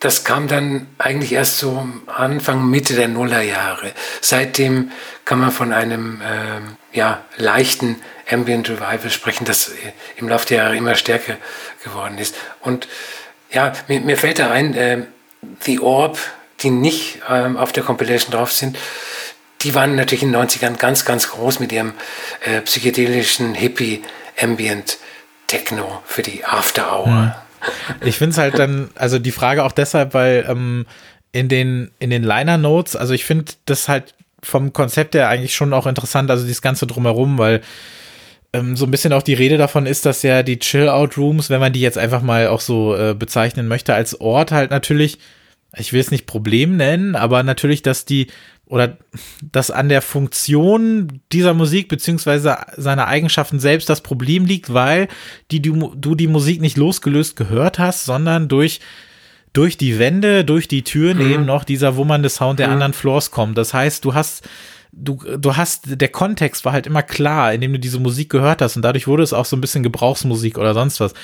das 0.00 0.24
kam 0.24 0.48
dann 0.48 0.88
eigentlich 0.98 1.32
erst 1.32 1.58
so 1.58 1.86
Anfang, 2.06 2.68
Mitte 2.68 2.94
der 2.94 3.08
Nullerjahre. 3.08 3.92
Seitdem 4.20 4.90
kann 5.24 5.38
man 5.38 5.52
von 5.52 5.72
einem 5.72 6.20
ähm, 6.24 6.76
ja, 6.92 7.24
leichten 7.36 8.02
Ambient 8.28 8.68
Revival 8.68 9.10
sprechen, 9.10 9.44
das 9.44 9.70
im 10.16 10.28
Laufe 10.28 10.46
der 10.46 10.58
Jahre 10.58 10.76
immer 10.76 10.96
stärker 10.96 11.36
geworden 11.84 12.18
ist. 12.18 12.34
Und 12.60 12.88
ja, 13.50 13.72
mir, 13.86 14.00
mir 14.00 14.16
fällt 14.16 14.40
da 14.40 14.50
ein, 14.50 14.74
äh, 14.74 15.02
The 15.60 15.80
Orb, 15.80 16.18
die 16.60 16.70
nicht 16.70 17.20
ähm, 17.28 17.56
auf 17.56 17.72
der 17.72 17.84
Compilation 17.84 18.32
drauf 18.32 18.52
sind, 18.52 18.76
die 19.64 19.74
waren 19.74 19.96
natürlich 19.96 20.22
in 20.22 20.32
den 20.32 20.42
90ern 20.42 20.76
ganz, 20.76 21.04
ganz 21.04 21.28
groß 21.28 21.60
mit 21.60 21.72
ihrem 21.72 21.94
äh, 22.44 22.60
psychedelischen 22.60 23.54
Hippie 23.54 24.02
Ambient 24.40 24.98
Techno 25.46 26.02
für 26.06 26.22
die 26.22 26.44
After 26.44 26.92
Hour. 26.92 27.06
Ja. 27.06 27.42
Ich 28.00 28.16
finde 28.16 28.32
es 28.32 28.38
halt 28.38 28.58
dann, 28.58 28.90
also 28.94 29.18
die 29.18 29.30
Frage 29.30 29.64
auch 29.64 29.72
deshalb, 29.72 30.14
weil 30.14 30.46
ähm, 30.48 30.86
in 31.32 31.48
den, 31.48 31.90
in 31.98 32.10
den 32.10 32.22
Liner 32.22 32.58
Notes, 32.58 32.96
also 32.96 33.14
ich 33.14 33.24
finde 33.24 33.52
das 33.66 33.88
halt 33.88 34.14
vom 34.42 34.72
Konzept 34.72 35.14
her 35.14 35.28
eigentlich 35.28 35.54
schon 35.54 35.72
auch 35.72 35.86
interessant, 35.86 36.30
also 36.30 36.44
dieses 36.44 36.62
Ganze 36.62 36.86
drumherum, 36.86 37.38
weil 37.38 37.60
ähm, 38.52 38.76
so 38.76 38.84
ein 38.84 38.90
bisschen 38.90 39.12
auch 39.12 39.22
die 39.22 39.34
Rede 39.34 39.56
davon 39.56 39.86
ist, 39.86 40.04
dass 40.04 40.22
ja 40.22 40.42
die 40.42 40.58
Chill-Out-Rooms, 40.58 41.48
wenn 41.48 41.60
man 41.60 41.72
die 41.72 41.80
jetzt 41.80 41.98
einfach 41.98 42.22
mal 42.22 42.48
auch 42.48 42.60
so 42.60 42.96
äh, 42.96 43.14
bezeichnen 43.14 43.68
möchte, 43.68 43.94
als 43.94 44.20
Ort 44.20 44.52
halt 44.52 44.70
natürlich, 44.70 45.18
ich 45.76 45.92
will 45.92 46.00
es 46.00 46.10
nicht 46.10 46.26
Problem 46.26 46.76
nennen, 46.76 47.14
aber 47.14 47.42
natürlich, 47.42 47.82
dass 47.82 48.04
die 48.04 48.26
oder 48.72 48.96
dass 49.42 49.70
an 49.70 49.90
der 49.90 50.00
Funktion 50.00 51.20
dieser 51.30 51.52
Musik 51.52 51.88
beziehungsweise 51.88 52.56
seiner 52.78 53.06
Eigenschaften 53.06 53.60
selbst 53.60 53.90
das 53.90 54.00
Problem 54.00 54.46
liegt, 54.46 54.72
weil 54.72 55.08
die, 55.50 55.60
du, 55.60 55.92
du 55.94 56.14
die 56.14 56.26
Musik 56.26 56.62
nicht 56.62 56.78
losgelöst 56.78 57.36
gehört 57.36 57.78
hast, 57.78 58.06
sondern 58.06 58.48
durch 58.48 58.80
durch 59.52 59.76
die 59.76 59.98
Wände, 59.98 60.46
durch 60.46 60.68
die 60.68 60.84
Türen 60.84 61.18
mhm. 61.18 61.30
eben 61.30 61.44
noch 61.44 61.64
dieser 61.64 61.96
wummernde 61.96 62.30
Sound 62.30 62.60
der 62.60 62.68
mhm. 62.68 62.72
anderen 62.72 62.92
Floors 62.94 63.30
kommt. 63.30 63.58
Das 63.58 63.74
heißt, 63.74 64.06
du 64.06 64.14
hast 64.14 64.48
du, 64.92 65.18
du 65.38 65.56
hast, 65.56 66.00
der 66.00 66.08
Kontext 66.08 66.64
war 66.64 66.72
halt 66.72 66.86
immer 66.86 67.02
klar, 67.02 67.52
indem 67.54 67.72
du 67.72 67.78
diese 67.78 67.98
Musik 67.98 68.30
gehört 68.30 68.60
hast 68.60 68.76
und 68.76 68.82
dadurch 68.82 69.06
wurde 69.06 69.22
es 69.22 69.32
auch 69.32 69.46
so 69.46 69.56
ein 69.56 69.60
bisschen 69.60 69.82
Gebrauchsmusik 69.82 70.58
oder 70.58 70.74
sonst 70.74 71.00
was. 71.00 71.14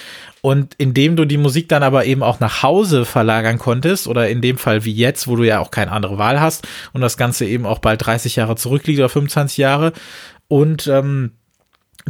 Und 0.41 0.75
indem 0.79 1.17
du 1.17 1.27
die 1.27 1.37
Musik 1.37 1.69
dann 1.69 1.83
aber 1.83 2.07
eben 2.07 2.23
auch 2.23 2.41
nach 2.41 2.63
Hause 2.63 3.05
verlagern 3.05 3.59
konntest 3.59 4.09
oder 4.09 4.29
in 4.29 4.41
dem 4.41 4.57
Fall 4.57 4.85
wie 4.85 4.93
jetzt, 4.93 5.29
wo 5.29 5.37
du 5.37 5.45
ja 5.45 5.61
auch 5.61 5.71
keine 5.71 5.93
andere 5.93 6.17
Wahl 6.17 6.41
hast 6.41 6.67
und 6.93 7.03
das 7.03 7.17
Ganze 7.17 7.45
eben 7.45 7.67
auch 7.67 7.81
bald 7.81 8.05
30 8.05 8.37
Jahre 8.37 8.57
zurückliegt 8.57 8.99
oder 9.01 9.09
25 9.09 9.59
Jahre 9.59 9.93
und 10.49 10.87
ähm, 10.87 11.33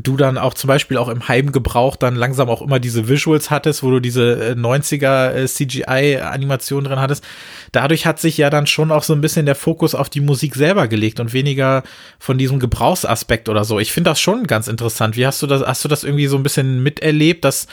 du 0.03 0.16
dann 0.16 0.38
auch 0.38 0.55
zum 0.55 0.68
Beispiel 0.68 0.96
auch 0.96 1.09
im 1.09 1.28
Heimgebrauch 1.28 1.96
dann 1.96 2.14
langsam 2.16 2.49
auch 2.49 2.62
immer 2.62 2.78
diese 2.78 3.09
Visuals 3.09 3.51
hattest, 3.51 3.82
wo 3.82 3.90
du 3.90 4.01
diese 4.01 4.55
90er 4.57 5.30
äh, 5.30 5.42
äh, 5.42 5.46
CGI-Animation 5.46 6.84
drin 6.84 7.01
hattest. 7.01 7.24
Dadurch 7.72 8.07
hat 8.07 8.20
sich 8.20 8.36
ja 8.38 8.51
dann 8.51 8.66
schon 8.66 8.90
auch 8.90 9.03
so 9.03 9.12
ein 9.12 9.20
bisschen 9.20 9.46
der 9.46 9.55
Fokus 9.55 9.94
auf 9.94 10.09
die 10.09 10.20
Musik 10.20 10.55
selber 10.55 10.88
gelegt 10.88 11.20
und 11.20 11.32
weniger 11.32 11.82
von 12.18 12.38
diesem 12.38 12.59
Gebrauchsaspekt 12.61 13.49
oder 13.49 13.64
so. 13.64 13.78
Ich 13.78 13.92
finde 13.92 14.11
das 14.11 14.20
schon 14.20 14.46
ganz 14.46 14.68
interessant. 14.68 15.16
Wie 15.16 15.26
hast 15.26 15.42
du 15.42 15.46
das, 15.46 15.62
hast 15.62 15.84
du 15.84 15.88
das 15.88 16.05
irgendwie 16.05 16.26
so 16.26 16.36
ein 16.36 16.42
bisschen 16.42 16.82
miterlebt, 16.82 17.44
dass, 17.44 17.66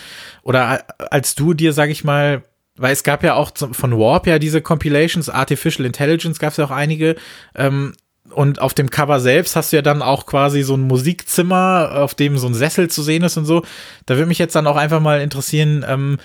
oder 0.44 0.84
als 1.12 1.36
du 1.36 1.54
dir, 1.54 1.74
sag 1.74 1.90
ich 1.90 2.04
mal, 2.04 2.44
weil 2.78 2.92
es 2.92 3.04
gab 3.04 3.24
ja 3.24 3.36
auch 3.36 3.52
von 3.56 3.98
Warp 3.98 4.28
ja 4.28 4.38
diese 4.38 4.62
Compilations, 4.62 5.30
Artificial 5.30 5.86
Intelligence 5.86 6.40
gab 6.40 6.52
es 6.52 6.58
ja 6.58 6.66
auch 6.66 6.72
einige, 6.72 7.16
ähm, 7.56 7.94
und 8.32 8.60
auf 8.60 8.74
dem 8.74 8.90
Cover 8.90 9.20
selbst 9.20 9.56
hast 9.56 9.72
du 9.72 9.78
ja 9.78 9.82
dann 9.82 10.02
auch 10.02 10.26
quasi 10.26 10.64
so 10.64 10.76
ein 10.76 10.82
Musikzimmer, 10.82 11.92
auf 11.96 12.16
dem 12.16 12.38
so 12.38 12.48
ein 12.48 12.54
Sessel 12.54 12.90
zu 12.90 13.04
sehen 13.04 13.24
ist 13.24 13.38
und 13.38 13.46
so. 13.46 13.64
Da 14.06 14.16
würde 14.16 14.28
mich 14.28 14.40
jetzt 14.40 14.56
dann 14.56 14.68
auch 14.68 14.78
einfach 14.78 15.00
mal 15.00 15.22
interessieren, 15.22 15.86
ähm, 15.88 16.18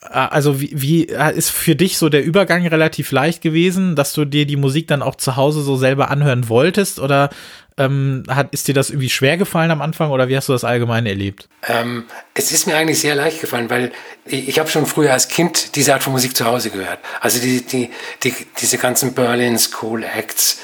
also 0.00 0.60
wie, 0.62 0.70
wie 0.72 1.04
ist 1.04 1.50
für 1.50 1.76
dich 1.76 1.98
so 1.98 2.08
der 2.08 2.24
Übergang 2.24 2.66
relativ 2.66 3.12
leicht 3.12 3.42
gewesen, 3.42 3.96
dass 3.96 4.14
du 4.14 4.24
dir 4.24 4.46
die 4.46 4.56
Musik 4.56 4.88
dann 4.88 5.02
auch 5.02 5.16
zu 5.16 5.36
Hause 5.36 5.60
so 5.62 5.76
selber 5.76 6.10
anhören 6.10 6.48
wolltest 6.48 6.98
oder 7.00 7.28
ähm, 7.76 8.22
hat, 8.28 8.48
ist 8.52 8.66
dir 8.66 8.74
das 8.74 8.88
irgendwie 8.88 9.10
schwer 9.10 9.36
gefallen 9.36 9.70
am 9.70 9.82
Anfang 9.82 10.10
oder 10.10 10.28
wie 10.28 10.36
hast 10.36 10.48
du 10.48 10.52
das 10.52 10.64
allgemein 10.64 11.04
erlebt? 11.04 11.48
Ähm, 11.68 12.04
es 12.32 12.50
ist 12.50 12.66
mir 12.66 12.76
eigentlich 12.76 13.00
sehr 13.00 13.14
leicht 13.14 13.42
gefallen, 13.42 13.68
weil 13.68 13.92
ich, 14.24 14.48
ich 14.48 14.58
habe 14.58 14.70
schon 14.70 14.86
früher 14.86 15.12
als 15.12 15.28
Kind 15.28 15.76
diese 15.76 15.92
Art 15.92 16.02
von 16.02 16.14
Musik 16.14 16.34
zu 16.34 16.46
Hause 16.46 16.70
gehört. 16.70 16.98
Also 17.20 17.38
die, 17.38 17.64
die, 17.66 17.90
die, 18.24 18.34
diese 18.58 18.78
ganzen 18.78 19.12
Berlin 19.12 19.58
School 19.58 20.02
Acts, 20.02 20.60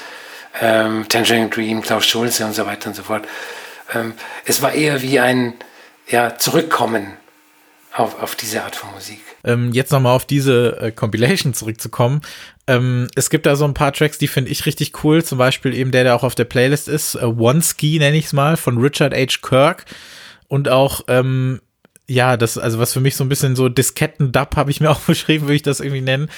ähm, 0.61 1.05
Tangerine 1.09 1.49
Dream, 1.49 1.81
Klaus 1.81 2.05
Schulze 2.05 2.45
und 2.45 2.53
so 2.53 2.65
weiter 2.65 2.89
und 2.89 2.95
so 2.95 3.03
fort. 3.03 3.27
Ähm, 3.93 4.13
es 4.45 4.61
war 4.61 4.73
eher 4.73 5.01
wie 5.01 5.19
ein 5.19 5.53
ja, 6.07 6.37
Zurückkommen 6.37 7.13
auf, 7.93 8.21
auf 8.21 8.35
diese 8.35 8.63
Art 8.63 8.75
von 8.75 8.91
Musik. 8.91 9.19
Ähm, 9.43 9.71
jetzt 9.73 9.91
nochmal 9.91 10.15
auf 10.15 10.25
diese 10.25 10.79
äh, 10.79 10.91
Compilation 10.91 11.53
zurückzukommen. 11.53 12.21
Ähm, 12.67 13.07
es 13.15 13.29
gibt 13.29 13.45
da 13.45 13.55
so 13.55 13.65
ein 13.65 13.73
paar 13.73 13.93
Tracks, 13.93 14.17
die 14.17 14.27
finde 14.27 14.51
ich 14.51 14.65
richtig 14.65 15.03
cool. 15.03 15.23
Zum 15.23 15.37
Beispiel 15.37 15.73
eben 15.73 15.91
der, 15.91 16.03
der 16.03 16.15
auch 16.15 16.23
auf 16.23 16.35
der 16.35 16.45
Playlist 16.45 16.87
ist. 16.87 17.15
Äh, 17.15 17.25
One 17.25 17.61
Ski 17.61 17.99
nenne 17.99 18.17
ich 18.17 18.25
es 18.25 18.33
mal, 18.33 18.57
von 18.57 18.77
Richard 18.77 19.13
H. 19.13 19.39
Kirk. 19.41 19.85
Und 20.47 20.69
auch 20.69 21.01
ähm, 21.07 21.59
ja, 22.09 22.37
das, 22.37 22.57
also 22.57 22.79
was 22.79 22.93
für 22.93 23.01
mich 23.01 23.15
so 23.15 23.23
ein 23.25 23.29
bisschen 23.29 23.55
so 23.55 23.67
Disketten-Dub 23.67 24.55
habe 24.55 24.71
ich 24.71 24.79
mir 24.79 24.89
auch 24.91 25.01
beschrieben, 25.01 25.45
würde 25.45 25.55
ich 25.55 25.63
das 25.63 25.79
irgendwie 25.79 26.01
nennen. 26.01 26.29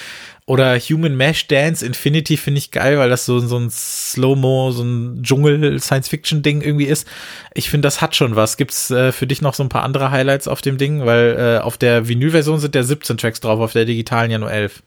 Oder 0.45 0.79
Human 0.79 1.15
Mesh 1.15 1.45
Dance 1.45 1.85
Infinity 1.85 2.35
finde 2.35 2.57
ich 2.57 2.71
geil, 2.71 2.97
weil 2.97 3.09
das 3.09 3.27
so, 3.27 3.39
so 3.39 3.57
ein 3.59 3.69
Slow-Mo, 3.69 4.71
so 4.71 4.81
ein 4.81 5.21
Dschungel-Science-Fiction-Ding 5.21 6.61
irgendwie 6.61 6.87
ist. 6.87 7.07
Ich 7.53 7.69
finde, 7.69 7.85
das 7.85 8.01
hat 8.01 8.15
schon 8.15 8.35
was. 8.35 8.57
Gibt's 8.57 8.89
äh, 8.89 9.11
für 9.11 9.27
dich 9.27 9.43
noch 9.43 9.53
so 9.53 9.61
ein 9.61 9.69
paar 9.69 9.83
andere 9.83 10.09
Highlights 10.09 10.47
auf 10.47 10.61
dem 10.61 10.79
Ding? 10.79 11.05
Weil 11.05 11.59
äh, 11.59 11.63
auf 11.63 11.77
der 11.77 12.07
Vinyl-Version 12.07 12.59
sind 12.59 12.73
ja 12.73 12.81
17 12.81 13.17
Tracks 13.17 13.41
drauf, 13.41 13.59
auf 13.59 13.73
der 13.73 13.85
digitalen 13.85 14.31
ja 14.31 14.39
nur 14.39 14.51
11. 14.51 14.81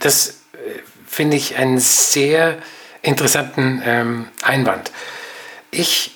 Das 0.00 0.40
äh, 0.54 0.56
finde 1.06 1.36
ich 1.36 1.56
einen 1.56 1.78
sehr 1.78 2.56
interessanten 3.02 3.82
ähm, 3.84 4.28
Einwand. 4.42 4.90
Ich 5.70 6.12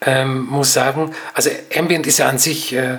ähm, 0.00 0.46
muss 0.46 0.72
sagen, 0.72 1.14
also 1.34 1.50
Ambient 1.74 2.06
ist 2.06 2.18
ja 2.18 2.28
an 2.28 2.38
sich 2.38 2.72
äh, 2.72 2.98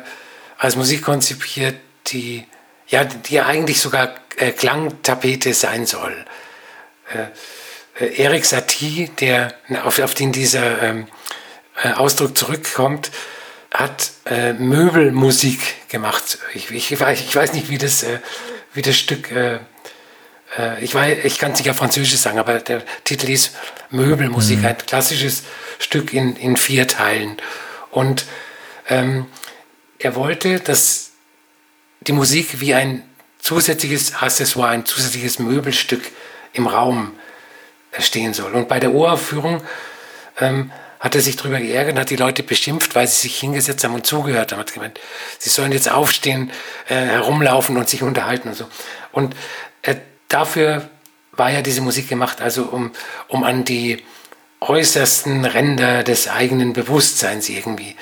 als 0.58 0.76
Musik 0.76 1.04
konzipiert, 1.04 1.76
die 2.08 2.46
ja, 2.88 3.06
die 3.06 3.36
ja 3.36 3.46
eigentlich 3.46 3.80
sogar 3.80 4.16
äh, 4.38 4.52
Klangtapete 4.52 5.54
sein 5.54 5.86
soll. 5.86 6.26
Äh, 7.14 8.04
äh, 8.04 8.24
Erik 8.24 8.46
Satie, 8.46 9.10
der, 9.20 9.54
auf, 9.84 10.00
auf 10.00 10.14
den 10.14 10.32
dieser 10.32 10.82
ähm, 10.82 11.08
äh, 11.84 11.92
Ausdruck 11.94 12.38
zurückkommt, 12.38 13.12
hat 13.72 14.12
äh, 14.26 14.54
Möbelmusik 14.54 15.90
gemacht. 15.90 16.40
Ich, 16.54 16.72
ich, 16.72 16.92
ich, 16.92 17.00
weiß 17.00 17.54
nicht, 17.54 17.70
wie 17.70 17.78
das, 17.78 18.04
äh, 18.04 18.20
wie 18.74 18.82
das 18.82 18.98
Stück, 18.98 19.32
ich, 20.82 20.96
ich 20.96 21.38
kann 21.38 21.52
es 21.52 21.60
nicht 21.60 21.70
auf 21.70 21.78
Französisch 21.78 22.18
sagen, 22.18 22.40
aber 22.40 22.60
der 22.60 22.84
Titel 23.04 23.30
ist 23.30 23.56
Möbelmusik, 23.92 24.60
mhm. 24.60 24.66
ein 24.66 24.78
klassisches 24.78 25.44
Stück 25.78 26.14
in, 26.14 26.36
in 26.36 26.58
vier 26.58 26.88
Teilen. 26.88 27.38
Und 27.92 28.26
ähm, 28.90 29.28
er 30.00 30.16
wollte, 30.16 30.60
dass 30.60 31.12
die 32.02 32.14
Musik 32.14 32.60
wie 32.62 32.74
ein 32.74 33.04
zusätzliches 33.40 34.16
Accessoire, 34.16 34.70
ein 34.70 34.86
zusätzliches 34.86 35.40
Möbelstück 35.40 36.12
im 36.54 36.68
Raum 36.68 37.14
stehen 37.98 38.34
soll. 38.34 38.54
Und 38.54 38.68
bei 38.68 38.80
der 38.80 38.92
Uraufführung 38.92 39.62
ähm, 40.40 40.72
hat 41.00 41.16
er 41.16 41.22
sich 41.22 41.38
darüber 41.38 41.60
geärgert 41.60 41.94
und 41.94 42.00
hat 42.00 42.10
die 42.10 42.18
Leute 42.18 42.44
beschimpft, 42.44 42.94
weil 42.94 43.08
sie 43.08 43.22
sich 43.22 43.40
hingesetzt 43.40 43.84
haben 43.84 43.94
und 43.94 44.06
zugehört 44.06 44.52
haben. 44.52 44.60
Hat 44.60 44.74
gemeint, 44.74 45.00
sie 45.38 45.50
sollen 45.50 45.72
jetzt 45.72 45.90
aufstehen, 45.90 46.52
äh, 46.88 46.96
herumlaufen 46.96 47.78
und 47.78 47.88
sich 47.88 48.04
unterhalten 48.04 48.50
und 48.50 48.56
so. 48.56 48.68
Und 49.12 49.34
äh, 49.34 49.38
dafür 50.30 50.90
war 51.34 51.52
ja 51.52 51.62
diese 51.62 51.82
Musik 51.82 52.08
gemacht, 52.08 52.42
also 52.42 52.64
um, 52.64 52.92
um 53.28 53.44
an 53.44 53.66
die 53.66 54.04
äußersten 54.62 55.46
Ränder 55.46 56.04
des 56.04 56.28
eigenen 56.28 56.74
Bewusstseins 56.74 57.50
irgendwie 57.50 57.96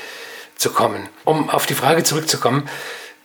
zu 0.56 0.72
kommen. 0.72 1.08
Um 1.24 1.50
auf 1.50 1.66
die 1.66 1.76
Frage 1.76 2.04
zurückzukommen, 2.04 2.68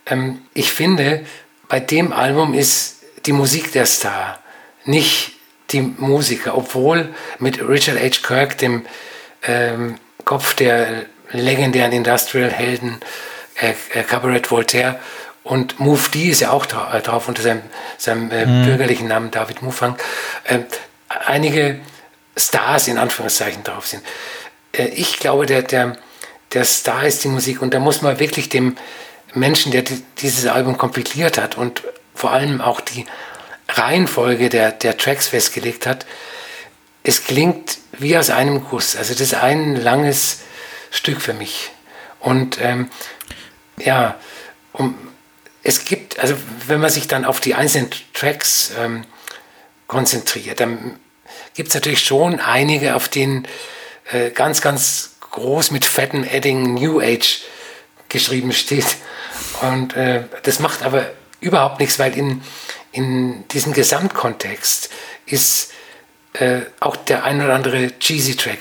ähm, 0.05 0.41
ich 0.53 0.73
finde, 0.73 1.25
bei 1.67 1.79
dem 1.79 2.13
Album 2.13 2.53
ist 2.53 3.03
die 3.25 3.33
Musik 3.33 3.71
der 3.71 3.85
Star, 3.85 4.39
nicht 4.85 5.33
die 5.71 5.81
Musiker, 5.81 6.55
obwohl 6.57 7.13
mit 7.39 7.59
Richard 7.67 7.97
H. 7.99 8.21
Kirk, 8.21 8.57
dem 8.59 8.85
ähm, 9.43 9.95
Kopf 10.25 10.53
der 10.55 11.05
legendären 11.31 11.91
Industrial-Helden 11.91 12.99
äh, 13.55 13.73
äh, 13.93 14.03
Cabaret 14.03 14.49
Voltaire, 14.51 14.99
und 15.43 15.75
D 16.13 16.29
ist 16.29 16.39
ja 16.39 16.51
auch 16.51 16.65
äh, 16.65 17.01
drauf 17.01 17.27
unter 17.27 17.41
seinem, 17.41 17.61
seinem 17.97 18.31
äh, 18.31 18.45
mhm. 18.45 18.65
bürgerlichen 18.65 19.07
Namen 19.07 19.31
David 19.31 19.61
Mufang. 19.61 19.97
Äh, 20.45 20.59
einige 21.09 21.79
Stars 22.37 22.87
in 22.87 22.97
Anführungszeichen 22.97 23.63
drauf 23.63 23.87
sind. 23.87 24.03
Äh, 24.71 24.87
ich 24.87 25.19
glaube, 25.19 25.45
der, 25.45 25.63
der, 25.63 25.97
der 26.53 26.63
Star 26.63 27.05
ist 27.05 27.23
die 27.23 27.27
Musik 27.27 27.61
und 27.61 27.73
da 27.73 27.79
muss 27.79 28.01
man 28.01 28.19
wirklich 28.19 28.49
dem 28.49 28.77
Menschen, 29.33 29.71
der 29.71 29.83
dieses 30.19 30.45
Album 30.45 30.77
kompiliert 30.77 31.37
hat 31.37 31.57
und 31.57 31.83
vor 32.15 32.31
allem 32.31 32.61
auch 32.61 32.79
die 32.81 33.05
Reihenfolge 33.67 34.49
der, 34.49 34.71
der 34.71 34.97
Tracks 34.97 35.27
festgelegt 35.27 35.85
hat, 35.85 36.05
es 37.03 37.25
klingt 37.25 37.79
wie 37.93 38.17
aus 38.17 38.29
einem 38.29 38.63
Guss. 38.63 38.95
Also 38.95 39.13
das 39.13 39.21
ist 39.21 39.33
ein 39.33 39.75
langes 39.75 40.41
Stück 40.91 41.21
für 41.21 41.33
mich. 41.33 41.71
Und 42.19 42.59
ähm, 42.61 42.89
ja, 43.77 44.15
um, 44.71 44.95
es 45.63 45.85
gibt 45.85 46.19
also 46.19 46.35
wenn 46.67 46.79
man 46.79 46.89
sich 46.89 47.07
dann 47.07 47.25
auf 47.25 47.39
die 47.39 47.55
einzelnen 47.55 47.89
Tracks 48.13 48.71
ähm, 48.77 49.05
konzentriert, 49.87 50.59
dann 50.59 50.99
gibt 51.53 51.69
es 51.69 51.75
natürlich 51.75 52.03
schon 52.03 52.39
einige, 52.39 52.95
auf 52.95 53.09
denen 53.09 53.47
äh, 54.11 54.31
ganz, 54.31 54.61
ganz 54.61 55.15
groß 55.31 55.71
mit 55.71 55.85
fetten 55.85 56.23
Edding 56.23 56.75
New 56.75 56.99
Age 56.99 57.41
geschrieben 58.09 58.53
steht. 58.53 58.97
Und 59.61 59.95
äh, 59.95 60.23
das 60.43 60.59
macht 60.59 60.83
aber 60.83 61.11
überhaupt 61.39 61.79
nichts, 61.79 61.99
weil 61.99 62.17
in, 62.17 62.41
in 62.91 63.47
diesem 63.49 63.73
Gesamtkontext 63.73 64.89
ist 65.25 65.71
äh, 66.33 66.61
auch 66.79 66.95
der 66.95 67.23
ein 67.23 67.41
oder 67.41 67.53
andere 67.53 67.97
cheesy 67.99 68.35
Track 68.35 68.59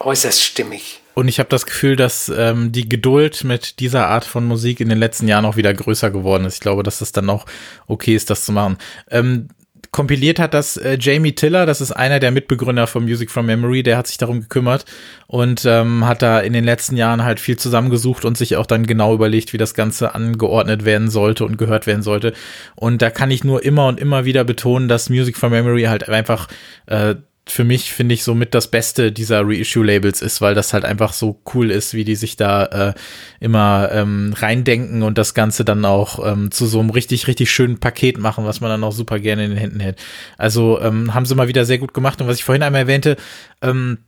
äußerst 0.00 0.42
stimmig. 0.42 1.00
Und 1.14 1.28
ich 1.28 1.38
habe 1.38 1.48
das 1.48 1.66
Gefühl, 1.66 1.96
dass 1.96 2.28
ähm, 2.28 2.72
die 2.72 2.88
Geduld 2.88 3.44
mit 3.44 3.80
dieser 3.80 4.08
Art 4.08 4.24
von 4.24 4.44
Musik 4.44 4.80
in 4.80 4.88
den 4.88 4.98
letzten 4.98 5.28
Jahren 5.28 5.44
auch 5.44 5.56
wieder 5.56 5.72
größer 5.72 6.10
geworden 6.10 6.44
ist. 6.44 6.54
Ich 6.54 6.60
glaube, 6.60 6.82
dass 6.82 7.00
es 7.00 7.12
dann 7.12 7.30
auch 7.30 7.46
okay 7.86 8.14
ist, 8.14 8.30
das 8.30 8.44
zu 8.44 8.52
machen. 8.52 8.78
Ähm, 9.10 9.48
kompiliert 9.94 10.40
hat 10.40 10.54
das 10.54 10.76
äh, 10.76 10.98
Jamie 11.00 11.36
Tiller, 11.36 11.66
das 11.66 11.80
ist 11.80 11.92
einer 11.92 12.18
der 12.18 12.32
Mitbegründer 12.32 12.88
von 12.88 13.04
Music 13.04 13.30
from 13.30 13.46
Memory, 13.46 13.84
der 13.84 13.96
hat 13.96 14.08
sich 14.08 14.18
darum 14.18 14.40
gekümmert 14.40 14.86
und 15.28 15.64
ähm, 15.66 16.04
hat 16.04 16.20
da 16.20 16.40
in 16.40 16.52
den 16.52 16.64
letzten 16.64 16.96
Jahren 16.96 17.22
halt 17.22 17.38
viel 17.38 17.56
zusammengesucht 17.56 18.24
und 18.24 18.36
sich 18.36 18.56
auch 18.56 18.66
dann 18.66 18.88
genau 18.88 19.14
überlegt, 19.14 19.52
wie 19.52 19.56
das 19.56 19.72
Ganze 19.72 20.12
angeordnet 20.12 20.84
werden 20.84 21.10
sollte 21.10 21.44
und 21.44 21.58
gehört 21.58 21.86
werden 21.86 22.02
sollte. 22.02 22.32
Und 22.74 23.02
da 23.02 23.10
kann 23.10 23.30
ich 23.30 23.44
nur 23.44 23.64
immer 23.64 23.86
und 23.86 24.00
immer 24.00 24.24
wieder 24.24 24.42
betonen, 24.42 24.88
dass 24.88 25.10
Music 25.10 25.36
from 25.36 25.52
Memory 25.52 25.84
halt 25.84 26.08
einfach 26.08 26.48
äh, 26.86 27.14
für 27.46 27.64
mich, 27.64 27.92
finde 27.92 28.14
ich, 28.14 28.24
somit 28.24 28.54
das 28.54 28.70
Beste 28.70 29.12
dieser 29.12 29.42
Reissue-Labels 29.46 30.22
ist, 30.22 30.40
weil 30.40 30.54
das 30.54 30.72
halt 30.72 30.84
einfach 30.84 31.12
so 31.12 31.40
cool 31.54 31.70
ist, 31.70 31.92
wie 31.92 32.04
die 32.04 32.16
sich 32.16 32.36
da 32.36 32.64
äh, 32.64 32.94
immer 33.38 33.90
ähm, 33.92 34.34
reindenken 34.36 35.02
und 35.02 35.18
das 35.18 35.34
Ganze 35.34 35.64
dann 35.64 35.84
auch 35.84 36.26
ähm, 36.26 36.50
zu 36.50 36.66
so 36.66 36.80
einem 36.80 36.90
richtig, 36.90 37.26
richtig 37.26 37.50
schönen 37.50 37.80
Paket 37.80 38.18
machen, 38.18 38.46
was 38.46 38.60
man 38.60 38.70
dann 38.70 38.84
auch 38.84 38.92
super 38.92 39.18
gerne 39.18 39.44
in 39.44 39.50
den 39.50 39.58
Händen 39.58 39.80
hält. 39.80 39.98
Also 40.38 40.80
ähm, 40.80 41.12
haben 41.12 41.26
sie 41.26 41.34
mal 41.34 41.48
wieder 41.48 41.66
sehr 41.66 41.78
gut 41.78 41.92
gemacht. 41.92 42.20
Und 42.20 42.28
was 42.28 42.38
ich 42.38 42.44
vorhin 42.44 42.62
einmal 42.62 42.82
erwähnte, 42.82 43.16
ähm, 43.60 43.98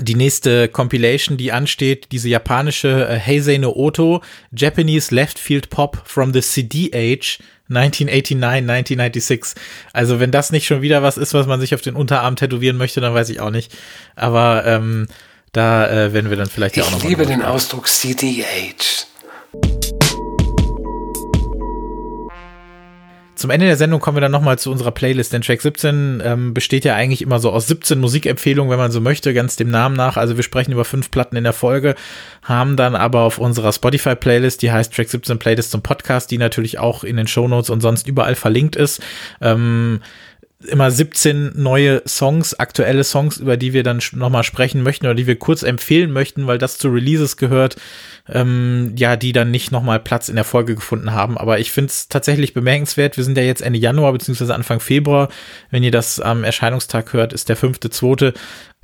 die 0.00 0.16
nächste 0.16 0.68
Compilation, 0.68 1.36
die 1.36 1.52
ansteht, 1.52 2.08
diese 2.12 2.28
japanische 2.28 3.08
äh, 3.08 3.18
Heisei 3.18 3.58
no 3.58 3.72
Oto, 3.74 4.22
Japanese 4.52 5.14
Left 5.14 5.38
Field 5.38 5.70
Pop 5.70 6.02
from 6.04 6.32
the 6.34 6.40
CD 6.40 6.90
Age, 6.92 7.38
1989, 7.68 8.98
1996. 8.98 9.62
Also 9.92 10.20
wenn 10.20 10.30
das 10.30 10.52
nicht 10.52 10.66
schon 10.66 10.82
wieder 10.82 11.02
was 11.02 11.16
ist, 11.16 11.34
was 11.34 11.46
man 11.46 11.60
sich 11.60 11.74
auf 11.74 11.80
den 11.80 11.94
Unterarm 11.94 12.36
tätowieren 12.36 12.76
möchte, 12.76 13.00
dann 13.00 13.14
weiß 13.14 13.30
ich 13.30 13.40
auch 13.40 13.50
nicht. 13.50 13.74
Aber 14.16 14.64
ähm, 14.66 15.06
da 15.52 15.88
äh, 15.88 16.12
werden 16.12 16.30
wir 16.30 16.36
dann 16.36 16.48
vielleicht 16.48 16.76
ich 16.76 16.82
ja 16.82 16.88
auch 16.88 16.90
noch. 16.90 16.98
Ich 16.98 17.08
liebe 17.08 17.26
den 17.26 17.42
Ausdruck 17.42 17.88
CDH. 17.88 19.06
Zum 23.34 23.50
Ende 23.50 23.66
der 23.66 23.76
Sendung 23.76 24.00
kommen 24.00 24.16
wir 24.16 24.20
dann 24.20 24.32
nochmal 24.32 24.58
zu 24.58 24.70
unserer 24.70 24.92
Playlist, 24.92 25.32
denn 25.32 25.42
Track 25.42 25.60
17 25.60 26.22
ähm, 26.24 26.54
besteht 26.54 26.84
ja 26.84 26.94
eigentlich 26.94 27.20
immer 27.20 27.40
so 27.40 27.50
aus 27.50 27.66
17 27.66 27.98
Musikempfehlungen, 27.98 28.70
wenn 28.70 28.78
man 28.78 28.92
so 28.92 29.00
möchte, 29.00 29.34
ganz 29.34 29.56
dem 29.56 29.70
Namen 29.70 29.96
nach. 29.96 30.16
Also 30.16 30.36
wir 30.36 30.44
sprechen 30.44 30.72
über 30.72 30.84
fünf 30.84 31.10
Platten 31.10 31.36
in 31.36 31.44
der 31.44 31.52
Folge, 31.52 31.96
haben 32.42 32.76
dann 32.76 32.94
aber 32.94 33.20
auf 33.20 33.38
unserer 33.38 33.72
Spotify-Playlist, 33.72 34.62
die 34.62 34.70
heißt 34.70 34.94
Track 34.94 35.08
17 35.08 35.38
Playlist 35.38 35.72
zum 35.72 35.82
Podcast, 35.82 36.30
die 36.30 36.38
natürlich 36.38 36.78
auch 36.78 37.02
in 37.02 37.16
den 37.16 37.26
Shownotes 37.26 37.70
und 37.70 37.80
sonst 37.80 38.06
überall 38.06 38.36
verlinkt 38.36 38.76
ist, 38.76 39.02
ähm, 39.40 40.00
immer 40.66 40.90
17 40.90 41.52
neue 41.54 42.02
Songs, 42.06 42.54
aktuelle 42.54 43.04
Songs, 43.04 43.38
über 43.38 43.56
die 43.56 43.72
wir 43.72 43.82
dann 43.82 44.00
nochmal 44.12 44.44
sprechen 44.44 44.82
möchten 44.82 45.06
oder 45.06 45.14
die 45.14 45.26
wir 45.26 45.38
kurz 45.38 45.62
empfehlen 45.62 46.12
möchten, 46.12 46.46
weil 46.46 46.58
das 46.58 46.78
zu 46.78 46.88
Releases 46.88 47.36
gehört, 47.36 47.76
ähm, 48.28 48.94
ja, 48.96 49.16
die 49.16 49.32
dann 49.32 49.50
nicht 49.50 49.70
nochmal 49.72 50.00
Platz 50.00 50.28
in 50.28 50.36
der 50.36 50.44
Folge 50.44 50.74
gefunden 50.74 51.12
haben. 51.12 51.36
Aber 51.36 51.58
ich 51.58 51.70
finde 51.70 51.90
es 51.90 52.08
tatsächlich 52.08 52.54
bemerkenswert. 52.54 53.16
Wir 53.16 53.24
sind 53.24 53.36
ja 53.36 53.44
jetzt 53.44 53.62
Ende 53.62 53.78
Januar 53.78 54.12
beziehungsweise 54.12 54.54
Anfang 54.54 54.80
Februar. 54.80 55.28
Wenn 55.70 55.82
ihr 55.82 55.90
das 55.90 56.20
am 56.20 56.44
Erscheinungstag 56.44 57.12
hört, 57.12 57.32
ist 57.32 57.48
der 57.48 57.56
fünfte, 57.56 57.90
zweite. 57.90 58.34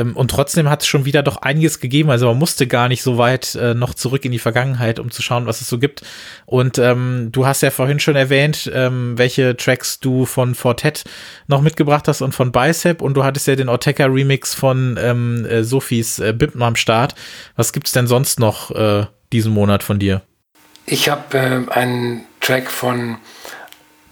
Ähm, 0.01 0.17
und 0.17 0.31
trotzdem 0.31 0.69
hat 0.69 0.83
es 0.83 0.89
schon 0.89 1.05
wieder 1.05 1.23
doch 1.23 1.39
einiges 1.39 1.81
gegeben. 1.81 2.11
Also 2.11 2.27
man 2.27 2.39
musste 2.39 2.67
gar 2.67 2.89
nicht 2.89 3.03
so 3.03 3.19
weit 3.19 3.55
äh, 3.55 3.75
noch 3.75 3.95
zurück 3.95 4.25
in 4.25 4.33
die 4.33 4.39
Vergangenheit, 4.39 4.99
um 4.99 5.11
zu 5.11 5.23
schauen, 5.23 5.47
was 5.47 5.61
es 5.61 5.69
so 5.69 5.79
gibt. 5.79 6.03
Und 6.47 6.79
ähm, 6.79 7.29
du 7.33 7.47
hast 7.47 7.63
ja 7.63 7.71
vorhin 7.71 8.01
schon 8.01 8.17
erwähnt, 8.17 8.71
ähm, 8.75 9.17
welche 9.17 9.57
Tracks 9.57 10.01
du 10.01 10.27
von 10.27 10.55
Fortet 10.55 11.05
noch 11.47 11.61
mitgebracht 11.61 12.09
hast 12.09 12.23
und 12.23 12.35
von 12.35 12.53
Bicep. 12.53 13.03
Und 13.03 13.15
du 13.15 13.25
hattest 13.25 13.47
ja 13.47 13.57
den 13.57 13.69
Ortega 13.69 14.07
Remix 14.07 14.55
von 14.55 14.99
ähm, 15.01 15.45
äh, 15.47 15.63
Sophies 15.63 16.19
äh, 16.19 16.33
Bimpen 16.33 16.63
am 16.63 16.77
Start. 16.77 17.15
Was 17.57 17.73
gibt's 17.73 17.93
denn 17.93 18.07
sonst 18.07 18.41
noch? 18.41 18.71
Äh, 18.71 19.07
diesen 19.33 19.53
Monat 19.53 19.83
von 19.83 19.99
dir? 19.99 20.23
Ich 20.87 21.09
habe 21.09 21.39
äh, 21.39 21.71
einen 21.73 22.25
Track 22.41 22.71
von 22.71 23.19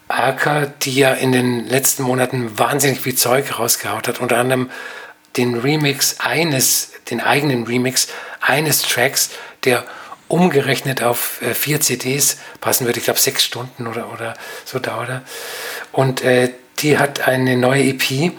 Aka, 0.09 0.66
die 0.82 0.95
ja 0.95 1.12
in 1.12 1.32
den 1.32 1.66
letzten 1.66 2.03
Monaten 2.03 2.59
wahnsinnig 2.59 3.01
viel 3.01 3.14
Zeug 3.14 3.59
rausgehaut 3.59 4.09
hat. 4.09 4.20
Unter 4.20 4.39
anderem 4.39 4.70
den 5.39 5.57
Remix 5.57 6.16
eines, 6.18 6.91
den 7.11 7.20
eigenen 7.20 7.66
Remix 7.66 8.09
eines 8.41 8.82
Tracks, 8.82 9.30
der 9.64 9.84
umgerechnet 10.28 11.03
auf 11.03 11.41
äh, 11.41 11.55
vier 11.55 11.80
CDs 11.80 12.36
passen 12.61 12.86
würde. 12.86 12.99
Ich 12.99 13.07
glaube, 13.07 13.18
sechs 13.18 13.45
Stunden 13.45 13.86
oder, 13.86 14.12
oder 14.12 14.34
so 14.64 14.78
dauert 14.78 15.09
er. 15.09 15.22
Und 15.93 16.22
äh, 16.22 16.53
die 16.80 16.99
hat 16.99 17.26
eine 17.26 17.57
neue 17.57 17.84
EP. 17.84 18.32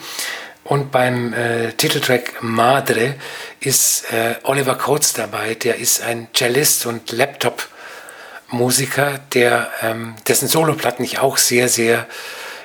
Und 0.64 0.91
beim 0.91 1.34
äh, 1.34 1.74
Titeltrack 1.74 2.43
Madre 2.43 3.16
ist 3.60 4.14
äh, 4.14 4.36
Oliver 4.43 4.76
Coates 4.76 5.14
dabei, 5.14 5.56
der 5.56 5.78
ist 5.78 6.04
ein 6.04 6.28
Cellist 6.36 6.86
und 6.86 7.12
Laptop-Musiker, 7.12 9.20
der 9.34 9.72
ähm, 9.82 10.14
dessen 10.28 10.47
Soloplatten 10.47 11.04
ich 11.04 11.18
auch 11.18 11.38
sehr, 11.38 11.70
sehr 11.70 12.06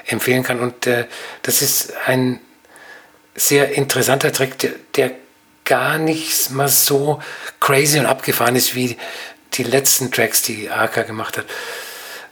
empfehlen 0.06 0.42
kann. 0.42 0.60
Und 0.60 0.86
äh, 0.86 1.06
das 1.42 1.62
ist 1.62 1.94
ein 2.06 2.40
sehr 3.34 3.72
interessanter 3.72 4.32
Track, 4.32 4.58
der, 4.58 4.70
der 4.96 5.10
gar 5.64 5.98
nicht 5.98 6.50
mal 6.50 6.68
so 6.68 7.20
crazy 7.60 7.98
und 7.98 8.06
abgefahren 8.06 8.56
ist 8.56 8.74
wie 8.74 8.96
die 9.54 9.62
letzten 9.64 10.10
Tracks, 10.10 10.42
die 10.42 10.70
AK 10.70 11.06
gemacht 11.06 11.38
hat. 11.38 11.46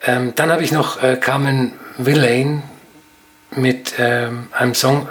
Ähm, 0.05 0.35
dann 0.35 0.51
habe 0.51 0.63
ich 0.63 0.73
noch 0.73 1.03
äh, 1.03 1.17
Carmen 1.17 1.73
Villain 1.97 2.63
mit 3.53 3.95
ähm, 3.99 4.49
einem 4.53 4.75
Song 4.75 5.09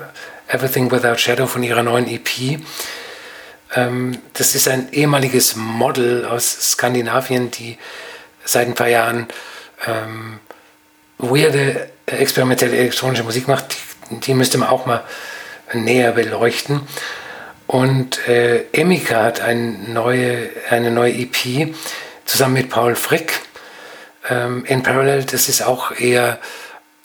Everything 0.47 0.91
Without 0.91 1.17
Shadow 1.17 1.47
von 1.47 1.63
ihrer 1.63 1.83
neuen 1.83 2.07
EP. 2.07 2.59
Ähm, 3.73 4.17
das 4.33 4.53
ist 4.55 4.67
ein 4.67 4.91
ehemaliges 4.91 5.55
Model 5.55 6.25
aus 6.25 6.71
Skandinavien, 6.71 7.51
die 7.51 7.77
seit 8.43 8.67
ein 8.67 8.75
paar 8.75 8.89
Jahren 8.89 9.27
ähm, 9.87 10.39
weirde, 11.17 11.89
äh, 12.05 12.17
experimentelle 12.17 12.75
elektronische 12.75 13.23
Musik 13.23 13.47
macht. 13.47 13.77
Die, 14.09 14.19
die, 14.19 14.33
müsste 14.33 14.57
man 14.57 14.69
auch 14.69 14.85
mal 14.85 15.03
näher 15.73 16.11
beleuchten. 16.11 16.81
Und 17.67 18.27
äh, 18.27 18.65
Emika 18.73 19.23
hat 19.23 19.39
eine 19.39 19.71
neue, 19.87 20.49
eine 20.69 20.91
neue 20.91 21.13
EP 21.13 21.73
zusammen 22.25 22.55
mit 22.55 22.69
Paul 22.69 22.95
Frick. 22.95 23.39
Ähm, 24.29 24.65
in 24.65 24.83
Parallel, 24.83 25.23
das 25.23 25.47
ist 25.47 25.61
auch 25.61 25.91
eher 25.97 26.39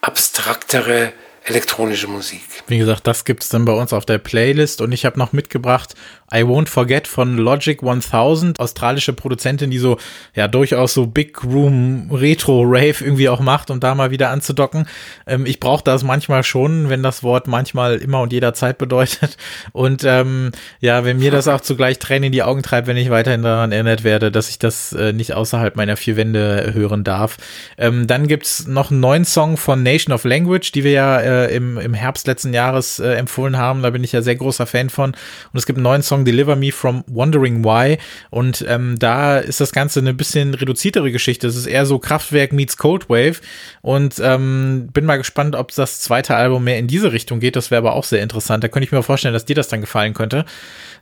abstraktere 0.00 1.12
elektronische 1.46 2.08
Musik. 2.08 2.42
Wie 2.66 2.78
gesagt, 2.78 3.06
das 3.06 3.24
gibt 3.24 3.42
es 3.42 3.48
dann 3.48 3.64
bei 3.64 3.72
uns 3.72 3.92
auf 3.92 4.04
der 4.04 4.18
Playlist 4.18 4.80
und 4.80 4.92
ich 4.92 5.04
habe 5.04 5.18
noch 5.18 5.32
mitgebracht 5.32 5.94
I 6.32 6.38
Won't 6.38 6.68
Forget 6.68 7.06
von 7.06 7.36
Logic 7.36 7.80
1000, 7.82 8.58
australische 8.58 9.12
Produzentin, 9.12 9.70
die 9.70 9.78
so 9.78 9.98
ja 10.34 10.48
durchaus 10.48 10.94
so 10.94 11.06
Big 11.06 11.44
Room 11.44 12.10
Retro 12.10 12.62
Rave 12.62 12.96
irgendwie 13.00 13.28
auch 13.28 13.40
macht, 13.40 13.70
um 13.70 13.78
da 13.78 13.94
mal 13.94 14.10
wieder 14.10 14.30
anzudocken. 14.30 14.86
Ähm, 15.26 15.46
ich 15.46 15.60
brauche 15.60 15.84
das 15.84 16.02
manchmal 16.02 16.42
schon, 16.42 16.88
wenn 16.88 17.02
das 17.02 17.22
Wort 17.22 17.46
manchmal 17.46 17.96
immer 17.98 18.20
und 18.22 18.32
jederzeit 18.32 18.78
bedeutet. 18.78 19.36
Und 19.72 20.04
ähm, 20.04 20.50
ja, 20.80 21.04
wenn 21.04 21.18
mir 21.18 21.30
das 21.30 21.48
auch 21.48 21.60
zugleich 21.60 21.98
Tränen 21.98 22.24
in 22.24 22.32
die 22.32 22.42
Augen 22.42 22.62
treibt, 22.62 22.86
wenn 22.86 22.96
ich 22.96 23.10
weiterhin 23.10 23.42
daran 23.42 23.72
erinnert 23.72 24.04
werde, 24.04 24.32
dass 24.32 24.48
ich 24.48 24.58
das 24.58 24.92
äh, 24.92 25.12
nicht 25.12 25.34
außerhalb 25.34 25.76
meiner 25.76 25.96
vier 25.96 26.16
Wände 26.16 26.72
hören 26.74 27.04
darf. 27.04 27.36
Ähm, 27.78 28.06
dann 28.06 28.26
gibt's 28.26 28.66
noch 28.66 28.90
einen 28.90 29.00
neuen 29.00 29.24
Song 29.24 29.56
von 29.56 29.82
Nation 29.82 30.12
of 30.12 30.24
Language, 30.24 30.72
die 30.72 30.82
wir 30.82 30.92
ja 30.92 31.20
äh, 31.20 31.35
im, 31.44 31.78
im 31.78 31.94
Herbst 31.94 32.26
letzten 32.26 32.52
Jahres 32.52 32.98
äh, 32.98 33.12
empfohlen 33.12 33.56
haben. 33.56 33.82
Da 33.82 33.90
bin 33.90 34.02
ich 34.02 34.10
ja 34.10 34.22
sehr 34.22 34.36
großer 34.36 34.66
Fan 34.66 34.90
von. 34.90 35.10
Und 35.10 35.58
es 35.58 35.66
gibt 35.66 35.76
einen 35.76 35.84
neuen 35.84 36.02
Song 36.02 36.16
Song 36.16 36.24
Deliver 36.24 36.56
Me 36.56 36.72
from 36.72 37.04
Wondering 37.08 37.62
Why. 37.62 37.98
Und 38.30 38.64
ähm, 38.66 38.98
da 38.98 39.38
ist 39.38 39.60
das 39.60 39.72
Ganze 39.72 40.00
eine 40.00 40.14
bisschen 40.14 40.54
reduziertere 40.54 41.12
Geschichte. 41.12 41.46
Es 41.46 41.56
ist 41.56 41.66
eher 41.66 41.84
so 41.84 41.98
Kraftwerk 41.98 42.52
meets 42.52 42.78
Cold 42.78 43.10
Wave. 43.10 43.40
Und 43.82 44.18
ähm, 44.22 44.88
bin 44.92 45.04
mal 45.04 45.18
gespannt, 45.18 45.56
ob 45.56 45.74
das 45.74 46.00
zweite 46.00 46.36
Album 46.36 46.64
mehr 46.64 46.78
in 46.78 46.86
diese 46.86 47.12
Richtung 47.12 47.38
geht. 47.38 47.56
Das 47.56 47.70
wäre 47.70 47.80
aber 47.80 47.92
auch 47.92 48.04
sehr 48.04 48.22
interessant. 48.22 48.64
Da 48.64 48.68
könnte 48.68 48.86
ich 48.86 48.92
mir 48.92 49.02
vorstellen, 49.02 49.34
dass 49.34 49.44
dir 49.44 49.56
das 49.56 49.68
dann 49.68 49.82
gefallen 49.82 50.14
könnte. 50.14 50.46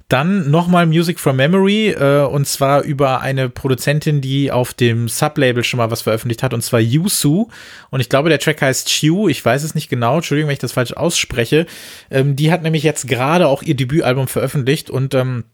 Dann 0.08 0.50
nochmal 0.50 0.86
Music 0.86 1.18
from 1.18 1.36
Memory 1.36 1.90
äh, 1.90 2.26
und 2.26 2.46
zwar 2.46 2.82
über 2.82 3.20
eine 3.20 3.48
Produzentin, 3.48 4.20
die 4.20 4.52
auf 4.52 4.74
dem 4.74 5.08
Sublabel 5.08 5.64
schon 5.64 5.78
mal 5.78 5.90
was 5.90 6.02
veröffentlicht 6.02 6.42
hat 6.42 6.52
und 6.52 6.62
zwar 6.62 6.80
Yusu. 6.80 7.48
Und 7.90 8.00
ich 8.00 8.10
glaube 8.10 8.28
der 8.28 8.38
Track 8.38 8.60
heißt 8.60 8.88
Chiu, 8.88 9.28
ich 9.28 9.42
weiß 9.42 9.62
es 9.62 9.74
nicht 9.74 9.88
genau, 9.88 10.16
Entschuldigung, 10.16 10.48
wenn 10.48 10.54
ich 10.54 10.58
das 10.58 10.72
falsch 10.72 10.92
ausspreche. 10.92 11.66
Ähm, 12.10 12.36
die 12.36 12.52
hat 12.52 12.62
nämlich 12.62 12.82
jetzt 12.82 13.08
gerade 13.08 13.48
auch 13.48 13.62
ihr 13.62 13.76
Debütalbum 13.76 14.28
veröffentlicht 14.28 14.90
und 14.90 15.14
ähm, 15.14 15.44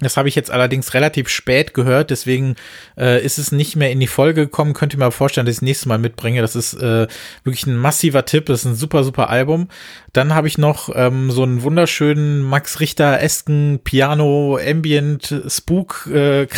Das 0.00 0.16
habe 0.16 0.28
ich 0.28 0.34
jetzt 0.34 0.50
allerdings 0.50 0.92
relativ 0.92 1.28
spät 1.28 1.72
gehört, 1.72 2.10
deswegen 2.10 2.56
äh, 2.98 3.24
ist 3.24 3.38
es 3.38 3.52
nicht 3.52 3.76
mehr 3.76 3.92
in 3.92 4.00
die 4.00 4.08
Folge 4.08 4.46
gekommen. 4.46 4.74
Könnt 4.74 4.92
ihr 4.92 4.98
mir 4.98 5.12
vorstellen, 5.12 5.46
dass 5.46 5.54
ich 5.54 5.60
das 5.60 5.62
nächste 5.62 5.88
Mal 5.88 5.98
mitbringe. 5.98 6.42
Das 6.42 6.56
ist 6.56 6.74
äh, 6.74 7.06
wirklich 7.44 7.64
ein 7.68 7.76
massiver 7.76 8.24
Tipp. 8.24 8.46
Das 8.46 8.60
ist 8.60 8.64
ein 8.64 8.74
super, 8.74 9.04
super 9.04 9.30
Album. 9.30 9.68
Dann 10.12 10.34
habe 10.34 10.48
ich 10.48 10.58
noch 10.58 10.90
ähm, 10.92 11.30
so 11.30 11.44
einen 11.44 11.62
wunderschönen 11.62 12.42
Max 12.42 12.80
Richter-esken 12.80 13.82
Piano 13.84 14.58
Ambient 14.58 15.32
Spook 15.46 16.08
äh, 16.08 16.48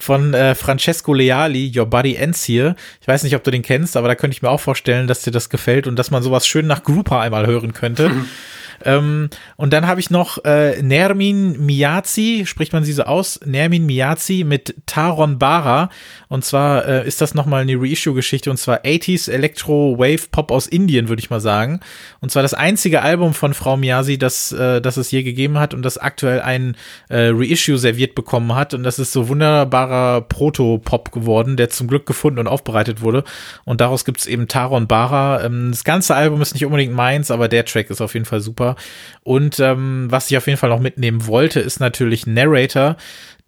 von 0.00 0.34
äh, 0.34 0.56
Francesco 0.56 1.14
Leali, 1.14 1.72
Your 1.72 1.86
Body 1.86 2.16
Ends 2.16 2.48
Here. 2.48 2.74
Ich 3.00 3.06
weiß 3.06 3.22
nicht, 3.22 3.36
ob 3.36 3.44
du 3.44 3.52
den 3.52 3.62
kennst, 3.62 3.96
aber 3.96 4.08
da 4.08 4.16
könnte 4.16 4.34
ich 4.34 4.42
mir 4.42 4.50
auch 4.50 4.60
vorstellen, 4.60 5.06
dass 5.06 5.22
dir 5.22 5.30
das 5.30 5.50
gefällt 5.50 5.86
und 5.86 5.94
dass 5.96 6.10
man 6.10 6.24
sowas 6.24 6.48
schön 6.48 6.66
nach 6.66 6.82
Grouper 6.82 7.20
einmal 7.20 7.46
hören 7.46 7.74
könnte. 7.74 8.08
Mhm. 8.08 8.28
Ähm, 8.86 9.28
und 9.56 9.72
dann 9.72 9.86
habe 9.86 10.00
ich 10.00 10.10
noch 10.10 10.44
äh, 10.44 10.80
Nermin 10.80 11.64
Miyazi, 11.66 12.44
spricht 12.46 12.72
man 12.72 12.84
sie 12.84 12.92
so 12.92 13.02
aus? 13.02 13.40
Nermin 13.44 13.84
Miyazi 13.84 14.44
mit 14.44 14.74
Taron 14.86 15.38
Bara. 15.38 15.90
Und 16.28 16.44
zwar 16.44 16.86
äh, 16.86 17.06
ist 17.06 17.20
das 17.20 17.34
nochmal 17.34 17.62
eine 17.62 17.76
Reissue-Geschichte 17.76 18.50
und 18.50 18.56
zwar 18.56 18.78
80s 18.82 19.30
Electro 19.30 19.98
Wave 19.98 20.28
Pop 20.30 20.50
aus 20.50 20.66
Indien, 20.68 21.08
würde 21.08 21.20
ich 21.20 21.30
mal 21.30 21.40
sagen. 21.40 21.80
Und 22.20 22.30
zwar 22.30 22.42
das 22.42 22.54
einzige 22.54 23.02
Album 23.02 23.34
von 23.34 23.54
Frau 23.54 23.76
Miyazi, 23.76 24.18
das, 24.18 24.52
äh, 24.52 24.80
das 24.80 24.96
es 24.96 25.10
je 25.10 25.24
gegeben 25.24 25.58
hat 25.58 25.74
und 25.74 25.82
das 25.82 25.98
aktuell 25.98 26.40
ein 26.40 26.76
äh, 27.08 27.30
Reissue 27.32 27.78
serviert 27.78 28.14
bekommen 28.14 28.54
hat. 28.54 28.72
Und 28.72 28.84
das 28.84 28.98
ist 29.00 29.12
so 29.12 29.28
wunderbarer 29.28 30.20
Proto-Pop 30.22 31.10
geworden, 31.10 31.56
der 31.56 31.70
zum 31.70 31.88
Glück 31.88 32.06
gefunden 32.06 32.38
und 32.38 32.46
aufbereitet 32.46 33.00
wurde. 33.00 33.24
Und 33.64 33.80
daraus 33.80 34.04
gibt 34.04 34.20
es 34.20 34.26
eben 34.26 34.46
Taron 34.46 34.86
Bara. 34.86 35.44
Ähm, 35.44 35.70
das 35.72 35.82
ganze 35.82 36.14
Album 36.14 36.40
ist 36.40 36.54
nicht 36.54 36.64
unbedingt 36.64 36.94
meins, 36.94 37.32
aber 37.32 37.48
der 37.48 37.64
Track 37.64 37.90
ist 37.90 38.00
auf 38.00 38.14
jeden 38.14 38.26
Fall 38.26 38.40
super. 38.40 38.75
Und 39.22 39.58
ähm, 39.60 40.06
was 40.10 40.30
ich 40.30 40.36
auf 40.36 40.46
jeden 40.46 40.58
Fall 40.58 40.70
noch 40.70 40.80
mitnehmen 40.80 41.26
wollte, 41.26 41.60
ist 41.60 41.80
natürlich 41.80 42.26
Narrator 42.26 42.96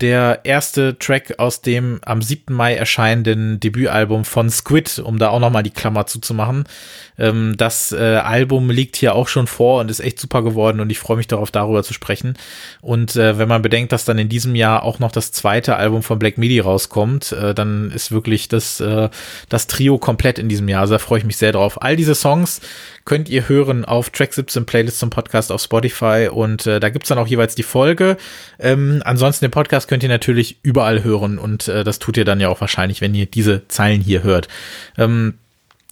der 0.00 0.40
erste 0.44 0.96
Track 0.98 1.34
aus 1.38 1.60
dem 1.60 2.00
am 2.04 2.22
7. 2.22 2.54
Mai 2.54 2.74
erscheinenden 2.74 3.58
Debütalbum 3.58 4.24
von 4.24 4.48
Squid, 4.48 5.00
um 5.00 5.18
da 5.18 5.30
auch 5.30 5.40
nochmal 5.40 5.64
die 5.64 5.70
Klammer 5.70 6.06
zuzumachen. 6.06 6.64
Ähm, 7.18 7.54
das 7.56 7.92
äh, 7.92 7.96
Album 7.98 8.70
liegt 8.70 8.96
hier 8.96 9.14
auch 9.14 9.28
schon 9.28 9.46
vor 9.46 9.80
und 9.80 9.90
ist 9.90 10.00
echt 10.00 10.18
super 10.20 10.42
geworden 10.42 10.80
und 10.80 10.90
ich 10.90 10.98
freue 10.98 11.16
mich 11.16 11.26
darauf, 11.26 11.50
darüber 11.50 11.82
zu 11.82 11.92
sprechen. 11.92 12.34
Und 12.80 13.16
äh, 13.16 13.38
wenn 13.38 13.48
man 13.48 13.62
bedenkt, 13.62 13.92
dass 13.92 14.04
dann 14.04 14.18
in 14.18 14.28
diesem 14.28 14.54
Jahr 14.54 14.82
auch 14.82 14.98
noch 14.98 15.12
das 15.12 15.32
zweite 15.32 15.76
Album 15.76 16.02
von 16.02 16.18
Black 16.18 16.38
Midi 16.38 16.60
rauskommt, 16.60 17.32
äh, 17.32 17.54
dann 17.54 17.90
ist 17.90 18.12
wirklich 18.12 18.48
das, 18.48 18.80
äh, 18.80 19.08
das 19.48 19.66
Trio 19.66 19.98
komplett 19.98 20.38
in 20.38 20.48
diesem 20.48 20.68
Jahr. 20.68 20.82
Also 20.82 20.94
da 20.94 20.98
freue 20.98 21.18
ich 21.18 21.24
mich 21.24 21.36
sehr 21.36 21.52
drauf. 21.52 21.82
All 21.82 21.96
diese 21.96 22.14
Songs 22.14 22.60
könnt 23.04 23.28
ihr 23.28 23.48
hören 23.48 23.84
auf 23.84 24.10
Track 24.10 24.34
17 24.34 24.66
Playlist 24.66 24.98
zum 24.98 25.10
Podcast 25.10 25.50
auf 25.50 25.62
Spotify 25.62 26.28
und 26.30 26.66
äh, 26.66 26.78
da 26.78 26.90
gibt's 26.90 27.08
dann 27.08 27.18
auch 27.18 27.26
jeweils 27.26 27.54
die 27.54 27.62
Folge. 27.62 28.18
Ähm, 28.58 29.02
ansonsten 29.04 29.46
den 29.46 29.50
Podcast 29.50 29.88
könnt 29.88 30.02
ihr 30.02 30.08
natürlich 30.08 30.58
überall 30.62 31.02
hören 31.02 31.38
und 31.38 31.68
äh, 31.68 31.84
das 31.84 31.98
tut 31.98 32.16
ihr 32.16 32.24
dann 32.24 32.40
ja 32.40 32.48
auch 32.48 32.60
wahrscheinlich, 32.60 33.00
wenn 33.00 33.14
ihr 33.14 33.26
diese 33.26 33.66
Zeilen 33.68 34.02
hier 34.02 34.22
hört. 34.22 34.48
Ähm, 34.98 35.34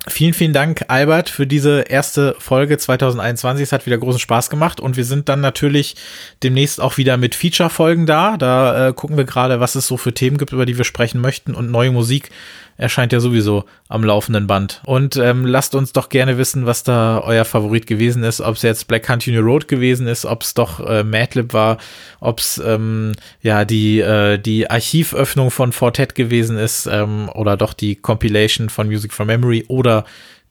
Vielen, 0.09 0.35
vielen 0.35 0.53
Dank, 0.53 0.85
Albert, 0.87 1.29
für 1.31 1.49
diese 1.49 1.81
erste 1.81 2.37
Folge 2.39 2.79
2021. 2.79 3.65
Es 3.65 3.73
hat 3.73 3.87
wieder 3.87 3.99
großen 3.99 4.21
Spaß 4.21 4.51
gemacht 4.51 4.79
und 4.79 4.97
wir 4.97 5.05
sind 5.05 5.29
dann 5.29 5.41
natürlich 5.41 5.97
demnächst 6.45 6.81
auch 6.81 6.97
wieder 6.97 7.17
mit 7.17 7.35
Feature-Folgen 7.35 8.07
da. 8.07 8.37
Da 8.37 8.89
äh, 8.89 8.93
gucken 8.93 9.17
wir 9.17 9.25
gerade, 9.25 9.59
was 9.59 9.75
es 9.75 9.89
so 9.89 9.97
für 9.97 10.15
Themen 10.15 10.39
gibt, 10.39 10.53
über 10.53 10.65
die 10.65 10.79
wir 10.79 10.85
sprechen 10.85 11.21
möchten 11.21 11.57
und 11.57 11.73
neue 11.73 11.91
Musik 11.91 12.31
erscheint 12.77 13.13
ja 13.13 13.21
sowieso 13.21 13.65
am 13.89 14.05
laufenden 14.05 14.47
Band. 14.47 14.83
Und 14.85 15.17
ähm, 15.17 15.47
lasst 15.47 15.75
uns 15.75 15.93
doch 15.93 16.09
gerne 16.09 16.39
wissen, 16.39 16.67
was 16.67 16.83
da 16.83 17.21
euer 17.25 17.45
Favorit 17.45 17.87
gewesen 17.87 18.23
ist, 18.23 18.41
ob 18.41 18.57
es 18.57 18.63
jetzt 18.63 18.89
Black 18.89 19.05
Country 19.05 19.37
Road 19.39 19.69
gewesen 19.69 20.07
ist, 20.07 20.25
ob 20.25 20.43
es 20.43 20.55
doch 20.55 20.81
äh, 20.81 21.05
Madlib 21.05 21.53
war, 21.53 21.79
ob 22.21 22.41
es 22.41 22.59
ähm, 22.65 23.13
ja 23.43 23.65
die 23.65 24.01
äh, 24.01 24.39
die 24.39 24.71
Archivöffnung 24.71 25.51
von 25.51 25.73
Fortet 25.73 26.15
gewesen 26.15 26.59
ist 26.59 26.87
ähm, 26.87 27.31
oder 27.35 27.57
doch 27.57 27.73
die 27.73 27.97
Compilation 27.97 28.69
von 28.69 28.87
Music 28.89 29.13
from 29.13 29.29
Memory 29.29 29.65
oder 29.69 30.05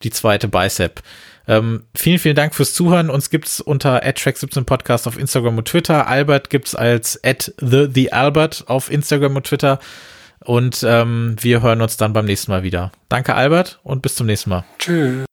die 0.03 0.10
zweite 0.10 0.47
Bicep. 0.47 1.02
Ähm, 1.47 1.84
vielen, 1.95 2.19
vielen 2.19 2.35
Dank 2.35 2.56
fürs 2.56 2.73
Zuhören. 2.73 3.10
Uns 3.10 3.30
gibt's 3.30 3.61
unter 3.61 4.03
track17 4.03 4.64
Podcast 4.64 5.07
auf 5.07 5.18
Instagram 5.18 5.57
und 5.57 5.68
Twitter. 5.68 6.07
Albert 6.07 6.49
gibt's 6.49 6.73
als 6.73 7.23
at 7.23 7.53
the, 7.60 7.88
the 7.93 8.11
Albert 8.11 8.64
auf 8.68 8.91
Instagram 8.91 9.35
und 9.35 9.45
Twitter. 9.45 9.80
Und 10.45 10.85
ähm, 10.88 11.35
wir 11.39 11.61
hören 11.61 11.81
uns 11.81 11.97
dann 11.97 12.13
beim 12.13 12.26
nächsten 12.26 12.51
Mal 12.51 12.63
wieder. 12.63 12.91
Danke, 13.09 13.35
Albert, 13.35 13.80
und 13.84 14.01
bis 14.01 14.15
zum 14.15 14.27
nächsten 14.27 14.51
Mal. 14.51 14.63
Tschüss. 14.80 15.26